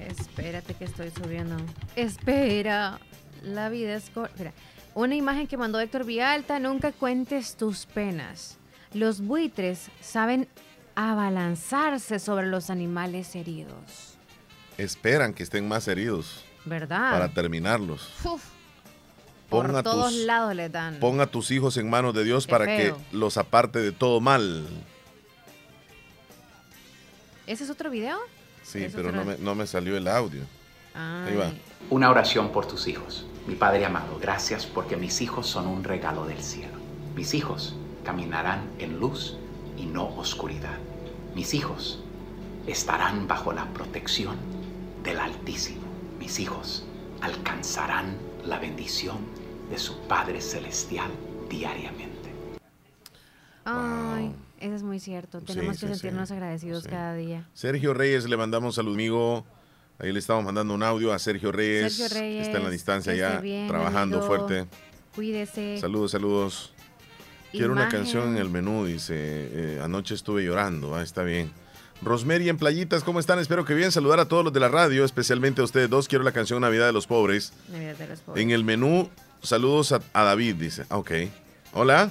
Espérate 0.00 0.72
que 0.72 0.86
estoy 0.86 1.10
subiendo. 1.10 1.56
Espera. 1.94 2.98
La 3.42 3.68
vida 3.68 3.96
es 3.96 4.08
corta. 4.08 4.52
Una 4.94 5.14
imagen 5.14 5.46
que 5.46 5.58
mandó 5.58 5.78
Héctor 5.78 6.06
Vialta. 6.06 6.58
Nunca 6.58 6.92
cuentes 6.92 7.56
tus 7.56 7.84
penas. 7.84 8.56
Los 8.94 9.20
buitres 9.20 9.90
saben 10.00 10.48
abalanzarse 10.94 12.20
sobre 12.20 12.46
los 12.46 12.70
animales 12.70 13.36
heridos. 13.36 14.16
Esperan 14.78 15.34
que 15.34 15.42
estén 15.42 15.68
más 15.68 15.86
heridos 15.86 16.46
¿Verdad? 16.64 17.10
para 17.10 17.28
terminarlos. 17.34 18.10
Uf, 18.24 18.42
Pon 19.54 19.66
por 19.68 19.76
a 19.76 19.82
todos 19.82 20.12
tus- 20.12 20.24
lados 20.24 20.54
le 20.54 20.68
dan. 20.68 20.98
Pon 21.00 21.20
a 21.20 21.26
tus 21.26 21.50
hijos 21.50 21.76
en 21.76 21.88
manos 21.90 22.14
de 22.14 22.24
Dios 22.24 22.46
Qué 22.46 22.50
para 22.50 22.64
feo. 22.64 22.96
que 23.10 23.16
los 23.16 23.36
aparte 23.36 23.80
de 23.80 23.92
todo 23.92 24.20
mal. 24.20 24.66
¿Ese 27.46 27.64
es 27.64 27.70
otro 27.70 27.90
video? 27.90 28.18
Sí, 28.62 28.86
pero 28.94 29.08
otro- 29.08 29.20
no 29.20 29.24
me, 29.24 29.36
no 29.38 29.54
me 29.54 29.66
salió 29.66 29.96
el 29.96 30.08
audio. 30.08 30.42
Ahí 30.94 31.34
va. 31.36 31.52
Una 31.90 32.10
oración 32.10 32.50
por 32.52 32.66
tus 32.66 32.86
hijos. 32.86 33.26
Mi 33.46 33.54
Padre 33.56 33.84
amado, 33.84 34.18
gracias 34.20 34.64
porque 34.64 34.96
mis 34.96 35.20
hijos 35.20 35.46
son 35.46 35.66
un 35.66 35.84
regalo 35.84 36.24
del 36.26 36.42
cielo. 36.42 36.78
Mis 37.14 37.34
hijos 37.34 37.74
caminarán 38.04 38.70
en 38.78 38.98
luz 38.98 39.36
y 39.76 39.84
no 39.86 40.06
oscuridad. 40.16 40.78
Mis 41.34 41.52
hijos 41.52 42.00
estarán 42.66 43.28
bajo 43.28 43.52
la 43.52 43.66
protección 43.74 44.36
del 45.02 45.18
Altísimo. 45.18 45.82
Mis 46.18 46.38
hijos 46.40 46.84
alcanzarán 47.20 48.16
la 48.46 48.58
bendición 48.58 49.18
de 49.70 49.78
su 49.78 49.98
Padre 50.08 50.40
Celestial 50.40 51.10
diariamente. 51.48 52.12
Ay, 53.64 54.34
eso 54.60 54.74
es 54.74 54.82
muy 54.82 55.00
cierto. 55.00 55.40
Tenemos 55.40 55.76
Sí, 55.76 55.86
que 55.86 55.94
sí, 55.94 56.00
sentirnos 56.00 56.30
agradecidos 56.30 56.84
cada 56.86 57.14
día. 57.14 57.48
Sergio 57.54 57.94
Reyes, 57.94 58.28
le 58.28 58.36
mandamos 58.36 58.68
un 58.68 58.72
saludo, 58.74 58.94
amigo. 58.94 59.44
Ahí 59.98 60.12
le 60.12 60.18
estamos 60.18 60.44
mandando 60.44 60.74
un 60.74 60.82
audio 60.82 61.12
a 61.12 61.18
Sergio 61.18 61.52
Reyes. 61.52 61.94
Sergio 61.94 62.18
Reyes, 62.18 62.46
Está 62.46 62.58
en 62.58 62.64
la 62.64 62.70
distancia 62.70 63.14
ya, 63.14 63.38
bien, 63.38 63.68
trabajando 63.68 64.18
amigo. 64.18 64.26
fuerte. 64.36 64.66
Cuídese. 65.14 65.78
Saludos, 65.78 66.10
saludos. 66.10 66.72
Quiero 67.52 67.72
una 67.72 67.82
Imagen. 67.82 68.00
canción 68.00 68.28
en 68.30 68.36
el 68.38 68.50
menú, 68.50 68.84
dice. 68.84 69.14
eh, 69.16 69.80
anoche 69.82 70.14
estuve 70.14 70.42
llorando. 70.44 70.94
Ah, 70.96 71.02
está 71.02 71.22
bien. 71.22 71.52
Rosemary 72.02 72.48
en 72.48 72.58
Playitas, 72.58 73.04
¿cómo 73.04 73.20
están? 73.20 73.38
Espero 73.38 73.64
que 73.64 73.74
bien. 73.74 73.92
Saludar 73.92 74.18
a 74.18 74.26
todos 74.26 74.42
los 74.44 74.52
de 74.52 74.58
la 74.58 74.68
radio, 74.68 75.04
especialmente 75.04 75.60
a 75.60 75.64
ustedes 75.64 75.88
dos. 75.88 76.08
Quiero 76.08 76.24
la 76.24 76.32
canción 76.32 76.60
Navidad 76.60 76.86
de 76.86 76.92
los 76.92 77.06
Pobres. 77.06 77.52
Navidad 77.70 77.94
de 77.94 78.08
los 78.08 78.20
pobres. 78.20 78.42
En 78.42 78.50
el 78.50 78.64
menú, 78.64 79.08
saludos 79.44 79.92
a, 79.92 80.00
a 80.12 80.24
David, 80.24 80.56
dice. 80.56 80.84
Ah, 80.90 80.98
Ok. 80.98 81.12
Hola. 81.72 82.10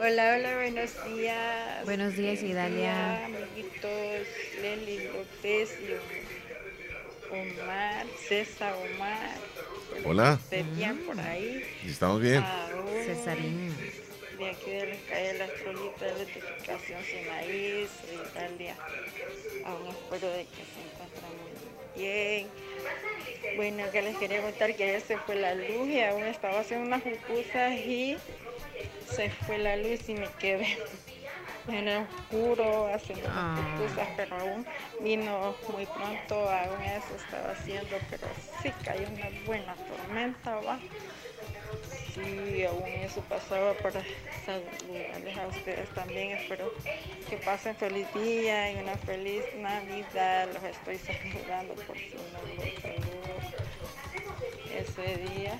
Hola, 0.00 0.34
hola, 0.36 0.54
buenos 0.54 0.90
días. 1.16 1.84
Buenos 1.84 2.14
días, 2.16 2.40
Idalia. 2.42 3.20
Hola, 3.26 3.26
amiguitos, 3.26 4.28
Leli 4.62 5.04
López 5.08 5.76
y 5.80 7.32
Omar, 7.32 8.06
César 8.28 8.74
Omar. 8.94 9.36
Hola. 10.04 10.38
Serían 10.48 10.98
por 10.98 11.18
ahí. 11.20 11.64
¿Estamos 11.84 12.20
bien? 12.22 12.42
Aún 12.44 12.86
Cesarín. 13.04 13.74
De 14.38 14.50
aquí 14.50 14.70
de 14.70 14.86
las 14.86 14.98
calles 15.08 15.38
Las 15.40 15.50
Trolitas, 15.54 16.12
Electrificación 16.12 17.00
Sinaí, 17.04 17.88
Italia. 18.30 18.76
Aún 19.66 19.88
espero 19.88 20.28
de 20.32 20.44
que 20.44 20.62
se 20.62 20.80
encuentren 20.86 21.32
muy 21.42 22.02
bien. 22.04 22.46
Bueno, 23.50 23.90
que 23.90 24.02
les 24.02 24.18
quería 24.18 24.42
contar 24.42 24.76
que 24.76 24.84
ayer 24.84 25.00
se 25.00 25.18
fue 25.18 25.34
la 25.36 25.54
luz 25.54 25.88
y 25.90 26.00
aún 26.00 26.26
estaba 26.26 26.60
haciendo 26.60 26.86
unas 26.86 27.02
pupusas 27.02 27.74
y 27.80 28.26
se 28.98 29.30
fue 29.30 29.58
la 29.58 29.76
luz 29.76 30.08
y 30.08 30.14
me 30.14 30.36
quedé 30.36 30.66
en 31.66 31.88
el 31.88 31.98
oscuro 32.04 32.88
haciendo 32.88 33.28
unas 33.30 33.48
pupusas, 33.50 34.10
pero 34.16 34.36
aún 34.38 34.66
vino 34.98 35.58
muy 35.68 35.86
pronto, 35.86 36.50
aún 36.50 36.82
eso 36.82 37.14
estaba 37.14 37.52
haciendo, 37.52 38.06
pero 38.08 38.34
sí 38.34 38.74
cayó 38.74 39.08
una 39.08 39.30
buena 39.30 39.76
tormenta, 39.86 40.60
va. 40.60 40.88
Sí, 42.14 42.64
aún 42.64 42.86
eso 42.86 43.20
pasaba 43.22 43.74
para 43.74 44.02
saludarles 44.44 45.38
a 45.38 45.46
ustedes 45.46 45.88
también. 45.90 46.32
Espero 46.32 46.72
que 47.28 47.36
pasen 47.36 47.76
feliz 47.76 48.06
día 48.14 48.72
y 48.72 48.82
una 48.82 48.96
feliz 48.96 49.42
Navidad. 49.58 50.48
Los 50.52 50.62
estoy 50.64 50.98
saludando 50.98 51.74
por 51.74 51.96
si 51.96 52.14
no 52.14 52.40
los 52.42 52.82
saludo 52.82 53.28
ese 54.74 55.16
día. 55.34 55.58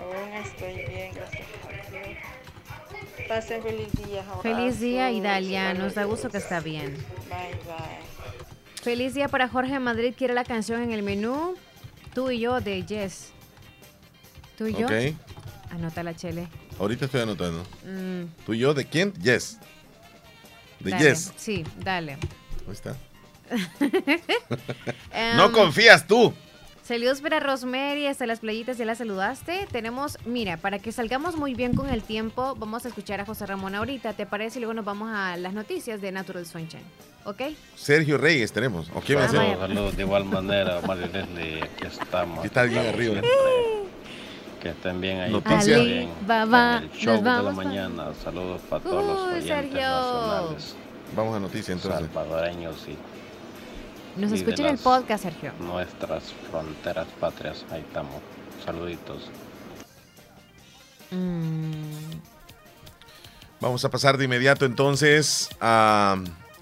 Aún 0.00 0.32
estoy 0.44 0.74
bien, 0.86 1.14
gracias 1.14 1.46
a 1.64 1.90
Dios. 1.90 2.18
Pasen 3.28 3.62
feliz 3.62 3.92
día. 3.92 4.24
Feliz 4.42 4.80
día, 4.80 5.10
Idalia. 5.10 5.74
Nos 5.74 5.94
da 5.94 6.04
gusto 6.04 6.30
que 6.30 6.38
está 6.38 6.60
bien. 6.60 6.96
Bye, 7.28 7.54
bye. 7.66 8.02
Feliz 8.82 9.14
día 9.14 9.28
para 9.28 9.48
Jorge 9.48 9.78
Madrid. 9.78 10.14
Quiere 10.16 10.34
la 10.34 10.44
canción 10.44 10.82
en 10.82 10.92
el 10.92 11.02
menú. 11.02 11.54
Tú 12.14 12.30
y 12.30 12.40
yo 12.40 12.60
de 12.60 12.84
Yes. 12.84 13.32
¿Tú 14.62 14.68
y 14.68 14.74
yo? 14.74 14.86
Ok. 14.86 15.72
Anota 15.72 16.02
la 16.02 16.14
chele. 16.14 16.46
Ahorita 16.78 17.06
estoy 17.06 17.22
anotando. 17.22 17.62
Mm, 17.84 18.44
¿Tú 18.46 18.54
y 18.54 18.58
yo 18.58 18.74
de 18.74 18.84
quién? 18.84 19.12
Yes. 19.14 19.58
De 20.78 20.90
dale. 20.90 21.10
Yes. 21.10 21.32
Sí, 21.36 21.64
dale. 21.78 22.12
Ahí 22.12 22.72
está. 22.72 22.96
Em, 25.12 25.36
no 25.36 25.50
confías 25.50 26.06
tú. 26.06 26.32
Saludos 26.84 27.20
para 27.20 27.38
Rosemary, 27.40 28.06
hasta 28.06 28.26
las 28.26 28.40
playitas, 28.40 28.76
ya 28.78 28.84
la 28.84 28.94
saludaste. 28.94 29.66
Tenemos, 29.70 30.18
mira, 30.24 30.56
para 30.56 30.78
que 30.78 30.90
salgamos 30.90 31.36
muy 31.36 31.54
bien 31.54 31.74
con 31.74 31.88
el 31.88 32.02
tiempo, 32.02 32.54
vamos 32.56 32.84
a 32.84 32.88
escuchar 32.88 33.20
a 33.20 33.24
José 33.24 33.46
Ramón 33.46 33.74
ahorita, 33.74 34.12
¿te 34.14 34.26
parece? 34.26 34.58
Y 34.58 34.60
luego 34.60 34.74
nos 34.74 34.84
vamos 34.84 35.10
a 35.12 35.36
las 35.36 35.54
noticias 35.54 36.00
de 36.00 36.12
Natural 36.12 36.44
Sunshine, 36.44 36.82
¿ok? 37.24 37.42
Sergio 37.76 38.18
Reyes 38.18 38.52
tenemos. 38.52 38.90
¿O 38.94 39.00
quién 39.00 39.18
va 39.18 39.24
a 39.24 39.28
ser? 39.28 39.38
Saludos, 39.38 39.60
saludos 39.60 39.96
de 39.96 40.02
igual 40.02 40.24
manera, 40.24 40.80
Mario 40.86 41.06
Leslie, 41.06 41.62
aquí 41.62 41.86
estamos. 41.86 42.38
Aquí 42.38 42.48
está 42.48 42.64
bien 42.64 42.86
arriba. 42.86 43.20
Que 44.62 44.68
estén 44.68 45.00
bien 45.00 45.18
ahí. 45.18 45.32
Noticias. 45.32 45.80
Ali. 45.80 46.08
Baba, 46.24 46.76
En 46.78 46.82
el 46.84 46.92
show 46.92 47.20
nos 47.20 47.36
de 47.36 47.42
la 47.42 47.50
mañana. 47.52 48.12
Saludos 48.22 48.60
para 48.70 48.80
todos 48.84 49.04
los 49.04 49.22
oyentes 49.22 49.48
Sergio. 49.48 49.80
nacionales. 49.80 50.74
Vamos 51.16 51.36
a 51.36 51.40
noticias 51.40 51.68
entonces. 51.70 52.00
Salvadoreños 52.14 52.76
y 52.86 54.20
Nos 54.20 54.30
y 54.30 54.34
escuchan 54.36 54.66
en 54.66 54.72
el 54.74 54.78
podcast, 54.78 55.24
Sergio. 55.24 55.52
Nuestras 55.58 56.32
fronteras 56.48 57.08
patrias, 57.18 57.64
ahí 57.72 57.80
estamos. 57.80 58.14
Saluditos. 58.64 59.22
Mm, 61.10 61.72
Vamos 63.60 63.84
a 63.84 63.90
pasar 63.90 64.16
de 64.16 64.24
inmediato 64.24 64.64
entonces 64.64 65.48
a 65.60 66.16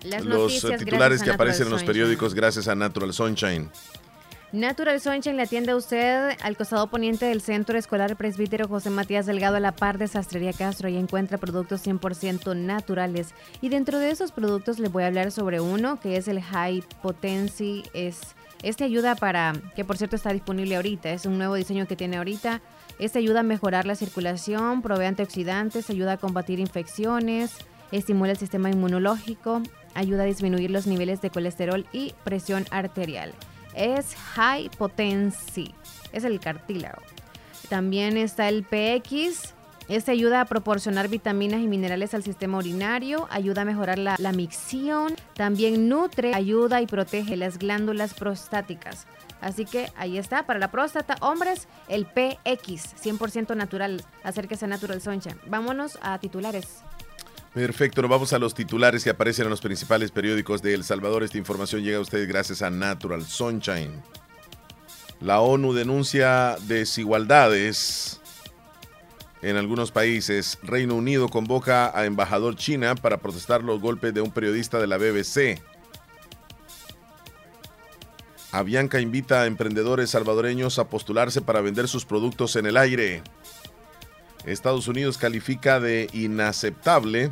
Las 0.05 0.25
los 0.25 0.61
titulares 0.79 1.23
que 1.23 1.31
aparecen 1.31 1.67
en 1.67 1.73
los 1.73 1.83
periódicos 1.85 2.33
gracias 2.35 2.67
a 2.67 2.75
Natural 2.75 3.13
Sunshine. 3.13 3.71
Natural 4.53 5.01
Sunshine 5.01 5.37
le 5.37 5.43
atiende 5.45 5.71
a 5.71 5.77
usted 5.77 6.37
al 6.43 6.57
costado 6.57 6.89
poniente 6.89 7.27
del 7.27 7.41
Centro 7.41 7.79
Escolar 7.79 8.17
Presbítero 8.17 8.67
José 8.67 8.91
Matías 8.91 9.25
Delgado 9.27 9.55
a 9.55 9.61
la 9.61 9.71
par 9.71 9.97
de 9.97 10.09
Sastrería 10.09 10.53
Castro 10.53 10.89
y 10.89 10.97
encuentra 10.97 11.39
productos 11.39 11.87
100% 11.87 12.57
naturales. 12.57 13.33
Y 13.61 13.69
dentro 13.69 14.01
de 14.01 14.11
esos 14.11 14.33
productos 14.33 14.81
les 14.81 14.91
voy 14.91 15.05
a 15.05 15.07
hablar 15.07 15.31
sobre 15.31 15.61
uno 15.61 16.01
que 16.01 16.17
es 16.17 16.27
el 16.27 16.43
High 16.43 16.83
Potency. 17.01 17.85
Es, 17.95 18.35
este 18.65 18.83
ayuda 18.83 19.15
para, 19.15 19.53
que 19.77 19.85
por 19.85 19.97
cierto 19.97 20.17
está 20.17 20.33
disponible 20.33 20.75
ahorita, 20.75 21.11
es 21.11 21.27
un 21.27 21.39
nuevo 21.39 21.55
diseño 21.55 21.87
que 21.87 21.95
tiene 21.95 22.17
ahorita. 22.17 22.61
Este 22.99 23.21
ayuda 23.21 23.41
a 23.41 23.45
mejorar 23.45 23.87
la 23.87 23.95
circulación, 23.95 24.83
provee 24.83 25.07
antioxidantes, 25.07 25.91
ayuda 25.91 26.15
a 26.15 26.17
combatir 26.17 26.59
infecciones, 26.59 27.53
estimula 27.93 28.33
el 28.33 28.39
sistema 28.39 28.69
inmunológico, 28.69 29.63
ayuda 29.95 30.25
a 30.25 30.27
disminuir 30.27 30.73
los 30.73 30.89
niveles 30.89 31.21
de 31.21 31.31
colesterol 31.31 31.87
y 31.93 32.15
presión 32.25 32.67
arterial 32.73 33.33
es 33.75 34.15
High 34.35 34.71
Potency, 34.71 35.75
es 36.13 36.25
el 36.25 36.41
cartílago. 36.41 37.03
También 37.69 38.17
está 38.17 38.49
el 38.49 38.65
PX, 38.65 39.55
este 39.91 40.13
ayuda 40.13 40.41
a 40.41 40.45
proporcionar 40.45 41.09
vitaminas 41.09 41.61
y 41.61 41.67
minerales 41.67 42.15
al 42.15 42.23
sistema 42.23 42.59
urinario, 42.59 43.27
ayuda 43.29 43.63
a 43.63 43.65
mejorar 43.65 43.99
la, 43.99 44.33
micción, 44.33 45.17
también 45.35 45.89
nutre, 45.89 46.33
ayuda 46.33 46.81
y 46.81 46.87
protege 46.87 47.37
las 47.37 47.59
glándulas 47.59 48.15
prostáticas. 48.15 49.09
Así 49.41 49.65
que 49.65 49.91
ahí 49.97 50.17
está, 50.17 50.47
para 50.47 50.61
la 50.61 50.71
próstata, 50.71 51.17
hombres, 51.21 51.67
el 51.89 52.07
PX, 52.07 52.95
100% 53.03 53.57
natural, 53.57 54.05
acérquese 54.23 54.67
a 54.67 54.69
Natural 54.69 55.01
Sunshine. 55.01 55.41
Vámonos 55.47 55.99
a 56.03 56.19
titulares. 56.19 56.85
Perfecto, 57.53 58.01
nos 58.01 58.11
vamos 58.11 58.33
a 58.33 58.39
los 58.39 58.55
titulares 58.55 59.03
que 59.03 59.11
aparecen 59.11 59.45
en 59.47 59.51
los 59.51 59.61
principales 59.61 60.13
periódicos 60.13 60.63
de 60.63 60.73
El 60.73 60.85
Salvador. 60.85 61.25
Esta 61.25 61.37
información 61.37 61.83
llega 61.83 61.99
a 61.99 62.01
ustedes 62.01 62.29
gracias 62.29 62.63
a 62.63 62.71
Natural 62.71 63.25
Sunshine. 63.25 63.91
La 65.21 65.41
ONU 65.41 65.73
denuncia 65.73 66.57
desigualdades 66.69 68.21
en 69.43 69.57
algunos 69.57 69.91
países. 69.91 70.59
Reino 70.63 70.95
Unido 70.95 71.29
convoca 71.29 71.91
a 71.99 72.05
embajador 72.05 72.55
China 72.55 72.95
para 72.95 73.17
protestar 73.17 73.65
los 73.65 73.81
golpes 73.81 74.15
de 74.15 74.21
un 74.21 74.31
periodista 74.31 74.79
de 74.79 74.87
la 74.87 74.97
BBC. 74.97 75.61
Avianca 78.53 79.01
invita 79.01 79.43
a 79.43 79.47
emprendedores 79.47 80.11
salvadoreños 80.11 80.79
a 80.79 80.89
postularse 80.89 81.41
para 81.41 81.61
vender 81.61 81.89
sus 81.89 82.05
productos 82.05 82.55
en 82.55 82.67
el 82.67 82.77
aire. 82.77 83.23
Estados 84.45 84.89
Unidos 84.89 85.19
califica 85.19 85.81
de 85.81 86.09
inaceptable 86.13 87.31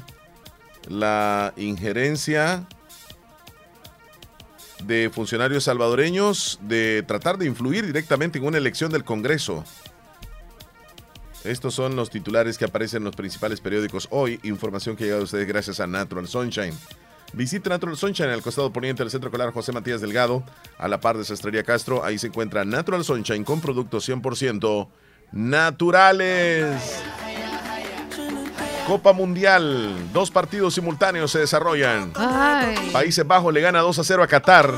la 0.88 1.52
injerencia 1.56 2.66
de 4.84 5.10
funcionarios 5.12 5.64
salvadoreños 5.64 6.58
de 6.62 7.02
tratar 7.06 7.38
de 7.38 7.46
influir 7.46 7.84
directamente 7.86 8.38
en 8.38 8.46
una 8.46 8.58
elección 8.58 8.92
del 8.92 9.04
Congreso. 9.04 9.64
Estos 11.44 11.74
son 11.74 11.96
los 11.96 12.10
titulares 12.10 12.58
que 12.58 12.64
aparecen 12.64 12.98
en 12.98 13.04
los 13.04 13.16
principales 13.16 13.60
periódicos 13.60 14.08
hoy. 14.10 14.40
Información 14.42 14.96
que 14.96 15.04
ha 15.04 15.06
llegado 15.06 15.22
a 15.22 15.24
ustedes 15.24 15.46
gracias 15.46 15.80
a 15.80 15.86
Natural 15.86 16.26
Sunshine. 16.26 16.74
Visite 17.32 17.68
Natural 17.68 17.96
Sunshine 17.96 18.30
al 18.30 18.42
costado 18.42 18.72
poniente 18.72 19.02
del 19.02 19.10
Centro 19.10 19.30
Colar 19.30 19.52
José 19.52 19.72
Matías 19.72 20.00
Delgado, 20.00 20.42
a 20.78 20.88
la 20.88 21.00
par 21.00 21.16
de 21.16 21.24
Sastrería 21.24 21.62
Castro. 21.62 22.04
Ahí 22.04 22.18
se 22.18 22.28
encuentra 22.28 22.64
Natural 22.64 23.04
Sunshine 23.04 23.44
con 23.44 23.60
productos 23.60 24.08
100% 24.08 24.88
naturales. 25.32 27.02
Copa 28.88 29.12
Mundial. 29.12 29.94
Dos 30.14 30.30
partidos 30.30 30.72
simultáneos 30.72 31.30
se 31.30 31.40
desarrollan. 31.40 32.10
Países 32.90 33.26
Bajos 33.26 33.52
le 33.52 33.60
gana 33.60 33.80
2 33.80 33.98
a 33.98 34.04
0 34.04 34.22
a 34.22 34.26
Qatar. 34.26 34.72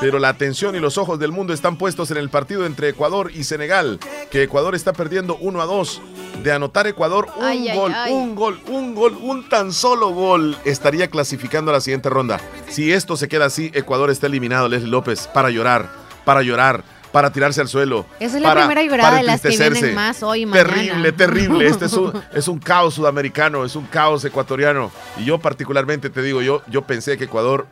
Pero 0.00 0.18
la 0.18 0.30
atención 0.30 0.74
y 0.74 0.80
los 0.80 0.98
ojos 0.98 1.20
del 1.20 1.30
mundo 1.30 1.52
están 1.52 1.76
puestos 1.76 2.10
en 2.10 2.16
el 2.16 2.28
partido 2.28 2.66
entre 2.66 2.88
Ecuador 2.88 3.30
y 3.32 3.44
Senegal, 3.44 4.00
que 4.32 4.42
Ecuador 4.42 4.74
está 4.74 4.92
perdiendo 4.92 5.36
1 5.36 5.60
a 5.62 5.66
2. 5.66 6.02
De 6.42 6.50
anotar 6.50 6.88
Ecuador 6.88 7.28
un 7.36 7.44
ay, 7.44 7.72
gol, 7.72 7.92
ay. 7.94 8.12
un 8.12 8.34
gol, 8.34 8.60
un 8.66 8.96
gol, 8.96 9.16
un 9.20 9.48
tan 9.48 9.72
solo 9.72 10.08
gol 10.08 10.56
estaría 10.64 11.08
clasificando 11.08 11.70
a 11.70 11.74
la 11.74 11.80
siguiente 11.80 12.10
ronda. 12.10 12.40
Si 12.68 12.92
esto 12.92 13.16
se 13.16 13.28
queda 13.28 13.44
así, 13.44 13.70
Ecuador 13.74 14.10
está 14.10 14.26
eliminado, 14.26 14.68
Leslie 14.68 14.90
López, 14.90 15.28
para 15.28 15.50
llorar, 15.50 15.88
para 16.24 16.42
llorar, 16.42 16.82
para 17.12 17.30
tirarse 17.30 17.60
al 17.60 17.68
suelo. 17.68 18.06
Esa 18.18 18.36
es 18.36 18.42
la 18.42 18.48
para- 18.48 18.60
primera 18.66 18.82
llorada 18.82 19.18
de 19.18 19.22
las 19.24 19.40
que 19.42 19.48
vienen 19.50 19.94
más 19.94 20.22
hoy 20.22 20.42
y 20.42 20.46
mañana. 20.46 20.68
Terrible, 20.74 21.12
terrible. 21.12 21.66
Este 21.66 21.84
es 21.84 21.92
un, 21.92 22.12
es 22.32 22.48
un 22.48 22.58
caos 22.58 22.94
sudamericano, 22.94 23.64
es 23.64 23.76
un 23.76 23.84
caos 23.86 24.24
ecuatoriano. 24.24 24.90
Y 25.18 25.24
yo 25.26 25.38
particularmente 25.38 26.08
te 26.10 26.22
digo, 26.22 26.40
yo, 26.42 26.62
yo 26.68 26.82
pensé 26.82 27.18
que 27.18 27.24
Ecuador 27.24 27.66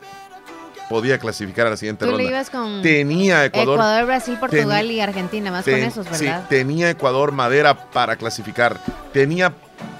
podía 0.91 1.19
clasificar 1.19 1.69
a 1.69 1.71
la 1.71 1.77
siguiente 1.77 2.05
Tú 2.05 2.11
ronda. 2.11 2.25
le 2.25 2.31
ibas 2.31 2.51
con 2.51 2.83
Tenía 2.83 3.45
Ecuador. 3.45 3.75
Ecuador, 3.77 4.07
Brasil, 4.07 4.37
Portugal 4.41 4.91
y 4.91 5.01
Argentina, 5.01 5.51
más 5.53 5.65
ten- 5.65 5.79
con 5.79 5.85
esos, 5.89 6.07
sí, 6.19 6.25
¿verdad? 6.27 6.47
tenía 6.49 6.91
Ecuador 6.91 7.31
madera 7.33 7.91
para 7.91 8.17
clasificar. 8.17 8.79
Tenía 9.12 9.53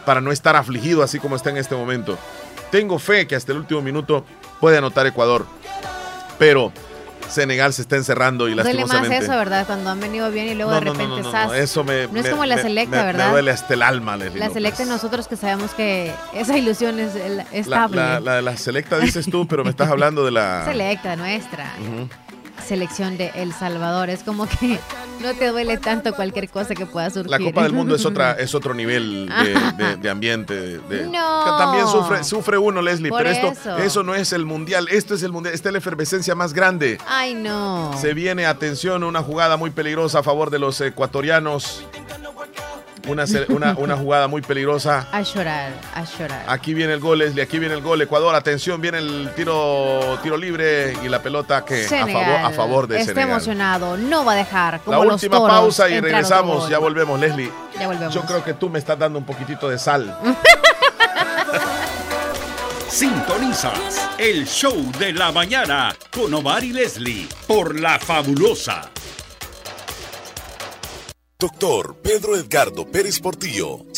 para 0.05 0.21
no 0.21 0.33
estar 0.33 0.57
afligido 0.57 1.03
así 1.03 1.19
como 1.21 1.37
está 1.37 1.49
en 1.51 1.57
este 1.59 1.75
momento. 1.77 2.19
Tengo 2.73 2.99
fe 2.99 3.27
que 3.27 3.37
hasta 3.37 3.53
el 3.53 3.59
último 3.59 3.81
minuto 3.83 4.25
puede 4.61 4.79
anotar 4.79 5.07
Ecuador. 5.07 5.47
Pero 6.39 6.73
Senegal 7.31 7.73
se 7.73 7.83
está 7.83 7.97
encerrando 7.97 8.49
y 8.49 8.53
Duele 8.55 8.65
más 8.65 8.75
lastimosamente. 8.75 9.25
eso, 9.25 9.37
¿verdad? 9.37 9.67
Cuando 9.67 9.91
han 9.91 10.01
venido 10.01 10.31
bien 10.31 10.49
y 10.49 10.55
luego 10.55 10.71
No, 10.73 10.81
de 10.81 10.81
repente, 10.87 11.23
no, 11.23 11.33
no, 11.33 11.55
eso 11.55 11.85
me, 11.85 12.07
No 12.09 12.19
es 12.19 12.25
me- 12.25 12.31
como 12.31 12.45
la 12.47 12.59
selecta, 12.59 12.97
me- 12.99 13.05
¿verdad? 13.05 13.27
Me 13.27 13.33
duele 13.33 13.51
hasta 13.53 13.75
el 13.75 13.83
alma, 13.83 14.17
Leslie 14.17 14.39
La 14.41 14.47
López. 14.47 14.55
selecta 14.55 14.85
nosotros 14.85 15.29
que 15.29 15.37
sabemos 15.37 15.73
que 15.73 16.13
esa 16.35 16.57
ilusión 16.59 16.99
es 16.99 17.15
La, 17.15 17.43
estable. 17.53 17.97
la, 17.97 18.21
la 18.21 18.35
de 18.37 18.43
la 18.43 18.57
selecta 18.57 18.99
dices 18.99 19.27
tú, 19.31 19.47
pero 19.47 19.65
me 19.65 19.71
estás 19.71 19.89
hablando 19.89 20.25
de 20.25 20.31
la. 20.33 20.65
Selecta 20.69 21.17
nuestra. 21.17 21.73
Ujú. 21.81 22.09
Selección 22.67 23.17
de 23.17 23.33
El 23.37 23.53
Salvador. 23.55 24.11
Es 24.11 24.23
como 24.23 24.47
que 24.47 24.79
no 25.21 25.35
te 25.35 25.49
duele 25.49 25.77
tanto 25.79 26.15
cualquier 26.15 26.49
cosa 26.49 26.75
que 26.75 26.87
pueda 26.87 27.11
surgir. 27.11 27.31
La 27.31 27.39
Copa 27.39 27.63
del 27.63 27.73
Mundo 27.73 27.95
es 27.95 28.05
otra 28.07 28.33
es 28.39 28.55
otro 28.55 28.75
nivel 28.75 29.29
de, 29.29 29.85
de- 29.85 29.97
de 29.97 30.11
ambiente. 30.11 30.55
de- 30.79 31.07
No. 31.07 31.45
que 31.45 31.51
también 31.59 31.87
sufre, 31.89 32.25
sufre 32.25 32.59
uno, 32.59 32.83
Leslie, 32.83 33.11
Por 33.11 33.19
pero 33.19 33.31
esto 33.31 33.49
eso. 33.53 33.79
eso 33.79 34.03
no 34.03 34.15
es 34.15 34.33
el 34.33 34.45
mundial, 34.47 34.89
esto 34.91 35.15
es 35.15 35.23
el 35.23 35.33
mundial, 35.33 35.55
esta 35.55 35.69
es 35.69 35.73
la 35.73 35.79
efervescencia 35.79 36.35
más 36.35 36.53
grande. 36.53 36.99
Ay, 37.07 37.35
no. 37.35 37.93
Se 38.01 38.15
viene, 38.15 38.47
atención, 38.47 39.05
una 39.05 39.23
jugada 39.23 39.57
muy 39.57 39.71
peligrosa 39.71 40.21
a 40.21 40.23
favor 40.23 40.51
de 40.51 40.59
los 40.59 40.81
ecuatorianos. 40.81 41.85
Una, 43.09 43.25
una, 43.49 43.75
una 43.77 43.97
jugada 43.97 44.29
muy 44.29 44.43
peligrosa. 44.43 45.07
A 45.13 45.23
llorar, 45.23 45.73
a 45.95 46.05
llorar. 46.05 46.45
Aquí 46.47 46.75
viene 46.75 46.93
el 46.93 47.01
gol, 47.01 47.19
Leslie, 47.19 47.43
aquí 47.43 47.59
viene 47.59 47.75
el 47.75 47.81
gol. 47.81 48.01
Ecuador, 48.03 48.35
atención, 48.35 48.81
viene 48.81 48.99
el 48.99 49.31
tiro, 49.35 50.19
tiro 50.23 50.37
libre 50.37 50.95
y 51.03 51.09
la 51.09 51.23
pelota 51.23 51.65
que 51.65 51.87
a 51.87 52.07
favor, 52.07 52.25
a 52.25 52.51
favor 52.51 52.89
de 52.89 53.01
está 53.01 53.13
Senegal. 53.13 53.31
emocionado, 53.31 53.97
no 53.97 54.25
va 54.25 54.33
a 54.33 54.37
dejar 54.37 54.81
como 54.81 54.99
La 54.99 55.05
los 55.05 55.15
última 55.15 55.39
toros 55.39 55.57
pausa 55.57 55.89
y 55.89 56.01
regresamos. 56.01 56.69
Ya 56.69 56.79
volvemos, 56.79 57.19
Leslie. 57.19 57.51
Ya 57.79 57.87
volvemos. 57.87 58.15
Yo 58.15 58.23
creo 58.23 58.45
que 58.45 58.55
tú 58.55 58.69
me 58.69 58.79
estás 58.79 58.99
dando 58.99 59.19
un 59.19 59.25
poquitito 59.25 59.69
de 59.69 59.79
sal. 59.79 60.17
Sintonizas 62.89 64.09
el 64.19 64.47
show 64.47 64.75
de 64.99 65.13
la 65.13 65.31
mañana 65.33 65.95
con 66.11 66.33
Omar 66.35 66.65
y 66.65 66.73
Leslie 66.73 67.29
por 67.47 67.79
La 67.79 67.99
Fabulosa. 67.99 68.91
Doctor 71.41 71.97
Pedro 72.03 72.37
Edgardo 72.37 72.85
Pérez 72.85 73.19
Portillo, 73.19 73.87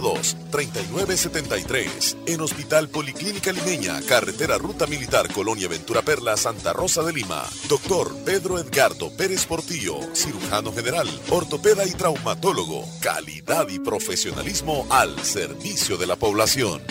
7202-3973. 0.00 2.16
En 2.26 2.40
Hospital 2.40 2.88
Policlínica 2.88 3.52
Limeña, 3.52 4.00
Carretera 4.02 4.58
Ruta 4.58 4.86
Militar 4.86 5.32
Colonia 5.32 5.68
Ventura 5.68 6.02
Perla, 6.02 6.36
Santa 6.36 6.72
Rosa 6.72 7.02
de 7.02 7.12
Lima. 7.12 7.44
Doctor 7.68 8.14
Pedro 8.24 8.58
Edgardo 8.58 9.10
Pérez 9.16 9.46
Portillo, 9.46 9.98
cirujano 10.14 10.72
general, 10.72 11.08
ortopeda 11.30 11.86
y 11.86 11.92
traumatólogo. 11.92 12.84
Calidad 13.00 13.68
y 13.68 13.78
profesionalismo 13.78 14.86
al 14.90 15.18
servicio 15.24 15.96
de 15.96 16.06
la 16.06 16.16
población. 16.16 16.82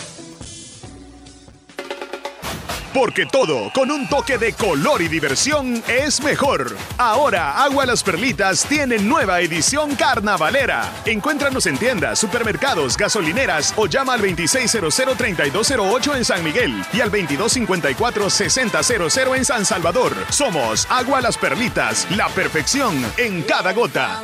Porque 2.97 3.27
todo 3.27 3.71
con 3.73 3.91
un 3.91 4.09
toque 4.09 4.39
de 4.39 4.53
color 4.53 5.03
y 5.03 5.07
diversión 5.07 5.83
es 5.87 6.19
mejor. 6.23 6.75
Ahora 6.97 7.63
Agua 7.63 7.85
Las 7.85 8.01
Perlitas 8.01 8.65
tiene 8.65 8.97
nueva 8.97 9.39
edición 9.39 9.95
carnavalera. 9.95 10.91
Encuéntranos 11.05 11.67
en 11.67 11.77
tiendas, 11.77 12.17
supermercados, 12.17 12.97
gasolineras 12.97 13.71
o 13.77 13.85
llama 13.85 14.13
al 14.13 14.23
2600-3208 14.23 16.15
en 16.15 16.25
San 16.25 16.43
Miguel 16.43 16.83
y 16.91 17.01
al 17.01 17.11
2254-6000 17.11 19.35
en 19.35 19.45
San 19.45 19.63
Salvador. 19.63 20.13
Somos 20.31 20.87
Agua 20.89 21.21
Las 21.21 21.37
Perlitas, 21.37 22.07
la 22.15 22.29
perfección 22.29 23.05
en 23.17 23.43
cada 23.43 23.73
gota. 23.73 24.23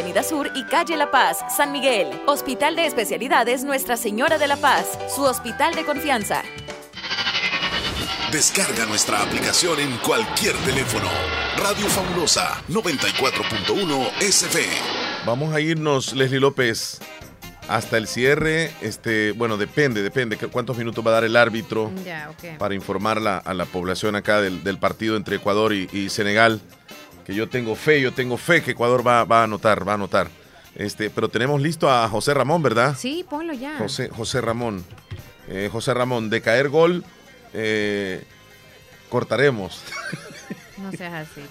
Avenida 0.00 0.22
Sur 0.22 0.50
y 0.54 0.64
Calle 0.64 0.96
La 0.96 1.10
Paz, 1.10 1.40
San 1.54 1.72
Miguel. 1.72 2.08
Hospital 2.26 2.74
de 2.74 2.86
Especialidades 2.86 3.64
Nuestra 3.64 3.98
Señora 3.98 4.38
de 4.38 4.46
la 4.46 4.56
Paz, 4.56 4.98
su 5.14 5.24
hospital 5.24 5.74
de 5.74 5.84
confianza. 5.84 6.42
Descarga 8.32 8.86
nuestra 8.86 9.20
aplicación 9.22 9.78
en 9.78 9.94
cualquier 9.98 10.54
teléfono. 10.64 11.04
Radio 11.58 11.86
Fabulosa 11.88 12.62
94.1 12.70 14.10
SF. 14.22 14.58
Vamos 15.26 15.52
a 15.54 15.60
irnos, 15.60 16.14
Leslie 16.14 16.40
López, 16.40 16.98
hasta 17.68 17.98
el 17.98 18.06
cierre. 18.08 18.72
Este, 18.80 19.32
bueno, 19.32 19.58
depende, 19.58 20.02
depende 20.02 20.38
cuántos 20.38 20.78
minutos 20.78 21.04
va 21.06 21.10
a 21.10 21.14
dar 21.14 21.24
el 21.24 21.36
árbitro 21.36 21.92
para 22.58 22.74
informar 22.74 23.20
la- 23.20 23.36
a 23.36 23.52
la 23.52 23.66
población 23.66 24.16
acá 24.16 24.40
del, 24.40 24.64
del 24.64 24.78
partido 24.78 25.16
entre 25.16 25.36
Ecuador 25.36 25.74
y, 25.74 25.90
y 25.92 26.08
Senegal. 26.08 26.62
Que 27.30 27.36
yo 27.36 27.48
tengo 27.48 27.76
fe, 27.76 28.00
yo 28.00 28.12
tengo 28.12 28.36
fe 28.36 28.60
que 28.60 28.72
Ecuador 28.72 29.06
va, 29.06 29.22
va 29.22 29.42
a 29.42 29.44
anotar, 29.44 29.86
va 29.86 29.92
a 29.92 29.94
anotar. 29.94 30.28
Este, 30.74 31.10
pero 31.10 31.28
tenemos 31.28 31.62
listo 31.62 31.88
a 31.88 32.08
José 32.08 32.34
Ramón, 32.34 32.60
¿verdad? 32.60 32.96
Sí, 32.98 33.24
ponlo 33.30 33.52
ya. 33.52 33.78
José, 33.78 34.08
José 34.08 34.40
Ramón. 34.40 34.84
Eh, 35.46 35.68
José 35.70 35.94
Ramón, 35.94 36.28
de 36.28 36.42
caer 36.42 36.70
gol, 36.70 37.04
eh, 37.52 38.24
cortaremos. 39.08 39.80
No 40.78 40.90
seas 40.90 41.28
así. 41.28 41.42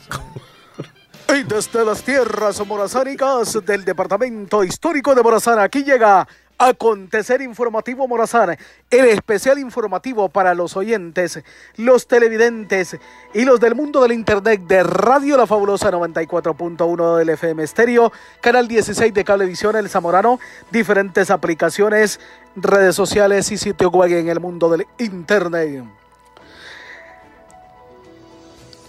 Y 1.33 1.43
desde 1.43 1.85
las 1.85 2.03
tierras 2.03 2.59
morazánicas 2.67 3.63
del 3.63 3.85
departamento 3.85 4.65
histórico 4.65 5.15
de 5.15 5.23
Morazán, 5.23 5.59
aquí 5.59 5.83
llega 5.83 6.27
Acontecer 6.61 7.41
Informativo 7.41 8.05
Morazán, 8.05 8.57
el 8.89 9.05
especial 9.05 9.59
informativo 9.59 10.27
para 10.27 10.53
los 10.53 10.75
oyentes, 10.75 11.41
los 11.77 12.05
televidentes 12.05 12.97
y 13.33 13.45
los 13.45 13.61
del 13.61 13.75
mundo 13.75 14.01
del 14.01 14.11
Internet 14.11 14.61
de 14.67 14.83
Radio 14.83 15.37
La 15.37 15.47
Fabulosa 15.47 15.89
94.1 15.89 17.15
del 17.15 17.29
FM 17.29 17.63
Estéreo, 17.63 18.11
Canal 18.41 18.67
16 18.67 19.13
de 19.13 19.23
Cablevisión 19.23 19.77
El 19.77 19.87
Zamorano, 19.87 20.37
diferentes 20.69 21.31
aplicaciones, 21.31 22.19
redes 22.57 22.93
sociales 22.93 23.49
y 23.53 23.57
sitio 23.57 23.89
web 23.89 24.11
en 24.11 24.27
el 24.27 24.41
mundo 24.41 24.69
del 24.69 24.85
Internet. 24.97 25.98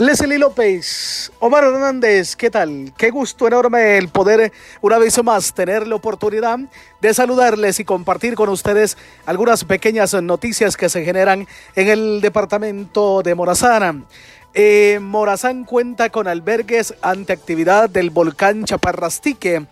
Leslie 0.01 0.39
López, 0.39 1.31
Omar 1.41 1.63
Hernández, 1.63 2.35
¿qué 2.35 2.49
tal? 2.49 2.91
Qué 2.97 3.11
gusto 3.11 3.47
enorme 3.47 3.99
el 3.99 4.09
poder 4.09 4.51
una 4.81 4.97
vez 4.97 5.23
más 5.23 5.53
tener 5.53 5.87
la 5.87 5.97
oportunidad 5.97 6.59
de 7.03 7.13
saludarles 7.13 7.81
y 7.81 7.85
compartir 7.85 8.35
con 8.35 8.49
ustedes 8.49 8.97
algunas 9.27 9.63
pequeñas 9.65 10.15
noticias 10.15 10.79
que 10.79 10.89
se 10.89 11.05
generan 11.05 11.47
en 11.77 11.89
el 11.89 12.23
departamento 12.23 13.21
de 13.21 13.35
Morazán. 13.35 14.07
Eh, 14.55 15.01
Morazán 15.03 15.65
cuenta 15.65 16.09
con 16.09 16.29
albergues 16.29 16.95
ante 17.03 17.35
actividad 17.35 17.91
del 17.91 18.09
volcán 18.09 18.65
Chaparrastique. 18.65 19.67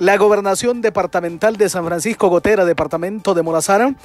La 0.00 0.16
gobernación 0.16 0.80
departamental 0.80 1.56
de 1.56 1.68
San 1.68 1.86
Francisco 1.86 2.28
Gotera, 2.28 2.64
departamento 2.64 3.32
de 3.32 3.42
Morazán, 3.42 3.96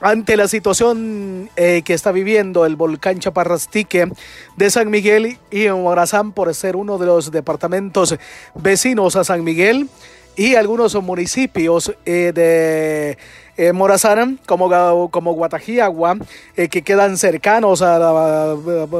ante 0.00 0.36
la 0.36 0.48
situación 0.48 1.50
eh, 1.56 1.82
que 1.84 1.94
está 1.94 2.12
viviendo 2.12 2.64
el 2.66 2.76
volcán 2.76 3.18
Chaparrastique 3.18 4.08
de 4.56 4.70
San 4.70 4.90
Miguel 4.90 5.38
y 5.50 5.68
Morazán 5.68 6.32
por 6.32 6.54
ser 6.54 6.76
uno 6.76 6.98
de 6.98 7.06
los 7.06 7.30
departamentos 7.30 8.16
vecinos 8.54 9.16
a 9.16 9.24
San 9.24 9.42
Miguel 9.42 9.88
y 10.36 10.54
algunos 10.54 10.94
municipios 11.02 11.92
eh, 12.06 12.32
de 12.32 13.18
eh, 13.56 13.72
Morazán 13.72 14.38
como, 14.46 15.10
como 15.10 15.32
Guatajiagua 15.32 16.16
que 16.54 16.82
quedan 16.82 17.18
cercanos 17.18 17.82
a, 17.82 18.54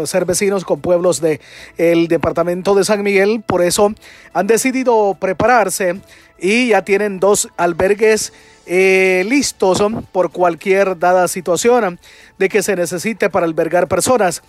ser 0.04 0.24
vecinos 0.24 0.64
con 0.64 0.80
pueblos 0.80 1.20
del 1.20 1.40
el 1.76 2.08
departamento 2.08 2.74
de 2.74 2.82
San 2.82 3.04
Miguel. 3.04 3.44
Por 3.46 3.62
eso 3.62 3.94
han 4.32 4.46
decidido 4.48 5.16
prepararse 5.20 6.00
y 6.40 6.68
ya 6.68 6.82
tienen 6.82 7.20
dos 7.20 7.48
albergues 7.56 8.32
eh, 8.68 9.24
listos 9.26 9.82
por 10.12 10.30
cualquier 10.30 10.98
dada 10.98 11.26
situación 11.26 11.98
de 12.38 12.48
que 12.48 12.62
se 12.62 12.76
necesite 12.76 13.30
para 13.30 13.46
albergar 13.46 13.88
personas. 13.88 14.42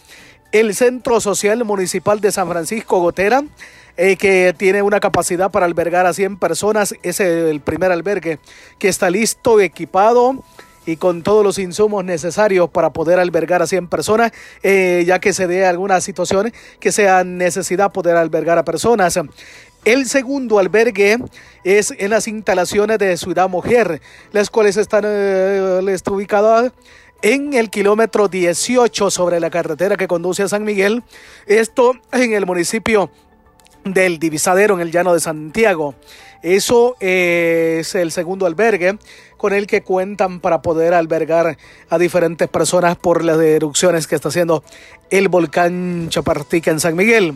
El 0.51 0.75
Centro 0.75 1.21
Social 1.21 1.63
Municipal 1.63 2.19
de 2.19 2.31
San 2.31 2.49
Francisco 2.49 2.99
Gotera, 2.99 3.43
eh, 3.97 4.17
que 4.17 4.53
tiene 4.57 4.81
una 4.81 4.99
capacidad 4.99 5.51
para 5.51 5.65
albergar 5.65 6.05
a 6.05 6.13
100 6.13 6.37
personas, 6.37 6.95
es 7.01 7.19
el 7.19 7.61
primer 7.61 7.91
albergue 7.91 8.39
que 8.77 8.87
está 8.89 9.09
listo, 9.09 9.61
equipado 9.61 10.43
y 10.85 10.97
con 10.97 11.21
todos 11.21 11.43
los 11.43 11.59
insumos 11.59 12.03
necesarios 12.03 12.69
para 12.69 12.91
poder 12.91 13.19
albergar 13.19 13.61
a 13.61 13.67
100 13.67 13.87
personas, 13.87 14.31
eh, 14.63 15.03
ya 15.05 15.19
que 15.19 15.33
se 15.33 15.47
dé 15.47 15.65
alguna 15.65 16.01
situación 16.01 16.51
que 16.79 16.91
sea 16.91 17.23
necesidad 17.23 17.91
poder 17.91 18.17
albergar 18.17 18.57
a 18.57 18.65
personas. 18.65 19.19
El 19.85 20.07
segundo 20.07 20.59
albergue 20.59 21.17
es 21.63 21.93
en 21.97 22.09
las 22.09 22.27
instalaciones 22.27 22.99
de 22.99 23.15
Ciudad 23.17 23.49
Mujer, 23.49 24.01
las 24.31 24.49
cuales 24.49 24.77
están 24.77 25.03
eh, 25.05 25.97
ubicadas 26.09 26.71
en 27.21 27.53
el 27.53 27.69
kilómetro 27.69 28.27
18 28.27 29.09
sobre 29.09 29.39
la 29.39 29.49
carretera 29.49 29.95
que 29.95 30.07
conduce 30.07 30.43
a 30.43 30.47
San 30.47 30.63
Miguel, 30.63 31.03
esto 31.47 31.93
en 32.11 32.33
el 32.33 32.45
municipio 32.45 33.09
del 33.83 34.19
Divisadero, 34.19 34.75
en 34.75 34.81
el 34.81 34.91
llano 34.91 35.13
de 35.13 35.19
Santiago. 35.19 35.95
Eso 36.41 36.95
es 37.01 37.95
el 37.95 38.11
segundo 38.11 38.45
albergue 38.45 38.97
con 39.35 39.53
el 39.53 39.67
que 39.67 39.81
cuentan 39.81 40.39
para 40.39 40.61
poder 40.61 40.93
albergar 40.93 41.57
a 41.89 41.97
diferentes 41.97 42.47
personas 42.47 42.95
por 42.95 43.25
las 43.25 43.39
erupciones 43.39 44.07
que 44.07 44.15
está 44.15 44.29
haciendo 44.29 44.63
el 45.09 45.27
volcán 45.27 46.07
Chapartica 46.09 46.71
en 46.71 46.79
San 46.79 46.95
Miguel. 46.95 47.35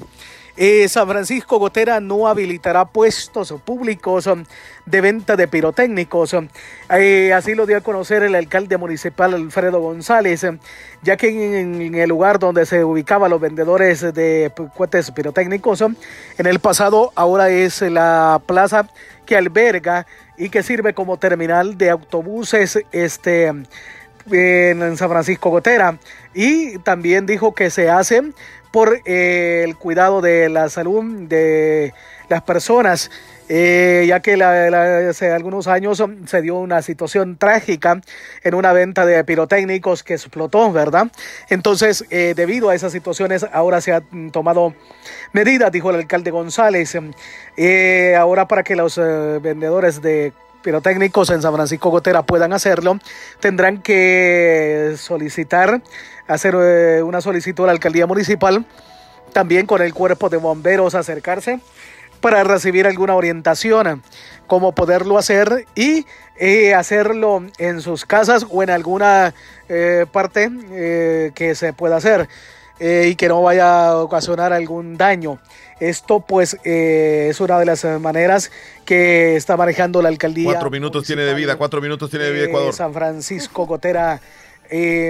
Eh, 0.55 0.87
San 0.87 1.07
Francisco 1.07 1.57
Gotera 1.57 1.99
no 1.99 2.27
habilitará 2.27 2.85
puestos 2.85 3.51
públicos 3.65 4.27
um, 4.27 4.43
de 4.85 5.01
venta 5.01 5.35
de 5.35 5.47
pirotécnicos. 5.47 6.33
Um, 6.33 6.47
eh, 6.91 7.33
así 7.33 7.55
lo 7.55 7.65
dio 7.65 7.77
a 7.77 7.81
conocer 7.81 8.21
el 8.21 8.35
alcalde 8.35 8.77
municipal 8.77 9.33
Alfredo 9.33 9.81
González, 9.81 10.43
um, 10.43 10.59
ya 11.01 11.17
que 11.17 11.59
en, 11.59 11.95
el 11.95 12.07
lugar 12.07 12.37
donde 12.37 12.67
se 12.67 12.83
ubicaban 12.83 13.31
los 13.31 13.41
vendedores 13.41 14.01
de 14.13 14.51
cohetes 14.77 15.09
pirotécnicos, 15.09 15.81
en 15.81 16.45
el 16.45 16.59
pasado 16.59 17.11
ahora 17.15 17.49
es 17.49 17.81
la 17.81 18.39
plaza 18.45 18.87
que 19.25 19.35
alberga 19.35 20.05
y 20.37 20.49
que 20.49 20.61
sirve 20.61 20.93
como 20.93 21.17
terminal 21.17 21.79
de 21.79 21.89
autobuses 21.89 22.79
este, 22.91 23.51
en 24.31 24.97
San 24.97 25.09
Francisco 25.09 25.49
Gotera. 25.49 25.97
Y 26.35 26.77
también 26.79 27.25
dijo 27.25 27.55
que 27.55 27.71
se 27.71 27.89
hace 27.89 28.21
por 28.73 29.01
eh, 29.05 29.61
el 29.63 29.77
cuidado 29.77 30.19
de 30.19 30.49
la 30.49 30.67
salud 30.67 31.03
de 31.29 31.93
las 32.27 32.41
personas. 32.41 33.11
Eh, 33.49 34.05
ya 34.07 34.21
que 34.21 34.41
hace 34.41 35.31
algunos 35.31 35.67
años 35.67 36.01
se 36.25 36.41
dio 36.41 36.55
una 36.55 36.81
situación 36.81 37.37
trágica 37.37 38.01
en 38.41 38.55
una 38.55 38.73
venta 38.73 39.05
de 39.05 39.23
pirotécnicos 39.23 40.01
que 40.01 40.13
explotó, 40.13 40.71
¿verdad? 40.71 41.11
Entonces, 41.49 42.05
eh, 42.09 42.33
debido 42.35 42.69
a 42.69 42.75
esas 42.75 42.93
situaciones, 42.93 43.45
ahora 43.51 43.79
se 43.79 43.93
han 43.93 44.31
tomado 44.31 44.73
medidas, 45.33 45.71
dijo 45.71 45.91
el 45.91 45.97
alcalde 45.97 46.31
González, 46.31 46.97
ahora 48.17 48.47
para 48.47 48.63
que 48.63 48.75
los 48.75 48.97
vendedores 48.97 50.01
de 50.01 50.33
pirotécnicos 50.63 51.29
en 51.29 51.41
San 51.43 51.53
Francisco 51.53 51.91
Gotera 51.91 52.23
puedan 52.23 52.53
hacerlo, 52.53 52.97
tendrán 53.39 53.83
que 53.83 54.95
solicitar 54.97 55.81
hacer 56.33 56.55
eh, 56.55 57.03
una 57.03 57.21
solicitud 57.21 57.63
a 57.63 57.67
la 57.67 57.73
alcaldía 57.73 58.07
municipal, 58.07 58.65
también 59.31 59.65
con 59.65 59.81
el 59.81 59.93
cuerpo 59.93 60.29
de 60.29 60.37
bomberos 60.37 60.95
acercarse 60.95 61.59
para 62.21 62.43
recibir 62.43 62.87
alguna 62.87 63.15
orientación, 63.15 64.01
cómo 64.47 64.73
poderlo 64.73 65.17
hacer 65.17 65.65
y 65.75 66.05
eh, 66.39 66.73
hacerlo 66.73 67.43
en 67.57 67.81
sus 67.81 68.05
casas 68.05 68.45
o 68.49 68.63
en 68.63 68.69
alguna 68.69 69.33
eh, 69.67 70.05
parte 70.11 71.31
que 71.35 71.55
se 71.55 71.73
pueda 71.73 71.97
hacer 71.97 72.29
y 72.79 73.15
que 73.15 73.27
no 73.29 73.41
vaya 73.41 73.87
a 73.87 73.97
ocasionar 73.97 74.51
algún 74.51 74.97
daño. 74.97 75.39
Esto 75.79 76.21
pues 76.21 76.57
es 76.63 77.39
una 77.39 77.59
de 77.59 77.65
las 77.65 77.83
maneras 77.99 78.51
que 78.85 79.35
está 79.35 79.55
manejando 79.57 80.01
la 80.01 80.09
alcaldía. 80.09 80.51
Cuatro 80.51 80.69
minutos 80.69 81.05
tiene 81.05 81.23
de 81.23 81.33
vida, 81.33 81.55
cuatro 81.57 81.81
minutos 81.81 82.09
tiene 82.09 82.25
de 82.25 82.31
vida 82.31 82.45
Ecuador. 82.45 82.73
San 82.73 82.93
Francisco 82.93 83.65
Gotera 83.65 84.21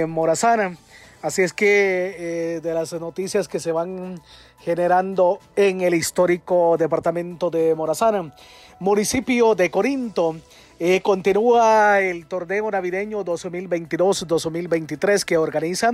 Morazana. 0.06 0.76
Así 1.24 1.40
es 1.40 1.54
que 1.54 2.16
eh, 2.18 2.60
de 2.60 2.74
las 2.74 2.92
noticias 2.92 3.48
que 3.48 3.58
se 3.58 3.72
van 3.72 4.20
generando 4.58 5.38
en 5.56 5.80
el 5.80 5.94
histórico 5.94 6.76
departamento 6.76 7.48
de 7.48 7.74
Morazán, 7.74 8.34
municipio 8.78 9.54
de 9.54 9.70
Corinto, 9.70 10.36
eh, 10.78 11.00
continúa 11.00 11.98
el 12.00 12.26
torneo 12.26 12.70
navideño 12.70 13.24
2022-2023 13.24 15.24
que 15.24 15.38
organiza 15.38 15.92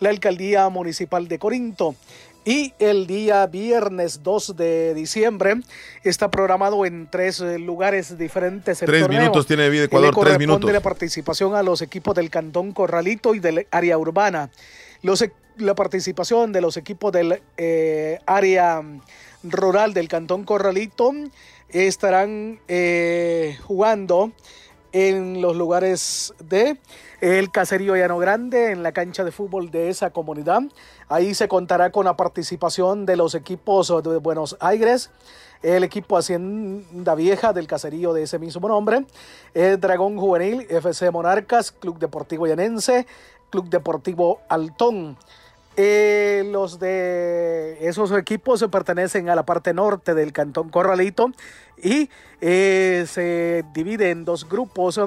la 0.00 0.10
alcaldía 0.10 0.68
municipal 0.68 1.28
de 1.28 1.38
Corinto. 1.38 1.94
Y 2.44 2.74
el 2.80 3.06
día 3.06 3.46
viernes 3.46 4.22
2 4.24 4.56
de 4.56 4.94
diciembre 4.94 5.60
está 6.02 6.28
programado 6.28 6.84
en 6.84 7.08
tres 7.08 7.40
eh, 7.40 7.58
lugares 7.58 8.18
diferentes. 8.18 8.80
tres 8.80 9.08
minutos 9.08 9.46
tiene 9.46 9.68
vida 9.70 9.84
Ecuador, 9.84 10.12
tres 10.20 10.38
minutos. 10.40 10.72
la 10.72 10.80
participación 10.80 11.54
a 11.54 11.62
los 11.62 11.82
equipos 11.82 12.16
del 12.16 12.30
Cantón 12.30 12.72
Corralito 12.72 13.36
y 13.36 13.38
del 13.38 13.68
área 13.70 13.96
urbana. 13.96 14.50
Los, 15.02 15.22
e, 15.22 15.32
la 15.56 15.76
participación 15.76 16.50
de 16.50 16.60
los 16.60 16.76
equipos 16.76 17.12
del 17.12 17.40
eh, 17.56 18.18
área 18.26 18.82
rural 19.44 19.94
del 19.94 20.08
Cantón 20.08 20.44
Corralito 20.44 21.12
estarán 21.68 22.58
eh, 22.66 23.56
jugando 23.62 24.32
en 24.92 25.40
los 25.40 25.56
lugares 25.56 26.34
de 26.38 26.78
el 27.20 27.50
Caserío 27.50 27.96
Llano 27.96 28.18
Grande, 28.18 28.70
en 28.70 28.82
la 28.82 28.92
cancha 28.92 29.24
de 29.24 29.32
fútbol 29.32 29.70
de 29.70 29.88
esa 29.88 30.10
comunidad. 30.10 30.62
Ahí 31.08 31.34
se 31.34 31.48
contará 31.48 31.90
con 31.90 32.04
la 32.04 32.16
participación 32.16 33.06
de 33.06 33.16
los 33.16 33.34
equipos 33.34 33.88
de 34.02 34.16
Buenos 34.18 34.56
Aires, 34.60 35.10
el 35.62 35.84
equipo 35.84 36.18
Hacienda 36.18 37.14
Vieja 37.14 37.52
del 37.52 37.66
caserío 37.66 38.12
de 38.12 38.24
ese 38.24 38.38
mismo 38.38 38.68
nombre, 38.68 39.06
el 39.54 39.80
Dragón 39.80 40.18
Juvenil, 40.18 40.66
FC 40.68 41.10
Monarcas, 41.10 41.70
Club 41.70 41.98
Deportivo 41.98 42.46
Llanense, 42.46 43.06
Club 43.50 43.68
Deportivo 43.68 44.40
Altón. 44.48 45.16
Eh, 45.76 46.44
los 46.50 46.78
de 46.78 47.78
esos 47.80 48.12
equipos 48.12 48.60
se 48.60 48.68
pertenecen 48.68 49.30
a 49.30 49.34
la 49.34 49.44
parte 49.44 49.72
norte 49.72 50.12
del 50.14 50.32
Cantón 50.32 50.68
Corralito 50.68 51.32
y 51.82 52.10
eh, 52.42 53.06
se 53.08 53.64
divide 53.72 54.10
en 54.10 54.24
dos 54.24 54.48
grupos. 54.48 55.00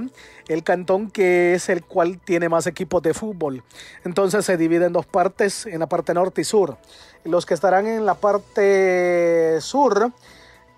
El 0.48 0.64
cantón 0.64 1.12
que 1.12 1.54
es 1.54 1.70
el 1.70 1.84
cual 1.84 2.20
tiene 2.20 2.50
más 2.50 2.66
equipos 2.66 3.04
de 3.04 3.14
fútbol. 3.14 3.64
Entonces 4.04 4.44
se 4.44 4.58
divide 4.58 4.86
en 4.86 4.94
dos 4.94 5.06
partes, 5.06 5.68
en 5.68 5.80
la 5.80 5.88
parte 5.88 6.14
norte 6.14 6.42
y 6.42 6.46
sur. 6.46 6.78
Los 7.24 7.46
que 7.46 7.54
estarán 7.54 7.86
en 7.86 8.06
la 8.06 8.16
parte 8.16 9.60
sur 9.62 10.12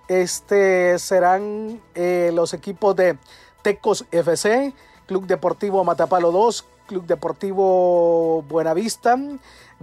este, 0.08 1.00
serán 1.00 1.82
eh, 1.96 2.32
los 2.34 2.54
equipos 2.54 2.96
de 2.96 3.18
Tecos 3.62 4.06
FC, 4.12 4.74
Club 5.06 5.28
Deportivo 5.28 5.84
Matapalo 5.84 6.32
2, 6.32 6.66
Club 6.88 7.06
Deportivo 7.06 8.44
Buenavista, 8.44 9.18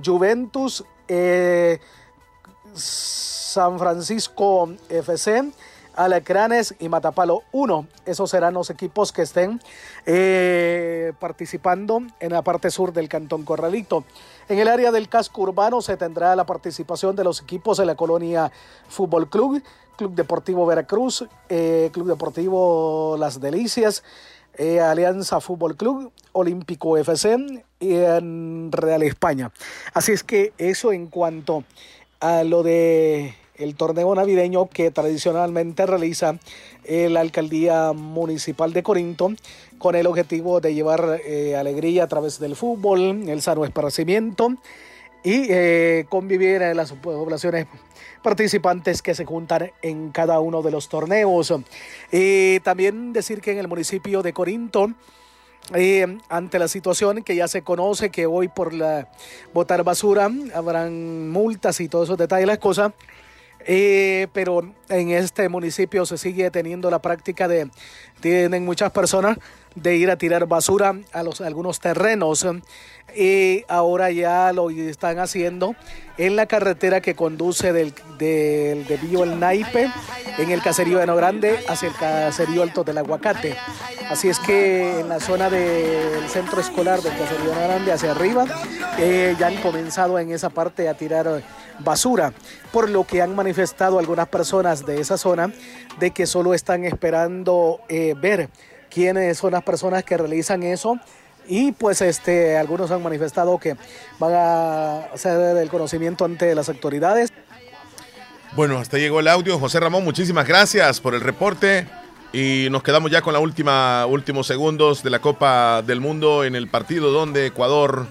Juventus, 0.02 0.84
eh, 1.08 1.78
San 2.74 3.78
Francisco 3.78 4.68
FC, 4.88 5.52
Alecranes 5.94 6.74
y 6.80 6.88
Matapalo 6.88 7.42
1. 7.52 7.86
Esos 8.04 8.30
serán 8.30 8.54
los 8.54 8.70
equipos 8.70 9.12
que 9.12 9.22
estén 9.22 9.60
eh, 10.06 11.12
participando 11.20 12.02
en 12.18 12.32
la 12.32 12.42
parte 12.42 12.70
sur 12.70 12.92
del 12.92 13.08
Cantón 13.08 13.44
Corralito. 13.44 14.04
En 14.48 14.58
el 14.58 14.68
área 14.68 14.90
del 14.90 15.08
casco 15.08 15.42
urbano 15.42 15.80
se 15.82 15.96
tendrá 15.96 16.34
la 16.34 16.44
participación 16.44 17.14
de 17.14 17.24
los 17.24 17.42
equipos 17.42 17.78
de 17.78 17.86
la 17.86 17.94
colonia 17.94 18.50
Fútbol 18.88 19.30
Club, 19.30 19.62
Club 19.96 20.14
Deportivo 20.14 20.66
Veracruz, 20.66 21.24
eh, 21.48 21.90
Club 21.92 22.08
Deportivo 22.08 23.16
Las 23.18 23.40
Delicias, 23.40 24.02
Alianza 24.58 25.40
Fútbol 25.40 25.76
Club, 25.76 26.12
Olímpico 26.32 26.96
FC 26.96 27.64
en 27.93 28.70
Real 28.73 29.02
España. 29.02 29.51
Así 29.93 30.12
es 30.12 30.23
que 30.23 30.52
eso 30.59 30.93
en 30.93 31.09
cuanto 31.09 31.65
a 32.20 32.44
lo 32.44 32.62
de 32.62 33.35
el 33.56 33.77
torneo 33.77 34.15
navideño 34.15 34.69
que 34.69 34.90
tradicionalmente 34.90 35.86
realiza 35.86 36.39
la 36.89 37.20
alcaldía 37.20 37.93
municipal 37.93 38.73
de 38.73 38.82
Corinto 38.82 39.32
con 39.78 39.94
el 39.94 40.06
objetivo 40.06 40.61
de 40.61 40.74
llevar 40.74 41.20
eh, 41.24 41.56
alegría 41.56 42.05
a 42.05 42.09
través 42.09 42.39
del 42.40 42.56
fútbol, 42.56 43.28
el 43.28 43.43
sano 43.43 43.65
esparcimiento 43.65 44.56
y 45.23 45.47
eh, 45.48 46.05
convivir 46.09 46.62
en 46.62 46.77
las 46.77 46.93
poblaciones 46.93 47.66
participantes 48.23 49.02
que 49.02 49.15
se 49.15 49.24
juntan 49.24 49.73
en 49.82 50.11
cada 50.11 50.39
uno 50.40 50.62
de 50.62 50.70
los 50.70 50.89
torneos. 50.89 51.52
Y 52.12 52.61
también 52.61 53.12
decir 53.12 53.40
que 53.40 53.52
en 53.52 53.59
el 53.59 53.69
municipio 53.69 54.23
de 54.23 54.32
Corinto, 54.32 54.93
ante 56.28 56.58
la 56.58 56.68
situación 56.68 57.22
que 57.22 57.36
ya 57.36 57.48
se 57.48 57.62
conoce 57.62 58.10
que 58.10 58.26
hoy 58.26 58.48
por 58.48 58.74
la 58.74 59.08
botar 59.52 59.82
basura 59.82 60.30
habrán 60.54 61.30
multas 61.30 61.80
y 61.80 61.88
todos 61.88 62.08
esos 62.08 62.18
detalles, 62.18 62.46
las 62.46 62.58
cosas, 62.58 62.92
eh, 63.66 64.28
pero 64.32 64.74
en 64.88 65.10
este 65.10 65.48
municipio 65.48 66.04
se 66.04 66.18
sigue 66.18 66.50
teniendo 66.50 66.90
la 66.90 67.00
práctica 67.00 67.48
de, 67.48 67.70
tienen 68.20 68.64
muchas 68.64 68.90
personas 68.92 69.38
de 69.74 69.96
ir 69.96 70.10
a 70.10 70.16
tirar 70.16 70.46
basura 70.46 70.94
a, 71.12 71.22
los, 71.22 71.40
algunos 71.40 71.80
terrenos 71.80 72.46
y 73.16 73.64
ahora 73.68 74.10
ya 74.10 74.52
lo 74.52 74.70
están 74.70 75.18
haciendo 75.18 75.74
en 76.16 76.36
la 76.36 76.46
carretera 76.46 77.01
que 77.01 77.14
conduce 77.14 77.72
del, 77.72 77.92
del 78.18 78.86
de 78.86 78.98
Billo 79.01 79.24
El 79.24 79.40
Naipe 79.40 79.90
en 80.38 80.51
el 80.51 80.62
caserío 80.62 80.98
de 80.98 81.06
No 81.06 81.16
Grande 81.16 81.59
hacia 81.68 81.88
el 81.88 81.94
caserío 81.94 82.62
Alto 82.62 82.84
del 82.84 82.98
Aguacate. 82.98 83.56
Así 84.10 84.28
es 84.28 84.38
que 84.38 85.01
en 85.01 85.09
la 85.09 85.20
zona 85.20 85.51
del 85.51 86.28
centro 86.28 86.60
escolar 86.60 87.01
del 87.01 87.16
caserío 87.16 87.51
de 87.51 87.55
No 87.55 87.60
Grande 87.62 87.92
hacia 87.92 88.12
arriba 88.12 88.44
eh, 88.98 89.34
ya 89.38 89.48
han 89.48 89.56
comenzado 89.56 90.18
en 90.18 90.30
esa 90.30 90.51
parte 90.51 90.88
a 90.88 90.94
tirar 90.94 91.42
basura, 91.80 92.32
por 92.72 92.88
lo 92.88 93.05
que 93.05 93.22
han 93.22 93.34
manifestado 93.34 93.98
algunas 93.98 94.28
personas 94.28 94.86
de 94.86 95.01
esa 95.01 95.18
zona 95.18 95.52
de 95.98 96.10
que 96.12 96.26
solo 96.26 96.55
están 96.55 96.84
esperando 96.84 97.80
eh, 97.88 98.14
ver 98.16 98.48
quiénes 98.94 99.36
son 99.38 99.52
las 99.52 99.64
personas 99.64 100.04
que 100.04 100.16
realizan 100.16 100.62
eso 100.62 100.98
y 101.46 101.72
pues 101.72 102.00
este 102.00 102.56
algunos 102.56 102.90
han 102.90 103.02
manifestado 103.02 103.58
que 103.58 103.76
van 104.18 104.32
a 104.34 104.98
hacer 105.12 105.56
el 105.56 105.68
conocimiento 105.68 106.24
ante 106.24 106.54
las 106.54 106.68
autoridades. 106.68 107.32
Bueno, 108.56 108.78
hasta 108.78 108.98
llegó 108.98 109.18
el 109.18 109.28
audio. 109.28 109.58
José 109.58 109.80
Ramón, 109.80 110.04
muchísimas 110.04 110.46
gracias 110.46 111.00
por 111.00 111.14
el 111.14 111.20
reporte. 111.20 111.88
Y 112.32 112.68
nos 112.70 112.82
quedamos 112.82 113.10
ya 113.10 113.20
con 113.22 113.32
la 113.32 113.40
última, 113.40 114.06
últimos 114.06 114.46
segundos 114.46 115.02
de 115.02 115.10
la 115.10 115.20
Copa 115.20 115.82
del 115.82 116.00
Mundo 116.00 116.44
en 116.44 116.54
el 116.54 116.68
partido 116.68 117.10
donde 117.10 117.46
Ecuador 117.46 118.06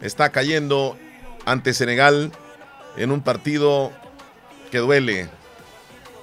está 0.00 0.30
cayendo 0.30 0.96
ante 1.44 1.74
Senegal 1.74 2.32
en 2.96 3.10
un 3.10 3.20
partido 3.22 3.92
que 4.70 4.78
duele. 4.78 5.28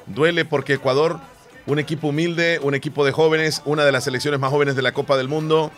Duele 0.07 0.45
porque 0.45 0.73
Ecuador, 0.73 1.19
un 1.68 1.80
equipo 1.80 2.08
humilde, 2.08 2.60
un 2.62 2.76
equipo 2.76 3.06
de 3.06 3.12
jóvenes, 3.12 3.62
una 3.66 3.86
de 3.86 3.92
las 3.92 4.04
selecciones 4.04 4.40
más 4.40 4.52
jóvenes 4.52 4.76
de 4.76 4.82
la 4.82 4.94
Copa 4.94 5.18
del 5.18 5.28
Mundo, 5.28 5.72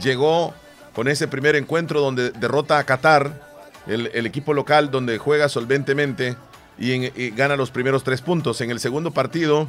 llegó 0.00 0.54
con 0.94 1.08
ese 1.08 1.28
primer 1.28 1.56
encuentro 1.56 2.00
donde 2.00 2.30
derrota 2.30 2.78
a 2.78 2.84
Qatar, 2.84 3.54
el, 3.86 4.26
equipo 4.26 4.54
local 4.54 4.90
donde 4.90 5.18
juega 5.18 5.48
solventemente 5.48 6.36
y, 6.78 7.30
gana 7.30 7.56
los 7.56 7.70
primeros 7.70 8.04
tres 8.04 8.22
puntos. 8.22 8.60
En 8.60 8.70
el 8.70 8.80
segundo 8.80 9.10
partido 9.10 9.68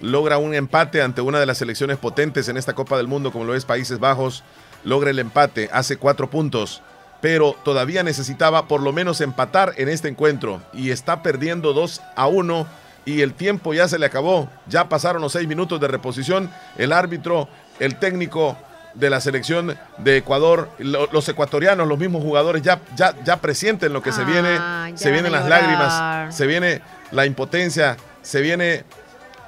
logra 0.00 0.38
un 0.38 0.54
empate 0.54 1.02
ante 1.02 1.22
una 1.22 1.40
de 1.40 1.46
las 1.46 1.58
selecciones 1.58 1.96
potentes 1.96 2.48
en 2.48 2.56
esta 2.56 2.74
Copa 2.74 2.96
del 2.96 3.08
Mundo, 3.08 3.32
como 3.32 3.44
lo 3.44 3.54
es 3.54 3.64
Países 3.64 3.98
Bajos, 3.98 4.44
logra 4.84 5.10
el 5.10 5.18
empate, 5.18 5.70
hace 5.72 5.96
cuatro 5.96 6.30
puntos 6.30 6.82
pero 7.20 7.56
todavía 7.64 8.02
necesitaba 8.02 8.68
por 8.68 8.82
lo 8.82 8.92
menos 8.92 9.20
empatar 9.20 9.74
en 9.78 9.88
este 9.88 10.08
encuentro 10.08 10.60
y 10.72 10.90
está 10.90 11.22
perdiendo 11.22 11.72
2 11.72 12.00
a 12.14 12.26
1 12.26 12.66
y 13.06 13.22
el 13.22 13.32
tiempo 13.32 13.72
ya 13.72 13.88
se 13.88 13.98
le 13.98 14.04
acabó. 14.04 14.50
Ya 14.66 14.90
pasaron 14.90 15.22
los 15.22 15.32
seis 15.32 15.48
minutos 15.48 15.80
de 15.80 15.88
reposición. 15.88 16.50
El 16.76 16.92
árbitro, 16.92 17.48
el 17.78 17.98
técnico 17.98 18.58
de 18.94 19.08
la 19.08 19.20
selección 19.20 19.78
de 19.98 20.16
Ecuador, 20.18 20.68
los 20.78 21.28
ecuatorianos, 21.28 21.86
los 21.86 21.98
mismos 21.98 22.22
jugadores 22.22 22.62
ya, 22.62 22.80
ya, 22.96 23.14
ya 23.24 23.36
presienten 23.36 23.92
lo 23.92 24.02
que 24.02 24.12
se 24.12 24.24
viene. 24.24 24.56
Ah, 24.58 24.90
se 24.94 25.10
vienen 25.10 25.32
las 25.32 25.48
lágrimas, 25.48 26.34
se 26.34 26.46
viene 26.46 26.82
la 27.12 27.24
impotencia, 27.24 27.96
se 28.22 28.40
viene 28.40 28.84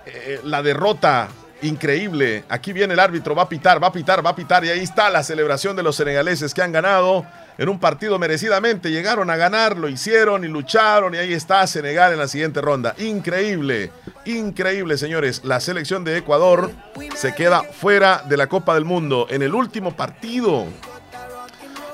eh, 0.06 0.40
la 0.44 0.62
derrota 0.62 1.28
increíble. 1.62 2.44
Aquí 2.48 2.72
viene 2.72 2.94
el 2.94 3.00
árbitro, 3.00 3.34
va 3.34 3.42
a 3.42 3.48
pitar, 3.48 3.82
va 3.82 3.88
a 3.88 3.92
pitar, 3.92 4.24
va 4.24 4.30
a 4.30 4.36
pitar 4.36 4.64
y 4.64 4.70
ahí 4.70 4.80
está 4.80 5.10
la 5.10 5.22
celebración 5.22 5.74
de 5.74 5.82
los 5.82 5.96
senegaleses 5.96 6.54
que 6.54 6.62
han 6.62 6.70
ganado 6.70 7.26
en 7.58 7.68
un 7.68 7.78
partido 7.78 8.18
merecidamente. 8.18 8.90
Llegaron 8.90 9.28
a 9.28 9.36
ganar, 9.36 9.76
lo 9.76 9.88
hicieron 9.88 10.44
y 10.44 10.48
lucharon 10.48 11.14
y 11.14 11.18
ahí 11.18 11.34
está 11.34 11.66
Senegal 11.66 12.12
en 12.12 12.18
la 12.18 12.28
siguiente 12.28 12.60
ronda. 12.60 12.94
Increíble, 12.98 13.90
increíble, 14.24 14.96
señores. 14.96 15.42
La 15.44 15.60
selección 15.60 16.04
de 16.04 16.16
Ecuador 16.16 16.70
se 17.16 17.34
queda 17.34 17.64
fuera 17.64 18.22
de 18.26 18.36
la 18.36 18.46
Copa 18.46 18.74
del 18.74 18.84
Mundo 18.84 19.26
en 19.28 19.42
el 19.42 19.54
último 19.54 19.94
partido. 19.94 20.66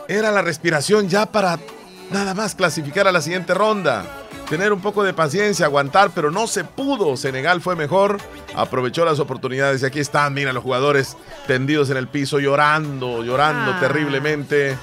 Era 0.06 0.30
la 0.30 0.42
respiración 0.42 1.08
ya 1.08 1.24
para 1.26 1.58
nada 2.10 2.34
más 2.34 2.54
clasificar 2.54 3.08
a 3.08 3.12
la 3.12 3.22
siguiente 3.22 3.54
ronda. 3.54 4.04
Tener 4.50 4.74
un 4.74 4.82
poco 4.82 5.02
de 5.02 5.14
paciencia, 5.14 5.64
aguantar, 5.64 6.10
pero 6.14 6.30
no 6.30 6.46
se 6.46 6.64
pudo. 6.64 7.16
Senegal 7.16 7.62
fue 7.62 7.76
mejor, 7.76 8.18
aprovechó 8.54 9.06
las 9.06 9.18
oportunidades 9.18 9.82
y 9.82 9.86
aquí 9.86 10.00
están, 10.00 10.34
mira, 10.34 10.52
los 10.52 10.62
jugadores 10.62 11.16
tendidos 11.46 11.88
en 11.88 11.96
el 11.96 12.08
piso, 12.08 12.38
llorando, 12.38 13.24
llorando 13.24 13.72
ah. 13.72 13.80
terriblemente 13.80 14.76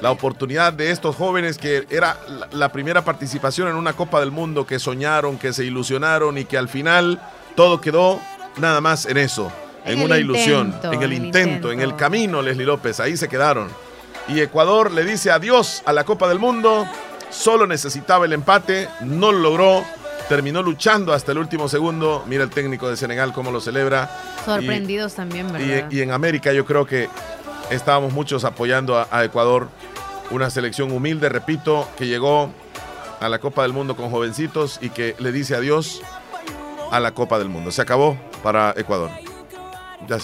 la 0.00 0.10
oportunidad 0.10 0.72
de 0.72 0.90
estos 0.90 1.16
jóvenes 1.16 1.58
que 1.58 1.86
era 1.90 2.18
la 2.52 2.72
primera 2.72 3.04
participación 3.04 3.68
en 3.68 3.74
una 3.74 3.92
Copa 3.92 4.20
del 4.20 4.30
Mundo, 4.30 4.66
que 4.66 4.78
soñaron, 4.78 5.38
que 5.38 5.52
se 5.52 5.64
ilusionaron 5.64 6.38
y 6.38 6.44
que 6.44 6.56
al 6.56 6.68
final 6.68 7.20
todo 7.54 7.80
quedó 7.80 8.20
nada 8.56 8.80
más 8.80 9.06
en 9.06 9.16
eso, 9.16 9.52
en, 9.84 10.02
una 10.02 10.18
ilusión, 10.18 10.74
en 10.82 11.02
el, 11.02 11.12
intento, 11.12 11.72
en 11.72 11.80
el 11.80 11.96
camino, 11.96 12.42
Leslie 12.42 12.66
López, 12.66 13.00
ahí 13.00 13.16
se 13.16 13.28
quedaron. 13.28 13.68
Y 14.28 14.40
Ecuador 14.40 14.90
le 14.90 15.04
dice 15.04 15.30
adiós 15.30 15.82
a 15.86 15.92
la 15.92 16.04
Copa 16.04 16.28
del 16.28 16.38
Mundo, 16.38 16.86
solo 17.30 17.66
necesitaba 17.66 18.26
el 18.26 18.32
empate, 18.32 18.88
no 19.00 19.32
lo 19.32 19.40
logró, 19.40 19.84
terminó 20.28 20.62
luchando 20.62 21.12
hasta 21.12 21.32
el 21.32 21.38
último 21.38 21.68
segundo. 21.68 22.24
Mira 22.26 22.44
el 22.44 22.50
técnico 22.50 22.88
de 22.88 22.96
Senegal 22.96 23.32
cómo 23.32 23.50
lo 23.50 23.60
celebra. 23.60 24.10
Sorprendidos 24.44 25.14
también, 25.14 25.52
¿verdad? 25.52 25.90
Y, 25.90 26.00
en 26.02 26.12
América 26.12 26.52
yo 26.52 26.64
creo 26.64 26.86
que 26.86 27.08
estábamos 27.70 28.12
muchos 28.12 28.44
apoyando 28.44 29.06
a 29.10 29.24
Ecuador 29.24 29.68
una 30.30 30.50
selección 30.50 30.92
humilde, 30.92 31.28
repito, 31.28 31.88
que 31.96 32.06
llegó 32.06 32.50
a 33.20 33.28
la 33.28 33.38
Copa 33.38 33.62
del 33.62 33.72
Mundo 33.72 33.96
con 33.96 34.10
jovencitos 34.10 34.78
y 34.80 34.90
que 34.90 35.14
le 35.18 35.32
dice 35.32 35.54
adiós 35.54 36.02
a 36.90 37.00
la 37.00 37.12
Copa 37.12 37.38
del 37.38 37.48
Mundo. 37.48 37.70
Se 37.70 37.82
acabó 37.82 38.16
para 38.42 38.72
Ecuador. 38.76 39.10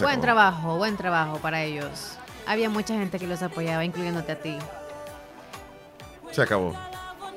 buen 0.01 0.20
trabajo, 0.20 0.77
buen 0.77 0.97
trabajo 0.97 1.39
para 1.39 1.62
ellos. 1.62 2.16
Había 2.47 2.70
mucha 2.70 2.95
gente 2.95 3.19
que 3.19 3.27
los 3.27 3.43
apoyaba, 3.43 3.85
incluyéndote 3.85 4.33
a 4.33 4.41
ti. 4.41 4.57
Se 6.31 6.43
acabó. 6.43 6.74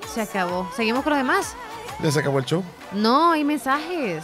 Se 0.08 0.22
acabó. 0.22 0.70
¿Seguimos 0.76 1.04
con 1.04 1.12
los 1.12 1.20
demás? 1.20 1.56
¿Ya 2.02 2.12
se 2.12 2.20
acabó 2.20 2.40
el 2.40 2.46
show? 2.46 2.64
No, 2.94 3.32
hay 3.32 3.44
mensajes. 3.44 4.24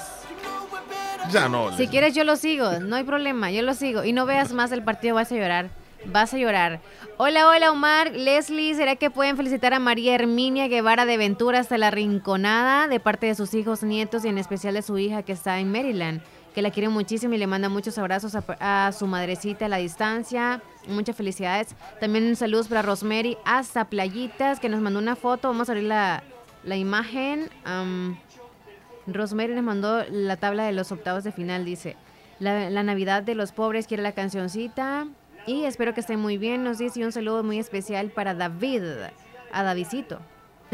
Ya 1.32 1.50
no. 1.50 1.76
Si 1.76 1.88
quieres 1.88 2.14
yo 2.14 2.24
lo 2.24 2.36
sigo, 2.36 2.80
no 2.80 2.96
hay 2.96 3.04
problema, 3.04 3.50
yo 3.52 3.64
lo 3.64 3.74
sigo. 3.74 4.04
Y 4.04 4.14
no 4.14 4.26
veas 4.26 4.54
más 4.54 4.72
el 4.72 4.84
partido, 4.84 5.16
vas 5.16 5.32
a 5.32 5.36
llorar. 5.36 5.70
Vas 6.12 6.34
a 6.34 6.38
llorar. 6.38 6.82
Hola, 7.18 7.48
hola 7.48 7.72
Omar, 7.72 8.12
Leslie, 8.12 8.76
¿será 8.76 8.96
que 8.96 9.10
pueden 9.10 9.38
felicitar 9.38 9.74
a 9.74 9.80
María 9.80 10.16
Herminia 10.16 10.68
Guevara 10.68 11.06
de 11.06 11.18
Ventura 11.18 11.60
hasta 11.60 11.78
la 11.78 11.92
Rinconada 11.92 12.88
de 12.88 13.00
parte 13.00 13.28
de 13.28 13.36
sus 13.36 13.54
hijos, 13.54 13.84
nietos 13.84 14.24
y 14.26 14.28
en 14.28 14.38
especial 14.38 14.76
de 14.76 14.82
su 14.82 14.98
hija 14.98 15.24
que 15.24 15.32
está 15.32 15.60
en 15.60 15.72
Maryland? 15.72 16.22
Que 16.54 16.62
la 16.62 16.72
quiere 16.72 16.90
muchísimo 16.90 17.34
y 17.34 17.38
le 17.38 17.48
manda 17.48 17.70
muchos 17.70 17.98
abrazos 17.98 18.34
a, 18.36 18.92
su 18.92 19.08
madrecita 19.08 19.66
a 19.66 19.70
la 19.70 19.78
distancia. 19.78 20.62
Muchas 20.88 21.16
felicidades. 21.16 21.76
También 22.00 22.36
saludos 22.36 22.68
para 22.68 22.82
Rosemary 22.82 23.38
hasta 23.44 23.90
Playitas, 23.90 24.60
que 24.60 24.70
nos 24.70 24.80
mandó 24.82 25.00
una 25.00 25.16
foto. 25.16 25.50
Vamos 25.50 25.68
a 25.68 25.74
abrir 25.74 25.88
la, 25.88 26.24
imagen. 26.76 27.50
Rosemary 29.08 29.54
nos 29.54 29.64
mandó 29.64 30.06
la 30.10 30.38
tabla 30.38 30.64
de 30.66 30.72
los 30.72 30.94
octavos 30.94 31.26
de 31.26 31.34
final. 31.34 31.66
Dice: 31.66 31.98
La, 32.40 32.70
la 32.70 32.84
Navidad 32.84 33.24
de 33.24 33.36
los 33.36 33.52
pobres 33.52 33.86
quiere 33.86 34.02
la 34.02 34.14
cancioncita. 34.14 35.08
Y 35.48 35.66
espero 35.66 35.94
que 35.94 36.00
estén 36.02 36.20
muy 36.20 36.38
bien. 36.38 36.64
Nos 36.64 36.78
dice 36.78 37.04
un 37.06 37.12
saludo 37.12 37.44
muy 37.44 37.60
especial 37.60 38.10
para 38.10 38.34
David, 38.34 38.82
a 39.52 39.64
Davidito. 39.64 40.20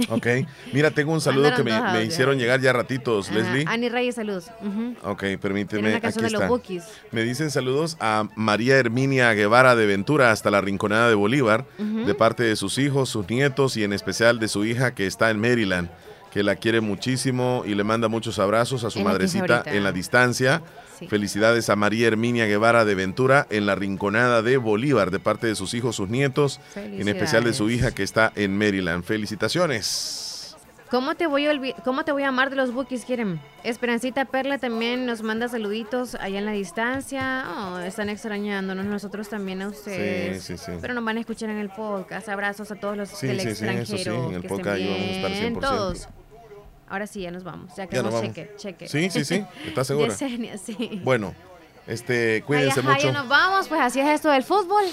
Ok. 0.10 0.26
Mira, 0.72 0.90
tengo 0.92 1.12
un 1.12 1.20
saludo 1.20 1.54
que 1.54 1.64
me, 1.64 1.80
me 1.92 2.06
hicieron 2.06 2.38
llegar 2.38 2.62
ya 2.62 2.72
ratitos, 2.72 3.30
Ajá. 3.30 3.38
Leslie. 3.40 3.66
Ani 3.68 3.90
Reyes, 3.90 4.16
saludos. 4.16 4.46
Ujú. 4.62 4.96
Ok, 5.04 5.20
Tiene 5.20 5.38
permíteme. 5.38 5.90
una 5.90 6.00
canción 6.00 6.24
aquí 6.26 6.34
de 6.34 6.40
los 6.40 6.50
está. 6.50 6.84
Me 7.12 7.24
dicen 7.24 7.52
saludos 7.52 7.98
a 8.00 8.30
María 8.38 8.78
Herminia 8.78 9.34
Guevara 9.34 9.76
de 9.76 9.86
Ventura 9.86 10.32
hasta 10.32 10.50
la 10.50 10.62
Rinconada 10.62 11.10
de 11.10 11.16
Bolívar, 11.16 11.66
de 11.78 12.16
parte 12.16 12.44
de 12.44 12.56
sus 12.56 12.78
hijos, 12.78 13.10
sus 13.10 13.30
nietos 13.30 13.76
y 13.76 13.84
en 13.84 13.92
especial 13.92 14.40
de 14.40 14.48
su 14.48 14.64
hija 14.64 14.96
que 14.96 15.06
está 15.08 15.30
en 15.30 15.40
Maryland, 15.42 15.90
que 16.32 16.42
la 16.42 16.56
quiere 16.56 16.80
muchísimo 16.80 17.64
y 17.66 17.76
le 17.76 17.84
manda 17.84 18.08
muchos 18.08 18.40
abrazos 18.40 18.86
a 18.86 18.90
su 18.90 19.00
En 19.00 19.06
madrecita 19.06 19.64
en 19.66 19.84
la 19.84 19.92
distancia. 19.92 20.62
Sí. 21.02 21.08
Felicidades 21.08 21.70
a 21.70 21.76
María 21.76 22.08
Herminia 22.08 22.46
Guevara 22.46 22.86
de 22.86 22.94
Ventura 22.94 23.48
en 23.50 23.66
la 23.66 23.74
Rinconada 23.74 24.44
de 24.44 24.58
Bolívar, 24.58 25.10
de 25.10 25.20
parte 25.20 25.48
de 25.48 25.56
sus 25.56 25.74
hijos, 25.74 25.96
sus 25.96 26.10
nietos, 26.10 26.60
en 26.76 27.08
especial 27.08 27.44
de 27.44 27.54
su 27.54 27.70
hija 27.72 27.92
que 27.92 28.04
está 28.04 28.32
en 28.36 28.56
Maryland. 28.56 29.04
Felicitaciones. 29.04 30.56
¿Cómo 30.92 31.16
te 31.16 31.26
voy 31.26 31.48
a 31.48 31.54
cómo 31.86 32.04
te 32.04 32.12
voy 32.12 32.24
a 32.24 32.28
amar 32.28 32.50
de 32.50 32.58
los 32.58 32.74
Bookies 32.74 33.06
quieren? 33.06 33.40
Esperancita 33.64 34.26
Perla 34.26 34.58
también 34.58 35.06
nos 35.06 35.24
manda 35.24 35.48
saluditos 35.48 36.16
allá 36.16 36.38
en 36.38 36.46
la 36.46 36.52
distancia. 36.52 37.46
Oh, 37.48 37.80
están 37.80 38.10
extrañándonos 38.10 38.86
nosotros 38.86 39.30
también 39.30 39.62
a 39.62 39.70
ustedes. 39.70 40.44
Sí, 40.44 40.58
sí, 40.58 40.64
sí. 40.66 40.72
Pero 40.82 40.94
nos 40.94 41.06
van 41.06 41.16
a 41.16 41.22
escuchar 41.22 41.50
en 41.50 41.58
el 41.60 41.70
podcast. 41.70 42.28
Abrazos 42.28 42.70
a 42.72 42.76
todos 42.76 42.98
los 42.98 43.08
Sí, 43.10 43.26
del 43.28 43.40
sí, 43.40 43.56
sí, 43.56 43.66
eso 43.66 43.98
sí, 43.98 44.10
en 44.10 44.34
el 44.36 44.42
que 44.42 44.50
podcast 44.50 44.76
ahí 44.76 44.86
vamos 44.86 45.02
a 45.02 45.12
estar 45.12 45.32
bien 45.32 45.56
100%. 45.56 45.60
todos. 45.62 46.10
Ahora 46.92 47.08
sí, 47.08 47.22
ya 47.22 47.32
nos 47.32 47.44
vamos. 47.44 47.70
Ya 47.72 47.86
Ya 47.86 47.88
quedamos 47.90 48.12
nos 48.14 48.22
vamos. 48.22 48.36
cheque, 48.36 48.56
cheque. 48.58 48.88
Sí, 48.88 49.10
sí, 49.10 49.24
sí. 49.26 49.46
¿Estás 49.66 49.88
segura? 49.88 50.10
Yesenia, 50.10 50.58
sí. 50.58 51.02
Bueno, 51.04 51.34
este, 51.88 52.36
Ay, 52.36 52.42
cuídense 52.42 52.82
ajá, 52.82 52.90
mucho. 52.92 53.08
ya 53.08 53.12
nos 53.14 53.28
vamos, 53.28 53.68
pues 53.68 53.82
así 53.82 54.00
es 54.02 54.08
esto 54.10 54.30
del 54.30 54.44
fútbol. 54.44 54.84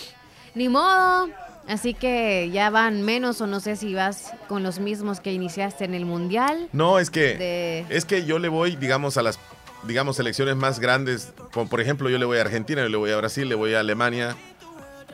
Ni 0.54 0.68
modo. 0.68 1.28
Así 1.66 1.92
que 1.92 2.48
ya 2.50 2.70
van 2.70 3.02
menos 3.02 3.40
o 3.42 3.46
no 3.46 3.60
sé 3.60 3.76
si 3.76 3.92
vas 3.94 4.32
con 4.48 4.62
los 4.62 4.78
mismos 4.78 5.20
que 5.20 5.32
iniciaste 5.34 5.84
en 5.84 5.92
el 5.94 6.06
mundial. 6.06 6.68
No, 6.72 6.98
es 6.98 7.10
que 7.10 7.36
De- 7.36 7.86
es 7.90 8.06
que 8.06 8.24
yo 8.24 8.38
le 8.38 8.48
voy, 8.48 8.76
digamos, 8.76 9.18
a 9.18 9.22
las 9.22 9.38
digamos 9.82 10.16
selecciones 10.16 10.56
más 10.56 10.80
grandes, 10.80 11.32
como 11.52 11.68
por 11.68 11.80
ejemplo, 11.80 12.08
yo 12.08 12.16
le 12.18 12.24
voy 12.24 12.38
a 12.38 12.40
Argentina, 12.40 12.82
yo 12.82 12.88
le 12.88 12.96
voy 12.96 13.10
a 13.10 13.16
Brasil, 13.18 13.48
le 13.48 13.54
voy 13.54 13.74
a 13.74 13.80
Alemania, 13.80 14.34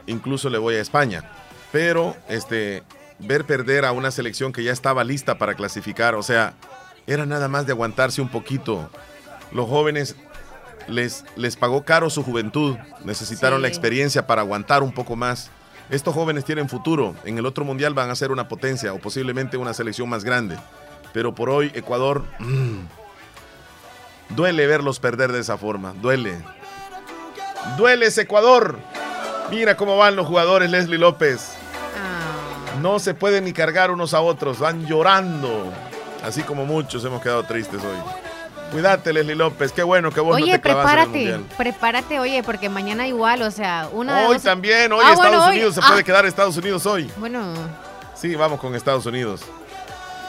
incluso 0.06 0.48
le 0.50 0.58
voy 0.58 0.76
a 0.76 0.80
España. 0.80 1.24
Pero 1.72 2.16
este 2.28 2.82
ver 3.18 3.44
perder 3.44 3.84
a 3.84 3.92
una 3.92 4.10
selección 4.10 4.52
que 4.52 4.62
ya 4.62 4.72
estaba 4.72 5.02
lista 5.04 5.38
para 5.38 5.54
clasificar, 5.54 6.14
o 6.14 6.22
sea, 6.22 6.54
era 7.06 7.26
nada 7.26 7.48
más 7.48 7.66
de 7.66 7.72
aguantarse 7.72 8.20
un 8.22 8.28
poquito. 8.28 8.88
Los 9.52 9.68
jóvenes 9.68 10.16
les 10.88 11.24
les 11.36 11.56
pagó 11.56 11.84
caro 11.84 12.10
su 12.10 12.22
juventud, 12.22 12.76
necesitaron 13.04 13.58
Sí. 13.58 13.62
la 13.62 13.68
experiencia 13.68 14.26
para 14.26 14.42
aguantar 14.42 14.82
un 14.82 14.92
poco 14.92 15.16
más. 15.16 15.50
Estos 15.90 16.14
jóvenes 16.14 16.44
tienen 16.44 16.68
futuro. 16.68 17.14
En 17.24 17.36
el 17.38 17.46
otro 17.46 17.64
mundial 17.64 17.92
van 17.94 18.10
a 18.10 18.14
ser 18.16 18.32
una 18.32 18.48
potencia 18.48 18.92
o 18.94 18.98
posiblemente 18.98 19.56
una 19.58 19.74
selección 19.74 20.08
más 20.08 20.24
grande. 20.24 20.56
Pero 21.12 21.34
por 21.34 21.50
hoy, 21.50 21.70
Ecuador. 21.74 22.24
mm, 22.38 22.80
duele 24.30 24.66
verlos 24.66 24.98
perder 24.98 25.30
de 25.32 25.40
esa 25.40 25.58
forma. 25.58 25.92
Duele. 26.00 26.36
Duele 27.76 28.06
ese 28.06 28.22
Ecuador. 28.22 28.78
Mira 29.50 29.76
cómo 29.76 29.96
van 29.96 30.16
los 30.16 30.26
jugadores, 30.26 30.70
Leslie 30.70 30.98
López. 30.98 31.52
Ah. 31.96 32.78
No 32.80 32.98
se 32.98 33.14
pueden 33.14 33.44
ni 33.44 33.52
cargar 33.52 33.90
unos 33.90 34.14
a 34.14 34.20
otros. 34.20 34.58
Van 34.58 34.86
llorando. 34.86 35.72
Así 36.24 36.42
como 36.42 36.64
muchos 36.64 37.04
hemos 37.04 37.22
quedado 37.22 37.42
tristes 37.44 37.80
hoy. 37.82 37.98
Cuídate, 38.72 39.12
Leslie 39.12 39.34
López. 39.36 39.70
Qué 39.72 39.82
bueno 39.82 40.10
que 40.10 40.20
vos 40.20 40.38
no 40.38 40.42
Oye, 40.44 40.54
te 40.54 40.60
clavas 40.60 40.84
en 40.84 40.88
el 40.90 40.94
prepárate, 41.04 41.18
mundial. 41.18 41.56
prepárate, 41.56 42.18
oye, 42.20 42.42
porque 42.42 42.68
mañana 42.68 43.06
igual, 43.06 43.42
o 43.42 43.50
sea, 43.50 43.88
una 43.92 44.20
de 44.20 44.26
Hoy 44.26 44.34
dos- 44.34 44.42
también, 44.42 44.92
hoy 44.92 45.00
Ah, 45.04 45.12
Estados 45.12 45.18
bueno, 45.36 45.44
hoy- 45.46 45.56
Unidos 45.56 45.74
se 45.74 45.80
ah, 45.82 45.86
puede 45.88 46.02
quedar 46.04 46.26
Estados 46.26 46.56
Unidos 46.56 46.86
hoy. 46.86 47.10
Bueno, 47.18 47.52
Sí, 48.16 48.34
vamos 48.36 48.58
con 48.58 48.74
Estados 48.74 49.04
Unidos. 49.06 49.42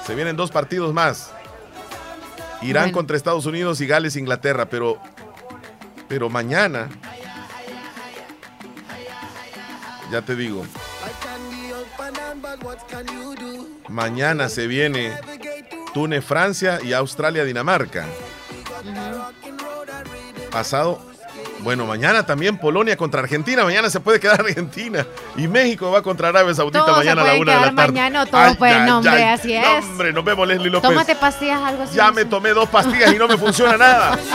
Se 0.06 0.16
vienen 0.16 0.36
dos 0.36 0.52
partidos 0.52 0.94
más. 0.94 1.32
Irán 2.62 2.86
Bueno. 2.86 2.98
contra 2.98 3.16
Estados 3.16 3.46
Unidos 3.46 3.80
y 3.80 3.88
Gales 3.88 4.16
Inglaterra, 4.16 4.66
pero 4.66 4.98
pero 6.08 6.30
mañana 6.30 6.90
ya 10.12 10.22
te 10.22 10.36
digo. 10.36 10.66
Mañana 13.88 14.50
se 14.50 14.68
viene 14.68 15.14
Túnez 15.96 16.26
Francia 16.26 16.80
y 16.84 16.92
Australia 16.92 17.46
Dinamarca. 17.46 18.06
Pasado 20.52 21.00
bueno, 21.60 21.86
mañana 21.86 22.26
también 22.26 22.58
Polonia 22.58 22.98
contra 22.98 23.22
Argentina. 23.22 23.64
Mañana 23.64 23.90
se 23.90 24.02
puede 24.02 24.20
quedar 24.20 24.42
Argentina. 24.46 25.08
Y 25.38 25.48
México 25.48 25.90
va 25.90 26.02
contra 26.04 26.28
Arabia 26.28 26.54
Saudita 26.54 26.80
Todos 26.84 26.98
mañana 26.98 27.22
a 27.22 27.26
la 27.26 27.34
una 27.40 27.54
de 27.54 27.60
la 27.60 27.64
tarde. 27.74 27.92
mañana 27.94 28.22
o 28.24 28.26
todos 28.26 28.58
pueden, 28.58 28.86
no, 28.86 28.98
hombre, 28.98 29.24
así 29.24 29.54
No, 29.54 29.78
es. 29.78 29.86
hombre, 29.86 30.12
nos 30.12 30.26
vemos, 30.26 30.46
Leslie 30.50 30.70
López. 30.70 30.90
tómate 30.90 31.16
pastillas, 31.16 31.62
algo 31.62 31.84
así. 31.84 31.96
Ya 31.96 32.12
me 32.12 32.26
tomé 32.26 32.50
dos 32.50 32.68
pastillas 32.68 33.14
y 33.14 33.18
no 33.18 33.30
me 33.30 33.38
funciona 33.38 33.78
nada. 33.78 34.20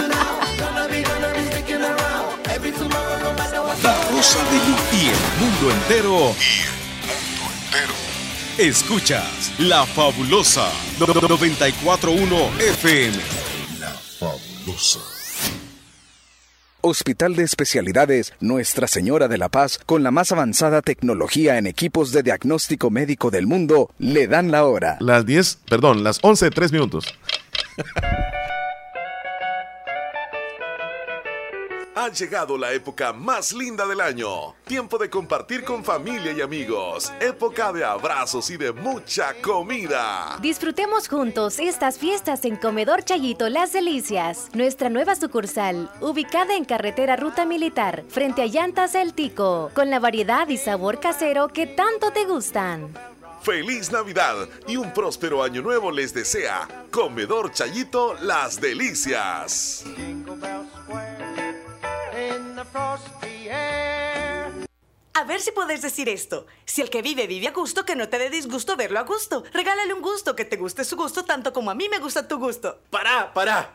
La 3.83 3.95
Rosa 4.11 4.39
de 4.51 4.97
y 4.97 5.09
el 5.09 5.17
mundo 5.39 5.71
entero. 5.71 6.35
Y 6.41 6.63
el 6.63 6.73
mundo 7.39 7.53
entero. 7.65 8.00
Escuchas 8.61 9.55
La 9.59 9.87
Fabulosa 9.87 10.71
941 10.99 12.51
FM. 12.59 13.17
La 13.81 13.89
Fabulosa. 13.89 15.01
Hospital 16.83 17.37
de 17.37 17.45
Especialidades 17.45 18.35
Nuestra 18.39 18.87
Señora 18.87 19.29
de 19.29 19.39
la 19.39 19.49
Paz, 19.49 19.81
con 19.87 20.03
la 20.03 20.11
más 20.11 20.31
avanzada 20.33 20.83
tecnología 20.83 21.57
en 21.57 21.67
equipos 21.67 22.13
de 22.13 22.23
diagnóstico 22.23 22.91
médico 22.91 23.31
del 23.31 23.47
mundo, 23.47 23.89
le 23.99 24.27
dan 24.27 24.51
la 24.51 24.67
hora. 24.67 24.99
Las 25.01 25.25
10, 25.25 25.61
perdón, 25.67 26.05
las 26.05 26.19
11, 26.21 26.51
3 26.51 26.73
minutos. 26.73 27.15
Ha 31.97 32.09
llegado 32.09 32.57
la 32.57 32.73
época 32.73 33.13
más 33.13 33.53
linda 33.53 33.85
del 33.85 34.01
año. 34.01 34.55
Tiempo 34.65 34.97
de 34.97 35.11
compartir 35.11 35.65
con 35.65 35.83
familia 35.83 36.31
y 36.31 36.41
amigos. 36.41 37.13
Época 37.21 37.73
de 37.73 37.85
abrazos 37.85 38.49
y 38.51 38.57
de 38.57 38.71
mucha 38.71 39.35
comida. 39.43 40.39
Disfrutemos 40.41 41.09
juntos 41.09 41.59
estas 41.59 41.99
fiestas 41.99 42.45
en 42.45 42.55
Comedor 42.55 43.03
Chayito 43.03 43.49
Las 43.49 43.73
Delicias, 43.73 44.51
nuestra 44.55 44.89
nueva 44.89 45.17
sucursal, 45.17 45.91
ubicada 46.01 46.55
en 46.55 46.65
carretera 46.65 47.17
Ruta 47.17 47.45
Militar, 47.45 48.05
frente 48.09 48.43
a 48.43 48.47
Llantas 48.47 48.95
El 48.95 49.13
Tico, 49.13 49.73
con 49.75 49.91
la 49.91 49.99
variedad 49.99 50.49
y 50.49 50.59
sabor 50.59 51.01
casero 51.01 51.49
que 51.49 51.67
tanto 51.67 52.13
te 52.13 52.25
gustan. 52.25 52.95
Feliz 53.43 53.91
Navidad 53.91 54.49
y 54.69 54.77
un 54.77 54.93
próspero 54.93 55.43
año 55.43 55.61
nuevo 55.61 55.91
les 55.91 56.15
desea 56.15 56.69
Comedor 56.93 57.51
Chayito 57.51 58.15
Las 58.21 58.61
Delicias. 58.61 59.85
A 65.15 65.25
ver 65.25 65.41
si 65.41 65.53
puedes 65.53 65.83
decir 65.83 66.09
esto. 66.09 66.47
Si 66.65 66.81
el 66.81 66.91
que 66.91 67.03
vive 67.03 67.27
vive 67.27 67.49
a 67.49 67.53
gusto, 67.53 67.85
que 67.85 67.97
no 67.97 68.09
te 68.09 68.19
dé 68.19 68.31
disgusto 68.31 68.77
verlo 68.77 68.99
a 68.99 69.03
gusto. 69.03 69.45
Regálale 69.53 69.93
un 69.93 70.03
gusto, 70.03 70.35
que 70.35 70.45
te 70.45 70.57
guste 70.57 70.85
su 70.85 70.97
gusto 70.97 71.25
tanto 71.25 71.53
como 71.53 71.71
a 71.71 71.75
mí 71.75 71.89
me 71.89 71.99
gusta 71.99 72.27
tu 72.27 72.39
gusto. 72.39 72.79
Pará, 72.91 73.33
pará. 73.33 73.75